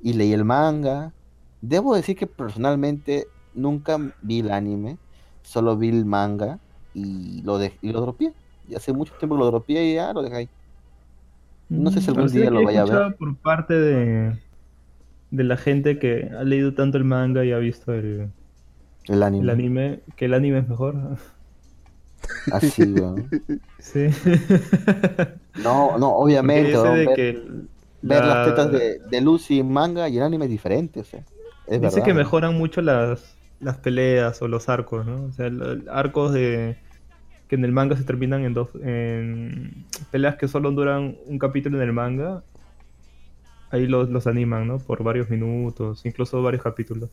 Y 0.00 0.14
leí 0.14 0.32
el 0.32 0.44
manga. 0.44 1.15
Debo 1.60 1.94
decir 1.94 2.16
que 2.16 2.26
personalmente 2.26 3.26
nunca 3.54 3.98
vi 4.22 4.40
el 4.40 4.50
anime. 4.50 4.98
Solo 5.42 5.76
vi 5.76 5.88
el 5.88 6.04
manga 6.04 6.58
y 6.94 7.42
lo, 7.42 7.58
de, 7.58 7.72
y 7.82 7.92
lo 7.92 8.00
dropeé. 8.00 8.32
Y 8.68 8.74
hace 8.74 8.92
mucho 8.92 9.12
tiempo 9.14 9.36
lo 9.36 9.46
dropeé 9.46 9.84
y 9.90 9.94
ya 9.94 10.12
lo 10.12 10.22
dejé 10.22 10.36
ahí. 10.36 10.48
No 11.68 11.90
sé 11.90 12.00
si 12.00 12.10
algún 12.10 12.28
día 12.30 12.50
lo 12.50 12.62
vaya 12.64 12.82
a 12.82 12.84
ver. 12.84 13.16
por 13.16 13.36
parte 13.36 13.74
de, 13.74 14.36
de 15.30 15.44
la 15.44 15.56
gente 15.56 15.98
que 15.98 16.30
ha 16.36 16.44
leído 16.44 16.74
tanto 16.74 16.96
el 16.98 17.04
manga 17.04 17.44
y 17.44 17.52
ha 17.52 17.58
visto 17.58 17.92
el, 17.92 18.28
El 19.08 19.22
anime. 19.22 19.42
el 19.44 19.50
anime, 19.50 20.00
que 20.16 20.24
el 20.26 20.34
anime 20.34 20.58
es 20.60 20.68
mejor. 20.68 20.96
Así, 22.52 22.82
weón. 22.92 23.28
Sí. 23.78 24.06
No, 25.62 25.96
no, 25.98 26.08
obviamente, 26.16 26.72
de 26.76 27.06
ver, 27.06 27.14
que 27.14 27.28
el- 27.30 27.68
ver 28.02 28.24
la- 28.24 28.34
las 28.34 28.48
tetas 28.48 28.72
de, 28.72 28.98
de 28.98 29.20
Lucy 29.20 29.60
en 29.60 29.70
manga 29.72 30.08
y 30.08 30.16
el 30.16 30.22
anime 30.24 30.46
es 30.46 30.50
diferente, 30.50 31.00
o 31.00 31.04
sea. 31.04 31.22
Es 31.66 31.80
Dice 31.80 31.96
verdad, 31.96 32.04
que 32.04 32.14
mejoran 32.14 32.54
mucho 32.54 32.80
las, 32.82 33.36
las 33.60 33.76
peleas 33.78 34.40
o 34.42 34.48
los 34.48 34.68
arcos, 34.68 35.04
¿no? 35.06 35.24
O 35.24 35.32
sea, 35.32 35.46
el- 35.46 35.86
arcos 35.90 36.32
de 36.32 36.76
que 37.48 37.54
en 37.56 37.64
el 37.64 37.72
manga 37.72 37.96
se 37.96 38.02
terminan 38.04 38.44
en 38.44 38.54
dos 38.54 38.70
en 38.82 39.84
peleas 40.10 40.34
que 40.36 40.48
solo 40.48 40.70
duran 40.72 41.16
un 41.26 41.38
capítulo 41.38 41.76
en 41.76 41.82
el 41.88 41.92
manga. 41.92 42.42
Ahí 43.70 43.86
los, 43.86 44.08
los 44.10 44.26
animan, 44.28 44.66
¿no? 44.68 44.78
Por 44.78 45.02
varios 45.02 45.28
minutos, 45.28 46.06
incluso 46.06 46.40
varios 46.42 46.62
capítulos. 46.62 47.10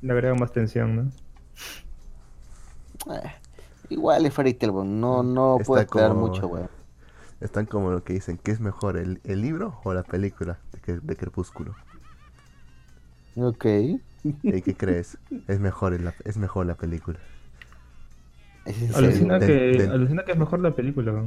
Le 0.00 0.12
agregan 0.12 0.38
más 0.38 0.52
tensión, 0.52 0.96
¿no? 0.96 1.02
Eh, 3.14 3.32
igual 3.90 4.26
es 4.26 4.32
Fairy 4.34 4.54
Tail. 4.54 4.72
No, 4.72 5.22
no 5.22 5.56
Está 5.56 5.66
puedo 5.66 5.82
esperar 5.82 6.10
como- 6.10 6.28
mucho, 6.28 6.46
weón. 6.46 6.68
Están 7.40 7.66
como 7.66 7.90
lo 7.92 8.02
que 8.02 8.14
dicen, 8.14 8.36
¿qué 8.42 8.50
es 8.50 8.58
mejor, 8.60 8.96
el, 8.96 9.20
el 9.24 9.40
libro 9.42 9.80
o 9.84 9.94
la 9.94 10.02
película 10.02 10.58
de, 10.86 10.98
de 10.98 11.16
Crepúsculo? 11.16 11.74
Ok. 13.38 13.64
¿Y 14.24 14.62
qué 14.62 14.74
crees? 14.76 15.16
Es 15.46 15.60
mejor, 15.60 15.98
la, 16.00 16.14
es 16.24 16.36
mejor 16.36 16.66
la 16.66 16.74
película. 16.74 17.18
Alucina, 18.94 19.38
que, 19.38 19.88
alucina 19.90 20.24
que 20.24 20.32
es 20.32 20.38
mejor 20.38 20.60
la 20.60 20.74
película. 20.74 21.24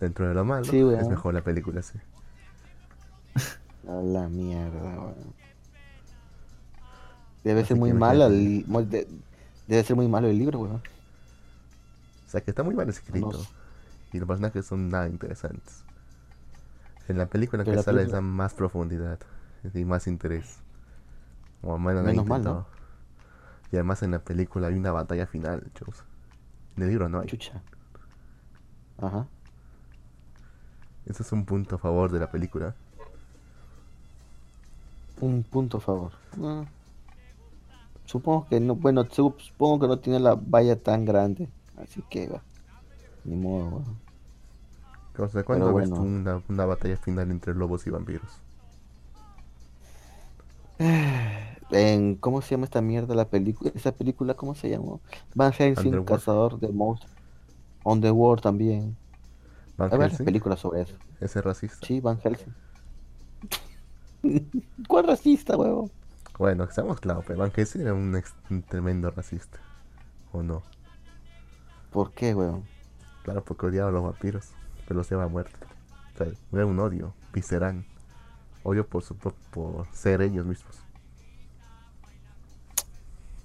Dentro 0.00 0.28
de 0.28 0.34
lo 0.34 0.44
malo, 0.44 0.64
Sí, 0.64 0.78
es 0.80 1.08
mejor 1.08 1.32
la 1.34 1.40
película, 1.42 1.80
sí. 1.82 1.98
A 3.88 3.92
la 3.94 4.28
mierda, 4.28 4.78
weón. 4.82 5.14
Debe 7.44 7.60
Así 7.60 7.68
ser 7.68 7.76
muy 7.78 7.90
el, 7.90 7.98
de- 8.90 9.08
debe 9.66 9.84
ser 9.84 9.96
muy 9.96 10.08
malo 10.08 10.28
el 10.28 10.38
libro, 10.38 10.58
weón. 10.60 10.76
O 10.76 12.30
sea, 12.30 12.42
que 12.42 12.50
está 12.50 12.62
muy 12.62 12.74
mal 12.74 12.88
escrito. 12.88 13.30
No. 13.32 13.38
Y 14.12 14.18
los 14.18 14.28
personajes 14.28 14.66
son 14.66 14.88
nada 14.90 15.08
interesantes. 15.08 15.82
En 17.08 17.16
la 17.16 17.26
película 17.26 17.64
Pero 17.64 17.72
que 17.72 17.76
la 17.76 17.82
sale 17.82 17.96
les 17.98 18.04
película- 18.06 18.16
dan 18.18 18.30
más 18.30 18.52
profundidad 18.54 19.18
y 19.74 19.84
más 19.84 20.06
interés. 20.06 20.58
O 21.62 21.74
al 21.74 21.80
menos 21.80 22.26
mal, 22.26 22.42
¿no? 22.42 22.66
Y 23.72 23.76
además 23.76 24.02
en 24.02 24.12
la 24.12 24.18
película 24.18 24.68
hay 24.68 24.74
una 24.74 24.92
batalla 24.92 25.26
final, 25.26 25.70
chus. 25.74 26.02
En 26.76 26.82
el 26.84 26.88
libro 26.88 27.08
no 27.08 27.20
hay. 27.20 27.26
Chucha. 27.26 27.60
Ajá. 29.00 29.26
Ese 31.06 31.22
es 31.22 31.32
un 31.32 31.44
punto 31.44 31.76
a 31.76 31.78
favor 31.78 32.10
de 32.10 32.18
la 32.20 32.30
película. 32.30 32.74
Un 35.20 35.42
punto 35.42 35.78
a 35.78 35.80
favor. 35.80 36.12
Ah. 36.42 36.64
Supongo 38.06 38.46
que 38.48 38.58
no, 38.60 38.74
bueno, 38.74 39.04
su- 39.10 39.34
supongo 39.38 39.80
que 39.80 39.86
no 39.88 39.98
tiene 39.98 40.18
la 40.18 40.34
valla 40.34 40.76
tan 40.76 41.04
grande. 41.04 41.48
Así 41.82 42.02
que 42.10 42.28
va. 42.28 42.42
Ni 43.24 43.36
modo, 43.36 43.66
weón. 43.68 44.00
O 45.18 45.28
sea, 45.28 45.42
¿cuándo 45.44 45.66
Pero 45.66 45.76
ves 45.76 45.90
bueno. 45.90 46.02
una, 46.04 46.42
una 46.48 46.64
batalla 46.64 46.96
final 46.96 47.30
entre 47.30 47.54
lobos 47.54 47.86
y 47.86 47.90
vampiros? 47.90 48.40
En, 51.70 52.16
¿cómo 52.16 52.40
se 52.42 52.50
llama 52.50 52.64
esta 52.64 52.80
mierda 52.80 53.14
la 53.14 53.28
película? 53.28 53.70
¿Esa 53.74 53.92
película 53.92 54.34
cómo 54.34 54.54
se 54.54 54.70
llamó? 54.70 55.00
Van 55.34 55.52
Helsing. 55.52 56.04
Cazador 56.04 56.58
de 56.58 56.68
Monstruos. 56.68 57.14
On 57.84 58.00
the 58.00 58.10
World 58.10 58.42
también. 58.42 58.96
¿Van 59.76 59.90
Hay 59.90 59.98
varias 59.98 60.12
Helsing? 60.18 60.24
películas 60.24 60.60
sobre 60.60 60.82
eso. 60.82 60.96
¿Ese 61.20 61.38
es 61.38 61.44
racista? 61.44 61.86
Sí, 61.86 62.00
Van 62.00 62.18
Helsing. 62.18 62.54
¿Cuál 64.88 65.06
racista, 65.06 65.56
huevo? 65.56 65.90
Bueno, 66.38 66.66
que 66.66 66.74
seamos 66.74 67.00
claros, 67.00 67.24
pero 67.26 67.38
Van 67.38 67.52
Helsing 67.52 67.82
era 67.82 67.94
un, 67.94 68.16
ex- 68.16 68.34
un 68.50 68.62
tremendo 68.62 69.10
racista. 69.10 69.60
¿O 70.32 70.42
no? 70.42 70.62
¿Por 71.90 72.12
qué, 72.14 72.34
huevón? 72.34 72.64
Claro, 73.22 73.44
porque 73.44 73.66
odiaba 73.66 73.90
a 73.90 73.92
los 73.92 74.02
vampiros, 74.02 74.56
pero 74.86 74.98
los 74.98 75.10
lleva 75.10 75.24
a 75.24 75.28
muerte. 75.28 75.58
O 76.14 76.18
sea, 76.18 76.26
era 76.52 76.66
un 76.66 76.78
odio, 76.80 77.14
visceral. 77.32 77.84
Odio 78.62 78.86
por, 78.86 79.02
su, 79.02 79.16
por 79.16 79.86
ser 79.92 80.20
ellos 80.22 80.44
mismos. 80.46 80.76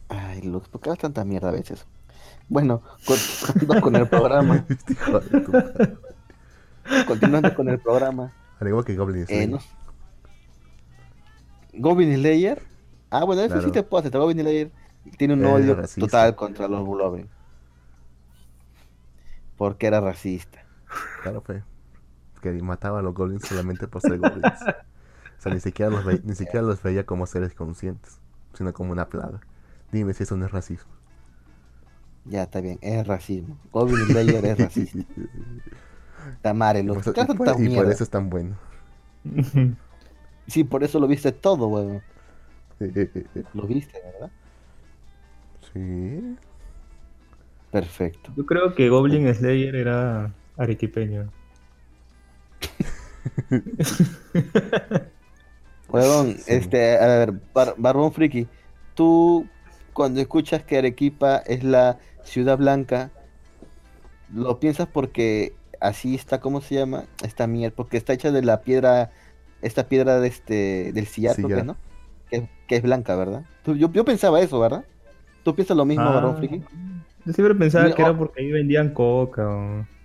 Ay, 0.10 0.42
Lux, 0.42 0.68
¿por 0.70 0.82
qué 0.82 0.90
hablas 0.90 1.02
tanta 1.02 1.24
mierda 1.26 1.50
a 1.50 1.52
veces? 1.52 1.86
Bueno, 2.50 2.82
continuando 3.06 3.82
con 3.82 3.96
el 3.96 4.08
programa. 4.08 4.66
Este. 6.86 7.06
Continuando 7.08 7.56
con 7.56 7.70
el 7.70 7.80
programa. 7.80 8.32
Al 8.60 8.68
igual 8.68 8.86
que 8.86 8.96
Goblin 8.96 9.24
Eh, 9.24 9.26
Slayer. 9.26 9.50
no- 9.50 9.60
Goblin 11.74 12.14
Slayer. 12.16 12.62
Ah, 13.10 13.24
bueno, 13.24 13.42
eso 13.42 13.56
sí 13.56 13.60
Claro. 13.60 13.72
te 13.72 13.84
puedo 13.84 14.00
aceptar. 14.02 14.22
Goblin 14.22 14.42
Slayer 14.42 14.72
tiene 15.18 15.34
un 15.34 15.46
odio 15.46 15.76
racista. 15.76 16.02
total 16.02 16.36
contra 16.36 16.68
los 16.68 16.86
Goblin. 16.86 17.28
Porque 19.58 19.88
era 19.88 20.00
racista. 20.02 20.64
Claro, 21.24 21.42
pues. 21.42 21.64
Que 22.42 22.52
mataba 22.62 23.00
a 23.00 23.02
los 23.02 23.16
goblins 23.16 23.44
solamente 23.48 23.88
por 23.88 24.02
ser 24.02 24.20
goblins. 24.20 24.44
O 25.46 25.48
sea, 25.48 25.54
ni 25.54 25.60
siquiera 25.60 25.92
los, 25.92 26.04
ve- 26.04 26.22
ni 26.24 26.34
siquiera 26.36 26.62
los 26.66 26.82
veía 26.82 27.06
como 27.06 27.26
seres 27.28 27.54
conscientes, 27.54 28.20
sino 28.54 28.74
como 28.74 28.92
una 28.92 29.08
plaga. 29.10 29.40
Dime 29.92 30.14
si 30.14 30.24
eso 30.24 30.36
no 30.38 30.46
es 30.46 30.52
racismo. 30.52 30.92
Ya, 32.26 32.44
está 32.44 32.60
bien, 32.62 32.80
es 32.82 33.06
racismo. 33.06 33.56
Goblin 33.72 34.08
Slayer 34.08 34.44
es 34.46 34.58
racista. 34.58 34.98
Tamare, 36.42 36.80
Y 36.80 36.84
lo 36.84 36.96
por, 36.96 37.04
¿qué 37.14 37.22
y 37.22 37.26
por- 37.26 37.62
y 37.62 37.76
por 37.76 37.86
eso 37.92 38.04
es 38.04 38.10
tan 38.10 38.30
bueno. 38.30 38.56
Sí, 40.48 40.64
por 40.64 40.84
eso 40.84 41.00
lo 41.00 41.08
viste 41.08 41.32
todo, 41.32 41.68
weón. 41.68 42.04
Lo 43.56 43.64
viste, 43.66 44.00
¿verdad? 44.00 44.32
Sí. 45.74 46.36
Perfecto. 47.72 48.32
Yo 48.38 48.46
creo 48.46 48.76
que 48.76 48.88
Goblin 48.90 49.34
Slayer 49.34 49.76
era 49.76 50.32
arequipeño. 50.58 51.32
Huevón, 55.96 56.38
Sí. 56.38 56.44
este, 56.48 56.98
a 56.98 57.06
ver, 57.08 57.34
Bar- 57.54 57.76
Barbón 57.78 58.12
Friki, 58.14 58.48
tú 58.94 59.48
cuando 59.94 60.20
escuchas 60.22 60.64
que 60.64 60.78
Arequipa 60.78 61.38
es 61.38 61.64
la 61.64 61.98
ciudad 62.24 62.58
blanca, 62.58 63.12
lo 64.34 64.60
piensas 64.60 64.88
porque 64.88 65.54
así 65.80 66.16
está, 66.16 66.40
¿cómo 66.40 66.62
se 66.62 66.76
llama? 66.76 67.06
Esta 67.24 67.48
mierda, 67.48 67.76
porque 67.76 67.98
está 67.98 68.14
hecha 68.14 68.32
de 68.32 68.42
la 68.42 68.62
piedra, 68.62 69.12
esta 69.62 69.88
piedra 69.88 70.20
de 70.20 70.28
este, 70.28 70.92
del 70.94 71.06
sillar. 71.08 71.36
¿no? 71.66 71.78
Que, 72.30 72.50
que 72.68 72.76
es 72.78 72.82
blanca, 72.82 73.16
¿verdad? 73.16 73.44
Tú- 73.64 73.76
yo, 73.76 73.92
yo 73.92 74.04
pensaba 74.04 74.42
eso, 74.42 74.60
¿verdad? 74.60 74.84
¿Tú 75.44 75.54
piensas 75.56 75.78
lo 75.78 75.86
mismo, 75.86 76.06
Ah, 76.10 76.14
Barbón 76.14 76.38
Friki? 76.38 76.62
Yo 77.26 77.34
siempre 77.34 77.56
pensaba 77.56 77.94
que 77.94 78.02
era 78.02 78.18
porque 78.18 78.42
ahí 78.42 78.52
vendían 78.52 78.94
coca 78.94 79.48
o... 79.48 79.86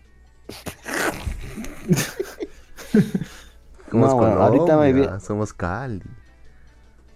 Somos 3.90 4.10
No, 4.10 4.16
bueno, 4.16 4.42
ahorita 4.42 4.76
me 4.76 4.92
vi- 4.92 5.00
Colombia, 5.02 5.20
somos 5.20 5.52
Cali. 5.52 6.02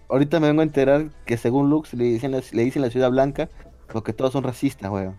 Ahorita 0.09 0.39
me 0.39 0.47
vengo 0.47 0.61
a 0.61 0.65
enterar 0.65 1.09
que 1.25 1.37
según 1.37 1.69
Lux 1.69 1.93
le 1.93 2.03
dicen, 2.05 2.31
la- 2.31 2.41
le 2.51 2.63
dicen 2.63 2.81
la 2.81 2.89
ciudad 2.89 3.09
blanca 3.11 3.49
porque 3.91 4.13
todos 4.13 4.33
son 4.33 4.43
racistas, 4.43 4.91
weón. 4.91 5.15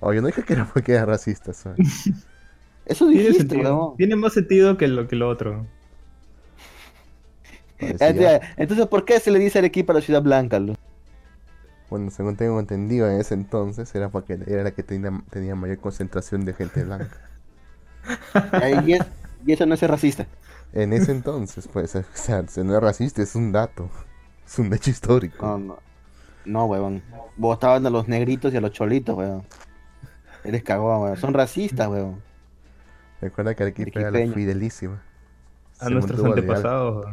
Oye, 0.00 0.20
no 0.20 0.26
dije 0.28 0.42
que 0.42 0.52
era 0.54 0.64
porque 0.72 0.92
eran 0.92 1.06
racistas. 1.08 1.64
Eso 2.86 3.06
Tiene 3.08 3.22
dijiste, 3.22 3.48
sentido. 3.48 3.76
weón. 3.76 3.96
Tiene 3.96 4.16
más 4.16 4.32
sentido 4.34 4.76
que 4.76 4.88
lo, 4.88 5.08
que 5.08 5.16
lo 5.16 5.28
otro. 5.28 5.66
Parecía- 7.78 8.40
Ah, 8.42 8.54
Entonces, 8.56 8.86
¿por 8.86 9.04
qué 9.04 9.20
se 9.20 9.30
le 9.30 9.38
dice 9.38 9.58
Arequipa 9.58 9.92
a 9.92 9.96
la 9.96 10.00
ciudad 10.02 10.22
blanca, 10.22 10.58
Lux? 10.58 10.78
Bueno, 11.90 12.10
según 12.10 12.36
tengo 12.36 12.58
entendido 12.60 13.08
en 13.10 13.20
ese 13.20 13.34
entonces, 13.34 13.94
era 13.94 14.08
porque 14.08 14.38
era 14.46 14.62
la 14.64 14.70
que 14.70 14.82
tenía, 14.82 15.10
tenía 15.30 15.54
mayor 15.54 15.78
concentración 15.78 16.44
de 16.44 16.54
gente 16.54 16.82
blanca. 16.84 17.18
Y, 18.86 18.92
es- 18.94 19.02
y 19.46 19.52
eso 19.52 19.66
no 19.66 19.74
es 19.74 19.80
ser 19.80 19.90
racista. 19.90 20.26
En 20.72 20.92
ese 20.92 21.12
entonces, 21.12 21.68
pues, 21.72 21.94
o 21.96 22.02
sea, 22.14 22.44
no 22.62 22.74
es 22.76 22.82
racista, 22.82 23.22
es 23.22 23.34
un 23.34 23.52
dato. 23.52 23.88
Es 24.46 24.58
un 24.58 24.72
hecho 24.72 24.90
histórico. 24.90 25.46
No, 25.46 25.58
no. 25.58 25.78
No, 26.44 26.66
weón. 26.66 27.02
Votaban 27.36 27.86
a 27.86 27.90
los 27.90 28.06
negritos 28.08 28.52
y 28.52 28.56
a 28.58 28.60
los 28.60 28.70
cholitos, 28.72 29.16
weón. 29.16 29.44
Eres 30.44 30.62
cagón, 30.62 31.02
weón. 31.02 31.16
Son 31.16 31.32
racistas, 31.32 31.88
weón. 31.88 32.22
Recuerda 33.20 33.54
que 33.54 33.62
Arequipa 33.62 34.00
era 34.00 34.10
la 34.10 34.32
fidelísima. 34.32 35.02
A 35.80 35.86
Se 35.86 35.90
nuestros 35.90 36.22
antepasados. 36.22 37.06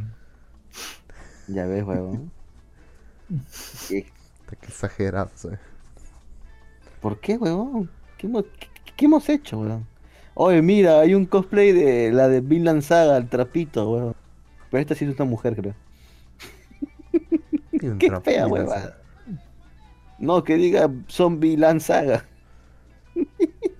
Ya 1.47 1.65
ves, 1.65 1.83
weón. 1.85 2.31
¿Qué- 3.87 4.11
Qué 4.59 4.65
exagerado, 4.67 5.31
¿sabes? 5.35 5.59
¿Por 6.99 7.19
qué, 7.21 7.37
weón? 7.37 7.89
¿Qué 8.17 8.27
hemos, 8.27 8.43
qué- 8.59 8.67
qué 8.97 9.05
hemos 9.05 9.29
hecho, 9.29 9.59
weón? 9.59 9.87
Oye, 10.33 10.61
mira, 10.61 10.99
hay 11.01 11.13
un 11.13 11.25
cosplay 11.25 11.71
de 11.71 12.11
la 12.11 12.27
de 12.27 12.41
Vinland 12.41 12.81
Saga, 12.81 13.17
el 13.17 13.27
trapito, 13.27 13.89
weón. 13.91 14.15
Pero 14.69 14.81
esta 14.81 14.95
sí 14.95 15.05
es 15.05 15.15
una 15.15 15.25
mujer, 15.25 15.55
creo. 15.55 15.75
Un 17.83 17.97
Qué 17.99 18.11
fea, 18.23 18.47
weón. 18.47 18.67
No, 20.19 20.43
que 20.43 20.55
diga 20.55 20.89
Zombie 21.07 21.57
Land 21.57 21.81
Saga. 21.81 22.25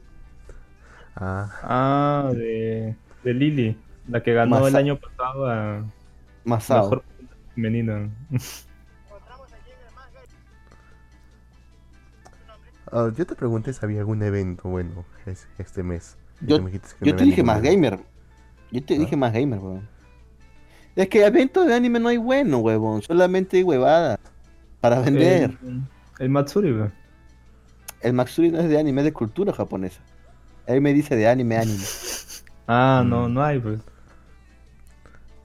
Ah, 1.16 1.52
Ah, 1.64 2.32
de, 2.34 2.96
de 3.24 3.34
Lily, 3.34 3.78
la 4.08 4.24
que 4.24 4.34
ganó 4.34 4.66
el 4.68 4.76
año 4.76 4.98
pasado 4.98 5.46
a 5.46 5.84
Masao. 6.46 6.84
mejor 6.84 7.04
femenina. 7.54 8.10
ah, 12.92 13.12
yo 13.16 13.26
te 13.26 13.36
pregunté 13.36 13.74
si 13.74 13.84
había 13.84 14.00
algún 14.00 14.22
evento 14.24 14.70
bueno 14.70 15.06
es- 15.26 15.48
este 15.58 15.84
mes. 15.84 16.18
Yo- 16.42 16.60
Yo 17.02 17.16
te 17.16 17.24
dije 17.24 17.44
más 17.44 17.62
gamer. 17.62 18.00
Yo 18.72 18.84
te 18.84 18.96
¿Ah? 18.96 19.00
dije 19.00 19.16
más 19.16 19.34
gamer, 19.34 19.60
weón. 19.60 19.88
Es 20.96 21.08
que 21.08 21.26
eventos 21.26 21.66
de 21.68 21.74
anime 21.74 22.00
no 22.00 22.10
hay 22.10 22.18
bueno, 22.18 22.58
huevón. 22.60 23.02
Solamente 23.02 23.58
hay 23.58 23.64
huevada. 23.64 24.20
Para 24.82 25.00
vender. 25.00 25.58
El, 25.64 25.82
el 26.20 26.30
Matsuri, 26.30 26.72
weón. 26.74 26.94
El 28.02 28.14
Matsuri 28.14 28.50
no 28.52 28.60
es 28.60 28.68
de 28.68 28.80
anime, 28.80 29.02
es 29.02 29.06
de 29.06 29.14
cultura 29.14 29.54
japonesa. 29.54 30.02
Ahí 30.68 30.80
me 30.80 30.94
dice 30.94 31.16
de 31.16 31.28
anime, 31.28 31.58
anime. 31.58 31.84
Ah, 32.68 33.04
no, 33.06 33.28
Mm. 33.28 33.34
no 33.34 33.44
hay, 33.44 33.60
pues. 33.60 33.80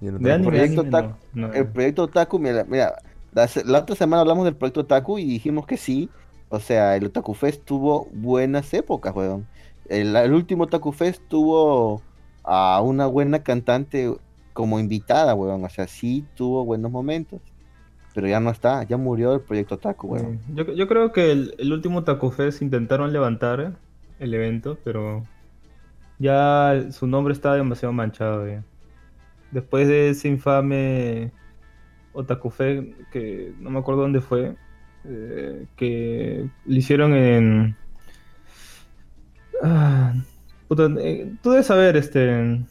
No 0.00 0.18
De 0.18 0.32
anime, 0.32 0.48
proyecto 0.50 0.80
anime, 0.82 0.96
Tac- 0.96 1.16
no, 1.34 1.48
no. 1.48 1.54
El 1.54 1.66
proyecto 1.66 2.02
Otaku, 2.04 2.38
mira, 2.38 2.64
mira, 2.64 2.94
la, 3.32 3.78
otra 3.80 3.96
semana 3.96 4.20
hablamos 4.20 4.44
del 4.44 4.54
proyecto 4.54 4.80
Otaku 4.82 5.18
y 5.18 5.24
dijimos 5.24 5.66
que 5.66 5.76
sí. 5.76 6.08
O 6.48 6.60
sea, 6.60 6.94
el 6.94 7.06
Otaku 7.06 7.34
Fest 7.34 7.64
tuvo 7.64 8.06
buenas 8.12 8.72
épocas, 8.74 9.14
weón. 9.16 9.46
El, 9.88 10.14
el 10.16 10.32
último 10.32 10.64
Otaku 10.64 10.92
Fest 10.92 11.22
tuvo 11.28 12.02
a 12.42 12.80
una 12.82 13.06
buena 13.06 13.42
cantante 13.42 14.14
como 14.52 14.80
invitada, 14.80 15.34
weón. 15.34 15.64
O 15.64 15.68
sea, 15.68 15.86
sí 15.86 16.24
tuvo 16.34 16.64
buenos 16.64 16.90
momentos. 16.90 17.40
Pero 18.14 18.28
ya 18.28 18.40
no 18.40 18.50
está, 18.50 18.82
ya 18.84 18.96
murió 18.96 19.34
el 19.34 19.40
proyecto 19.42 19.74
Otaku, 19.74 20.08
weón. 20.08 20.40
Yo, 20.54 20.64
yo 20.72 20.88
creo 20.88 21.12
que 21.12 21.30
el, 21.32 21.54
el 21.58 21.72
último 21.72 22.04
Taco 22.04 22.30
Fest 22.30 22.62
intentaron 22.62 23.12
levantar 23.12 23.76
el 24.18 24.34
evento, 24.34 24.78
pero 24.82 25.22
ya 26.18 26.86
su 26.90 27.06
nombre 27.06 27.34
está 27.34 27.54
demasiado 27.54 27.92
manchado. 27.92 28.48
ya. 28.48 28.64
Después 29.50 29.86
de 29.86 30.10
ese 30.10 30.28
infame 30.28 31.30
Otaku 32.14 32.50
Fest, 32.50 32.88
que 33.12 33.52
no 33.60 33.70
me 33.70 33.78
acuerdo 33.78 34.02
dónde 34.02 34.20
fue, 34.20 34.56
eh, 35.04 35.66
que 35.76 36.48
le 36.64 36.78
hicieron 36.78 37.12
en... 37.14 37.76
Ah, 39.62 40.14
puta, 40.68 40.88
eh, 40.98 41.32
tú 41.42 41.50
debes 41.50 41.66
saber, 41.66 41.96
este... 41.96 42.64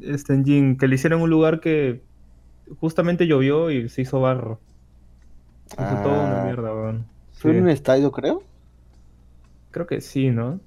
Este 0.00 0.42
Jin, 0.42 0.76
que 0.78 0.88
le 0.88 0.94
hicieron 0.94 1.20
un 1.20 1.30
lugar 1.30 1.60
que 1.60 2.02
justamente 2.80 3.26
llovió 3.26 3.70
y 3.70 3.88
se 3.88 4.02
hizo 4.02 4.20
barro. 4.20 4.60
Fue 5.66 5.96
toda 6.02 6.22
una 6.26 6.42
Ah, 6.42 6.44
mierda, 6.44 6.74
weón. 6.74 7.06
¿Fue 7.32 7.52
Sí, 7.52 7.58
en 7.58 7.64
un 7.64 7.68
estadio, 7.68 8.10
creo? 8.12 8.42
Creo 9.70 9.86
que 9.86 10.00
sí, 10.00 10.30
¿no? 10.30 10.60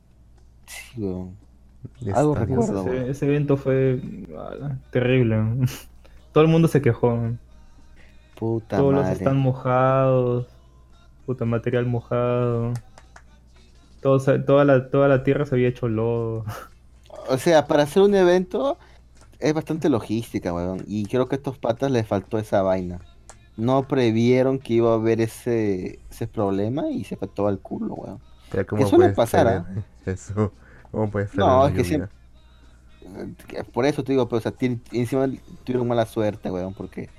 Sí, 0.66 1.02
weón. 1.02 1.38
Algo 2.14 2.36
recuerdo. 2.36 2.94
Ese, 2.94 3.10
ese 3.12 3.26
evento 3.28 3.58
fue 3.58 4.00
ah, 4.38 4.78
terrible. 4.92 5.38
Todo 6.34 6.44
el 6.44 6.50
mundo 6.50 6.68
se 6.68 6.82
quejó. 6.82 7.18
Puta 8.36 8.78
Todos 8.78 8.94
los 8.94 9.04
madre. 9.04 9.14
están 9.14 9.38
mojados. 9.38 10.48
Puta, 11.26 11.46
material 11.46 11.86
mojado. 11.88 12.74
Todo 14.06 14.20
toda, 14.44 14.66
la, 14.66 14.92
toda 14.92 15.08
la 15.08 15.24
tierra 15.24 15.48
se 15.48 15.56
había 15.56 15.68
hecho 15.68 15.88
lodo. 15.88 16.46
O 17.28 17.40
sea, 17.40 17.66
para 17.66 17.82
hacer 17.84 18.04
un 18.04 18.14
evento 18.14 18.78
es 19.40 19.52
bastante 19.52 19.90
logística, 19.90 20.54
weón. 20.54 20.84
Y 20.86 21.08
creo 21.08 21.28
que 21.28 21.34
a 21.34 21.38
estos 21.38 21.58
patas 21.58 21.90
les 21.90 22.08
faltó 22.08 22.38
esa 22.38 22.62
vaina. 22.62 23.00
No 23.58 23.88
previeron 23.88 24.60
que 24.60 24.76
iba 24.76 24.92
a 24.92 24.94
haber 24.94 25.22
ese, 25.22 25.98
ese 26.12 26.28
problema 26.28 26.88
y 26.92 27.04
se 27.04 27.16
todo 27.16 27.48
al 27.48 27.58
culo, 27.58 27.96
weón. 27.96 28.20
Pero 28.52 28.68
¿cómo 28.68 28.84
Que 28.84 28.88
suele 28.88 29.10
pasar, 29.10 29.66
prever 29.66 29.84
Eso. 30.06 30.52
¿Cómo 30.92 31.10
puedes 31.10 31.34
No, 31.34 31.46
prever 31.46 31.62
la 31.64 31.68
es 31.70 31.74
que 31.74 31.84
siempre- 31.84 32.10
Eh, 33.58 33.64
Por 33.74 33.86
eso 33.86 34.04
te 34.04 34.12
digo, 34.12 34.30
pero 34.30 34.38
o 34.38 34.42
sea, 34.42 34.54
encima 34.92 35.28
tuvieron 35.64 35.88
mala 35.88 36.06
suerte, 36.06 36.52
weón, 36.52 36.76
porque... 36.76 37.10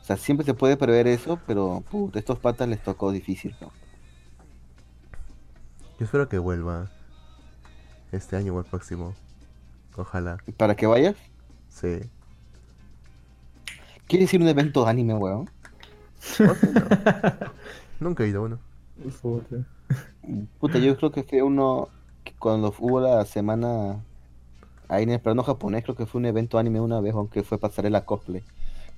O 0.00 0.04
sea, 0.04 0.16
siempre 0.16 0.44
se 0.44 0.54
puede 0.54 0.76
prever 0.76 1.06
eso, 1.06 1.38
pero 1.46 1.84
puta, 1.88 2.18
a 2.18 2.20
estos 2.20 2.40
patas 2.40 2.68
les 2.68 2.82
tocó 2.82 3.12
difícil, 3.12 3.54
weón. 3.60 3.85
Yo 5.98 6.04
espero 6.04 6.28
que 6.28 6.38
vuelva 6.38 6.90
este 8.12 8.36
año 8.36 8.54
o 8.54 8.58
el 8.58 8.66
próximo. 8.66 9.14
Ojalá. 9.96 10.36
¿Para 10.58 10.76
que 10.76 10.86
vayas? 10.86 11.16
Sí. 11.70 12.00
¿Quieres 14.06 14.32
ir 14.34 14.40
a 14.40 14.44
un 14.44 14.50
evento 14.50 14.84
de 14.84 14.90
anime, 14.90 15.14
weón? 15.14 15.50
¿Por 16.36 16.60
qué 16.60 16.66
no? 16.66 16.82
Nunca 18.00 18.24
he 18.24 18.28
ido 18.28 18.42
a 18.42 18.44
uno. 18.44 18.58
Puta. 19.22 19.56
Puta, 20.60 20.78
yo 20.78 20.96
creo 20.98 21.12
que 21.12 21.22
fue 21.22 21.42
uno 21.42 21.88
que 22.24 22.34
cuando 22.38 22.74
hubo 22.78 23.00
la 23.00 23.24
semana 23.24 24.02
ahí 24.88 25.04
en 25.04 25.10
el 25.10 25.20
plano 25.20 25.42
japonés, 25.42 25.82
creo 25.82 25.96
que 25.96 26.06
fue 26.06 26.18
un 26.18 26.26
evento 26.26 26.58
anime 26.58 26.80
una 26.80 27.00
vez, 27.00 27.14
aunque 27.14 27.42
fue 27.42 27.58
pasarela 27.58 28.04
cosplay. 28.04 28.42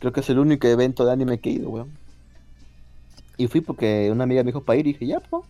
Creo 0.01 0.13
que 0.13 0.21
es 0.21 0.31
el 0.31 0.41
único 0.41 0.67
evento 0.67 1.05
de 1.05 1.13
anime 1.13 1.39
que 1.39 1.51
he 1.51 1.53
ido, 1.55 1.71
weón. 1.71 1.93
Y 3.37 3.47
fui 3.47 3.61
porque 3.61 4.11
una 4.11 4.25
amiga 4.25 4.43
me 4.43 4.49
dijo 4.49 4.65
para 4.65 4.79
ir 4.79 4.89
y 4.89 4.93
dije, 4.95 5.07
ya, 5.07 5.21
pues. 5.21 5.45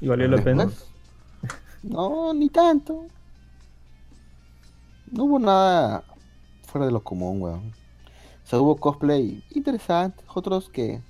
¿Y 0.00 0.08
valió 0.08 0.28
la 0.28 0.42
pena? 0.42 0.64
Pues, 0.64 0.86
No, 1.82 2.32
ni 2.32 2.48
tanto. 2.48 3.06
No 5.10 5.24
hubo 5.24 5.38
nada 5.38 6.04
fuera 6.66 6.86
de 6.86 6.92
lo 6.92 7.02
común, 7.02 7.40
weón. 7.42 7.72
O 8.44 8.46
sea, 8.46 8.60
hubo 8.60 8.76
cosplay 8.76 9.44
interesantes, 9.54 10.24
otros 10.34 10.68
que 10.68 11.00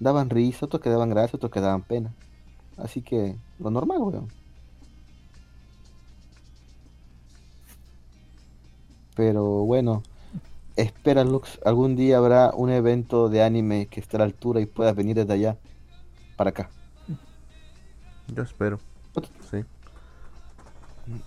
daban 0.00 0.30
risa, 0.30 0.66
otros 0.66 0.82
que 0.82 0.90
daban 0.90 1.10
gracia, 1.10 1.36
otros 1.36 1.52
que 1.52 1.60
daban 1.60 1.82
pena. 1.82 2.12
Así 2.76 3.02
que, 3.02 3.36
lo 3.58 3.70
normal, 3.70 3.98
weón. 3.98 4.28
Pero 9.14 9.44
bueno, 9.64 10.02
espera, 10.76 11.24
Lux, 11.24 11.58
algún 11.64 11.96
día 11.96 12.18
habrá 12.18 12.50
un 12.54 12.70
evento 12.70 13.30
de 13.30 13.42
anime 13.42 13.86
que 13.86 14.00
esté 14.00 14.16
a 14.16 14.18
la 14.18 14.24
altura 14.26 14.60
y 14.60 14.66
puedas 14.66 14.94
venir 14.94 15.16
desde 15.16 15.32
allá 15.32 15.56
para 16.36 16.50
acá. 16.50 16.70
Yo 18.34 18.42
espero. 18.42 18.78
Sí. 19.50 19.64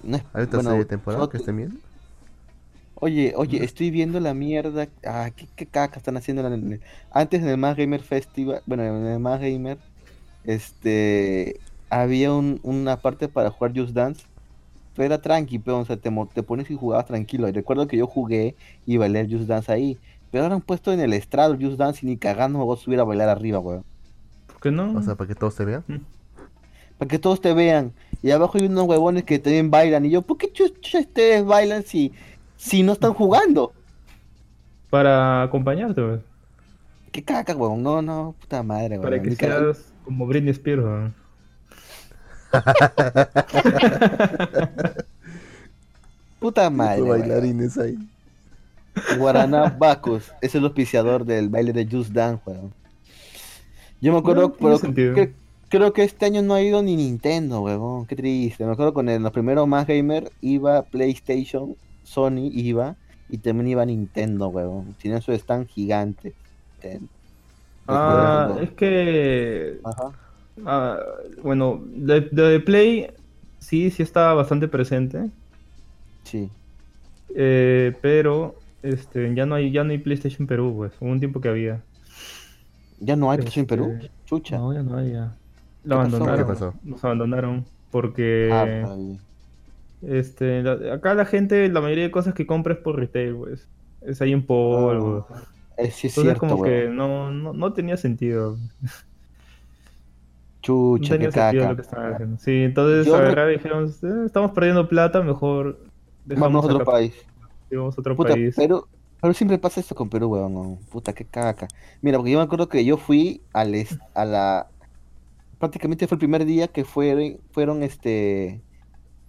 No 0.03 0.17
es- 0.17 0.23
¿Hay 0.33 0.43
otra 0.43 0.57
bueno, 0.57 0.69
serie 0.71 0.83
de 0.83 0.89
temporada 0.89 1.29
que 1.29 1.37
estén 1.37 1.57
viendo? 1.57 1.79
Oye, 2.95 3.33
oye, 3.37 3.63
estoy 3.63 3.91
viendo 3.91 4.19
la 4.19 4.33
mierda. 4.33 4.87
Ah, 5.05 5.31
¿qué, 5.35 5.47
qué 5.55 5.65
caca 5.65 5.97
están 5.97 6.17
haciendo 6.17 6.45
en 6.45 6.53
el- 6.73 6.81
antes 7.11 7.41
en 7.41 7.47
el 7.47 7.57
Más 7.57 7.77
Gamer 7.77 8.01
Festival? 8.01 8.61
Bueno, 8.65 8.83
en 8.83 9.05
el 9.05 9.19
Más 9.19 9.39
Gamer, 9.39 9.79
este, 10.43 11.61
había 11.89 12.33
un- 12.33 12.59
una 12.63 13.01
parte 13.01 13.29
para 13.29 13.51
jugar 13.51 13.73
Just 13.75 13.93
Dance, 13.93 14.23
pero 14.93 15.05
era 15.07 15.21
tranqui, 15.21 15.59
pero, 15.59 15.79
o 15.79 15.85
sea, 15.85 15.97
te, 15.97 16.09
mo- 16.11 16.29
te 16.33 16.43
pones 16.43 16.69
y 16.71 16.75
jugabas 16.75 17.05
tranquilo. 17.07 17.47
Y 17.49 17.51
recuerdo 17.53 17.87
que 17.87 17.97
yo 17.97 18.07
jugué 18.07 18.57
y 18.85 18.97
bailé 18.97 19.27
Just 19.29 19.47
Dance 19.47 19.71
ahí, 19.71 19.99
pero 20.31 20.43
ahora 20.45 20.55
han 20.55 20.61
puesto 20.61 20.91
en 20.93 20.99
el 21.01 21.13
estrado 21.13 21.57
Just 21.59 21.77
Dance 21.77 22.05
y 22.05 22.09
ni 22.09 22.17
cagando 22.19 22.59
me 22.59 22.65
voy 22.65 22.77
a 22.77 22.81
subir 22.81 22.99
a 22.99 23.03
bailar 23.05 23.29
arriba, 23.29 23.59
weón. 23.59 23.85
¿Por 24.47 24.59
qué 24.59 24.71
no? 24.71 24.93
O 24.97 25.01
sea, 25.01 25.15
para 25.15 25.27
que 25.27 25.35
todos 25.35 25.53
se 25.53 25.65
vean. 25.65 25.85
Para 26.99 27.09
que 27.09 27.17
todos 27.17 27.41
te 27.41 27.51
vean. 27.53 27.93
Y 28.21 28.29
abajo 28.31 28.57
hay 28.59 28.65
unos 28.67 28.83
huevones 28.85 29.23
que 29.23 29.39
también 29.39 29.71
bailan. 29.71 30.05
Y 30.05 30.11
yo, 30.11 30.21
¿por 30.21 30.37
qué 30.37 30.51
chucha 30.51 30.99
ustedes 30.99 31.43
bailan 31.45 31.83
si, 31.83 32.13
si 32.57 32.83
no 32.83 32.93
están 32.93 33.13
jugando? 33.15 33.73
Para 34.91 35.41
acompañarte, 35.43 35.99
pues. 36.01 36.19
¿Qué 37.11 37.23
caca, 37.23 37.55
weón? 37.55 37.81
No, 37.81 38.01
no, 38.03 38.35
puta 38.39 38.61
madre, 38.61 38.97
Para 38.99 39.11
weón. 39.11 39.23
que 39.23 39.29
Ni 39.31 39.35
caga- 39.35 39.73
seas 39.73 39.91
como 40.05 40.27
Britney 40.27 40.51
Spears, 40.51 40.83
weón. 40.83 41.15
Puta 46.39 46.69
madre. 46.69 46.99
Los 46.99 47.07
weón. 47.09 47.19
bailarines 47.21 47.77
ahí. 47.77 47.97
Guaraná 49.17 49.75
Bacus 49.77 50.31
es 50.41 50.55
el 50.55 50.63
auspiciador 50.65 51.25
del 51.25 51.49
baile 51.49 51.73
de 51.73 51.85
Just 51.89 52.11
Dance, 52.11 52.41
weón. 52.45 52.73
Yo 54.01 54.13
me 54.13 54.19
acuerdo, 54.19 54.41
No, 54.43 54.53
pero 54.53 54.77
sentido. 54.77 55.15
Creo 55.69 55.93
que 55.93 56.03
este 56.03 56.25
año 56.25 56.41
no 56.41 56.53
ha 56.55 56.61
ido 56.61 56.81
ni 56.83 56.95
Nintendo, 56.95 57.61
weón. 57.61 58.05
Qué 58.07 58.15
triste. 58.15 58.65
Me 58.65 58.73
acuerdo 58.73 58.93
con 58.93 59.09
el, 59.09 59.21
los 59.23 59.31
primeros 59.31 59.67
más 59.67 59.87
gamer 59.87 60.31
iba 60.41 60.83
PlayStation, 60.83 61.75
Sony 62.03 62.49
iba 62.53 62.97
y 63.29 63.37
también 63.39 63.67
iba 63.69 63.85
Nintendo, 63.85 64.47
weón. 64.49 64.95
Tienen 64.95 65.21
su 65.21 65.31
stand 65.33 65.67
gigante. 65.67 66.35
Ah, 67.87 68.57
es 68.61 68.71
que. 68.71 69.79
Ajá. 69.83 70.11
ah, 70.65 70.99
bueno, 71.43 71.81
de, 71.85 72.21
de 72.21 72.59
Play 72.59 73.11
sí, 73.59 73.91
sí 73.91 74.03
estaba 74.03 74.33
bastante 74.33 74.67
presente. 74.67 75.29
Sí. 76.23 76.51
eh, 77.35 77.97
pero 78.01 78.55
este, 78.83 79.33
ya 79.35 79.45
no 79.45 79.55
hay, 79.55 79.71
ya 79.71 79.83
no 79.83 79.91
hay 79.91 79.97
PlayStation 79.99 80.47
Perú, 80.47 80.73
pues. 80.77 80.93
Hubo 80.99 81.09
un 81.11 81.19
tiempo 81.19 81.41
que 81.41 81.49
había. 81.49 81.83
¿Ya 82.99 83.15
no 83.15 83.31
hay 83.31 83.39
PlayStation 83.39 83.63
en 83.63 83.67
Perú? 83.67 83.99
Este, 84.01 84.11
Chucha. 84.25 84.57
No, 84.57 84.73
ya 84.73 84.83
no 84.83 84.97
hay 84.97 85.13
ya. 85.13 85.38
¿Qué 85.87 85.89
Lo 85.89 85.97
pasó? 85.97 86.15
abandonaron. 86.23 86.37
¿Qué 86.37 86.45
pasó? 86.45 86.73
Nos 86.83 87.03
abandonaron. 87.03 87.65
Porque 87.91 88.49
Ah, 88.51 88.95
este, 90.01 90.63
la- 90.63 90.93
acá 90.95 91.13
la 91.13 91.25
gente, 91.25 91.67
la 91.69 91.81
mayoría 91.81 92.05
de 92.05 92.11
cosas 92.11 92.33
que 92.33 92.47
compra 92.47 92.73
es 92.73 92.79
por 92.79 92.97
retail, 92.97 93.35
pues. 93.35 93.67
Es 94.01 94.21
ahí 94.21 94.31
en 94.31 94.45
polvo. 94.45 95.27
Eh, 95.77 95.91
sí 95.91 96.07
es 96.07 96.17
Entonces 96.17 96.37
cierto, 96.37 96.39
como 96.39 96.63
que 96.63 96.87
no, 96.89 97.31
no, 97.31 97.53
no 97.53 97.73
tenía 97.73 97.97
sentido. 97.97 98.57
No 98.57 100.61
Chucha, 100.61 101.07
tenía 101.07 101.27
qué 101.27 101.31
sentido 101.31 101.63
caca. 101.63 101.67
lo 101.67 101.75
que 101.75 101.81
estaban 101.81 102.13
haciendo. 102.13 102.37
Sí, 102.37 102.63
entonces 102.63 103.05
Yo 103.07 103.15
agarraron 103.15 103.51
y 103.51 103.57
dijeron, 103.57 103.93
"Eh, 104.03 104.25
estamos 104.25 104.51
perdiendo 104.51 104.87
plata, 104.87 105.21
mejor 105.21 105.79
Vamos 106.25 106.63
a 106.63 106.65
otro 106.67 106.77
acá, 106.77 106.85
país. 106.85 107.13
y 107.71 107.75
vamos 107.75 107.97
a 107.97 108.01
otro 108.01 108.15
Puta, 108.15 108.17
país. 108.17 108.55
Perú, 108.55 108.85
pero 109.21 109.33
siempre 109.33 109.57
pasa 109.57 109.79
esto 109.79 109.95
con 109.95 110.09
Perú, 110.09 110.27
weón. 110.29 110.53
no. 110.53 110.77
Puta, 110.91 111.13
qué 111.13 111.25
caca. 111.25 111.67
Mira, 112.01 112.17
porque 112.17 112.31
yo 112.31 112.37
me 112.39 112.43
acuerdo 112.45 112.69
que 112.69 112.83
yo 112.85 112.97
fui 112.97 113.41
al 113.53 113.73
es- 113.75 113.99
a 114.13 114.25
la. 114.25 114.67
Prácticamente 115.59 116.07
fue 116.07 116.15
el 116.15 116.19
primer 116.19 116.45
día 116.45 116.67
que 116.67 116.85
fueron, 116.85 117.37
fueron 117.51 117.83
este. 117.83 118.61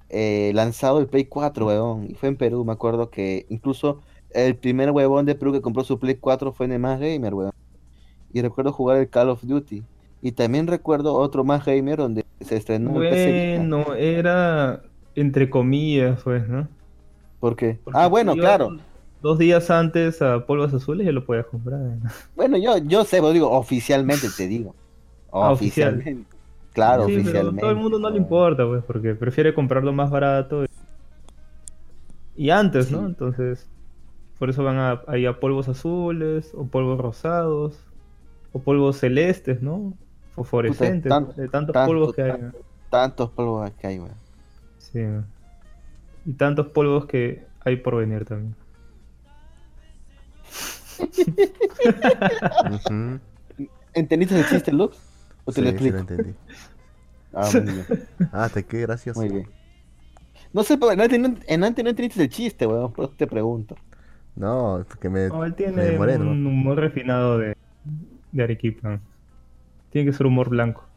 Eh, 0.09 0.51
lanzado 0.55 0.99
el 0.99 1.07
Play 1.07 1.27
4, 1.27 1.67
weón. 1.67 2.11
Y 2.11 2.15
fue 2.15 2.29
en 2.31 2.37
Perú, 2.37 2.65
me 2.65 2.73
acuerdo 2.73 3.11
que 3.11 3.47
incluso 3.49 4.01
el 4.31 4.57
primer 4.57 4.91
huevón 4.91 5.27
de 5.27 5.35
Perú 5.35 5.53
que 5.53 5.61
compró 5.61 5.85
su 5.85 5.99
Play 5.99 6.17
4 6.17 6.53
fue 6.53 6.67
en 6.67 6.73
el 6.73 6.79
Más 6.81 6.99
Gamer, 6.99 7.35
weón. 7.35 7.53
Y 8.33 8.43
recuerdo 8.43 8.73
jugar 8.73 8.99
el 8.99 9.09
Call 9.09 9.29
of 9.29 9.43
Duty. 9.43 9.83
Y 10.23 10.33
también 10.33 10.67
recuerdo 10.67 11.15
otro 11.15 11.45
Más 11.45 11.65
Gamer 11.65 11.99
donde 11.99 12.25
se 12.41 12.57
estrenó 12.57 13.03
el. 13.03 13.59
Bueno, 13.59 13.95
era 13.95 14.83
entre 15.15 15.51
comillas, 15.51 16.23
pues, 16.23 16.49
¿no? 16.49 16.69
¿Por 17.41 17.57
qué? 17.57 17.79
Porque 17.83 17.99
Ah, 17.99 18.07
bueno, 18.07 18.35
claro. 18.35 18.77
Dos 19.23 19.39
días 19.39 19.71
antes 19.71 20.23
a 20.23 20.47
Polvos 20.47 20.73
Azules 20.73 21.05
ya 21.07 21.13
lo 21.13 21.25
podías 21.25 21.47
comprar. 21.47 21.81
Bueno, 22.35 22.57
yo, 22.57 22.79
yo 22.79 23.05
sé, 23.05 23.19
pero 23.19 23.33
digo, 23.33 23.51
oficialmente 23.51 24.29
te 24.35 24.47
digo. 24.47 24.75
Ah, 25.33 25.53
oficial. 25.53 25.95
Oficialmente. 25.95 26.37
Claro, 26.73 27.07
sí, 27.07 27.13
pero 27.13 27.23
oficialmente. 27.23 27.61
todo 27.61 27.71
el 27.71 27.77
mundo 27.77 27.99
no 27.99 28.11
le 28.11 28.17
importa, 28.17 28.67
pues, 28.67 28.85
porque 28.85 29.15
prefiere 29.15 29.55
comprarlo 29.55 29.93
más 29.93 30.11
barato. 30.11 30.65
Y 32.37 32.51
antes, 32.51 32.91
¿no? 32.91 33.07
Entonces, 33.07 33.69
por 34.39 34.51
eso 34.51 34.65
van 34.65 34.79
a, 34.79 35.03
ahí 35.09 35.27
a 35.27 35.39
polvos 35.41 35.69
azules, 35.69 36.53
o 36.55 36.67
polvos 36.67 37.01
rosados, 37.01 37.79
o 38.53 38.61
polvos 38.61 38.99
celestes, 38.99 39.63
¿no? 39.63 39.95
Fosforescentes, 40.35 41.13
de 41.37 41.49
tantos 41.49 41.75
tanto, 41.75 41.91
polvos 41.91 42.15
que 42.15 42.23
hay. 42.23 42.31
tanto. 42.31 42.59
Tantos 42.89 43.31
polvos 43.31 43.71
que 43.79 43.87
hay, 43.87 43.99
weón. 43.99 44.15
Sí. 44.79 45.01
Y 46.25 46.33
tantos 46.35 46.69
polvos 46.69 47.07
que 47.07 47.45
hay 47.65 47.77
por 47.77 47.97
venir 47.97 48.25
también. 48.25 48.55
¿Entendiste 53.95 54.39
el 54.39 54.47
chiste, 54.47 54.73
Lux? 54.73 55.10
¿O 55.51 55.53
te 55.53 55.61
Sí, 55.61 55.63
lo 55.63 55.71
sí 55.81 55.91
explico? 55.91 55.93
lo 55.93 55.99
entendí. 55.99 56.37
Ah, 57.33 57.53
muy 57.53 57.69
bien. 57.71 57.89
Ah, 58.33 58.51
te 58.51 58.67
qué 58.67 58.81
gracioso. 58.83 59.25
Muy 59.25 59.29
bien. 59.31 59.55
No 60.53 60.63
sé, 60.65 60.75
en 60.75 61.01
antes 61.01 61.19
no, 61.21 61.35
en 61.47 61.65
antes 61.65 61.85
no 61.85 61.91
entendiste 61.91 62.23
el 62.23 62.29
chiste, 62.31 62.67
weón. 62.67 62.93
Por 62.93 63.05
eso 63.07 63.15
te 63.17 63.27
pregunto. 63.27 63.77
No, 64.35 64.85
porque 64.89 65.09
me, 65.11 65.31
No, 65.31 65.45
él 65.45 65.55
me 65.75 65.83
tiene 65.83 65.85
demoré, 65.85 66.19
¿no? 66.19 66.39
un 66.39 66.47
humor 66.47 66.79
refinado 66.81 67.39
de, 67.39 67.55
de 68.33 68.43
Arequipa. 68.43 69.03
Tiene 69.91 70.11
que 70.11 70.17
ser 70.17 70.27
humor 70.27 70.51
blanco. 70.51 70.91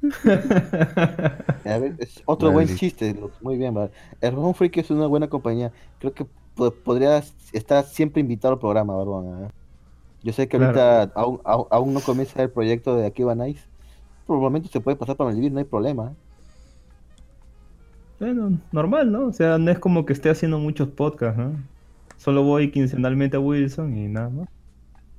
A 1.64 1.78
ver, 1.78 1.94
es 1.98 2.22
otro 2.26 2.50
buen 2.52 2.68
chiste, 2.68 3.14
muy 3.40 3.56
bien, 3.56 3.72
¿vale? 3.74 3.92
El 4.20 4.32
Barbón 4.32 4.54
Freaky 4.54 4.80
es 4.80 4.90
una 4.90 5.06
buena 5.06 5.28
compañía. 5.28 5.72
Creo 5.98 6.12
que 6.14 6.26
po- 6.54 6.74
podría 6.82 7.18
estar 7.52 7.84
siempre 7.84 8.20
invitado 8.20 8.54
al 8.54 8.60
programa, 8.60 8.96
Barbón. 8.96 9.44
¿eh? 9.46 9.48
Yo 10.22 10.32
sé 10.32 10.48
que 10.48 10.56
Claro. 10.56 10.78
ahorita 10.80 11.02
aún, 11.14 11.40
aún, 11.44 11.66
aún 11.70 11.94
no 11.94 12.00
comienza 12.00 12.42
el 12.42 12.50
proyecto 12.50 12.96
de 12.96 13.06
Aquí 13.06 13.22
va 13.22 13.34
Nice. 13.34 13.62
Probablemente 14.26 14.68
se 14.68 14.80
puede 14.80 14.96
pasar 14.96 15.16
para 15.16 15.28
Malvivir, 15.30 15.52
no 15.52 15.58
hay 15.58 15.64
problema. 15.64 16.14
Bueno, 18.18 18.58
normal, 18.70 19.10
¿no? 19.10 19.26
O 19.26 19.32
sea, 19.32 19.58
no 19.58 19.70
es 19.70 19.78
como 19.78 20.06
que 20.06 20.12
esté 20.12 20.30
haciendo 20.30 20.58
muchos 20.58 20.88
podcasts, 20.88 21.38
¿no? 21.38 21.56
Solo 22.18 22.44
voy 22.44 22.70
quincenalmente 22.70 23.36
a 23.36 23.40
Wilson 23.40 23.96
y 23.96 24.06
nada 24.08 24.28
más. 24.30 24.48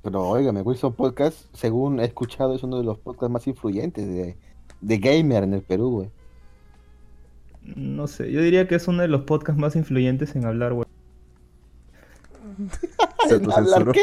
Pero 0.02 0.22
óigame, 0.30 0.62
Wilson 0.62 0.94
Podcast, 0.94 1.46
según 1.54 2.00
he 2.00 2.06
escuchado, 2.06 2.56
es 2.56 2.64
uno 2.64 2.78
de 2.78 2.84
los 2.84 2.98
podcasts 3.00 3.32
más 3.32 3.48
influyentes 3.48 4.06
de, 4.08 4.38
de 4.82 4.98
gamer 4.98 5.44
en 5.44 5.54
el 5.54 5.62
Perú, 5.62 5.92
güey. 5.92 6.10
No 7.76 8.08
sé, 8.08 8.32
yo 8.32 8.42
diría 8.42 8.68
que 8.68 8.76
es 8.76 8.88
uno 8.88 9.02
de 9.02 9.08
los 9.08 9.22
podcasts 9.24 9.60
más 9.60 9.76
influyentes 9.76 10.36
en 10.36 10.46
hablar, 10.46 10.74
güey. 10.74 10.86
Se 13.28 13.36
¿En 13.36 13.52
hablar 13.52 13.92
qué? 13.92 14.02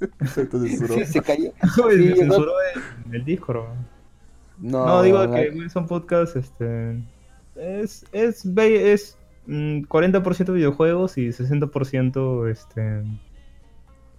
Se 0.26 0.40
autocensuró. 0.42 0.94
Sí, 0.94 1.04
se 1.06 1.20
cayó. 1.22 1.50
Uy, 1.86 1.96
Sí, 1.96 2.04
me 2.04 2.10
¿no? 2.10 2.16
censuró 2.16 2.52
en 3.06 3.14
el 3.14 3.24
Discord. 3.24 3.68
No, 4.58 4.86
No, 4.86 5.02
digo 5.02 5.26
no, 5.26 5.34
que 5.34 5.50
Wilson 5.50 5.86
Podcast, 5.86 6.36
este, 6.36 7.02
es, 7.56 8.04
es, 8.12 8.54
ve- 8.54 8.92
es 8.92 9.18
mm, 9.46 9.80
40% 9.82 10.52
videojuegos 10.52 11.18
y 11.18 11.28
60% 11.28 12.48
este, 12.50 13.02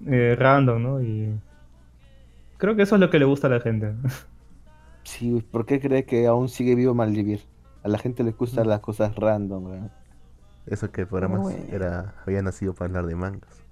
eh, 0.06 0.36
random, 0.38 0.82
¿no? 0.84 1.02
Y 1.02 1.40
creo 2.58 2.76
que 2.76 2.84
eso 2.84 2.96
es 2.96 3.02
lo 3.02 3.10
que 3.10 3.20
le 3.20 3.26
gusta 3.26 3.48
a 3.48 3.52
la 3.52 3.60
gente. 3.60 3.94
Sí, 5.04 5.44
¿por 5.52 5.66
qué 5.66 5.80
cree 5.80 6.06
que 6.06 6.28
aún 6.28 6.50
sigue 6.50 6.76
vivo 6.76 6.94
Malvivir? 6.94 7.42
A 7.84 7.88
la 7.88 7.98
gente 7.98 8.24
le 8.24 8.32
gustan 8.32 8.68
las 8.68 8.82
cosas 8.82 9.16
random. 9.16 9.90
Eso 10.66 10.92
que 10.92 11.02
el 11.02 11.08
programa 11.08 11.40
Bueno. 11.40 11.64
era, 11.72 12.14
había 12.26 12.42
nacido 12.42 12.74
para 12.74 12.88
hablar 12.90 13.06
de 13.08 13.16
mangas. 13.16 13.64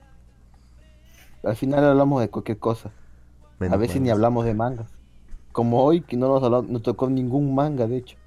Al 1.45 1.55
final 1.55 1.84
hablamos 1.85 2.22
de 2.22 2.30
cualquier 2.30 2.57
cosa. 2.57 2.89
A 2.89 3.59
Menos 3.59 3.80
veces 3.80 4.01
ni 4.01 4.09
hablamos 4.09 4.45
de 4.45 4.53
mangas. 4.53 4.88
Como 5.51 5.84
hoy, 5.84 6.01
que 6.01 6.17
no 6.17 6.27
nos, 6.27 6.43
habló- 6.43 6.67
no 6.67 6.81
tocó 6.81 7.09
ningún 7.09 7.55
manga, 7.55 7.88
de 7.88 7.97
hecho. 7.97 8.17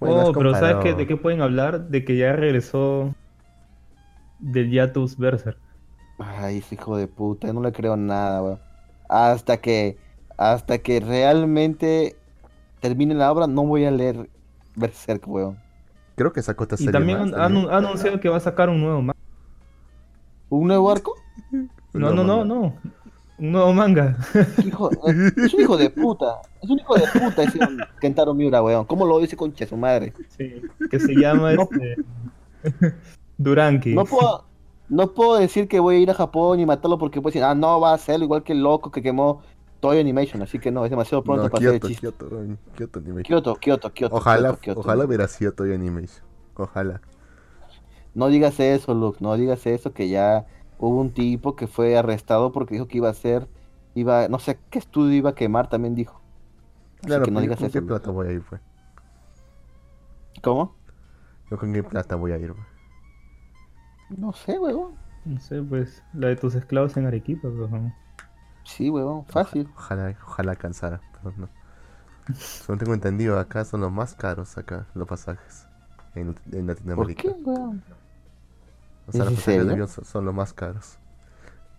Bueno, 0.00 0.28
oh, 0.28 0.32
pero 0.32 0.54
¿sabes 0.54 0.76
qué, 0.82 0.92
de 0.94 1.06
qué 1.06 1.16
pueden 1.16 1.40
hablar? 1.40 1.88
De 1.88 2.04
que 2.04 2.16
ya 2.16 2.32
regresó 2.32 3.14
del 4.40 4.70
Yatus 4.70 5.16
Berserk. 5.16 5.58
Ay, 6.18 6.58
ese 6.58 6.74
hijo 6.74 6.96
de 6.96 7.06
puta, 7.06 7.52
no 7.52 7.62
le 7.62 7.72
creo 7.72 7.96
nada, 7.96 8.42
weón. 8.42 8.60
Hasta 9.08 9.56
que, 9.56 9.96
hasta 10.36 10.78
que 10.78 11.00
realmente 11.00 12.16
termine 12.80 13.14
la 13.14 13.32
obra, 13.32 13.46
no 13.46 13.64
voy 13.64 13.84
a 13.84 13.90
leer 13.90 14.28
Berserk, 14.76 15.26
weón. 15.26 15.58
Creo 16.16 16.32
que 16.32 16.42
sacó 16.42 16.64
Y 16.64 16.76
serie 16.76 16.92
también 16.92 17.18
más, 17.20 17.32
ha 17.32 17.48
anun- 17.48 17.70
ha 17.70 17.78
anunciado 17.78 18.20
que 18.20 18.28
va 18.28 18.36
a 18.36 18.40
sacar 18.40 18.68
un 18.68 18.80
nuevo 18.80 19.00
manga. 19.00 19.18
¿Un 20.50 20.66
nuevo 20.68 20.90
arco? 20.90 21.14
No, 21.98 22.12
no, 22.12 22.24
no, 22.24 22.44
no. 22.44 22.74
Un 23.38 23.52
nuevo 23.52 23.72
manga. 23.72 24.16
Hijo, 24.66 24.90
es 25.06 25.54
un 25.54 25.60
hijo 25.60 25.76
de 25.76 25.90
puta. 25.90 26.40
Es 26.60 26.68
un 26.70 26.78
hijo 26.80 26.94
de 26.96 27.04
puta 27.20 27.44
ese 27.44 27.60
Kentaro 28.00 28.34
Miura, 28.34 28.62
weón. 28.62 28.84
¿Cómo 28.84 29.06
lo 29.06 29.18
dice 29.20 29.36
concha 29.36 29.64
su 29.66 29.76
madre? 29.76 30.12
Sí, 30.36 30.60
que 30.90 30.98
se 30.98 31.14
llama 31.14 31.52
No. 31.52 31.68
este, 31.70 31.96
Duranki. 33.38 33.94
No 33.94 34.04
puedo, 34.04 34.44
no 34.88 35.12
puedo 35.12 35.36
decir 35.36 35.68
que 35.68 35.78
voy 35.78 35.96
a 35.96 35.98
ir 36.00 36.10
a 36.10 36.14
Japón 36.14 36.58
y 36.58 36.66
matarlo 36.66 36.98
porque 36.98 37.20
puedo 37.20 37.30
decir, 37.32 37.44
ah, 37.44 37.54
no, 37.54 37.80
va 37.80 37.94
a 37.94 37.98
ser 37.98 38.20
igual 38.22 38.42
que 38.42 38.52
el 38.54 38.62
loco 38.62 38.90
que 38.90 39.02
quemó 39.02 39.42
Toy 39.78 40.00
Animation, 40.00 40.42
así 40.42 40.58
que 40.58 40.72
no, 40.72 40.84
es 40.84 40.90
demasiado 40.90 41.22
pronto 41.22 41.44
No, 41.44 41.50
para 41.50 41.68
hacer 41.68 41.80
Kyoto, 41.80 41.88
chiste. 41.88 42.00
Kyoto, 42.08 42.28
Kyoto 42.76 42.98
Animation. 42.98 43.22
Kyoto, 43.22 43.54
Kyoto, 43.54 43.92
Kyoto. 43.92 44.16
Ojalá, 44.16 44.48
Kyoto, 44.48 44.60
Kyoto. 44.62 44.80
ojalá 44.80 45.04
hubiera 45.04 45.28
sido 45.28 45.52
Toy 45.52 45.72
Animation. 45.72 46.24
Ojalá. 46.56 47.00
No 48.14 48.26
digas 48.26 48.58
eso, 48.58 48.94
Luke, 48.94 49.18
no 49.20 49.36
digas 49.36 49.64
eso, 49.66 49.92
que 49.92 50.08
ya 50.08 50.44
hubo 50.78 51.00
un 51.00 51.12
tipo 51.14 51.56
que 51.56 51.66
fue 51.68 51.96
arrestado 51.98 52.52
porque 52.52 52.74
dijo 52.74 52.88
que 52.88 52.98
iba 52.98 53.08
a 53.08 53.12
hacer, 53.12 53.48
iba, 53.94 54.28
no 54.28 54.38
sé 54.38 54.60
qué 54.70 54.78
estudio 54.78 55.14
iba 55.16 55.30
a 55.30 55.34
quemar, 55.34 55.68
también 55.68 55.94
dijo. 55.94 56.22
Así 57.02 57.20
Claro, 57.20 57.22
que 57.22 57.30
no 57.32 57.40
pero 57.40 57.46
yo 57.46 57.52
digas 57.52 57.58
con 57.58 57.66
eso. 57.66 57.72
qué 57.72 57.82
plata 57.82 58.10
voy 58.12 58.28
a 58.28 58.32
ir, 58.32 58.42
pues. 58.44 58.60
¿Cómo? 60.42 60.76
Yo 61.50 61.58
con 61.58 61.72
qué 61.74 61.82
plata 61.82 62.16
voy 62.16 62.32
a 62.32 62.38
ir, 62.38 62.54
pues. 62.54 62.66
No 64.10 64.32
sé, 64.34 64.58
huevón. 64.58 64.98
No 65.24 65.40
sé, 65.40 65.62
pues, 65.62 66.02
la 66.12 66.28
de 66.28 66.36
tus 66.36 66.54
esclavos 66.54 66.96
en 66.98 67.06
Arequipa, 67.06 67.48
pues, 67.50 67.70
¿no? 67.70 67.94
Sí, 68.64 68.88
huevón, 68.90 69.26
fácil. 69.26 69.74
Ojalá, 69.74 70.14
ojalá 70.26 70.50
alcanzara, 70.52 71.00
pero 71.12 71.34
no. 71.36 71.48
Según 72.60 72.78
tengo 72.78 72.94
entendido, 72.94 73.38
acá 73.38 73.64
son 73.64 73.80
los 73.82 73.92
más 73.92 74.14
caros 74.14 74.58
acá, 74.58 74.86
los 74.94 75.08
pasajes. 75.08 75.68
En, 76.14 76.36
en 76.52 76.66
¿Por 76.92 77.14
Latinoamérica. 77.14 77.14
qué, 77.14 77.28
huevón? 77.30 77.82
O 79.08 79.12
sea, 79.12 79.22
¿Es 79.22 79.30
los 79.30 79.34
pasajes 79.38 79.66
de 79.66 79.72
avión 79.72 79.88
son, 79.88 80.04
son 80.04 80.24
los 80.24 80.34
más 80.34 80.52
caros. 80.52 80.98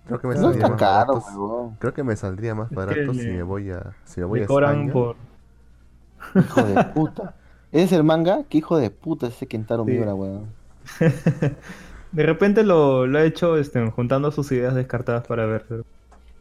Creo 0.08 0.20
que 0.20 0.28
me 0.28 0.36
saldría 0.36 0.66
está 0.66 1.06
más 1.06 1.36
huevón. 1.36 1.76
Creo 1.80 1.94
que 1.94 2.04
me 2.04 2.16
saldría 2.16 2.56
más 2.56 2.72
barato 2.72 3.14
si 3.14 3.28
me 3.28 3.44
voy 3.44 3.70
a 3.70 3.96
si 4.06 4.20
me 4.22 4.26
voy 4.26 4.40
a 4.40 4.44
España. 4.44 4.92
por... 4.92 5.16
Hijo 6.36 6.64
de 6.64 6.84
puta. 6.96 7.36
¿Ese 7.72 7.84
es 7.84 7.92
el 7.92 8.04
manga? 8.04 8.44
¿Qué 8.50 8.58
hijo 8.58 8.78
de 8.78 8.90
puta 8.90 9.28
es 9.28 9.36
ese 9.36 9.48
Kentaro 9.48 9.86
Sí. 9.86 9.92
Miura, 9.92 10.16
weón? 10.16 10.48
De 12.12 12.24
repente 12.24 12.64
lo, 12.64 13.06
lo 13.06 13.20
ha 13.20 13.24
hecho 13.24 13.56
este, 13.58 13.88
juntando 13.92 14.32
sus 14.32 14.52
ideas 14.52 14.74
descartadas 14.74 15.28
para 15.28 15.46
ver. 15.46 15.86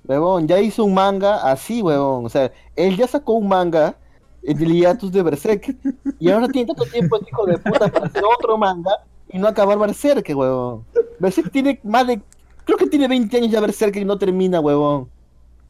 Huevón, 0.04 0.48
ya 0.48 0.58
hizo 0.60 0.84
un 0.84 0.94
manga 0.94 1.36
así, 1.50 1.82
huevón. 1.82 2.24
O 2.24 2.28
sea, 2.30 2.50
él 2.74 2.96
ya 2.96 3.06
sacó 3.06 3.34
un 3.34 3.48
manga 3.48 3.98
en 4.42 4.62
el 4.62 4.72
hiatus 4.72 5.12
de 5.12 5.22
Berserk. 5.22 5.76
Y 6.18 6.30
ahora 6.30 6.48
tiene 6.48 6.68
tanto 6.68 6.84
tiempo 6.84 7.16
este 7.16 7.28
hijo 7.28 7.44
de 7.44 7.58
puta 7.58 7.88
para 7.88 8.06
hacer 8.06 8.22
otro 8.24 8.56
manga 8.56 8.92
y 9.30 9.38
no 9.38 9.48
acabar 9.48 9.78
Berserk, 9.78 10.26
huevón. 10.34 10.84
Berserk 11.18 11.50
tiene 11.50 11.80
más 11.84 12.06
de. 12.06 12.20
Creo 12.64 12.76
que 12.78 12.86
tiene 12.86 13.08
20 13.08 13.36
años 13.36 13.50
ya 13.50 13.60
Berserk 13.60 13.96
y 13.96 14.04
no 14.04 14.18
termina, 14.18 14.60
huevón. 14.60 15.08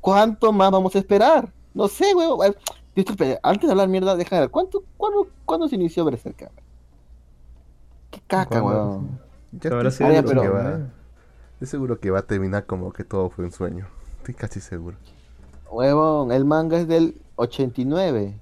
¿Cuánto 0.01 0.53
más 0.53 0.71
vamos 0.71 0.95
a 0.95 0.99
esperar? 0.99 1.53
No 1.75 1.89
sé, 1.89 2.15
huevón. 2.15 2.55
Disculpe, 2.95 3.39
antes 3.43 3.67
de 3.67 3.71
hablar 3.73 3.89
mierda, 3.89 4.17
deja 4.17 4.37
de 4.37 4.41
ver. 4.43 4.51
¿Cuánto, 4.51 4.83
cuándo, 4.97 5.29
¿Cuándo 5.45 5.69
se 5.69 5.77
inició 5.77 6.05
Berserk? 6.05 6.51
Qué 8.11 8.21
caca, 8.27 8.63
huevón. 8.63 9.19
Ya 9.53 9.71
estoy 9.71 9.87
Ah, 9.87 9.91
seguro 9.91 10.23
pero- 10.29 10.43
que 10.43 10.49
va, 10.49 10.71
¿eh? 10.73 10.87
estoy 11.55 11.69
seguro 11.69 12.01
que 12.01 12.11
va 12.11 12.19
a 12.21 12.23
terminar 12.23 12.67
como 12.67 12.93
que 12.93 13.05
todo 13.05 13.31
fue 13.31 13.45
un 13.45 13.53
sueño. 13.53 13.87
Estoy 14.19 14.35
casi 14.35 14.61
seguro. 14.61 14.97
Huevón, 15.71 16.33
el 16.33 16.45
manga 16.45 16.79
es 16.79 16.89
del 16.89 17.17
89. 17.37 18.39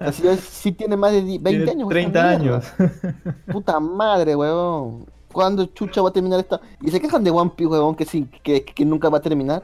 Así 0.00 0.26
es, 0.26 0.40
sí 0.40 0.72
tiene 0.72 0.96
más 0.96 1.12
de 1.12 1.22
di- 1.22 1.38
20 1.38 1.64
Tiene 1.64 1.70
años. 1.70 1.88
30 1.88 2.32
esta 2.32 2.42
mierda. 2.42 2.56
años. 2.78 3.34
Puta 3.52 3.80
madre, 3.80 4.34
huevón. 4.36 5.06
¿Cuándo 5.32 5.66
chucha 5.66 6.00
va 6.02 6.08
a 6.08 6.12
terminar 6.12 6.40
esta? 6.40 6.60
Y 6.80 6.90
se 6.90 7.00
quejan 7.00 7.22
de 7.22 7.30
One 7.30 7.52
Piece, 7.56 7.70
huevón, 7.70 7.94
que, 7.94 8.04
sí, 8.04 8.28
que, 8.42 8.64
que 8.64 8.84
nunca 8.84 9.08
va 9.08 9.18
a 9.18 9.22
terminar. 9.22 9.62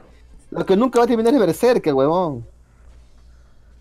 Lo 0.51 0.65
que 0.65 0.77
nunca 0.77 0.99
va 0.99 1.05
a 1.05 1.07
terminar 1.07 1.33
es 1.33 1.39
Berserk, 1.39 1.85
huevón. 1.93 2.45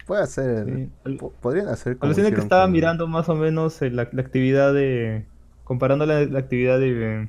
Puede 0.06 0.22
hacer. 0.22 0.90
Sí. 1.04 1.18
Podrían 1.40 1.68
hacer 1.68 1.96
como. 1.96 2.12
Alucina 2.12 2.34
que 2.34 2.40
estaba 2.40 2.64
con- 2.64 2.72
mirando 2.72 3.06
más 3.06 3.28
o 3.28 3.34
menos 3.34 3.80
eh, 3.82 3.90
la, 3.90 4.08
la 4.12 4.22
actividad 4.22 4.74
de. 4.74 5.24
Comparando 5.64 6.04
la, 6.04 6.24
la 6.26 6.38
actividad 6.40 6.78
de, 6.78 7.28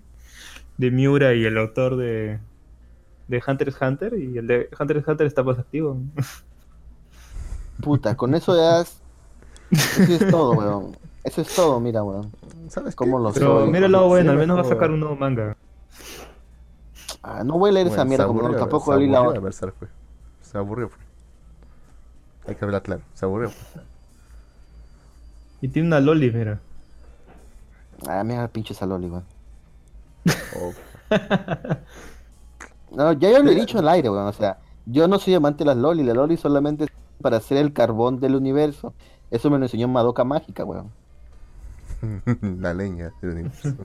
de 0.77 0.91
Miura 0.91 1.33
y 1.35 1.45
el 1.45 1.57
autor 1.57 1.95
de, 1.95 2.39
de 3.29 3.43
Hunter 3.47 3.69
x 3.69 3.81
Hunter. 3.81 4.13
Y 4.17 4.37
el 4.37 4.47
de 4.47 4.69
Hunter 4.77 4.97
x 4.97 5.07
Hunter 5.07 5.27
está 5.27 5.43
más 5.43 5.59
activo. 5.59 5.97
Puta, 7.81 8.15
con 8.15 8.35
eso 8.35 8.55
ya 8.55 8.81
es... 8.81 9.01
Eso 9.71 10.13
es 10.13 10.31
todo, 10.31 10.51
huevón. 10.53 10.97
Eso 11.23 11.41
es 11.41 11.53
todo, 11.55 11.79
mira, 11.79 12.03
huevón. 12.03 12.31
¿Sabes 12.69 12.95
qué? 12.95 12.97
¿Cómo 12.97 13.19
lo 13.19 13.31
Pero 13.33 13.61
soy? 13.61 13.69
mira 13.69 13.85
el 13.87 13.91
lado 13.91 14.07
bueno, 14.07 14.31
al 14.31 14.37
menos 14.37 14.57
va 14.57 14.61
a 14.61 14.65
sacar 14.65 14.91
un 14.91 14.99
nuevo 14.99 15.15
manga. 15.15 15.57
Ah, 17.21 17.43
no 17.43 17.57
voy 17.57 17.69
a 17.71 17.73
leer 17.73 17.87
esa 17.87 18.05
mierda, 18.05 18.25
se 18.25 18.27
como 18.27 18.41
no, 18.41 18.45
aburrió, 18.47 18.59
tampoco 18.59 18.93
se 18.93 18.99
leí 18.99 19.09
la 19.09 19.17
aburrió 19.19 19.39
otra. 19.39 19.41
Berserk, 19.41 19.75
fue. 19.77 19.87
Se 20.41 20.57
aburrió. 20.57 20.89
Hay 22.47 22.55
que 22.55 22.65
hablar 22.65 22.83
claro. 22.83 23.01
Se 23.13 23.25
aburrió. 23.25 23.51
Y 25.61 25.67
tiene 25.67 25.87
una 25.87 25.99
Loli, 25.99 26.31
mira. 26.31 26.59
Ah, 28.07 28.23
mira 28.23 28.47
pinche 28.47 28.73
Saloli, 28.73 29.07
weón. 29.07 29.25
Oh, 30.59 30.73
No, 32.91 33.13
ya 33.13 33.31
yo 33.31 33.43
lo 33.43 33.51
he 33.51 33.55
dicho 33.55 33.79
al 33.79 33.87
aire, 33.89 34.09
weón. 34.09 34.27
O 34.27 34.33
sea, 34.33 34.59
yo 34.85 35.07
no 35.07 35.19
soy 35.19 35.33
amante 35.33 35.59
de 35.59 35.65
las 35.65 35.77
loli. 35.77 36.03
La 36.03 36.13
loli 36.13 36.37
solamente 36.37 36.87
para 37.21 37.37
hacer 37.37 37.57
el 37.57 37.73
carbón 37.73 38.19
del 38.19 38.35
universo. 38.35 38.93
Eso 39.31 39.49
me 39.49 39.57
lo 39.57 39.65
enseñó 39.65 39.87
Madoka 39.87 40.23
Mágica, 40.23 40.63
weón. 40.63 40.91
la 42.59 42.73
leña 42.73 43.11
del 43.21 43.31
universo. 43.31 43.75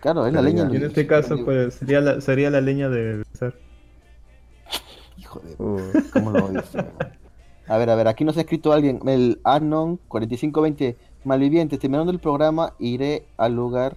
Claro, 0.00 0.26
es 0.26 0.32
la 0.32 0.40
La 0.40 0.48
leña 0.48 0.64
leña. 0.64 0.78
En 0.78 0.84
este 0.84 1.06
caso, 1.06 1.44
pues 1.44 1.74
sería 1.74 2.00
la, 2.00 2.20
sería 2.20 2.50
la 2.50 2.60
leña 2.60 2.88
de 2.88 3.18
Berserk. 3.18 3.56
Hijo 5.16 5.40
de... 5.40 5.62
Uh, 5.62 5.80
¿Cómo 6.12 6.30
lo 6.30 6.46
odio? 6.46 6.62
A 7.68 7.76
ver, 7.76 7.90
a 7.90 7.94
ver, 7.94 8.08
aquí 8.08 8.24
nos 8.24 8.36
ha 8.36 8.40
escrito 8.40 8.72
alguien. 8.72 9.00
El 9.06 9.40
Anon 9.44 9.98
4520. 10.08 10.96
Malvivientes, 11.22 11.78
terminando 11.78 12.10
el 12.10 12.18
programa, 12.18 12.72
iré 12.78 13.26
al 13.36 13.54
lugar 13.54 13.96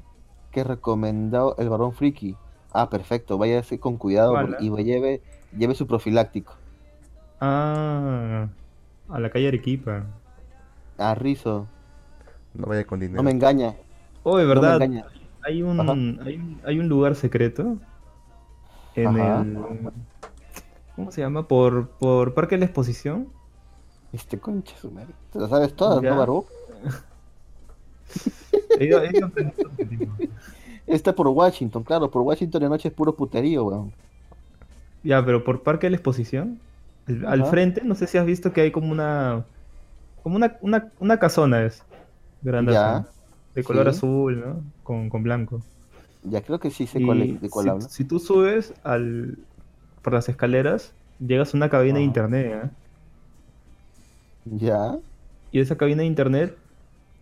que 0.51 0.63
recomendó 0.63 1.55
el 1.57 1.69
varón 1.69 1.93
friki. 1.93 2.35
Ah, 2.73 2.89
perfecto. 2.89 3.37
Váyase 3.37 3.79
con 3.79 3.97
cuidado 3.97 4.35
y 4.59 4.69
lleve, 4.83 5.21
lleve 5.57 5.73
su 5.73 5.87
profiláctico. 5.87 6.53
Ah, 7.39 8.47
a 9.09 9.19
la 9.19 9.29
calle 9.29 9.47
Arequipa. 9.47 10.03
Ah, 10.97 11.15
Rizo. 11.15 11.67
No 12.53 12.67
vaya 12.67 12.85
con 12.85 12.99
dinero. 12.99 13.17
No 13.17 13.23
me 13.23 13.31
engaña. 13.31 13.75
Oh, 14.23 14.37
de 14.37 14.43
No 14.43 14.49
me 14.49 14.55
verdad, 14.61 14.75
engaña. 14.81 15.05
hay 15.41 15.61
un, 15.63 15.79
hay 16.23 16.35
un 16.35 16.61
hay 16.65 16.79
un 16.79 16.87
lugar 16.87 17.15
secreto 17.15 17.77
en 18.95 19.07
Ajá. 19.07 19.41
el 19.41 19.57
¿cómo 20.95 21.11
se 21.11 21.21
llama? 21.21 21.47
Por 21.47 21.89
por 21.89 22.33
Parque 22.33 22.55
de 22.55 22.59
la 22.59 22.65
Exposición. 22.65 23.27
Este 24.11 24.37
concha 24.39 24.75
su 24.77 24.91
madre. 24.91 25.13
Te 25.31 25.39
lo 25.39 25.47
sabes 25.47 25.73
todas, 25.75 26.01
Ya. 26.03 26.11
¿no, 26.11 26.17
Barbu? 26.17 26.45
He 28.79 28.85
ido- 28.85 29.03
ido. 29.05 29.31
Está 30.85 31.13
por 31.15 31.27
Washington, 31.27 31.83
claro. 31.83 32.11
Por 32.11 32.21
Washington 32.21 32.61
de 32.61 32.69
noche 32.69 32.89
es 32.89 32.93
puro 32.93 33.15
puterío, 33.15 33.63
weón. 33.65 33.93
Ya, 35.03 35.23
pero 35.25 35.43
por 35.43 35.63
Parque 35.63 35.87
de 35.87 35.91
la 35.91 35.95
Exposición, 35.97 36.59
al, 37.27 37.45
frente, 37.45 37.81
no 37.83 37.95
sé 37.95 38.07
si 38.07 38.17
has 38.17 38.25
visto 38.25 38.53
que 38.53 38.61
hay 38.61 38.71
como 38.71 38.91
una 38.91 39.45
como 40.23 40.35
una, 40.37 40.57
una, 40.61 40.93
una 40.99 41.19
casona 41.19 41.65
es 41.65 41.85
grande 42.41 42.73
Ya, 42.73 43.05
de 43.55 43.63
color 43.63 43.89
sí. 43.89 43.89
azul, 43.89 44.39
¿no? 44.41 44.73
Con, 44.83 45.09
con 45.09 45.23
blanco. 45.23 45.65
Ya 46.23 46.41
creo 46.43 46.59
que 46.59 46.71
sí 46.71 46.87
sé 46.87 47.01
cuál 47.01 47.21
Y 47.21 47.21
es, 47.21 47.39
de 47.39 47.49
cuál 47.49 47.67
si, 47.67 47.69
habla. 47.69 47.89
si 47.89 48.05
tú 48.05 48.19
subes 48.19 48.73
al 48.83 49.39
por 50.03 50.13
las 50.13 50.29
escaleras, 50.29 50.95
llegas 51.19 51.53
a 51.53 51.57
una 51.57 51.69
cabina 51.69 51.99
de 51.99 52.05
internet, 52.05 52.47
¿eh? 52.65 52.71
Ya, 54.45 54.99
Y 55.51 55.59
esa 55.59 55.77
cabina 55.77 56.01
de 56.01 56.07
internet 56.07 56.57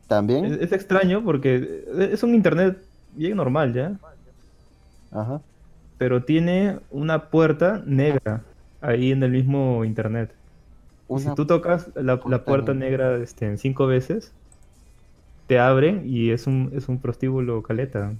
también. 0.08 0.45
es, 0.45 0.62
es 0.62 0.72
extraño 0.74 1.24
porque 1.26 1.86
es 2.12 2.24
un 2.24 2.36
internet 2.36 2.80
bien 3.12 3.38
normal, 3.38 3.74
¿ya? 3.74 3.99
Ajá. 5.12 5.41
Pero 5.98 6.24
tiene 6.26 6.80
una 6.90 7.30
puerta 7.30 7.82
negra 7.86 8.51
ahí 8.82 9.12
en 9.12 9.24
el 9.24 9.32
mismo 9.32 9.86
internet. 9.86 10.36
Una 11.08 11.22
si 11.22 11.32
tú 11.32 11.45
tocas 11.48 11.91
la, 11.95 12.20
la 12.26 12.45
puerta 12.45 12.74
negra 12.74 13.18
este, 13.18 13.45
en 13.45 13.58
cinco 13.60 13.88
veces, 13.88 14.34
te 15.48 15.60
abre 15.60 16.02
y 16.06 16.32
es 16.32 16.48
un, 16.48 16.72
es 16.74 16.88
un 16.90 17.02
prostíbulo 17.02 17.62
caleta. 17.64 18.16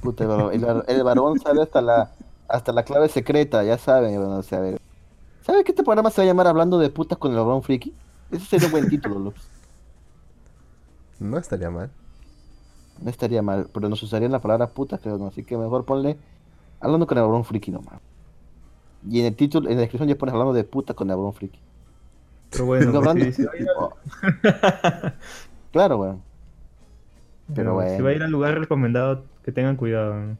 puta, 0.00 0.24
el, 0.24 0.30
varón- 0.30 0.52
el, 0.54 0.60
var- 0.64 0.84
el 0.88 1.02
varón 1.02 1.38
sabe 1.38 1.62
hasta 1.62 1.80
la 1.82 2.12
hasta 2.48 2.72
la 2.72 2.84
clave 2.84 3.08
secreta, 3.08 3.64
ya 3.64 3.76
saben, 3.76 4.16
bueno, 4.18 4.38
o 4.38 4.42
sea, 4.42 4.58
a 4.58 4.60
ver. 4.62 4.78
¿Sabes 5.40 5.64
qué 5.64 5.72
este 5.72 5.84
programa 5.84 6.10
se 6.10 6.20
va 6.20 6.24
a 6.24 6.26
llamar 6.28 6.46
Hablando 6.48 6.78
de 6.78 6.90
putas 6.90 7.18
con 7.18 7.32
el 7.32 7.38
varón 7.38 7.62
friki? 7.62 7.98
Ese 8.30 8.46
sería 8.46 8.66
un 8.68 8.72
buen 8.72 8.88
título, 8.88 9.18
Lux. 9.18 9.50
No 11.18 11.36
estaría 11.38 11.70
mal. 11.70 11.90
No 12.98 13.10
estaría 13.10 13.42
mal, 13.42 13.70
pero 13.72 13.88
nos 13.88 14.02
usarían 14.02 14.32
la 14.32 14.40
palabra 14.40 14.72
puta, 14.74 14.98
creo, 14.98 15.18
¿no? 15.18 15.26
Así 15.28 15.44
que 15.44 15.56
mejor 15.56 15.84
ponle 15.84 16.20
Hablando 16.80 17.06
con 17.06 17.18
el 17.18 17.24
varón 17.24 17.44
friki 17.44 17.70
nomás. 17.72 18.02
Y 19.08 19.20
en 19.20 19.26
el 19.26 19.36
título, 19.36 19.68
en 19.68 19.76
la 19.76 19.82
descripción 19.82 20.08
ya 20.08 20.16
pones 20.16 20.32
Hablando 20.32 20.52
de 20.52 20.64
puta 20.64 20.94
con 20.94 21.08
el 21.10 21.16
varón 21.16 21.32
friki. 21.34 21.60
Pero 22.50 22.66
bueno, 22.66 22.90
No, 22.92 22.98
hablando- 22.98 23.24
si, 23.24 23.32
si. 23.32 23.46
Claro, 25.72 25.98
weón. 25.98 26.22
Pero 27.54 27.54
pero 27.54 27.70
si 27.82 27.86
bueno. 27.88 28.04
va 28.04 28.10
a 28.10 28.12
ir 28.14 28.22
al 28.22 28.30
lugar 28.30 28.58
recomendado, 28.58 29.24
que 29.44 29.52
tengan 29.52 29.76
cuidado. 29.76 30.14
¿no? 30.14 30.36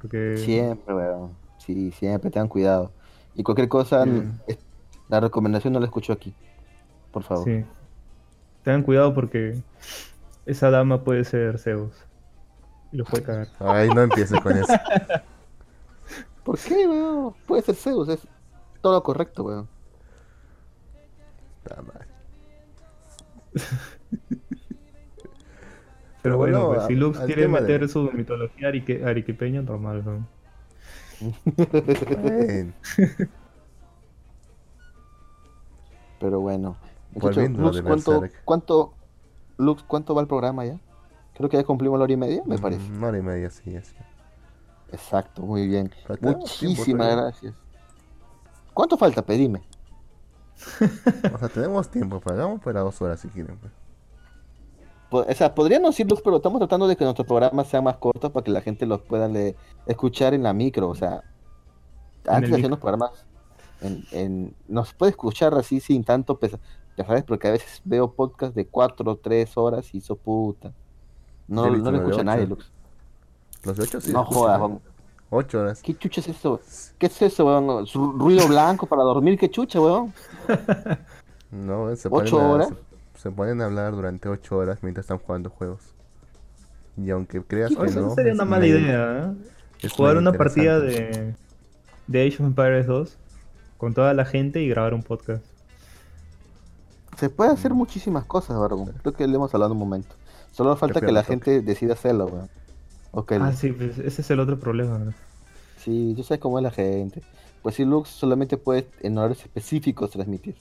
Porque 0.00 0.36
Siempre, 0.38 0.94
weón. 0.94 1.30
Sí, 1.58 1.90
siempre 1.92 2.30
tengan 2.30 2.48
cuidado. 2.48 2.90
Y 3.34 3.42
cualquier 3.42 3.68
cosa, 3.68 4.04
Sí. 4.04 4.56
la 5.08 5.20
recomendación 5.20 5.72
no 5.72 5.80
la 5.80 5.86
escucho 5.86 6.12
aquí. 6.12 6.34
Por 7.12 7.22
favor. 7.22 7.44
sí. 7.44 7.64
Tengan 8.64 8.82
cuidado 8.82 9.14
porque 9.14 9.58
esa 10.46 10.70
dama 10.70 11.02
puede 11.02 11.24
ser 11.24 11.58
Zeus. 11.58 11.92
Y 12.92 12.96
los 12.96 13.08
puede 13.08 13.22
cagar. 13.22 13.48
Ay, 13.60 13.88
no 13.90 14.02
empieces 14.02 14.40
con 14.40 14.56
eso. 14.56 14.72
¿Por 16.44 16.58
qué, 16.58 16.86
weón? 16.88 17.34
Puede 17.46 17.62
ser 17.62 17.74
Zeus, 17.74 18.08
es 18.08 18.26
todo 18.80 18.94
lo 18.94 19.02
correcto, 19.02 19.44
weón. 19.44 19.68
Está 21.64 21.82
mal. 21.82 22.06
Pero 26.22 26.36
bueno, 26.36 26.66
bueno, 26.66 26.74
pues, 26.74 26.86
si 26.88 26.94
Lux 26.96 27.18
quiere 27.20 27.42
de- 27.42 27.48
meter 27.48 27.88
su 27.88 28.10
mitología 28.12 28.68
arique- 28.68 29.02
arequipeña, 29.04 29.62
normal. 29.62 30.04
¿no? 30.04 30.26
Bueno, 31.20 32.72
Pero 36.20 36.40
bueno. 36.40 36.76
Lux, 37.14 37.82
¿cuánto, 38.44 38.94
Lux, 39.56 39.82
¿cuánto 39.82 40.14
va 40.14 40.20
el 40.22 40.28
programa 40.28 40.64
ya? 40.66 40.78
Creo 41.34 41.48
que 41.48 41.56
ya 41.56 41.64
cumplimos 41.64 41.98
la 41.98 42.04
hora 42.04 42.12
y 42.12 42.16
media, 42.16 42.42
me 42.46 42.58
parece. 42.58 42.86
Una 42.92 43.08
hora 43.08 43.18
y 43.18 43.22
media, 43.22 43.50
sí, 43.50 43.74
así. 43.76 43.94
Exacto, 44.92 45.42
muy 45.42 45.66
bien. 45.66 45.90
Muchísimas 46.38 47.06
gracias. 47.16 47.54
¿Cuánto 48.74 48.96
falta? 48.96 49.22
Pedime. 49.22 49.62
O 51.34 51.38
sea, 51.38 51.48
tenemos 51.48 51.88
tiempo, 51.90 52.20
pero 52.20 52.36
hagamos 52.36 52.60
para 52.60 52.80
dos 52.80 53.00
horas 53.00 53.20
si 53.20 53.28
quieren. 53.28 53.56
pues. 53.58 53.72
O 55.28 55.34
sea, 55.34 55.54
podríamos 55.54 55.98
ir, 55.98 56.06
pero 56.22 56.36
estamos 56.36 56.58
tratando 56.60 56.86
de 56.86 56.96
que 56.96 57.04
nuestros 57.04 57.26
programas 57.26 57.66
sean 57.66 57.82
más 57.84 57.96
cortos 57.96 58.30
para 58.30 58.44
que 58.44 58.50
la 58.52 58.60
gente 58.60 58.86
los 58.86 59.00
pueda 59.02 59.28
escuchar 59.86 60.34
en 60.34 60.42
la 60.44 60.52
micro. 60.52 60.88
O 60.88 60.94
sea, 60.94 61.24
antes 62.26 62.50
de 62.50 62.56
hacer 62.56 62.70
los 62.70 62.78
programas, 62.78 63.26
en, 63.80 64.04
en- 64.12 64.54
nos 64.68 64.92
puede 64.94 65.10
escuchar 65.10 65.54
así 65.54 65.80
sin 65.80 66.04
tanto 66.04 66.38
pesa. 66.38 66.58
Ya 66.96 67.06
sabes, 67.06 67.24
porque 67.24 67.48
a 67.48 67.52
veces 67.52 67.80
veo 67.84 68.12
podcast 68.12 68.54
de 68.54 68.66
cuatro 68.66 69.10
o 69.10 69.16
tres 69.16 69.56
horas 69.56 69.92
y 69.94 69.98
eso 69.98 70.14
puta. 70.16 70.72
No, 71.48 71.62
no 71.78 71.90
lo 71.90 71.96
escucha 71.98 72.22
nadie. 72.24 72.46
Lux. 72.46 72.70
Los 73.64 73.76
de 73.76 73.82
ocho 73.84 74.00
sí. 74.00 74.12
No 74.12 74.24
jodas, 74.24 74.58
weón. 74.60 74.80
Ocho 75.30 75.60
horas. 75.60 75.80
¿Qué 75.82 75.96
chucha 75.96 76.20
es 76.20 76.28
eso? 76.28 76.60
¿Qué 76.98 77.06
es 77.06 77.22
eso, 77.22 77.46
weón? 77.46 77.86
¿Su 77.86 78.12
ruido 78.12 78.48
blanco 78.48 78.86
para 78.86 79.02
dormir? 79.02 79.38
¿Qué 79.38 79.50
chucha, 79.50 79.80
weón? 79.80 80.12
No, 81.52 81.94
se 81.96 82.08
¿Ocho 82.10 82.36
ponen 82.36 82.46
a- 82.50 82.52
horas? 82.52 82.68
Se, 83.14 83.22
se 83.22 83.30
ponen 83.32 83.60
a 83.60 83.64
hablar 83.64 83.92
durante 83.92 84.28
ocho 84.28 84.56
horas 84.56 84.78
mientras 84.82 85.02
están 85.04 85.18
jugando 85.18 85.50
juegos. 85.50 85.80
Y 86.96 87.10
aunque 87.10 87.42
creas 87.42 87.74
que 87.74 87.84
eso 87.86 88.00
no. 88.00 88.06
no 88.08 88.14
sería 88.14 88.32
una 88.34 88.44
mala 88.44 88.60
medio- 88.62 88.78
idea, 88.78 89.34
¿eh? 89.82 89.88
Jugar 89.88 90.16
una 90.16 90.32
partida 90.32 90.78
de, 90.78 91.34
de 92.06 92.26
Age 92.26 92.34
of 92.36 92.40
Empires 92.48 92.86
2 92.86 93.16
con 93.78 93.94
toda 93.94 94.14
la 94.14 94.24
gente 94.26 94.60
y 94.62 94.68
grabar 94.68 94.94
un 94.94 95.02
podcast. 95.02 95.44
Se 97.16 97.28
puede 97.30 97.50
hacer 97.50 97.74
muchísimas 97.74 98.24
cosas, 98.26 98.58
Barbón. 98.58 98.92
Creo 99.02 99.12
que 99.12 99.26
le 99.26 99.34
hemos 99.34 99.52
hablado 99.54 99.72
un 99.72 99.78
momento. 99.78 100.14
Solo 100.52 100.76
falta 100.76 101.00
que 101.00 101.10
la 101.12 101.22
toque. 101.22 101.32
gente 101.32 101.60
decida 101.62 101.94
hacerlo, 101.94 102.26
weón. 102.26 102.48
Ok, 103.12 103.32
Ah, 103.40 103.52
sí, 103.52 103.72
pues 103.72 103.98
ese 103.98 104.22
es 104.22 104.30
el 104.30 104.40
otro 104.40 104.58
problema. 104.58 104.98
¿no? 104.98 105.12
Sí, 105.78 106.14
yo 106.16 106.22
sé 106.22 106.38
cómo 106.38 106.58
es 106.58 106.62
la 106.62 106.70
gente. 106.70 107.22
Pues 107.62 107.74
sí, 107.74 107.84
Lux 107.84 108.08
solamente 108.08 108.56
puede 108.56 108.88
en 109.00 109.18
horarios 109.18 109.40
específicos 109.42 110.10
transmitir. 110.10 110.54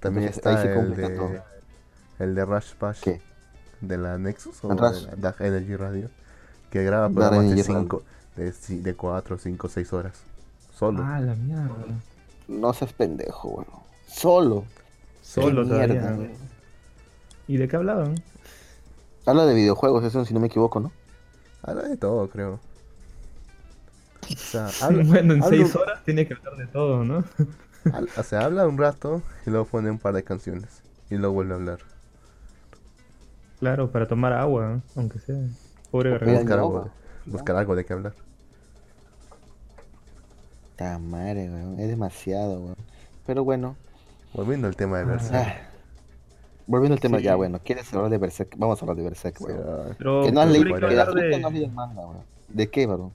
También 0.00 0.26
Entonces, 0.28 0.46
ahí 0.46 0.54
está 0.54 0.62
se 0.62 0.68
el 0.72 0.74
complica 0.86 1.08
de, 1.08 1.16
todo. 1.16 1.30
el 2.18 2.34
de 2.34 2.44
Rush 2.44 2.72
Bash 2.80 3.00
¿Qué? 3.00 3.20
de 3.80 3.98
la 3.98 4.18
Nexus 4.18 4.62
o 4.64 4.70
El 4.72 4.76
de 4.76 4.82
Rush. 4.88 5.02
la 5.06 5.14
Dark 5.16 5.36
Energy 5.40 5.76
Radio. 5.76 6.08
Que 6.70 6.82
graba 6.84 7.08
programas 7.08 7.40
de 7.40 7.52
Energy 7.52 7.62
5, 7.64 8.02
de, 8.36 8.52
ci- 8.52 8.80
de 8.82 8.94
4, 8.94 9.38
5, 9.38 9.68
6 9.68 9.92
horas. 9.92 10.20
Solo. 10.74 11.02
Ah, 11.04 11.20
la 11.20 11.34
mierda. 11.34 11.68
No 12.48 12.72
seas 12.72 12.92
pendejo, 12.92 13.48
weón. 13.48 13.66
Solo. 14.06 14.64
Solo 15.22 15.62
Qué 15.62 15.68
todavía. 15.68 15.94
mierda. 16.00 16.34
¿Y 17.46 17.56
de 17.58 17.68
qué 17.68 17.76
hablaban? 17.76 18.14
Habla 19.26 19.46
de 19.46 19.54
videojuegos, 19.54 20.02
eso 20.04 20.24
si 20.24 20.34
no 20.34 20.40
me 20.40 20.46
equivoco, 20.48 20.80
¿no? 20.80 20.90
Habla 21.62 21.88
de 21.88 21.96
todo, 21.96 22.28
creo. 22.28 22.60
O 24.30 24.36
sea, 24.36 24.68
habla, 24.82 25.04
bueno, 25.04 25.34
en 25.34 25.42
habla- 25.42 25.56
6 25.56 25.76
horas 25.76 26.04
tiene 26.04 26.26
que 26.26 26.34
hablar 26.34 26.56
de 26.56 26.66
todo, 26.66 27.04
¿no? 27.04 27.24
o 28.16 28.22
sea, 28.22 28.44
habla 28.44 28.66
un 28.66 28.78
rato 28.78 29.22
y 29.46 29.50
luego 29.50 29.66
pone 29.66 29.90
un 29.90 29.98
par 29.98 30.14
de 30.14 30.22
canciones. 30.22 30.82
Y 31.10 31.16
luego 31.16 31.34
vuelve 31.34 31.52
a 31.52 31.56
hablar. 31.56 31.78
Claro, 33.60 33.90
para 33.90 34.08
tomar 34.08 34.32
agua, 34.32 34.80
aunque 34.96 35.18
sea. 35.18 35.36
Pobre 35.90 36.10
garganta. 36.10 36.56
Buscar 36.62 36.84
de, 36.84 36.90
buscar 37.30 37.56
algo 37.56 37.76
de 37.76 37.84
qué 37.84 37.92
hablar. 37.92 38.14
Ta 40.76 40.98
madre, 40.98 41.50
weón. 41.50 41.78
Es 41.78 41.88
demasiado, 41.88 42.60
weón. 42.60 42.76
Pero 43.26 43.44
bueno. 43.44 43.76
Volviendo 44.32 44.66
al 44.66 44.74
tema 44.74 44.98
de. 44.98 45.04
Berserk. 45.04 45.34
ah, 45.34 45.68
Volviendo 46.66 46.94
al 46.94 47.00
tema, 47.00 47.18
Sí. 47.18 47.24
ya 47.24 47.34
bueno. 47.34 47.60
¿Quieres 47.64 47.92
hablar 47.92 48.10
de 48.10 48.18
Berserk? 48.18 48.54
Vamos 48.56 48.80
a 48.80 48.84
hablar 48.84 48.96
de 48.96 49.02
Berserk, 49.02 49.36
ah, 49.50 49.94
Pero, 49.98 50.22
Que 50.22 50.32
no 50.32 50.40
has 50.40 50.46
¿por 50.46 50.52
qué 50.56 50.64
leído, 50.64 50.88
que 50.88 50.94
la 50.94 51.04
no 51.04 51.10
has 51.10 51.14
de... 51.14 51.22
leído 51.22 51.66
el 51.66 51.72
manga. 51.72 52.02
¿De 52.48 52.70
qué, 52.70 52.86
varón? 52.86 53.12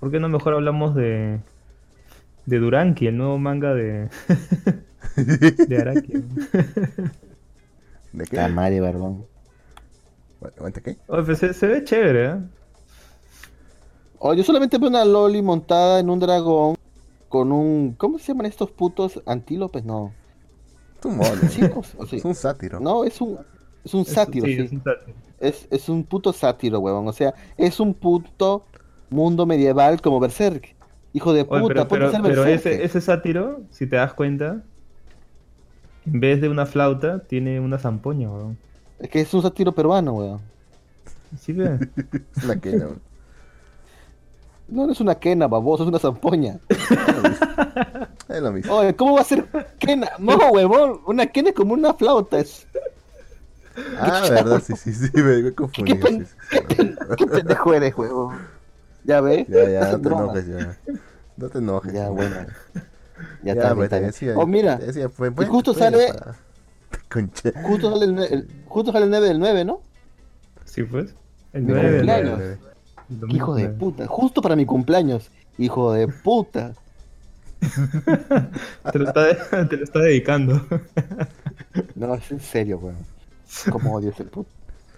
¿Por 0.00 0.10
qué 0.10 0.18
no 0.20 0.28
mejor 0.28 0.54
hablamos 0.54 0.94
de... 0.94 1.40
De 2.46 2.58
Duranki, 2.58 3.06
el 3.06 3.16
nuevo 3.16 3.38
manga 3.38 3.72
de... 3.74 4.08
de 5.68 5.76
Araki? 5.78 6.12
¿De 8.12 8.24
qué? 8.26 8.36
Ta 8.36 8.48
madre, 8.48 8.80
varón. 8.80 9.26
¿De 10.40 10.82
qué? 10.82 10.98
Oye, 11.06 11.22
pues 11.22 11.38
se, 11.38 11.54
se 11.54 11.66
ve 11.66 11.84
chévere, 11.84 12.26
¿eh? 12.30 12.36
Oh, 14.18 14.34
yo 14.34 14.42
solamente 14.44 14.78
veo 14.78 14.88
una 14.88 15.04
Loli 15.04 15.42
montada 15.42 15.98
en 16.00 16.08
un 16.10 16.18
dragón 16.20 16.76
con 17.28 17.50
un. 17.52 17.94
¿Cómo 17.96 18.18
se 18.18 18.28
llaman 18.28 18.46
estos 18.46 18.70
putos? 18.70 19.22
¿Antílopes? 19.26 19.84
No. 19.84 20.12
Es 21.02 21.06
un 21.06 21.16
mono. 21.16 21.48
¿Sí? 21.50 21.62
o- 21.64 22.02
o 22.02 22.06
sí? 22.06 22.16
Es 22.16 22.24
un 22.24 22.34
sátiro. 22.34 22.78
No, 22.80 23.04
es 23.04 23.20
un. 23.20 23.38
Es 23.84 23.92
un 23.94 24.04
sátiro, 24.04 24.46
sí. 24.46 24.54
sí. 24.54 24.62
es 24.62 24.72
un 24.72 24.82
sátiro. 24.84 25.16
Es, 25.40 25.66
es 25.70 25.88
un 25.88 26.04
puto 26.04 26.32
sátiro, 26.32 26.78
huevón. 26.78 27.08
O 27.08 27.12
sea, 27.12 27.34
es 27.56 27.80
un 27.80 27.94
puto 27.94 28.64
mundo 29.10 29.44
medieval 29.44 30.00
como 30.00 30.20
Berserk. 30.20 30.74
Hijo 31.12 31.32
de 31.32 31.44
puta, 31.44 31.56
Oye, 31.56 31.68
pero, 31.74 31.88
pero, 31.88 32.10
ser 32.10 32.22
pero 32.22 32.42
Berserk. 32.44 32.74
ese, 32.76 32.84
ese 32.84 33.00
sátiro, 33.00 33.60
si 33.70 33.86
te 33.86 33.96
das 33.96 34.14
cuenta, 34.14 34.62
en 36.06 36.20
vez 36.20 36.40
de 36.40 36.48
una 36.48 36.64
flauta, 36.64 37.18
tiene 37.24 37.58
una 37.60 37.78
zampoña, 37.78 38.30
weón. 38.30 38.56
Es 39.00 39.10
que 39.10 39.20
es 39.20 39.34
un 39.34 39.42
sátiro 39.42 39.72
peruano, 39.72 40.12
weón. 40.12 40.40
¿Sí 41.38 41.52
ve? 41.52 41.78
Es 42.36 42.44
una 42.44 42.60
quena, 42.60 42.84
weón. 42.86 43.00
No, 44.68 44.86
no 44.86 44.92
es 44.92 45.00
una 45.00 45.16
quena, 45.16 45.48
baboso, 45.48 45.82
es 45.82 45.88
una 45.88 45.98
zampoña. 45.98 46.58
Es 48.28 48.40
lo 48.40 48.52
mismo. 48.52 48.74
Oye, 48.74 48.94
¿cómo 48.94 49.14
va 49.14 49.20
a 49.20 49.24
ser 49.24 49.46
quena? 49.78 50.10
No, 50.18 50.36
huevón, 50.52 51.00
una 51.06 51.26
quena 51.26 51.50
es 51.50 51.54
como 51.54 51.74
una 51.74 51.92
flauta. 51.94 52.38
Es... 52.38 52.66
Ah, 53.98 54.22
verdad, 54.30 54.62
sí, 54.64 54.74
sí, 54.76 54.92
sí, 54.92 55.10
me 55.14 55.38
he 55.38 55.42
¿Qué, 55.42 55.54
confundido. 55.54 56.00
pen- 56.00 56.26
sí, 56.26 56.32
sí, 56.50 56.58
qué 56.68 56.74
pen- 56.76 56.98
qué 57.16 57.26
pendejo 57.26 57.74
eres, 57.74 57.96
huevón? 57.96 58.36
¿Ya 59.04 59.20
ves? 59.20 59.46
Ya, 59.48 59.68
ya, 59.68 59.80
no 59.92 60.00
te 60.00 60.08
broma. 60.08 60.22
enojes, 60.24 60.46
ya. 60.46 60.78
No 61.36 61.48
te 61.48 61.58
enojes. 61.58 61.92
Ya, 61.92 62.08
bueno. 62.10 62.36
Ya, 62.36 62.84
Ya, 63.42 63.52
está, 63.52 63.74
pues, 63.74 63.90
decía. 63.90 64.34
Oh, 64.36 64.46
mira, 64.46 64.76
decía, 64.76 65.08
pues, 65.08 65.34
bueno, 65.34 65.50
justo 65.50 65.72
bueno, 65.74 65.98
sale- 65.98 66.12
para- 66.12 66.36
justo 67.68 67.90
sale 67.90 68.04
el, 68.04 68.18
el- 68.18 68.48
justo 68.66 68.92
sale 68.92 69.04
el 69.06 69.10
9 69.10 69.28
del 69.28 69.38
9, 69.40 69.64
¿no? 69.64 69.80
Sí, 70.64 70.82
pues. 70.84 71.14
El 71.52 71.62
Mi 71.62 71.72
9 71.72 71.82
del 71.90 71.96
cumpleaños. 71.98 72.38
9. 72.38 72.58
Qué 73.28 73.36
Hijo 73.36 73.54
de 73.54 73.68
puta, 73.68 74.06
justo 74.06 74.40
para 74.40 74.56
mi 74.56 74.64
cumpleaños. 74.64 75.30
Hijo 75.58 75.92
de 75.92 76.08
puta. 76.08 76.72
Te 78.92 78.98
lo 78.98 79.06
está, 79.06 79.68
te 79.68 79.76
lo 79.76 79.84
está 79.84 79.98
dedicando. 80.00 80.60
No, 81.94 82.14
es 82.14 82.30
en 82.30 82.40
serio, 82.40 82.78
weón. 82.78 82.98
¿Cómo 83.70 83.94
odio 83.94 84.10
ese 84.10 84.24
puto? 84.24 84.50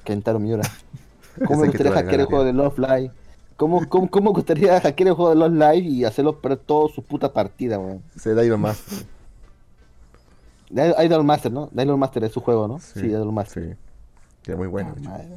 Kentaro 0.02 0.40
Miura. 0.40 0.64
¿Cómo 1.46 1.60
me 1.60 1.68
gustaría 1.68 1.92
hackear 1.92 2.20
el 2.20 2.26
juego 2.26 2.44
de 2.44 2.52
Love 2.52 2.78
Live? 2.78 3.10
¿Cómo, 3.56 3.88
cómo, 3.88 4.10
cómo 4.10 4.30
me 4.30 4.34
gustaría 4.34 4.80
hackear 4.80 5.08
el 5.08 5.14
juego 5.14 5.30
de 5.30 5.36
Love 5.36 5.52
Live 5.52 5.88
y 5.88 6.04
hacerlo 6.04 6.40
perder 6.40 6.58
toda 6.58 6.92
su 6.92 7.02
puta 7.02 7.32
partida, 7.32 7.78
weón? 7.78 8.02
Se 8.16 8.34
da 8.34 8.44
Iron 8.44 8.60
más. 8.60 9.06
Idol 10.70 11.22
Master, 11.22 11.52
¿no? 11.52 11.70
Idol 11.72 11.96
Master 11.96 12.24
es 12.24 12.32
su 12.32 12.40
juego, 12.40 12.66
¿no? 12.66 12.80
Sí, 12.80 13.06
Idol 13.06 13.32
Master. 13.32 13.62
Sí. 13.62 13.76
Que 14.42 14.50
era 14.50 14.58
muy 14.58 14.66
bueno. 14.66 14.96
Madre. 15.00 15.28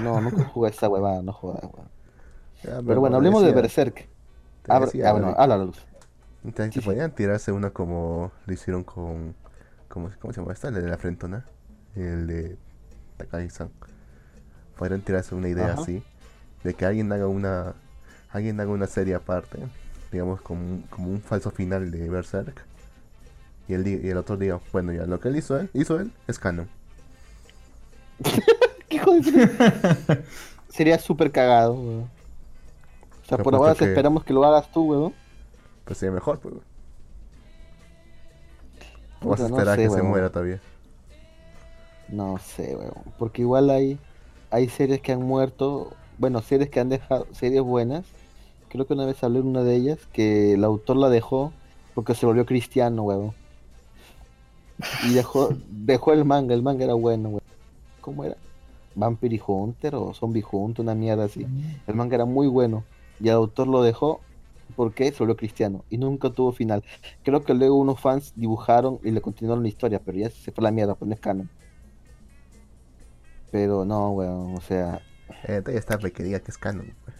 No, 0.00 0.20
nunca 0.20 0.44
jugué 0.44 0.70
esa 0.70 0.88
huevada, 0.88 1.22
no 1.22 1.32
jodas, 1.32 1.62
weón. 1.62 2.84
Pero 2.86 3.00
bueno, 3.00 3.16
hablemos 3.16 3.44
de 3.44 3.52
Berserk. 3.52 4.08
Te 4.62 4.72
Abra- 4.72 4.86
decía, 4.86 5.08
ah, 5.08 5.12
bueno, 5.12 5.34
habla 5.36 5.56
la 5.58 5.64
luz. 5.64 5.84
te- 6.54 6.64
sí, 6.66 6.72
sí. 6.72 6.80
podían 6.80 7.12
tirarse 7.14 7.52
una 7.52 7.70
como 7.70 8.32
lo 8.46 8.52
hicieron 8.52 8.84
con. 8.84 9.34
¿Cómo, 9.88 10.10
cómo 10.20 10.32
se 10.32 10.40
llama 10.40 10.52
esta? 10.52 10.68
El 10.68 10.74
de 10.74 10.82
la 10.88 10.96
frentona. 10.98 11.44
El 11.94 12.26
de 12.26 12.56
Takagi-san. 13.18 13.70
Podrían 14.76 15.02
tirarse 15.02 15.34
una 15.34 15.48
idea 15.48 15.72
Ajá. 15.72 15.82
así. 15.82 16.02
De 16.64 16.74
que 16.74 16.86
alguien 16.86 17.12
haga 17.12 17.26
una. 17.26 17.74
Alguien 18.30 18.58
haga 18.60 18.70
una 18.70 18.86
serie 18.86 19.14
aparte. 19.14 19.58
Digamos 20.10 20.40
como 20.40 20.60
un, 20.62 20.82
como 20.82 21.08
un 21.10 21.20
falso 21.20 21.50
final 21.50 21.90
de 21.90 22.08
Berserk. 22.08 22.64
Y 23.68 23.74
el, 23.74 23.86
y 23.86 24.08
el 24.08 24.16
autor 24.16 24.38
diga, 24.38 24.60
bueno 24.72 24.92
ya, 24.92 25.04
lo 25.06 25.20
que 25.20 25.28
él 25.28 25.36
hizo 25.36 25.58
él, 25.58 25.70
hizo 25.72 26.00
él 26.00 26.10
es 26.26 26.38
canon. 26.38 26.68
¿Qué 28.88 29.00
puta? 29.00 29.30
Sería 30.68 30.98
súper 30.98 31.30
cagado, 31.30 31.74
weón. 31.74 32.10
O 33.22 33.24
sea, 33.26 33.36
Te 33.38 33.42
por 33.44 33.54
ahora 33.54 33.74
que- 33.74 33.84
esperamos 33.84 34.24
que 34.24 34.32
lo 34.32 34.44
hagas 34.44 34.70
tú, 34.70 34.84
weón. 34.90 35.14
Pues 35.84 35.98
sería 35.98 36.12
mejor, 36.12 36.38
pues. 36.40 36.54
O 39.22 39.28
vas 39.28 39.40
a 39.40 39.48
no 39.48 39.56
que 39.56 39.88
se 39.88 40.02
muera 40.02 40.30
todavía. 40.30 40.60
No 42.08 42.38
sé, 42.38 42.76
weón. 42.76 42.92
Porque 43.18 43.42
igual 43.42 43.70
hay, 43.70 43.98
hay 44.50 44.68
series 44.68 45.00
que 45.00 45.12
han 45.12 45.22
muerto. 45.22 45.92
Bueno, 46.18 46.42
series 46.42 46.68
que 46.70 46.80
han 46.80 46.88
dejado, 46.88 47.26
series 47.32 47.62
buenas. 47.62 48.04
Creo 48.68 48.86
que 48.86 48.94
una 48.94 49.06
vez 49.06 49.22
hablé 49.22 49.40
en 49.40 49.46
una 49.46 49.62
de 49.62 49.74
ellas 49.76 49.98
que 50.12 50.54
el 50.54 50.64
autor 50.64 50.96
la 50.96 51.08
dejó 51.10 51.52
porque 51.94 52.14
se 52.14 52.26
volvió 52.26 52.46
cristiano, 52.46 53.02
weón. 53.04 53.32
Y 55.04 55.12
dejó, 55.14 55.50
dejó 55.70 56.12
el 56.12 56.24
manga, 56.24 56.54
el 56.54 56.62
manga 56.62 56.84
era 56.84 56.94
bueno, 56.94 57.28
weón. 57.28 57.42
¿Cómo 58.00 58.24
era? 58.24 58.36
Vampire 58.94 59.40
Hunter 59.46 59.94
o 59.94 60.12
Zombie 60.12 60.44
Hunter, 60.50 60.82
una 60.82 60.94
mierda 60.94 61.24
así. 61.24 61.46
El 61.86 61.94
manga 61.94 62.16
era 62.16 62.24
muy 62.24 62.46
bueno. 62.46 62.84
Y 63.22 63.28
el 63.28 63.34
autor 63.34 63.68
lo 63.68 63.82
dejó 63.82 64.20
porque 64.76 65.12
se 65.12 65.18
volvió 65.18 65.36
cristiano. 65.36 65.84
Y 65.90 65.98
nunca 65.98 66.30
tuvo 66.30 66.52
final. 66.52 66.82
Creo 67.22 67.42
que 67.44 67.54
luego 67.54 67.76
unos 67.76 68.00
fans 68.00 68.32
dibujaron 68.36 68.98
y 69.04 69.10
le 69.10 69.20
continuaron 69.20 69.62
la 69.62 69.68
historia, 69.68 70.00
pero 70.04 70.18
ya 70.18 70.30
se 70.30 70.50
fue 70.52 70.64
la 70.64 70.70
mierda, 70.70 70.94
pues 70.94 71.08
no 71.08 71.14
es 71.14 71.20
canon. 71.20 71.48
Pero 73.50 73.84
no, 73.84 74.10
weón, 74.12 74.56
o 74.56 74.60
sea, 74.60 75.00
Eh, 75.44 75.60
todavía 75.60 75.78
está 75.78 75.98
que 75.98 76.22
diga 76.22 76.40
que 76.40 76.50
es 76.50 76.58
canon. 76.58 76.92
pues. 77.04 77.16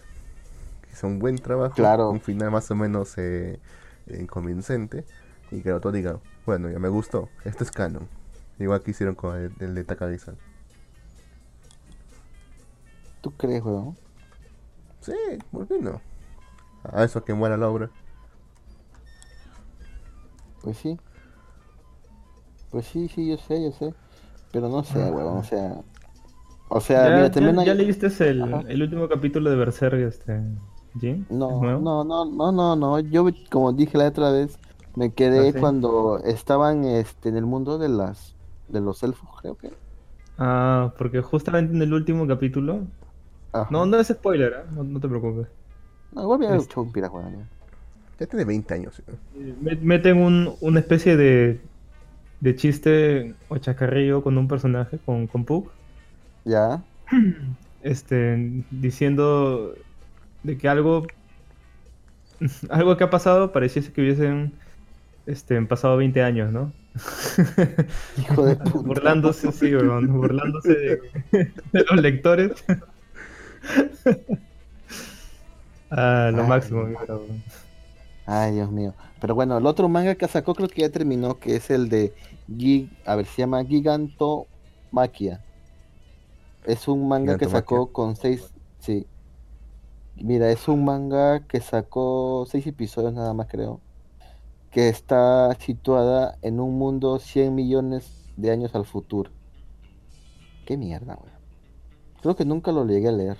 Que 0.86 0.92
es 0.92 1.02
un 1.04 1.18
buen 1.18 1.36
trabajo, 1.36 1.74
Claro. 1.74 2.10
un 2.10 2.20
final 2.20 2.50
más 2.50 2.70
o 2.70 2.74
menos 2.74 3.16
eh, 3.18 3.60
eh, 4.06 4.26
convincente. 4.26 5.04
Y 5.50 5.60
que 5.60 5.68
el 5.68 5.74
autor 5.74 5.92
diga, 5.92 6.18
bueno, 6.46 6.70
ya 6.70 6.78
me 6.78 6.88
gustó, 6.88 7.28
este 7.44 7.64
es 7.64 7.70
canon. 7.70 8.08
Igual 8.58 8.82
que 8.82 8.92
hicieron 8.92 9.14
con 9.14 9.36
el, 9.36 9.52
el 9.60 9.74
de 9.74 9.84
Takagi-san. 9.84 10.36
¿tú 13.20 13.30
crees, 13.36 13.62
weón? 13.62 13.96
Sí, 15.02 15.12
¿por 15.50 15.66
qué 15.68 15.78
no? 15.78 16.00
A 16.84 17.04
eso 17.04 17.24
que 17.24 17.34
muera 17.34 17.56
la 17.56 17.68
obra. 17.68 17.90
Pues 20.62 20.76
sí. 20.78 20.98
Pues 22.70 22.86
sí, 22.86 23.08
sí, 23.08 23.28
yo 23.28 23.36
sé, 23.36 23.62
yo 23.62 23.72
sé. 23.72 23.94
Pero 24.52 24.68
no 24.68 24.82
sé, 24.84 24.98
weón, 24.98 25.38
o 25.38 25.42
sea. 25.44 25.80
O 26.68 26.80
sea, 26.80 27.04
¿Ya, 27.04 27.10
mira, 27.10 27.26
ya- 27.26 27.32
también 27.32 27.58
hay. 27.58 27.66
ya 27.66 27.74
leíste 27.74 28.06
el, 28.30 28.42
Ajá. 28.42 28.62
el 28.68 28.82
último 28.82 29.08
capítulo 29.08 29.50
de 29.50 29.56
Berserk, 29.56 29.94
este, 29.94 30.40
Jim? 30.98 31.22
¿Es 31.22 31.30
No, 31.30 31.60
no, 31.62 32.04
no, 32.04 32.24
no, 32.24 32.52
no, 32.52 32.76
no. 32.76 33.00
Yo, 33.00 33.26
como 33.50 33.72
dije 33.72 33.98
la 33.98 34.08
otra 34.08 34.30
vez, 34.30 34.58
me 34.96 35.12
quedé 35.12 35.48
Ah, 35.48 35.52
sí. 35.52 35.58
cuando 35.60 36.18
estaban 36.24 36.84
este, 36.84 37.28
en 37.28 37.36
el 37.36 37.44
mundo 37.46 37.78
de 37.78 37.88
las 37.88 38.34
de 38.68 38.80
los 38.80 39.02
elfos, 39.02 39.28
creo 39.40 39.56
que. 39.56 39.70
Ah, 40.38 40.94
porque 40.96 41.20
justamente 41.20 41.74
en 41.74 41.82
el 41.82 41.92
último 41.92 42.26
capítulo... 42.26 42.86
Ajá. 43.52 43.70
No, 43.70 43.86
no 43.86 43.98
es 44.00 44.08
spoiler, 44.08 44.52
¿eh? 44.52 44.70
no, 44.72 44.84
no 44.84 45.00
te 45.00 45.08
preocupes. 45.08 45.48
No, 46.12 46.22
igual 46.22 46.38
me 46.38 46.46
había 46.46 46.60
un 46.76 46.92
pirajo, 46.92 47.18
weón. 47.18 47.48
Ya 48.18 48.26
tiene 48.26 48.44
20 48.44 48.74
años. 48.74 49.02
Eh, 49.34 49.54
me- 49.60 49.76
Meten 49.76 50.18
un, 50.18 50.56
una 50.60 50.80
especie 50.80 51.16
de, 51.16 51.60
de 52.40 52.56
chiste 52.56 53.36
o 53.48 53.58
chacarrillo 53.58 54.22
con 54.22 54.38
un 54.38 54.48
personaje, 54.48 54.98
con, 55.00 55.26
con 55.28 55.44
Puck, 55.46 55.72
Ya. 56.44 56.82
este, 57.82 58.64
diciendo 58.70 59.74
de 60.42 60.58
que 60.58 60.68
algo, 60.68 61.06
algo 62.70 62.96
que 62.96 63.04
ha 63.04 63.10
pasado 63.10 63.52
pareciese 63.52 63.92
que 63.92 64.00
hubiesen 64.02 64.52
este, 65.26 65.60
pasado 65.62 65.96
20 65.98 66.22
años, 66.22 66.52
¿no? 66.52 66.72
Hijo 68.16 68.44
de 68.46 68.56
puta. 68.56 68.78
burlándose, 68.84 69.52
sí, 69.52 69.74
weón, 69.74 70.08
burlándose 70.12 70.74
de, 70.74 71.02
de 71.72 71.84
los 71.90 72.00
lectores. 72.00 72.52
ah, 75.90 76.30
lo 76.32 76.43
Ay, 76.43 76.48
máximo. 76.48 76.84
Ay, 78.26 78.52
Dios 78.52 78.70
mío. 78.70 78.94
Pero 79.20 79.34
bueno, 79.34 79.59
el 79.59 79.66
otro 79.66 79.89
manga 79.89 80.14
que 80.14 80.28
sacó 80.28 80.55
creo 80.55 80.68
que 80.68 80.82
ya 80.82 80.90
terminó, 80.90 81.39
que 81.39 81.56
es 81.56 81.70
el 81.70 81.89
de 81.89 82.14
Gig, 82.56 82.90
a 83.05 83.16
ver, 83.16 83.26
se 83.26 83.43
llama 83.43 83.64
Gigantomaquia. 83.64 85.44
Es 86.64 86.89
un 86.89 87.09
manga 87.09 87.39
que 87.39 87.48
sacó 87.48 87.93
con 87.93 88.16
seis, 88.16 88.52
sí. 88.78 89.06
Mira, 90.16 90.51
es 90.51 90.68
un 90.68 90.84
manga 90.84 91.40
que 91.47 91.60
sacó 91.60 92.47
seis 92.48 92.66
episodios 92.66 93.12
nada 93.12 93.34
más 93.34 93.48
creo. 93.48 93.80
Que 94.70 94.89
está 94.89 95.55
situada 95.59 96.39
en 96.43 96.60
un 96.60 96.78
mundo 96.78 97.18
100 97.18 97.55
millones 97.55 98.32
de 98.36 98.51
años 98.51 98.74
al 98.74 98.86
futuro. 98.86 99.30
Qué 100.64 100.76
mierda, 100.76 101.14
güey. 101.14 101.32
Creo 102.22 102.36
que 102.36 102.44
nunca 102.44 102.72
lo 102.72 102.86
llegué 102.86 103.09
a 103.09 103.12
leer. 103.12 103.36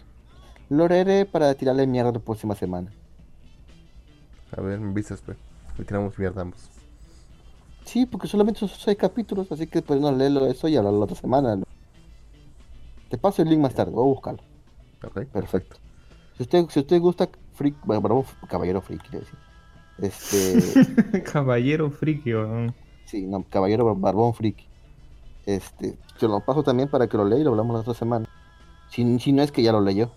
Lo 0.73 0.89
leeré 0.89 1.27
para 1.27 1.53
tirarle 1.55 1.87
mierda 1.87 2.13
la 2.13 2.19
próxima 2.19 2.55
semana. 2.55 2.91
A 4.57 4.61
ver, 4.63 4.81
me 4.81 4.93
vistas, 4.95 5.21
pues. 5.25 5.37
Le 5.77 5.85
tiramos 5.85 6.19
mierda 6.19 6.41
ambos. 6.41 6.61
Sí, 7.85 8.07
porque 8.07 8.27
solamente 8.27 8.61
son 8.61 8.71
seis 8.71 8.97
capítulos, 8.97 9.53
así 9.53 9.67
que 9.67 9.83
pues 9.83 10.01
no 10.01 10.11
leerlo 10.13 10.47
eso 10.47 10.69
y 10.69 10.77
hablarlo 10.77 11.01
la 11.01 11.05
otra 11.05 11.17
semana. 11.17 11.57
¿no? 11.57 11.65
Te 13.11 13.19
paso 13.19 13.43
el 13.43 13.51
link 13.51 13.61
más 13.61 13.75
tarde, 13.75 13.93
voy 13.93 14.05
a 14.05 14.13
buscarlo. 14.15 14.43
Ok, 15.05 15.27
Perfecto. 15.27 15.77
Si 16.39 16.43
usted, 16.45 16.65
si 16.71 16.81
usted 16.81 17.01
gusta 17.01 17.29
freak, 17.53 17.75
bueno, 17.85 18.25
caballero 18.49 18.81
freak, 18.81 19.03
quiero 19.11 19.27
decir. 19.27 19.39
Este, 19.99 21.21
Caballero 21.33 21.91
friki, 21.91 22.33
weón. 22.33 22.75
sí, 23.05 23.27
no, 23.27 23.45
caballero 23.51 23.85
bar- 23.85 23.97
barbón 24.01 24.33
freak. 24.33 24.57
Este, 25.45 25.99
se 26.19 26.29
lo 26.29 26.41
paso 26.41 26.63
también 26.63 26.89
para 26.89 27.09
que 27.09 27.19
lo 27.19 27.27
lea 27.27 27.39
y 27.41 27.45
lo 27.45 27.51
hablamos 27.51 27.75
la 27.75 27.81
otra 27.81 27.93
semana. 27.95 28.27
Si, 28.89 29.19
si 29.19 29.33
no 29.33 29.43
es 29.43 29.53
que 29.53 29.63
ya 29.63 29.73
lo 29.73 29.83
leyó. 29.83 30.11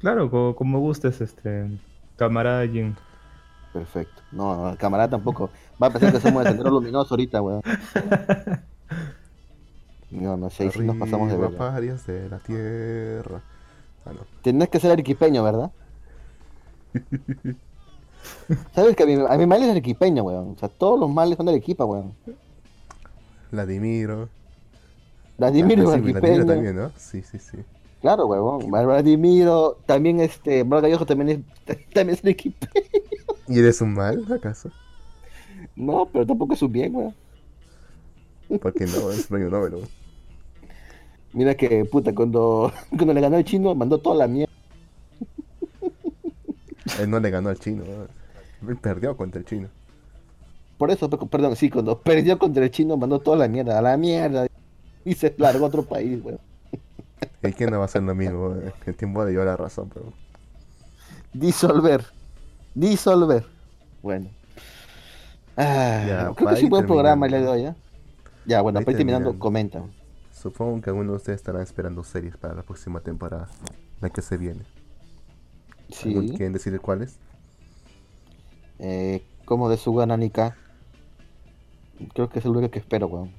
Claro, 0.00 0.30
co- 0.30 0.54
como 0.54 0.78
gustes, 0.80 1.20
este, 1.20 1.68
camarada 2.16 2.66
Jin. 2.66 2.96
Perfecto. 3.72 4.22
No, 4.32 4.74
camarada 4.78 5.10
tampoco. 5.10 5.50
Va 5.82 5.88
a 5.88 5.90
pensar 5.90 6.12
que 6.12 6.20
somos 6.20 6.42
de 6.44 6.50
Sendero 6.50 6.70
Luminoso 6.74 7.14
ahorita, 7.14 7.42
weón. 7.42 7.62
No, 10.10 10.38
no 10.38 10.48
sé, 10.48 10.70
sí 10.70 10.80
nos 10.80 10.96
pasamos 10.96 11.30
de 11.30 11.36
verga. 11.36 11.58
parias 11.58 12.06
de 12.06 12.30
la 12.30 12.38
tierra. 12.38 13.42
Ah, 14.06 14.12
no. 14.14 14.20
Tenés 14.42 14.70
que 14.70 14.80
ser 14.80 14.90
arequipeño, 14.92 15.42
¿verdad? 15.44 15.70
¿Sabes 18.74 18.96
que 18.96 19.02
a 19.02 19.06
mi, 19.06 19.12
a 19.14 19.36
mi 19.36 19.46
madre 19.46 19.64
es 19.66 19.70
arequipeña, 19.70 20.22
weón? 20.22 20.52
O 20.56 20.58
sea, 20.58 20.70
todos 20.70 20.98
los 20.98 21.10
males 21.10 21.36
son 21.36 21.44
de 21.44 21.52
Arequipa, 21.52 21.84
weón. 21.84 22.14
Vladimiro. 23.52 24.30
Vladimiro 25.36 25.82
es 25.82 25.88
Ah, 25.90 25.92
sí, 25.96 26.00
Vladimiro 26.00 26.22
arequipeño. 26.22 26.46
también, 26.46 26.76
¿no? 26.76 26.90
Sí, 26.96 27.22
sí, 27.22 27.38
sí. 27.38 27.58
Claro, 28.00 28.26
weón. 28.26 28.70
Vladimiro, 28.70 29.78
también 29.86 30.20
este, 30.20 30.62
Galloso 30.64 31.04
también 31.06 31.44
es, 31.66 31.76
también 31.92 32.14
es 32.16 32.24
arequipeño. 32.24 32.86
¿Y 33.48 33.58
eres 33.58 33.80
un 33.80 33.94
mal, 33.94 34.24
acaso? 34.32 34.70
No, 35.74 36.08
pero 36.12 36.26
tampoco 36.26 36.54
es 36.54 36.62
un 36.62 36.72
bien, 36.72 36.94
weón. 36.94 37.14
Porque 38.62 38.86
no, 38.86 39.10
es 39.10 39.26
premio 39.26 39.50
Nobel. 39.50 39.74
weón. 39.74 39.88
Mira 41.32 41.54
que, 41.56 41.84
puta, 41.84 42.14
cuando, 42.14 42.72
cuando 42.90 43.12
le 43.14 43.20
ganó 43.20 43.36
el 43.36 43.44
chino, 43.44 43.74
mandó 43.74 43.98
toda 43.98 44.16
la 44.16 44.28
mierda. 44.28 44.52
Él 47.00 47.10
no 47.10 47.20
le 47.20 47.30
ganó 47.30 47.48
al 47.50 47.58
chino. 47.58 47.84
Él 48.66 48.76
perdió 48.76 49.16
contra 49.16 49.40
el 49.40 49.44
chino. 49.46 49.68
Por 50.78 50.90
eso, 50.90 51.10
pe- 51.10 51.26
perdón, 51.26 51.56
sí, 51.56 51.68
cuando 51.70 52.00
perdió 52.00 52.38
contra 52.38 52.64
el 52.64 52.70
chino, 52.70 52.96
mandó 52.96 53.18
toda 53.18 53.36
la 53.36 53.48
mierda, 53.48 53.78
a 53.78 53.82
la 53.82 53.96
mierda. 53.96 54.46
Y 55.04 55.14
se 55.14 55.34
largó 55.38 55.64
a 55.64 55.68
otro 55.68 55.82
país, 55.84 56.20
weón. 56.22 56.40
¿Y 57.42 57.52
quién 57.52 57.70
no 57.70 57.78
va 57.78 57.84
a 57.84 57.88
ser 57.88 58.02
lo 58.02 58.14
mismo? 58.14 58.54
El 58.86 58.94
tiempo 58.96 59.24
le 59.24 59.30
dio 59.30 59.44
la 59.44 59.56
razón, 59.56 59.90
pero. 59.92 60.12
Disolver. 61.32 62.04
Disolver. 62.74 63.44
Bueno. 64.02 64.28
Ah, 65.56 66.04
Ya, 66.06 66.32
creo 66.34 66.48
que 66.50 66.56
sí, 66.56 66.64
ir 66.64 66.70
buen 66.70 66.86
programa 66.86 67.26
el 67.26 67.32
de 67.32 67.48
hoy, 67.48 67.62
¿ya? 67.62 67.76
Ya, 68.46 68.60
bueno, 68.62 68.80
Para 68.80 68.90
ir 68.92 68.96
terminando, 68.96 69.30
terminando. 69.30 69.38
comenta. 69.42 69.82
Supongo 70.32 70.80
que 70.80 70.90
algunos 70.90 71.12
de 71.12 71.16
ustedes 71.16 71.36
estarán 71.40 71.62
esperando 71.62 72.04
series 72.04 72.36
para 72.36 72.54
la 72.54 72.62
próxima 72.62 73.00
temporada. 73.00 73.48
La 74.00 74.08
que 74.10 74.22
se 74.22 74.36
viene. 74.36 74.64
¿Algún- 76.04 76.28
Sí. 76.28 76.34
¿Quieren 76.36 76.52
decir 76.52 76.78
cuáles? 76.80 77.18
Eh, 78.78 79.24
como 79.44 79.68
de 79.68 79.76
su 79.76 79.94
Nanika. 80.06 80.56
Creo 82.14 82.28
que 82.28 82.38
es 82.38 82.44
el 82.44 82.52
único 82.52 82.70
que 82.70 82.78
espero, 82.78 83.08
weón. 83.08 83.32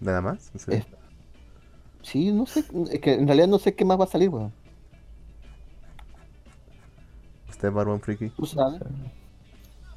¿Nada 0.00 0.20
más? 0.20 0.50
¿En 0.54 0.60
serio? 0.60 0.80
Es- 0.80 0.86
Sí, 2.06 2.30
no 2.30 2.46
sé, 2.46 2.62
es 2.92 3.00
que 3.00 3.14
en 3.14 3.26
realidad 3.26 3.48
no 3.48 3.58
sé 3.58 3.74
qué 3.74 3.84
más 3.84 3.98
va 3.98 4.04
a 4.04 4.06
salir, 4.06 4.28
weón. 4.28 4.52
¿Usted, 7.50 7.72
Barbón 7.72 8.00
Friki? 8.00 8.28
¿Tú 8.28 8.46
sabes? 8.46 8.80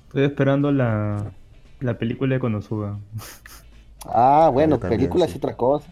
Estoy 0.08 0.24
esperando 0.24 0.72
la, 0.72 1.32
la 1.80 2.00
película 2.00 2.34
de 2.34 2.40
Konosuba. 2.40 2.98
Ah, 4.06 4.50
bueno, 4.52 4.80
película 4.80 5.26
sí. 5.26 5.32
es 5.34 5.38
otra 5.38 5.56
cosa. 5.56 5.88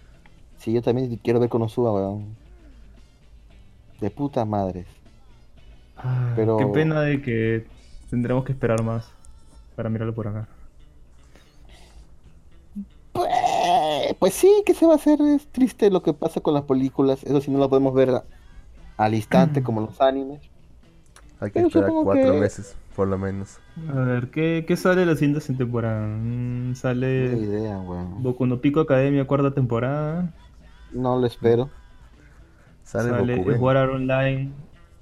Sí, 0.57 0.73
yo 0.73 0.81
también 0.81 1.15
quiero 1.17 1.39
ver 1.39 1.49
Konosuba, 1.49 1.93
weón. 1.93 2.35
De 4.01 4.09
puta 4.09 4.43
madre. 4.43 4.85
Pero- 6.35 6.57
Qué 6.57 6.65
pena 6.65 7.01
de 7.01 7.21
que 7.21 7.67
tendremos 8.09 8.43
que 8.43 8.53
esperar 8.53 8.81
más 8.81 9.07
para 9.75 9.87
mirarlo 9.89 10.15
por 10.15 10.27
acá. 10.29 10.47
Pues 14.19 14.33
sí, 14.33 14.49
¿qué 14.65 14.73
se 14.73 14.85
va 14.85 14.93
a 14.93 14.95
hacer? 14.95 15.19
Es 15.21 15.47
triste 15.47 15.89
lo 15.89 16.01
que 16.03 16.13
pasa 16.13 16.41
con 16.41 16.53
las 16.53 16.63
películas. 16.63 17.23
Eso 17.23 17.41
sí 17.41 17.51
no 17.51 17.57
lo 17.59 17.69
podemos 17.69 17.93
ver 17.93 18.09
a- 18.11 18.23
al 18.97 19.13
instante 19.15 19.61
como 19.63 19.81
los 19.81 19.99
animes. 20.01 20.41
Hay 21.39 21.49
que 21.51 21.53
Pero 21.59 21.67
esperar 21.67 21.91
cuatro 22.03 22.33
que- 22.33 22.39
meses, 22.39 22.75
por 22.95 23.07
lo 23.07 23.17
menos. 23.17 23.59
A 23.89 23.93
ver, 23.99 24.29
¿qué, 24.31 24.65
qué 24.67 24.75
sale 24.75 25.05
la 25.05 25.15
siguiente 25.15 25.53
temporada? 25.53 26.07
Mm, 26.07 26.73
sale 26.75 27.25
idea, 27.37 27.77
weón. 27.79 28.23
Boku 28.23 28.45
no 28.47 28.59
Pico 28.59 28.79
Academia 28.79 29.25
cuarta 29.27 29.53
temporada. 29.53 30.33
No 30.91 31.19
lo 31.19 31.27
espero. 31.27 31.69
Sale, 32.83 33.09
Sale. 33.09 33.57
War 33.59 33.77
Art 33.77 33.91
Online, 33.93 34.51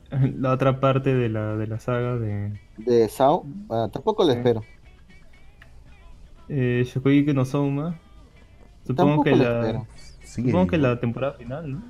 la 0.39 0.51
otra 0.51 0.79
parte 0.79 1.13
de 1.13 1.29
la, 1.29 1.55
de 1.55 1.67
la 1.67 1.79
saga 1.79 2.15
de 2.17 2.59
De 2.77 3.07
Sao, 3.07 3.45
ah, 3.69 3.87
tampoco 3.93 4.23
lo 4.25 4.31
Sí. 4.33 4.37
espero. 4.39 4.63
eh, 6.49 6.83
Shokugeki 6.85 7.33
no 7.33 7.45
Soma. 7.45 7.99
Supongo 8.85 9.23
que 9.23 9.35
la 9.35 9.85
supongo 10.23 10.67
que 10.67 10.77
la 10.77 10.99
temporada 10.99 11.33
final, 11.33 11.71
¿no? 11.73 11.83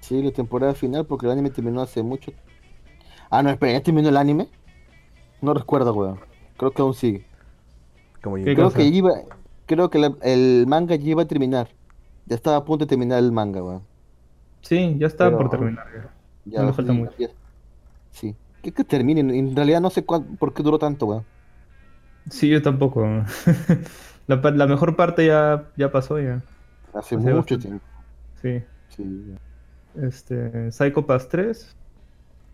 Sí, 0.00 0.22
la 0.22 0.30
temporada 0.30 0.74
final, 0.74 1.04
porque 1.06 1.26
el 1.26 1.32
anime 1.32 1.50
terminó 1.50 1.80
hace 1.82 2.02
mucho. 2.02 2.32
Ah, 3.30 3.42
no, 3.42 3.50
espera, 3.50 3.72
¿ya 3.72 3.82
terminó 3.82 4.08
el 4.08 4.16
anime? 4.16 4.48
No 5.42 5.52
recuerdo, 5.52 5.92
weón. 5.92 6.20
Creo 6.56 6.70
que 6.70 6.82
aún 6.82 6.94
sigue. 6.94 7.26
Como 8.22 8.38
yo. 8.38 8.44
¿Qué 8.44 8.54
Creo 8.54 8.66
cosa? 8.66 8.78
que 8.78 8.84
iba, 8.84 9.10
creo 9.66 9.90
que 9.90 9.98
la- 9.98 10.14
el 10.22 10.64
manga 10.68 10.94
ya 10.94 11.10
iba 11.10 11.22
a 11.22 11.26
terminar. 11.26 11.68
Ya 12.26 12.36
estaba 12.36 12.56
a 12.56 12.64
punto 12.64 12.84
de 12.84 12.88
terminar 12.88 13.18
el 13.18 13.32
manga, 13.32 13.62
weón. 13.62 13.82
Sí, 14.62 14.96
ya 14.98 15.08
Pero- 15.08 15.36
por 15.38 15.50
terminar. 15.50 15.86
ya. 15.94 16.10
Ya, 16.44 16.60
No 16.60 16.66
le 16.68 16.72
falta 16.72 16.92
sí, 16.92 16.98
mucho. 16.98 17.12
ya- 17.18 17.28
Sí. 18.12 18.34
¿Qué 18.62 18.72
que 18.72 18.84
termine? 18.84 19.20
En 19.20 19.54
realidad 19.56 19.80
no 19.80 19.90
sé 19.90 20.04
cuán- 20.04 20.36
por 20.36 20.54
qué 20.54 20.62
duró 20.62 20.78
tanto, 20.78 21.06
weón. 21.06 21.24
Sí, 22.30 22.48
yo 22.48 22.62
tampoco. 22.62 23.04
La, 24.26 24.36
la 24.36 24.66
mejor 24.66 24.96
parte 24.96 25.26
ya, 25.26 25.72
ya 25.76 25.90
pasó 25.92 26.18
ya. 26.20 26.42
Hace 26.92 27.16
Hace 27.16 27.32
mucho 27.32 27.34
bastante. 27.34 27.58
tiempo. 27.58 27.86
Sí. 28.42 28.64
Sí. 28.88 29.36
Este, 29.94 30.70
Psycho 30.72 31.06
Pass 31.06 31.28
3. 31.28 31.76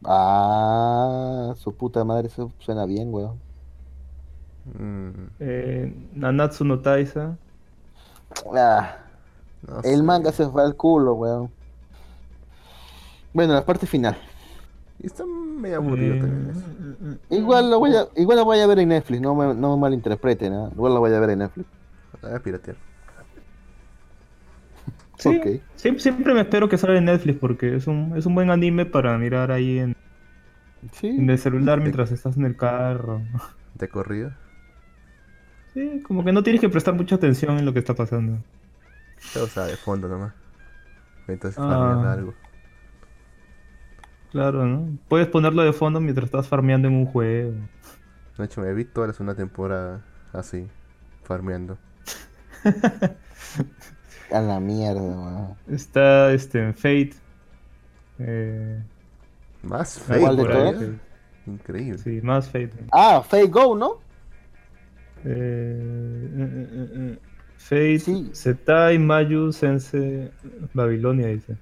Ah, 0.04 1.54
su 1.56 1.76
puta 1.76 2.04
madre, 2.04 2.28
eso 2.28 2.54
suena 2.58 2.86
bien, 2.86 3.12
weón. 3.12 3.42
Mm, 4.64 5.26
Eh, 5.38 5.92
Nanatsu 6.14 6.64
no 6.64 6.80
Taisa. 6.82 7.38
Ah, 8.54 8.96
no 9.62 9.82
el 9.82 10.02
sé. 10.02 10.02
manga 10.02 10.32
se 10.32 10.48
fue 10.48 10.62
al 10.64 10.76
culo, 10.76 11.14
weón. 11.14 11.52
Bueno, 13.32 13.54
la 13.54 13.64
parte 13.64 13.86
final. 13.86 14.16
Y 15.00 15.06
está 15.06 15.24
medio 15.26 15.76
aburrido 15.78 16.14
Eh, 16.14 16.20
también 16.20 16.50
eso. 16.50 17.34
Igual 17.34 17.70
lo 17.70 17.78
voy 17.78 17.94
a, 17.96 18.06
igual 18.16 18.36
la 18.38 18.44
voy 18.44 18.58
a 18.60 18.66
ver 18.66 18.78
en 18.78 18.88
Netflix, 18.90 19.20
no 19.20 19.34
me, 19.34 19.54
no 19.54 19.74
me 19.76 19.80
malinterpreten, 19.80 20.52
¿ah? 20.52 20.68
Igual 20.72 20.94
la 20.94 21.00
voy 21.00 21.12
a 21.12 21.20
ver 21.20 21.30
en 21.30 21.38
Netflix. 21.40 21.68
Ah, 22.22 22.38
piratear. 22.42 22.76
Sí, 25.18 25.40
siempre, 25.76 26.00
siempre 26.00 26.34
me 26.34 26.40
espero 26.40 26.68
que 26.68 26.76
salga 26.76 26.98
en 26.98 27.04
Netflix 27.04 27.38
porque 27.38 27.76
es 27.76 27.86
un, 27.86 28.16
es 28.16 28.26
un 28.26 28.34
buen 28.34 28.50
anime 28.50 28.86
para 28.86 29.16
mirar 29.18 29.52
ahí 29.52 29.78
en, 29.78 29.96
Sí. 30.92 31.06
en 31.06 31.30
el 31.30 31.38
celular 31.38 31.80
mientras 31.80 32.10
estás 32.10 32.36
en 32.36 32.44
el 32.44 32.56
carro. 32.56 33.22
¿De 33.74 33.88
corrido? 33.88 34.32
Sí, 35.74 36.02
como 36.06 36.24
que 36.24 36.32
no 36.32 36.42
tienes 36.42 36.60
que 36.60 36.68
prestar 36.68 36.94
mucha 36.94 37.14
atención 37.14 37.56
en 37.56 37.64
lo 37.64 37.72
que 37.72 37.78
está 37.78 37.94
pasando. 37.94 38.38
O 39.40 39.46
sea, 39.46 39.64
de 39.64 39.76
fondo 39.76 40.08
nomás. 40.08 40.32
Mientras 41.28 41.56
Ah. 41.56 42.12
algo. 42.12 42.34
Claro, 44.32 44.66
¿no? 44.66 44.98
Puedes 45.08 45.28
ponerlo 45.28 45.62
de 45.62 45.74
fondo 45.74 46.00
mientras 46.00 46.24
estás 46.24 46.48
farmeando 46.48 46.88
en 46.88 46.94
un 46.94 47.04
juego. 47.06 47.52
De 48.38 48.44
hecho, 48.46 48.62
me 48.62 48.72
vi 48.72 48.86
toda 48.86 49.08
la 49.08 49.12
segunda 49.12 49.34
temporada 49.34 50.00
así, 50.32 50.66
farmeando. 51.22 51.76
A 54.32 54.40
la 54.40 54.58
mierda, 54.58 55.02
weón. 55.02 55.54
Está 55.68 56.32
este 56.32 56.72
Fate. 56.72 57.12
Eh, 58.18 58.82
Más 59.62 59.98
la 59.98 60.04
fake 60.04 60.20
¿Cuál 60.20 60.36
de 60.36 60.98
Increíble. 61.46 61.98
Sí, 61.98 62.20
más 62.22 62.46
Fate. 62.46 62.72
Ah, 62.90 63.22
Fate 63.22 63.48
Go, 63.48 63.76
¿no? 63.76 63.96
Eh, 65.24 66.30
eh, 66.36 66.50
eh, 66.54 66.68
eh, 66.72 66.88
eh. 66.94 67.18
Fate, 67.58 67.98
Sí. 67.98 68.30
Setai, 68.32 68.98
Mayu, 68.98 69.52
Sense, 69.52 70.32
Babilonia 70.72 71.26
dice. 71.26 71.56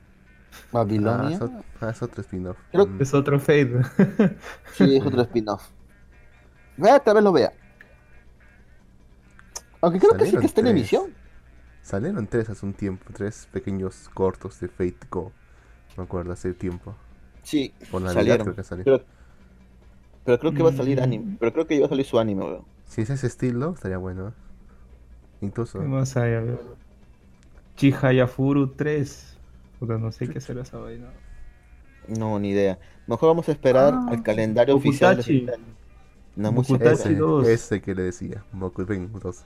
Ah, 0.52 0.56
Babilonia. 0.72 1.36
es, 1.36 1.40
ot- 1.40 1.64
ah, 1.80 1.90
es 1.90 2.02
otro 2.02 2.20
spin-off. 2.22 2.58
Creo 2.72 2.88
Es 2.98 3.14
otro 3.14 3.38
Fate. 3.40 3.80
Sí, 4.74 4.96
es 4.96 5.04
otro 5.06 5.22
spin-off. 5.22 5.68
Vea, 6.76 6.98
tal 7.00 7.14
vez 7.14 7.24
lo 7.24 7.32
vea. 7.32 7.52
Aunque 9.80 9.98
creo 9.98 10.16
que 10.16 10.26
sí 10.26 10.36
que 10.36 10.46
en 10.46 10.52
tres. 10.52 10.66
emisión. 10.66 11.14
Salieron 11.82 12.26
tres 12.26 12.48
hace 12.50 12.66
un 12.66 12.74
tiempo, 12.74 13.06
tres 13.14 13.48
pequeños 13.52 14.08
cortos 14.12 14.60
de 14.60 14.68
Fate 14.68 15.06
Go. 15.10 15.32
Me 15.96 16.04
acuerdo, 16.04 16.32
hace 16.32 16.52
tiempo. 16.52 16.94
Sí, 17.42 17.72
Por 17.90 18.02
Navidad 18.02 18.20
salieron. 18.20 18.44
creo 18.44 18.56
que 18.56 18.64
salió. 18.64 18.84
Pero, 18.84 19.04
pero 20.24 20.38
creo 20.38 20.52
que 20.54 20.62
va 20.62 20.70
a 20.70 20.74
salir 20.74 20.98
Mm. 21.00 21.02
anime. 21.02 21.36
Pero 21.40 21.52
creo 21.52 21.66
que 21.66 21.74
iba 21.76 21.86
a 21.86 21.88
salir 21.88 22.04
su 22.04 22.18
anime, 22.18 22.44
weón. 22.44 22.64
Si 22.84 23.00
es 23.00 23.10
ese 23.10 23.26
estilo, 23.26 23.72
estaría 23.72 23.96
bueno. 23.98 24.28
¿eh? 24.28 24.32
Incluso. 25.40 25.80
¿Qué 25.80 25.86
más 25.86 26.16
hay? 26.16 26.34
A 26.34 26.40
ver. 26.40 26.60
Chihayafuru 27.76 28.68
3. 28.74 29.38
Puta, 29.80 29.98
no 29.98 30.12
sé 30.12 30.28
qué 30.28 30.40
será 30.40 30.62
esa 30.62 30.78
vaina. 30.78 31.06
No, 32.06 32.38
ni 32.38 32.50
idea. 32.50 32.78
Mejor 33.06 33.30
vamos 33.30 33.48
a 33.48 33.52
esperar 33.52 33.94
Ah, 33.94 34.06
al 34.10 34.22
calendario 34.22 34.76
oficial 34.76 35.16
de. 35.22 35.58
No. 36.36 36.54
Ese, 36.62 37.14
2. 37.16 37.48
ese 37.48 37.80
que 37.82 37.94
le 37.94 38.02
decía, 38.04 38.44
Ring 38.86 39.10
2. 39.10 39.44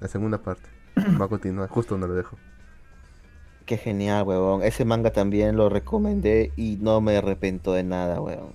La 0.00 0.08
segunda 0.08 0.38
parte. 0.38 0.68
Va 1.20 1.26
a 1.26 1.28
continuar, 1.28 1.68
justo 1.68 1.94
donde 1.94 2.08
lo 2.08 2.14
dejo. 2.14 2.36
Qué 3.64 3.76
genial, 3.76 4.24
weón. 4.24 4.62
Ese 4.62 4.84
manga 4.84 5.10
también 5.12 5.56
lo 5.56 5.68
recomendé 5.68 6.52
y 6.56 6.78
no 6.80 7.00
me 7.00 7.16
arrepento 7.16 7.72
de 7.72 7.82
nada, 7.84 8.20
weón. 8.20 8.54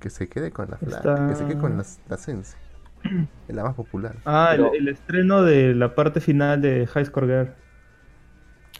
Que 0.00 0.10
se 0.10 0.28
quede 0.28 0.50
con 0.50 0.70
la 0.70 0.76
flaca, 0.76 0.96
Está- 0.98 1.28
que 1.28 1.34
se 1.34 1.46
quede 1.46 1.58
con 1.58 1.76
la, 1.78 1.84
la 2.08 2.16
Sensei. 2.18 2.58
Es 3.48 3.54
la 3.54 3.62
más 3.64 3.74
popular. 3.74 4.16
Ah, 4.24 4.52
el- 4.54 4.64
el, 4.74 4.88
estreno 4.88 5.42
de 5.42 5.74
la 5.74 5.94
parte 5.94 6.20
final 6.20 6.60
de 6.62 6.86
High 6.86 7.04
Score 7.06 7.26
Girl. 7.26 7.54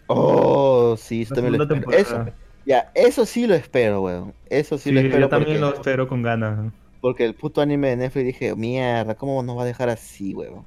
Oh, 0.06 0.96
sí, 0.98 1.22
eso 1.22 1.34
también 1.34 1.56
lo 1.58 1.64
espero. 1.64 1.90
Eso. 1.92 2.26
Ya, 2.66 2.90
eso 2.94 3.26
sí 3.26 3.46
lo 3.46 3.54
espero, 3.54 4.02
weón. 4.02 4.34
Eso 4.48 4.78
sí, 4.78 4.90
Sí, 4.90 4.92
lo 4.92 5.00
espero. 5.00 5.20
yo 5.22 5.28
también 5.28 5.60
porque, 5.60 5.60
lo 5.60 5.74
espero 5.74 6.08
con 6.08 6.22
ganas. 6.22 6.72
porque 7.00 7.24
el 7.26 7.34
puto 7.34 7.60
anime 7.60 7.90
de 7.90 7.96
Netflix 7.96 8.26
dije, 8.26 8.54
mierda, 8.56 9.14
¿cómo 9.14 9.42
nos 9.42 9.56
va 9.58 9.62
a 9.62 9.66
dejar 9.66 9.88
así, 9.90 10.34
weón? 10.34 10.64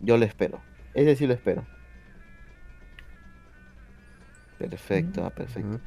Yo 0.00 0.16
lo 0.16 0.24
espero. 0.24 0.60
Ese 0.94 1.16
sí 1.16 1.26
lo 1.26 1.34
espero. 1.34 1.64
Perfecto, 4.58 5.24
ah, 5.24 5.30
perfecto. 5.30 5.80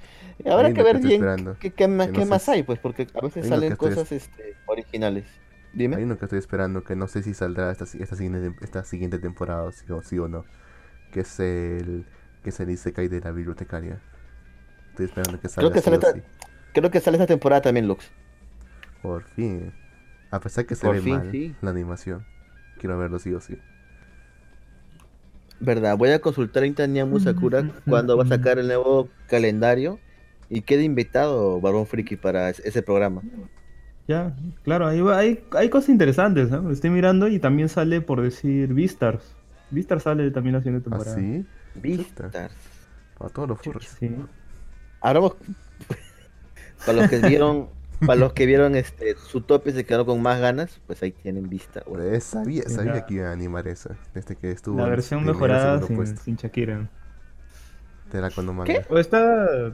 Y 0.43 0.49
habrá 0.49 0.69
Ahí 0.69 0.73
que 0.73 0.83
ver 0.83 0.99
bien 0.99 1.57
qué, 1.59 1.71
qué 1.71 1.87
más, 1.89 2.09
no 2.09 2.25
más 2.25 2.47
hay, 2.47 2.63
pues, 2.63 2.79
porque 2.79 3.05
a 3.13 3.21
veces 3.21 3.47
salen 3.47 3.73
estoy- 3.73 3.89
cosas 3.89 4.11
este, 4.13 4.55
originales. 4.65 5.25
Dime. 5.73 5.97
Hay 5.97 6.03
uno 6.03 6.17
que 6.17 6.25
estoy 6.25 6.39
esperando 6.39 6.83
que 6.83 6.95
no 6.95 7.07
sé 7.07 7.21
si 7.23 7.33
saldrá 7.33 7.71
esta, 7.71 7.83
esta, 7.85 8.15
siguiente, 8.15 8.53
esta 8.61 8.83
siguiente 8.85 9.19
temporada, 9.19 9.71
sí 9.71 9.91
o, 9.91 10.01
sí 10.01 10.17
o 10.19 10.27
no. 10.29 10.45
Que 11.11 11.21
es 11.21 11.39
el 11.39 12.05
que 12.43 12.49
es 12.49 12.59
el 12.59 12.69
Isekai 12.69 13.07
de 13.07 13.19
la 13.21 13.31
bibliotecaria. 13.31 13.99
Estoy 14.91 15.05
esperando 15.05 15.39
que 15.39 15.49
salga 15.49 15.71
que 15.71 15.79
sí 15.79 15.85
sale 15.85 15.95
esta-. 15.97 16.13
Creo 16.73 16.91
que 16.91 16.99
sale 16.99 17.17
esta 17.17 17.27
temporada 17.27 17.61
también, 17.61 17.87
Lux. 17.87 18.09
Por 19.01 19.23
fin. 19.23 19.71
A 20.31 20.39
pesar 20.39 20.65
que 20.65 20.75
se 20.75 20.85
Por 20.85 20.95
ve 20.95 21.01
fin, 21.01 21.13
mal 21.15 21.31
sí. 21.31 21.55
la 21.61 21.71
animación. 21.71 22.25
Quiero 22.79 22.97
verlo 22.97 23.19
sí 23.19 23.33
o 23.33 23.41
sí. 23.41 23.57
Verdad, 25.59 25.95
voy 25.97 26.09
a 26.09 26.19
consultar 26.19 26.63
a 26.63 26.65
Intania 26.65 27.05
Musakura 27.05 27.63
cuando 27.87 28.17
va 28.17 28.23
a 28.23 28.27
sacar 28.27 28.57
el 28.57 28.67
nuevo 28.67 29.09
calendario 29.27 29.99
y 30.49 30.61
quede 30.61 30.83
invitado 30.83 31.61
Barón 31.61 31.85
Friki 31.85 32.15
para 32.15 32.49
es- 32.49 32.59
ese 32.65 32.81
programa. 32.81 33.21
Ya, 34.07 34.35
claro, 34.63 34.87
ahí 34.87 34.99
va- 35.01 35.19
hay, 35.19 35.43
hay 35.51 35.69
cosas 35.69 35.89
interesantes, 35.89 36.49
¿no? 36.49 36.71
Estoy 36.71 36.89
mirando 36.89 37.27
y 37.27 37.39
también 37.39 37.69
sale 37.69 38.01
por 38.01 38.21
decir 38.21 38.73
Beastars. 38.73 39.23
Beastars 39.69 40.03
sale 40.03 40.31
también 40.31 40.55
la 40.55 40.61
siguiente 40.61 40.89
¿Ah, 40.89 40.89
temporada. 40.89 41.15
sí? 41.15 41.45
Vistas. 41.81 42.31
Para 43.17 43.29
todos 43.33 43.49
los 43.49 43.59
furros. 43.59 43.85
Sí. 43.99 44.15
Hablamos 45.01 45.35
para 46.85 47.01
los 47.01 47.09
que 47.09 47.17
vieron, 47.19 47.69
para 48.05 48.15
los 48.15 48.33
que 48.33 48.45
vieron 48.45 48.75
este 48.75 49.15
su 49.15 49.41
tope 49.41 49.69
y 49.69 49.73
se 49.73 49.85
quedaron 49.85 50.05
con 50.05 50.21
más 50.21 50.39
ganas, 50.39 50.79
pues 50.87 51.01
ahí 51.03 51.11
tienen 51.11 51.49
vista. 51.49 51.83
Eh, 51.99 52.19
sabía, 52.21 52.63
sabía 52.69 53.05
que 53.05 53.15
iba 53.15 53.29
a 53.29 53.31
animar 53.31 53.67
esa. 53.67 53.95
Desde 54.13 54.35
que 54.35 54.51
estuvo 54.51 54.77
La 54.79 54.87
versión 54.87 55.23
mejorada 55.25 55.81
sin, 55.85 56.17
sin 56.17 56.35
Shakira. 56.35 56.89
de 58.11 58.21
la 58.21 58.29
Konomanga. 58.31 58.85
O 58.89 58.97
está, 58.97 59.73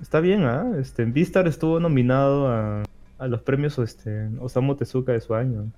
está 0.00 0.20
bien, 0.20 0.44
¿ah? 0.44 0.72
Este, 0.78 1.04
Beastar 1.04 1.48
estuvo 1.48 1.80
nominado 1.80 2.48
a, 2.48 2.82
a 3.18 3.26
los 3.28 3.42
premios 3.42 3.78
este, 3.78 4.28
Osamu 4.40 4.76
Tezuka 4.76 5.12
de 5.12 5.20
su 5.20 5.34
año. 5.34 5.70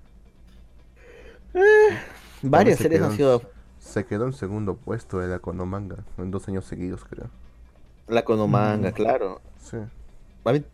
Varias 2.43 2.77
se 2.79 2.85
series 2.85 3.03
han 3.03 3.13
sido 3.13 3.43
Se 3.79 4.05
quedó 4.05 4.27
en 4.27 4.33
segundo 4.33 4.77
puesto 4.77 5.19
de 5.19 5.29
la 5.29 5.39
Konomanga 5.39 6.05
en 6.19 6.31
dos 6.31 6.49
años 6.49 6.65
seguidos, 6.65 7.05
creo. 7.09 7.31
la 8.09 8.25
Konomanga, 8.25 8.91
Mm. 8.91 8.93
claro. 8.95 9.41
Sí. 9.61 9.77
A 10.45 10.53
mí- 10.53 10.65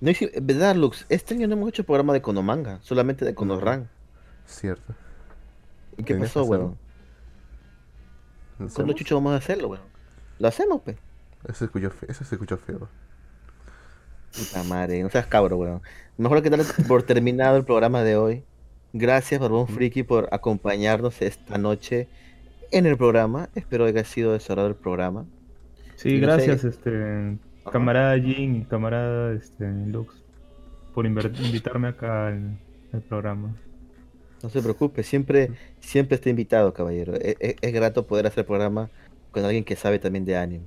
no 0.00 0.10
hice- 0.10 0.32
¿Verdad, 0.40 0.76
Lux? 0.76 1.06
Este 1.08 1.34
año 1.34 1.48
no 1.48 1.54
hemos 1.54 1.68
hecho 1.70 1.82
programa 1.84 2.12
de 2.12 2.22
Konomanga, 2.22 2.78
solamente 2.82 3.24
de 3.24 3.34
Konoran. 3.34 3.88
Cierto. 4.46 4.94
¿Y 5.96 6.04
qué 6.04 6.14
Tenías 6.14 6.30
pasó, 6.32 6.44
weón? 6.44 6.62
¿Lo 6.62 6.76
¿Cuándo 8.58 8.72
hacemos? 8.72 8.94
chucho 8.94 9.14
vamos 9.16 9.32
a 9.32 9.36
hacerlo, 9.36 9.68
weón? 9.68 9.82
Lo 10.38 10.46
hacemos, 10.48 10.82
pues. 10.84 10.96
Eso 11.44 11.54
se 11.58 11.64
escuchó 11.64 11.90
feo. 11.90 12.08
Eso 12.10 12.24
se 12.24 12.34
escuchó 12.36 12.56
feo. 12.56 12.88
Puta 14.36 14.62
madre, 14.64 15.02
no 15.02 15.10
seas 15.10 15.26
cabro, 15.26 15.56
weón. 15.56 15.82
Mejor 16.16 16.42
que 16.42 16.50
dar 16.50 16.60
por 16.88 17.02
terminado 17.02 17.56
el 17.56 17.64
programa 17.64 18.02
de 18.02 18.16
hoy. 18.16 18.44
Gracias, 18.92 19.40
Barbón 19.40 19.66
Friki, 19.66 20.04
por 20.04 20.28
acompañarnos 20.32 21.20
esta 21.22 21.58
noche 21.58 22.08
en 22.76 22.86
el 22.86 22.96
programa. 22.96 23.48
Espero 23.54 23.84
que 23.84 23.90
haya 23.90 24.04
sido 24.04 24.32
desarrollado 24.32 24.68
el 24.68 24.74
programa. 24.76 25.24
Sí, 25.96 26.14
no 26.18 26.26
gracias, 26.26 26.60
sé- 26.62 26.68
este, 26.68 27.38
camarada 27.70 28.18
Jin 28.18 28.56
y 28.56 28.64
camarada 28.64 29.32
este, 29.32 29.66
Lux, 29.86 30.14
por 30.94 31.06
invitarme 31.06 31.88
acá 31.88 32.28
al, 32.28 32.58
al 32.92 33.00
programa. 33.02 33.54
No 34.42 34.50
se 34.50 34.60
preocupe, 34.60 35.02
siempre, 35.02 35.50
siempre 35.80 36.16
está 36.16 36.28
invitado, 36.28 36.74
caballero. 36.74 37.14
E- 37.14 37.36
e- 37.40 37.56
Es, 37.60 37.72
grato 37.72 38.06
poder 38.06 38.26
hacer 38.26 38.44
programa 38.44 38.90
con 39.30 39.44
alguien 39.44 39.64
que 39.64 39.76
sabe 39.76 39.98
también 39.98 40.24
de 40.26 40.36
anime. 40.36 40.64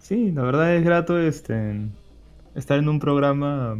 Sí, 0.00 0.30
la 0.32 0.42
verdad 0.42 0.74
es 0.76 0.84
grato 0.84 1.18
este, 1.18 1.80
estar 2.54 2.78
en 2.78 2.88
un 2.88 2.98
programa 3.00 3.78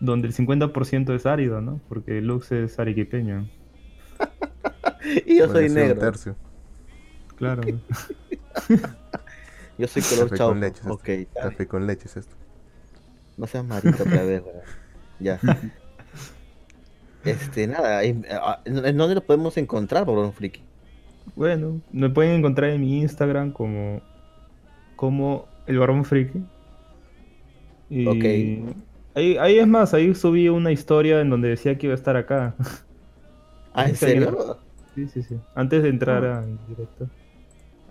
donde 0.00 0.28
el 0.28 0.34
50% 0.34 1.14
es 1.14 1.26
árido, 1.26 1.60
¿no? 1.60 1.80
Porque 1.88 2.20
Lux 2.20 2.52
es 2.52 2.78
arequipeño. 2.78 3.48
Y 5.26 5.38
yo 5.38 5.48
soy 5.50 5.68
negro. 5.68 5.98
tercio. 6.00 6.36
Claro. 7.36 7.62
Yo 9.76 9.88
soy 9.88 10.02
color 10.02 10.24
Café 10.28 10.36
chau. 10.38 10.48
con 10.50 10.60
leche. 10.60 10.74
es 10.74 10.80
esto. 10.82 10.92
Ok, 10.94 11.08
está 11.08 11.40
bien. 11.40 11.50
Café 11.50 11.66
con 11.66 11.86
leche 11.86 12.06
es 12.06 12.16
esto. 12.16 12.36
no 13.36 13.46
seas 13.48 13.64
marito 13.64 14.02
otra 14.04 14.22
vez, 14.22 14.42
weón. 14.42 14.60
Ya. 15.20 15.40
Este, 17.24 17.66
nada, 17.66 17.98
ahí- 17.98 18.20
ah, 18.30 18.60
¿en 18.66 18.84
en 18.84 18.96
dónde 18.98 19.14
lo 19.14 19.22
podemos 19.24 19.56
encontrar, 19.56 20.04
Barbón 20.04 20.34
Friki? 20.34 20.60
Bueno, 21.34 21.80
me 21.90 22.10
pueden 22.10 22.32
encontrar 22.34 22.68
en 22.70 22.82
mi 22.82 23.00
Instagram 23.00 23.50
como, 23.50 24.02
como 24.94 25.48
el 25.66 25.78
Barbón 25.78 26.04
Friki. 26.04 26.44
Y 27.88 28.06
Ok. 28.06 28.74
ahí, 29.14 29.36
ahí 29.38 29.58
es 29.58 29.66
más, 29.66 29.94
ahí 29.94 30.14
subí 30.14 30.50
una 30.50 30.70
historia 30.70 31.20
en 31.22 31.30
donde 31.30 31.48
decía 31.48 31.78
que 31.78 31.86
iba 31.86 31.94
a 31.94 31.96
estar 31.96 32.16
acá. 32.16 32.54
Ah, 33.72 33.88
¿en 33.88 33.96
serio? 33.96 34.58
Sí, 34.94 35.08
sí, 35.08 35.22
sí. 35.22 35.40
Antes 35.54 35.82
de 35.82 35.88
entrar 35.88 36.24
a 36.24 36.44
en 36.44 36.58
directo. 36.68 37.08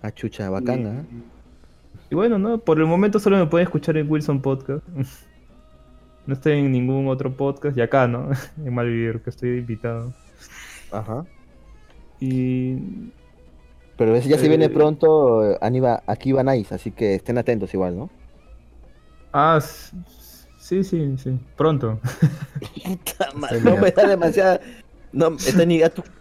Ah, 0.02 0.10
chucha, 0.10 0.50
bacana. 0.50 1.00
¿eh? 1.00 1.04
Y 2.10 2.14
bueno, 2.14 2.38
no, 2.38 2.58
por 2.58 2.78
el 2.78 2.86
momento 2.86 3.18
solo 3.18 3.38
me 3.38 3.46
pueden 3.46 3.66
escuchar 3.66 3.96
en 3.96 4.10
Wilson 4.10 4.40
Podcast. 4.40 4.84
No 6.26 6.32
estoy 6.32 6.54
en 6.54 6.72
ningún 6.72 7.06
otro 7.08 7.36
podcast, 7.36 7.76
y 7.76 7.82
acá, 7.82 8.08
¿no? 8.08 8.30
En 8.64 8.74
Malvivir, 8.74 9.20
que 9.20 9.28
estoy 9.28 9.58
invitado. 9.58 10.10
Ajá. 10.90 11.26
Y 12.18 13.10
Pero 13.98 14.16
ese 14.16 14.30
ya 14.30 14.38
se 14.38 14.48
viene 14.48 14.64
Eh, 14.64 14.70
pronto, 14.70 15.44
eh, 15.44 15.58
Aníbal, 15.60 16.00
aquí 16.06 16.32
va 16.32 16.42
Nice, 16.42 16.74
así 16.74 16.92
que 16.92 17.14
estén 17.16 17.36
atentos 17.36 17.74
igual, 17.74 17.98
¿no? 17.98 18.10
Ah, 19.34 19.60
sí, 19.60 20.82
sí, 20.82 21.14
sí. 21.18 21.38
Pronto. 21.56 22.00
No 23.62 23.76
me 23.76 23.90
da 23.90 24.06
demasiada. 24.06 24.60
No, 25.14 25.36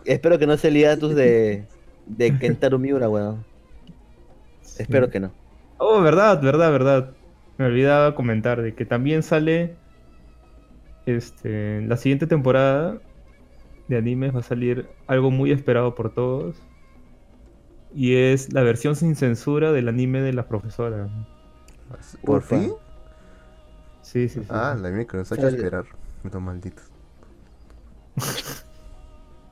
espero 0.06 0.38
que 0.38 0.48
no 0.48 0.56
sea 0.58 0.70
el 0.70 1.00
de, 1.16 1.66
de 2.06 2.38
Kentaro 2.38 2.78
Miura, 2.78 3.10
weón. 3.10 3.44
Espero 4.78 5.10
que 5.10 5.20
no. 5.20 5.32
Oh, 5.80 6.02
verdad, 6.02 6.42
verdad, 6.42 6.72
verdad. 6.72 7.12
Me 7.58 7.66
olvidaba 7.66 8.16
comentar 8.16 8.62
de 8.62 8.74
que 8.76 8.86
también 8.86 9.24
sale 9.24 9.76
este 11.06 11.82
la 11.82 11.98
siguiente 11.98 12.28
temporada 12.28 13.00
de 13.88 13.98
animes 13.98 14.34
va 14.34 14.40
a 14.40 14.44
salir 14.44 14.88
algo 15.08 15.32
muy 15.32 15.52
esperado 15.52 15.96
por 15.96 16.14
todos. 16.14 16.56
Y 17.96 18.16
es 18.16 18.54
la 18.54 18.64
versión 18.64 18.96
sin 18.96 19.16
censura 19.16 19.72
del 19.72 19.88
anime 19.88 20.22
de 20.22 20.34
la 20.34 20.48
profesora. 20.48 21.10
¿Por 22.24 22.40
Ufa. 22.40 22.60
fin? 22.60 22.74
Sí, 24.02 24.30
sí, 24.30 24.42
sí. 24.42 24.48
Ah, 24.50 24.76
la 24.80 24.90
mía 24.90 25.06
que 25.06 25.18
nos 25.18 25.32
ha 25.32 25.36
hecho 25.36 25.48
esperar. 25.48 25.86
Malditos. 26.40 26.86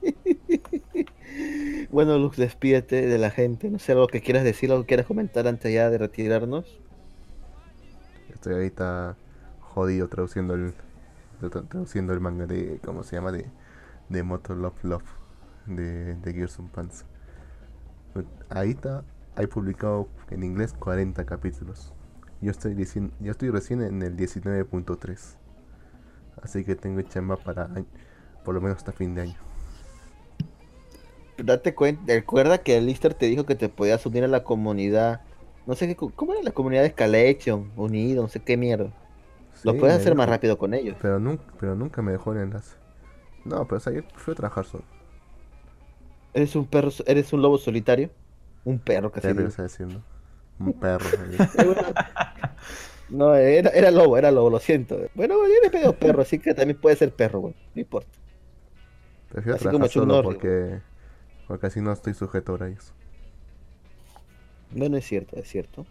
Bueno, 1.91 2.18
Lux, 2.18 2.38
despídete 2.38 3.06
de 3.07 3.18
la 3.18 3.32
gente. 3.32 3.69
No 3.69 3.80
sé 3.80 3.91
algo 3.94 4.07
que 4.07 4.22
quieras 4.22 4.44
decir, 4.44 4.72
algo 4.72 4.84
que 4.84 4.88
quieras 4.90 5.06
comentar 5.07 5.48
antes 5.48 5.73
ya 5.73 5.90
de 5.90 5.98
retirarnos. 5.98 6.82
Estoy 8.34 8.53
ahorita 8.53 9.18
jodido 9.60 10.07
traduciendo 10.10 10.56
el 10.56 10.73
tra- 11.41 11.68
traduciendo 11.68 12.14
el 12.14 12.19
manga 12.19 12.45
de 12.48 12.80
¿cómo 12.84 13.03
se 13.03 13.15
llama? 13.15 13.32
de 13.32 13.52
de 14.10 14.23
Moto 14.23 14.56
Love 14.56 14.84
Love 14.84 15.03
de, 15.65 16.15
de 16.15 16.34
Gerson 16.34 16.69
Pants. 16.69 17.06
Ahí 18.49 18.72
está, 18.72 19.03
hay 19.36 19.48
publicado 19.48 20.07
en 20.30 20.44
inglés 20.44 20.73
40 20.73 21.26
capítulos. 21.26 21.94
Yo 22.41 22.52
estoy 22.52 22.73
dicien- 22.76 23.11
yo 23.19 23.32
estoy 23.32 23.49
recién 23.49 23.82
en 23.82 24.02
el 24.02 24.15
19.3. 24.18 25.38
Así 26.41 26.64
que 26.65 26.76
tengo 26.76 27.02
chamba 27.03 27.38
para 27.38 27.69
por 28.44 28.56
lo 28.56 28.61
menos 28.61 28.78
hasta 28.78 28.91
fin 28.91 29.15
de 29.15 29.22
año. 29.23 29.38
Date 31.45 31.76
cuenta, 31.76 32.13
recuerda 32.13 32.59
que 32.63 32.77
el 32.77 32.85
Lister 32.88 33.13
te 33.13 33.27
dijo 33.27 33.45
que 33.45 33.55
te 33.55 33.69
podías 33.69 34.05
unir 34.05 34.23
a 34.23 34.27
la 34.27 34.43
comunidad. 34.43 35.22
No 35.65 35.76
sé 35.76 35.88
qué, 35.88 35.95
¿cómo 35.95 36.34
era 36.34 36.43
la 36.43 36.51
comunidad 36.51 36.84
de 36.84 36.93
Collection? 36.95 37.72
Unido, 37.76 38.23
no 38.23 38.30
sé 38.30 38.41
qué 38.41 38.57
mierda. 38.57 38.93
Lo 39.63 39.73
Sí, 39.73 39.77
puedes 39.77 39.95
me 39.95 39.95
hacer 39.95 40.15
más 40.15 40.30
rápido 40.30 40.57
con 40.57 40.73
ellos. 40.73 40.97
Pero 41.01 41.19
nunca, 41.19 41.43
pero 41.59 41.76
nunca 41.76 42.01
me 42.01 42.11
dejó 42.11 42.34
el 42.34 42.39
enlace. 42.39 42.76
No, 43.45 43.65
pero 43.68 43.77
o 43.77 43.80
sea, 43.80 43.93
yo 43.93 44.03
prefiero 44.03 44.35
trabajar 44.35 44.65
solo. 44.65 44.85
¿Eres 46.34 46.55
un 46.55 46.65
perro, 46.65 46.91
eres 47.05 47.34
un 47.34 47.41
lobo 47.41 47.57
solitario? 47.57 48.09
Un 48.63 48.80
perro 48.80 49.11
casi. 49.11 49.34
Lo 49.34 49.43
diciendo. 49.43 50.01
Un 50.59 50.73
perro. 50.73 51.09
No, 53.09 53.35
era, 53.35 53.69
era 53.72 53.91
lobo, 53.91 54.18
era 54.18 54.31
lobo, 54.31 54.49
lo 54.49 54.59
siento. 54.59 54.97
Bueno, 55.15 55.35
yo 55.45 55.53
le 55.61 55.69
pego 55.69 55.93
perro, 55.93 56.22
así 56.22 56.39
que 56.39 56.53
también 56.53 56.80
puede 56.80 56.95
ser 56.95 57.13
perro, 57.13 57.41
güey. 57.41 57.55
No 57.76 57.81
importa. 57.81 58.18
Prefiero 59.30 59.55
Así 59.55 59.68
como 59.69 59.88
trabajar 59.88 59.89
solo 59.89 60.22
porque, 60.22 60.81
porque 61.52 61.82
no 61.82 61.91
estoy 61.91 62.14
sujeto 62.14 62.53
a 62.53 62.56
horarios. 62.56 62.94
Bueno, 64.73 64.95
es 64.95 65.06
cierto, 65.06 65.36
es 65.36 65.49
cierto. 65.49 65.86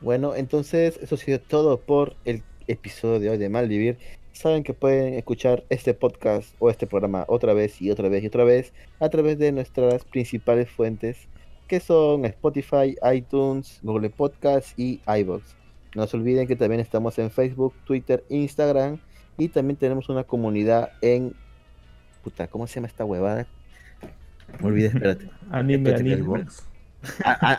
Bueno, 0.00 0.34
entonces 0.34 0.98
eso 1.00 1.14
ha 1.14 1.18
sido 1.18 1.38
todo 1.38 1.78
por 1.78 2.16
el 2.24 2.42
episodio 2.66 3.20
de 3.20 3.30
hoy 3.30 3.38
de 3.38 3.48
Malvivir. 3.48 3.96
Saben 4.32 4.64
que 4.64 4.74
pueden 4.74 5.14
escuchar 5.14 5.62
este 5.68 5.94
podcast 5.94 6.52
o 6.58 6.68
este 6.68 6.88
programa 6.88 7.24
otra 7.28 7.54
vez 7.54 7.80
y 7.80 7.92
otra 7.92 8.08
vez 8.08 8.24
y 8.24 8.26
otra 8.26 8.42
vez 8.42 8.72
a 8.98 9.08
través 9.08 9.38
de 9.38 9.52
nuestras 9.52 10.04
principales 10.04 10.68
fuentes 10.68 11.28
que 11.68 11.78
son 11.78 12.24
Spotify, 12.24 12.96
iTunes, 13.14 13.78
Google 13.84 14.10
Podcasts 14.10 14.74
y 14.76 15.00
iVoox. 15.06 15.44
No 15.94 16.08
se 16.08 16.16
olviden 16.16 16.48
que 16.48 16.56
también 16.56 16.80
estamos 16.80 17.16
en 17.20 17.30
Facebook, 17.30 17.72
Twitter, 17.84 18.24
Instagram 18.30 18.98
y 19.36 19.46
también 19.46 19.76
tenemos 19.76 20.08
una 20.08 20.24
comunidad 20.24 20.90
en... 21.02 21.34
Puta, 22.24 22.48
¿cómo 22.48 22.66
se 22.66 22.74
llama 22.74 22.88
esta 22.88 23.04
huevada? 23.04 23.46
Me 24.60 24.66
olvidé, 24.68 24.86
espérate. 24.88 25.30
Anime, 25.50 25.90
Espérate, 25.90 26.02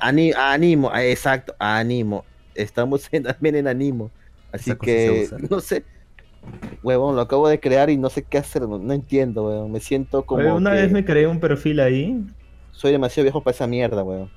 anime. 0.02 0.34
Animo, 0.36 0.92
exacto, 0.96 1.56
animo. 1.60 2.26
Estamos 2.56 3.08
en- 3.12 3.24
también 3.24 3.56
en 3.56 3.68
animo. 3.68 4.12
Así 4.52 4.72
Esa 4.72 4.80
que, 4.80 5.26
se 5.28 5.36
usa. 5.36 5.48
no 5.50 5.60
sé. 5.60 5.86
Huevón, 6.84 7.16
lo 7.16 7.22
acabo 7.22 7.48
de 7.48 7.60
crear 7.60 7.90
y 7.90 7.98
no 7.98 8.10
sé 8.10 8.24
qué 8.24 8.38
hacer. 8.38 8.64
No, 8.64 8.78
no 8.80 8.94
entiendo, 8.94 9.46
huevón. 9.48 9.72
Me 9.72 9.80
siento 9.80 10.24
como. 10.26 10.42
Oye, 10.42 10.52
Una 10.52 10.72
que 10.72 10.78
vez 10.82 10.92
me 10.92 11.06
creé 11.06 11.28
un 11.28 11.40
perfil 11.40 11.80
ahí, 11.80 12.26
Soy 12.72 12.92
demasiado 12.92 13.26
viejo 13.26 13.44
para 13.44 13.54
esa 13.56 13.68
mierda, 13.68 14.04
huevón. 14.04 14.30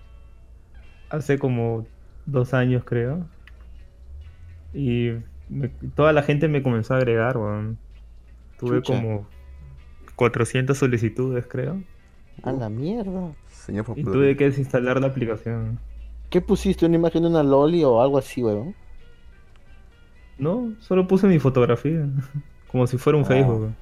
hace 1.11 1.39
como 1.39 1.87
dos 2.27 2.55
años 2.55 2.85
creo. 2.85 3.27
Y 4.75 5.11
me- 5.49 5.69
toda 5.95 6.13
la 6.13 6.23
gente 6.23 6.49
me 6.49 6.63
comenzó 6.63 6.95
a 6.95 6.99
agregar, 6.99 7.37
weón. 7.37 7.79
Tuve 8.59 8.77
Chucha. 8.83 8.95
como 9.01 9.27
400 10.17 10.79
solicitudes, 10.79 11.47
creo. 11.47 11.83
A 12.43 12.53
la 12.53 12.69
mierda. 12.69 13.33
Señor 13.49 13.85
Y 13.85 13.87
popular. 13.87 14.13
tuve 14.13 14.37
que 14.37 14.45
desinstalar 14.45 15.01
la 15.01 15.07
aplicación. 15.09 15.79
¿Qué 16.31 16.41
pusiste? 16.41 16.87
¿Una 16.87 16.97
imagen 16.97 17.23
de 17.23 17.29
una 17.29 17.43
loli 17.43 17.85
o 17.85 18.01
algo 18.01 18.19
así, 18.19 18.43
huevón? 18.43 18.75
No, 20.39 20.73
solo 20.81 21.07
puse 21.07 21.27
mi 21.27 21.39
fotografía. 21.39 22.07
Como 22.73 22.87
si 22.87 22.97
fuera 22.99 23.19
un 23.19 23.25
Ah. 23.25 23.29
Facebook. 23.29 23.73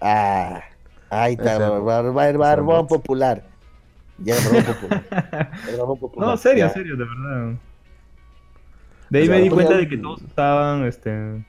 Ah, 0.00 0.62
ahí 1.10 1.32
está, 1.34 1.54
Ese- 1.56 1.62
bar- 1.68 1.82
bar- 1.82 2.12
bar- 2.12 2.28
ese 2.28 2.38
barbón 2.38 2.86
popular. 2.86 3.42
Ya, 4.18 4.36
el 4.36 4.44
barbón 4.44 4.64
popular. 4.74 5.50
El 5.68 5.76
barbón 5.78 5.98
popular. 5.98 6.28
No, 6.30 6.36
serio, 6.36 6.66
ya. 6.66 6.72
serio, 6.72 6.96
de 6.96 7.04
verdad. 7.04 7.54
De 9.10 9.18
ahí 9.20 9.28
me 9.28 9.40
di 9.40 9.48
cuenta 9.50 9.72
ya- 9.72 9.78
de 9.78 9.88
que 9.88 9.96
todos 9.98 10.22
usaban 10.22 10.84
este 10.84 11.44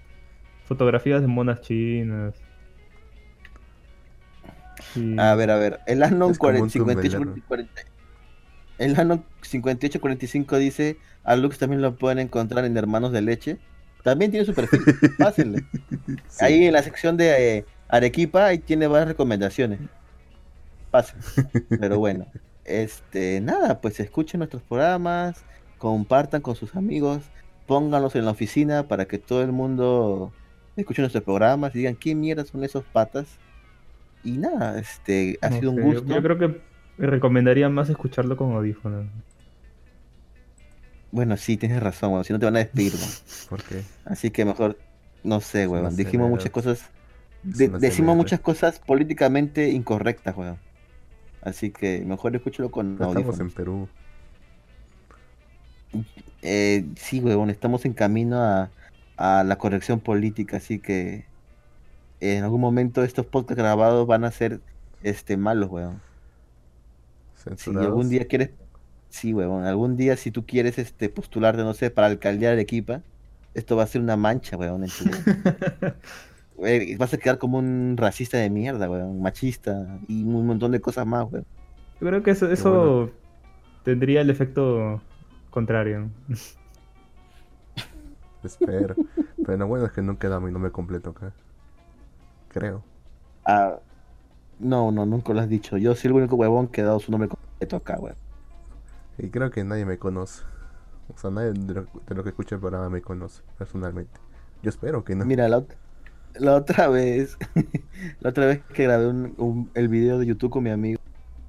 fotografías 0.66 1.22
de 1.22 1.28
monas 1.28 1.62
chinas. 1.62 2.34
A 5.18 5.36
ver, 5.36 5.52
a 5.52 5.58
ver. 5.58 5.80
El 5.86 6.04
Anon 6.04 6.32
Es 6.32 6.38
como 6.38 6.52
un 6.52 6.70
40 6.70 6.74
58 6.74 7.18
Tumblr. 7.18 7.44
40 7.44 7.82
El 8.78 9.00
Anon 9.00 9.24
5845 9.42 10.58
dice: 10.58 10.98
A 11.24 11.36
Lux 11.36 11.58
también 11.58 11.82
lo 11.82 11.96
pueden 11.96 12.20
encontrar 12.20 12.66
en 12.66 12.76
Hermanos 12.78 13.12
de 13.12 13.22
Leche. 13.22 13.58
También 14.04 14.32
tiene 14.32 14.46
su 14.46 14.54
perfil. 14.54 14.82
Pásenle. 15.18 15.66
Sí. 16.28 16.46
Ahí 16.46 16.66
en 16.66 16.74
la 16.74 16.84
sección 16.84 17.18
de 17.18 17.58
eh, 17.58 17.66
Arequipa, 17.90 18.46
ahí 18.46 18.60
tiene 18.60 18.88
varias 18.88 19.10
recomendaciones. 19.10 19.80
Pasen. 20.92 21.20
Pero 21.70 22.00
bueno, 22.00 22.28
este, 22.68 23.42
nada, 23.42 23.82
pues 23.82 24.00
escuchen 24.00 24.40
nuestros 24.40 24.62
programas, 24.62 25.44
compartan 25.78 26.42
con 26.42 26.56
sus 26.56 26.76
amigos, 26.76 27.24
pónganlos 27.66 28.16
en 28.16 28.26
la 28.26 28.32
oficina 28.32 28.88
para 28.88 29.06
que 29.06 29.18
todo 29.18 29.42
el 29.42 29.52
mundo 29.52 30.32
escuche 30.76 31.02
nuestros 31.02 31.24
programas 31.24 31.74
y 31.74 31.80
digan 31.80 31.96
qué 31.96 32.14
mierda 32.14 32.46
son 32.46 32.64
esos 32.64 32.84
patas. 32.84 33.28
Y 34.28 34.38
nada, 34.40 34.78
este, 34.78 35.40
ha 35.42 35.50
no 35.50 35.56
sido 35.58 35.72
un 35.72 35.78
sé, 35.78 35.84
gusto. 35.84 36.06
Yo, 36.14 36.22
creo 36.22 36.38
que 36.38 36.62
me 36.98 37.08
recomendaría 37.08 37.70
más 37.70 37.88
escucharlo 37.90 38.36
con 38.36 38.52
audífonos. 38.52 39.06
Bueno, 41.12 41.38
sí, 41.38 41.56
tienes 41.56 41.82
razón, 41.82 42.12
weón, 42.12 42.26
si 42.26 42.34
no 42.34 42.40
te 42.40 42.44
van 42.44 42.58
a 42.58 42.60
despedir, 42.60 42.92
weón. 42.94 43.10
¿Por 43.50 43.64
qué? 43.64 43.84
Así 44.04 44.30
que 44.30 44.44
mejor, 44.44 44.78
no 45.24 45.40
sé, 45.40 45.66
weón. 45.66 45.86
una 45.86 45.96
Dijimos 45.96 46.30
muchas 46.30 46.52
cosas 46.52 46.90
de- 47.42 47.70
decimos 47.70 48.18
muchas 48.18 48.42
cosas 48.42 48.80
políticamente 48.80 49.70
incorrectas, 49.70 50.36
weón. 50.36 50.58
Así 51.42 51.72
que 51.72 52.04
mejor 52.06 52.36
escúchalo 52.36 52.70
con 52.70 52.98
Pero 52.98 53.12
Estamos 53.14 53.40
en 53.40 53.52
Perú. 53.52 53.88
Eh, 56.42 56.84
sí, 56.98 57.22
weón, 57.22 57.50
estamos 57.50 57.86
en 57.86 57.94
camino 57.94 58.42
a, 58.44 58.72
a 59.16 59.46
la 59.46 59.58
corrección 59.58 60.02
política, 60.02 60.58
así 60.58 60.80
que 60.80 61.24
en 62.20 62.44
algún 62.44 62.62
momento 62.62 63.04
estos 63.04 63.26
podcasts 63.26 63.62
grabados 63.62 64.08
van 64.08 64.24
a 64.24 64.32
ser 64.32 64.60
este 65.04 65.38
malos, 65.38 65.70
weón. 65.70 66.02
Si 67.56 67.70
algún 67.70 68.10
día 68.10 68.26
quieres, 68.28 68.52
sí, 69.10 69.34
weón, 69.34 69.66
algún 69.66 69.96
día 69.96 70.18
si 70.18 70.32
tú 70.32 70.46
quieres 70.46 70.78
este 70.78 71.10
postularte, 71.10 71.64
no 71.64 71.74
sé, 71.74 71.90
para 71.90 72.08
alcaldía 72.08 72.50
de 72.50 72.56
Arequipa, 72.56 73.02
esto 73.54 73.76
va 73.76 73.84
a 73.84 73.88
ser 73.88 74.02
una 74.02 74.18
mancha, 74.18 74.58
weón, 74.58 74.84
en 74.84 74.90
tu... 74.90 75.06
Güey, 76.58 76.96
vas 76.96 77.14
a 77.14 77.18
quedar 77.20 77.38
como 77.38 77.60
un 77.60 77.96
racista 77.98 78.38
de 78.40 78.50
mierda, 78.50 78.90
weón, 78.90 79.22
machista 79.22 80.00
y 80.08 80.24
un 80.24 80.48
montón 80.48 80.72
de 80.72 80.82
cosas 80.82 81.06
más, 81.06 81.32
weón. 81.32 81.46
Yo 82.02 82.08
creo 82.08 82.24
que 82.24 82.32
eso, 82.32 82.52
eso 82.52 83.12
tendría 83.84 84.22
el 84.22 84.30
efecto 84.30 85.02
contrario. 85.52 86.10
Espero. 88.44 88.96
Pero 89.46 89.68
bueno 89.68 89.86
es 89.86 89.92
que 89.92 90.02
no 90.02 90.18
queda 90.18 90.40
mi 90.40 90.52
nombre 90.52 90.72
completo 90.72 91.12
acá. 91.12 91.34
Creo. 92.58 92.84
Ah, 93.46 93.80
no, 94.60 94.92
no, 94.92 95.06
nunca 95.06 95.34
lo 95.34 95.40
has 95.42 95.50
dicho. 95.50 95.78
Yo 95.78 95.96
soy 95.96 96.10
el 96.10 96.14
único 96.14 96.36
huevón 96.36 96.68
que 96.68 96.82
ha 96.82 96.86
dado 96.86 97.00
su 97.00 97.12
nombre 97.12 97.30
completo 97.30 97.76
acá, 97.76 97.98
weón. 98.00 98.16
Y 99.18 99.30
creo 99.30 99.50
que 99.52 99.64
nadie 99.64 99.86
me 99.86 99.98
conoce. 99.98 100.44
O 101.14 101.18
sea, 101.18 101.30
nadie 101.32 101.52
de 101.54 101.74
lo, 101.74 101.88
de 102.08 102.16
lo 102.16 102.24
que 102.24 102.30
escucha 102.30 102.56
el 102.56 102.62
programa 102.62 102.90
me 102.90 103.02
conoce, 103.02 103.42
personalmente. 103.58 104.20
Yo 104.64 104.70
espero 104.70 105.04
que 105.04 105.16
no. 105.16 105.26
Mira, 105.26 105.48
la, 105.48 105.64
la 106.36 106.56
otra 106.56 106.88
vez, 106.90 107.38
la 108.20 108.30
otra 108.32 108.46
vez 108.48 108.62
que 108.74 108.84
grabé 108.84 109.08
un, 109.08 109.34
un- 109.38 109.72
el 109.74 109.88
video 109.88 110.20
de 110.20 110.26
YouTube 110.26 110.50
con 110.52 110.64
mi 110.64 110.70
amigo, 110.72 111.00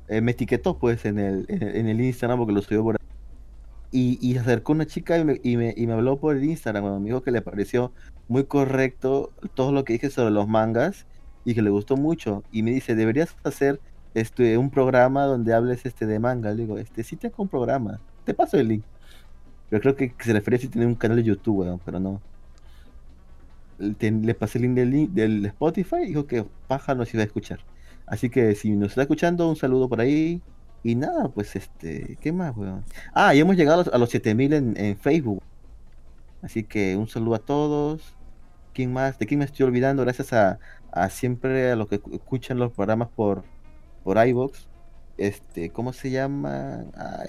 eh, 0.09 0.21
me 0.21 0.33
etiquetó 0.33 0.79
pues 0.79 1.05
en 1.05 1.19
el, 1.19 1.45
en 1.49 1.63
el, 1.63 1.77
en 1.77 1.89
el 1.89 2.01
Instagram 2.01 2.39
porque 2.39 2.53
lo 2.53 2.63
subió 2.63 2.83
por 2.83 2.95
ahí. 2.97 3.07
Y, 3.91 4.19
y 4.21 4.35
se 4.35 4.41
acercó 4.41 4.73
una 4.73 4.87
chica 4.87 5.19
y 5.19 5.25
me, 5.25 5.41
y, 5.43 5.57
me, 5.57 5.75
y 5.77 5.87
me 5.87 5.95
habló 5.95 6.19
por 6.19 6.37
el 6.37 6.45
Instagram, 6.45 6.85
weón. 6.85 7.03
me 7.03 7.09
dijo 7.09 7.23
que 7.23 7.31
le 7.31 7.41
pareció 7.43 7.93
muy 8.29 8.45
correcto 8.45 9.33
todo 9.55 9.73
lo 9.73 9.85
que 9.85 9.95
dije 9.95 10.11
sobre 10.11 10.31
los 10.31 10.47
mangas 10.49 11.07
y 11.45 11.55
que 11.55 11.63
le 11.63 11.71
gustó 11.71 11.97
mucho. 11.97 12.43
Y 12.53 12.63
me 12.63 12.71
dice, 12.73 12.95
deberías 12.95 13.35
hacer 13.45 13.81
este 14.15 14.59
un 14.59 14.71
programa 14.71 15.25
donde 15.25 15.55
hables 15.55 15.85
este 15.87 16.07
de 16.07 16.19
manga. 16.19 16.51
Le 16.51 16.63
digo, 16.63 16.79
este 16.79 17.03
sí 17.05 17.17
tengo 17.17 17.37
un 17.39 17.49
programa. 17.49 18.01
Te 18.25 18.35
paso 18.35 18.59
el 18.59 18.69
link. 18.69 18.85
Pero 19.71 19.81
creo 19.83 19.97
que 19.97 20.15
se 20.21 20.33
refería 20.33 20.59
a 20.59 20.61
si 20.61 20.69
tenía 20.69 20.89
un 20.89 20.95
canal 20.95 21.17
de 21.19 21.25
YouTube, 21.25 21.59
weón, 21.61 21.81
pero 21.85 22.01
no. 22.01 22.21
Le- 23.79 24.35
pasé 24.35 24.59
el 24.59 24.63
link 24.63 24.75
del, 24.75 25.15
del 25.15 25.47
Spotify 25.47 25.97
y 26.03 26.09
dijo 26.09 26.27
que 26.27 26.45
paja 26.67 26.95
nos 26.95 27.13
iba 27.15 27.23
a 27.23 27.27
escuchar. 27.27 27.61
Así 28.07 28.29
que 28.31 28.55
si 28.55 28.71
nos 28.73 28.91
está 28.91 29.03
escuchando, 29.03 29.49
un 29.49 29.57
saludo 29.57 29.89
por 29.89 30.01
ahí. 30.01 30.43
Y 30.83 30.95
nada, 30.95 31.29
pues 31.29 31.55
este, 31.57 32.17
¿qué 32.21 32.33
más, 32.33 32.57
weón? 32.57 32.85
Ah, 33.13 33.35
y 33.35 33.41
hemos 33.41 33.57
llegado 33.57 33.81
a 33.83 33.85
los, 33.85 33.95
a 33.95 33.99
los 33.99 34.11
7000 34.11 34.53
en, 34.53 34.77
en 34.77 34.97
Facebook. 34.97 35.43
Así 36.43 36.65
que 36.65 36.97
un 36.97 37.09
saludo 37.09 37.35
a 37.37 37.39
todos. 37.41 38.17
¿Quién 38.79 38.93
más? 38.93 39.19
¿De 39.19 39.27
quién 39.27 39.41
me 39.41 39.45
estoy 39.45 39.67
olvidando? 39.67 40.05
Gracias 40.05 40.33
a, 40.33 40.61
a 40.93 41.11
siempre 41.11 41.73
a 41.73 41.75
los 41.75 41.89
que 41.89 42.01
escu- 42.01 42.15
escuchan 42.15 42.61
los 42.61 42.71
programas 42.71 43.09
por, 43.09 43.43
por 44.05 44.25
iVoox. 44.25 44.69
Este, 45.17 45.71
¿cómo 45.71 45.93
se 45.93 46.13
llama? 46.13 46.85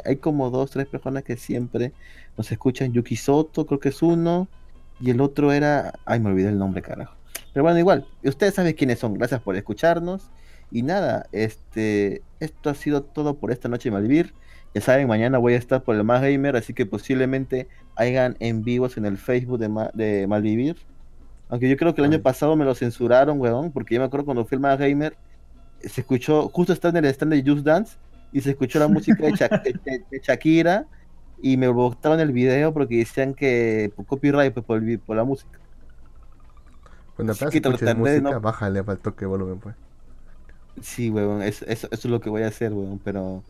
Hay 0.06 0.18
como 0.18 0.52
dos, 0.52 0.70
tres 0.70 0.86
personas 0.86 1.24
que 1.24 1.38
siempre 1.38 1.92
nos 2.38 2.52
escuchan. 2.52 2.94
Yuki 2.94 3.16
Soto, 3.16 3.66
creo 3.66 3.80
que 3.80 3.90
es 3.90 4.04
uno. 4.04 4.48
Y 5.02 5.10
el 5.10 5.22
otro 5.22 5.52
era. 5.52 5.94
Ay, 6.06 6.20
me 6.20 6.30
olvidé 6.30 6.50
el 6.50 6.60
nombre, 6.60 6.84
carajo. 6.84 7.16
Pero 7.52 7.64
bueno, 7.64 7.80
igual, 7.80 8.06
ustedes 8.24 8.54
saben 8.54 8.74
quiénes 8.74 9.00
son. 9.00 9.16
Gracias 9.16 9.42
por 9.42 9.56
escucharnos. 9.56 10.30
Y 10.70 10.84
nada, 10.84 11.26
este. 11.32 12.22
Esto 12.40 12.70
ha 12.70 12.76
sido 12.76 13.02
todo 13.02 13.40
por 13.40 13.52
esta 13.52 13.70
noche 13.70 13.90
de 13.90 13.94
Malvivir. 13.94 14.36
Ya 14.76 14.82
saben, 14.82 15.08
mañana 15.08 15.40
voy 15.40 15.56
a 15.56 15.58
estar 15.58 15.82
por 15.82 15.96
el 15.96 16.04
Más 16.04 16.22
Gamer, 16.22 16.56
así 16.56 16.76
que 16.76 16.86
posiblemente 16.86 17.68
hagan 17.96 18.38
en 18.40 18.64
vivos 18.64 18.98
en 18.98 19.06
el 19.08 19.18
Facebook 19.18 19.58
de 19.58 20.28
Malvivir. 20.28 20.78
Aunque 21.50 21.70
yo 21.70 21.78
creo 21.78 21.94
que 21.96 22.02
el 22.02 22.06
año 22.06 22.18
Ay. 22.18 22.22
pasado 22.22 22.56
me 22.56 22.66
lo 22.66 22.76
censuraron, 22.76 23.40
weón, 23.40 23.72
porque 23.72 23.96
yo 23.96 24.02
me 24.02 24.08
acuerdo 24.08 24.26
cuando 24.26 24.46
fui 24.46 24.60
al 24.64 24.78
Gamer, 24.78 25.18
se 25.82 26.02
escuchó, 26.02 26.50
justo 26.50 26.74
estaba 26.74 26.98
en 26.98 27.06
el 27.06 27.12
stand 27.12 27.34
de 27.34 27.44
Just 27.50 27.66
Dance, 27.66 27.98
y 28.32 28.42
se 28.42 28.52
escuchó 28.52 28.80
la 28.80 28.88
música 28.90 29.26
de, 29.26 29.34
Sha- 29.34 29.50
de- 29.64 29.80
de- 29.84 30.06
de 30.10 30.20
Shakira, 30.24 30.88
y 31.42 31.58
me 31.58 31.68
botaron 31.70 32.20
el 32.20 32.32
video 32.34 32.74
porque 32.74 32.98
decían 32.98 33.34
que 33.34 33.92
por 33.96 34.06
copyright, 34.06 34.54
pues, 34.54 34.66
por, 34.66 35.16
la 35.16 35.24
música. 35.24 35.60
Cuando 37.16 37.34
apenas 37.34 37.54
escuches 37.56 37.96
música, 37.96 38.22
no- 38.22 38.42
bájale 38.42 38.84
para 38.84 38.96
el 38.96 39.02
toque 39.02 39.22
de 39.22 39.28
volumen, 39.28 39.60
pues. 39.60 39.76
Sí, 40.82 41.10
weón, 41.10 41.42
eso, 41.42 41.66
eso, 41.68 41.88
eso 41.92 42.08
es 42.08 42.12
lo 42.12 42.22
que 42.22 42.30
voy 42.30 42.44
a 42.44 42.48
hacer, 42.48 42.74
weón, 42.74 43.00
pero 43.00 43.44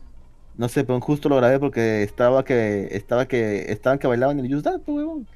no 0.56 0.68
sé, 0.68 0.84
pero 0.84 1.00
justo 1.00 1.28
lo 1.28 1.36
grabé 1.36 1.58
porque 1.60 2.02
estaba 2.02 2.44
que 2.44 2.88
estaba 2.96 3.26
que 3.26 3.72
estaban 3.72 3.98
que 3.98 4.06
bailaban 4.08 4.40
el 4.40 4.52
Just 4.52 4.64
Dance, 4.66 4.82
pues, 4.84 4.96
weón 5.06 5.28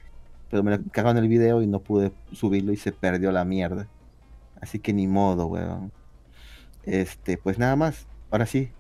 pero 0.51 0.63
me 0.63 0.77
lo 0.77 0.85
cagaron 0.91 1.19
el 1.19 1.29
video 1.29 1.63
y 1.63 1.67
no 1.67 1.81
pude 1.81 2.13
subirlo 2.33 2.73
y 2.73 2.77
se 2.77 2.93
perdió 2.93 3.33
la 3.33 3.45
mierda. 3.45 3.89
Así 4.61 4.79
que 4.79 4.93
ni 4.93 5.07
modo, 5.07 5.47
weón. 5.47 5.93
Este, 6.85 7.39
pues 7.39 7.59
nada 7.59 7.77
más. 7.77 8.07
Ahora 8.31 8.47
sí. 8.47 8.71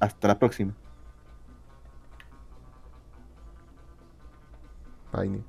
Hasta 0.00 0.28
la 0.28 0.38
próxima. 0.38 0.74
Paine. 5.10 5.42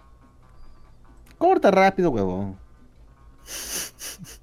Corta 1.37 1.71
rápido, 1.71 2.11
huevón. 2.11 2.57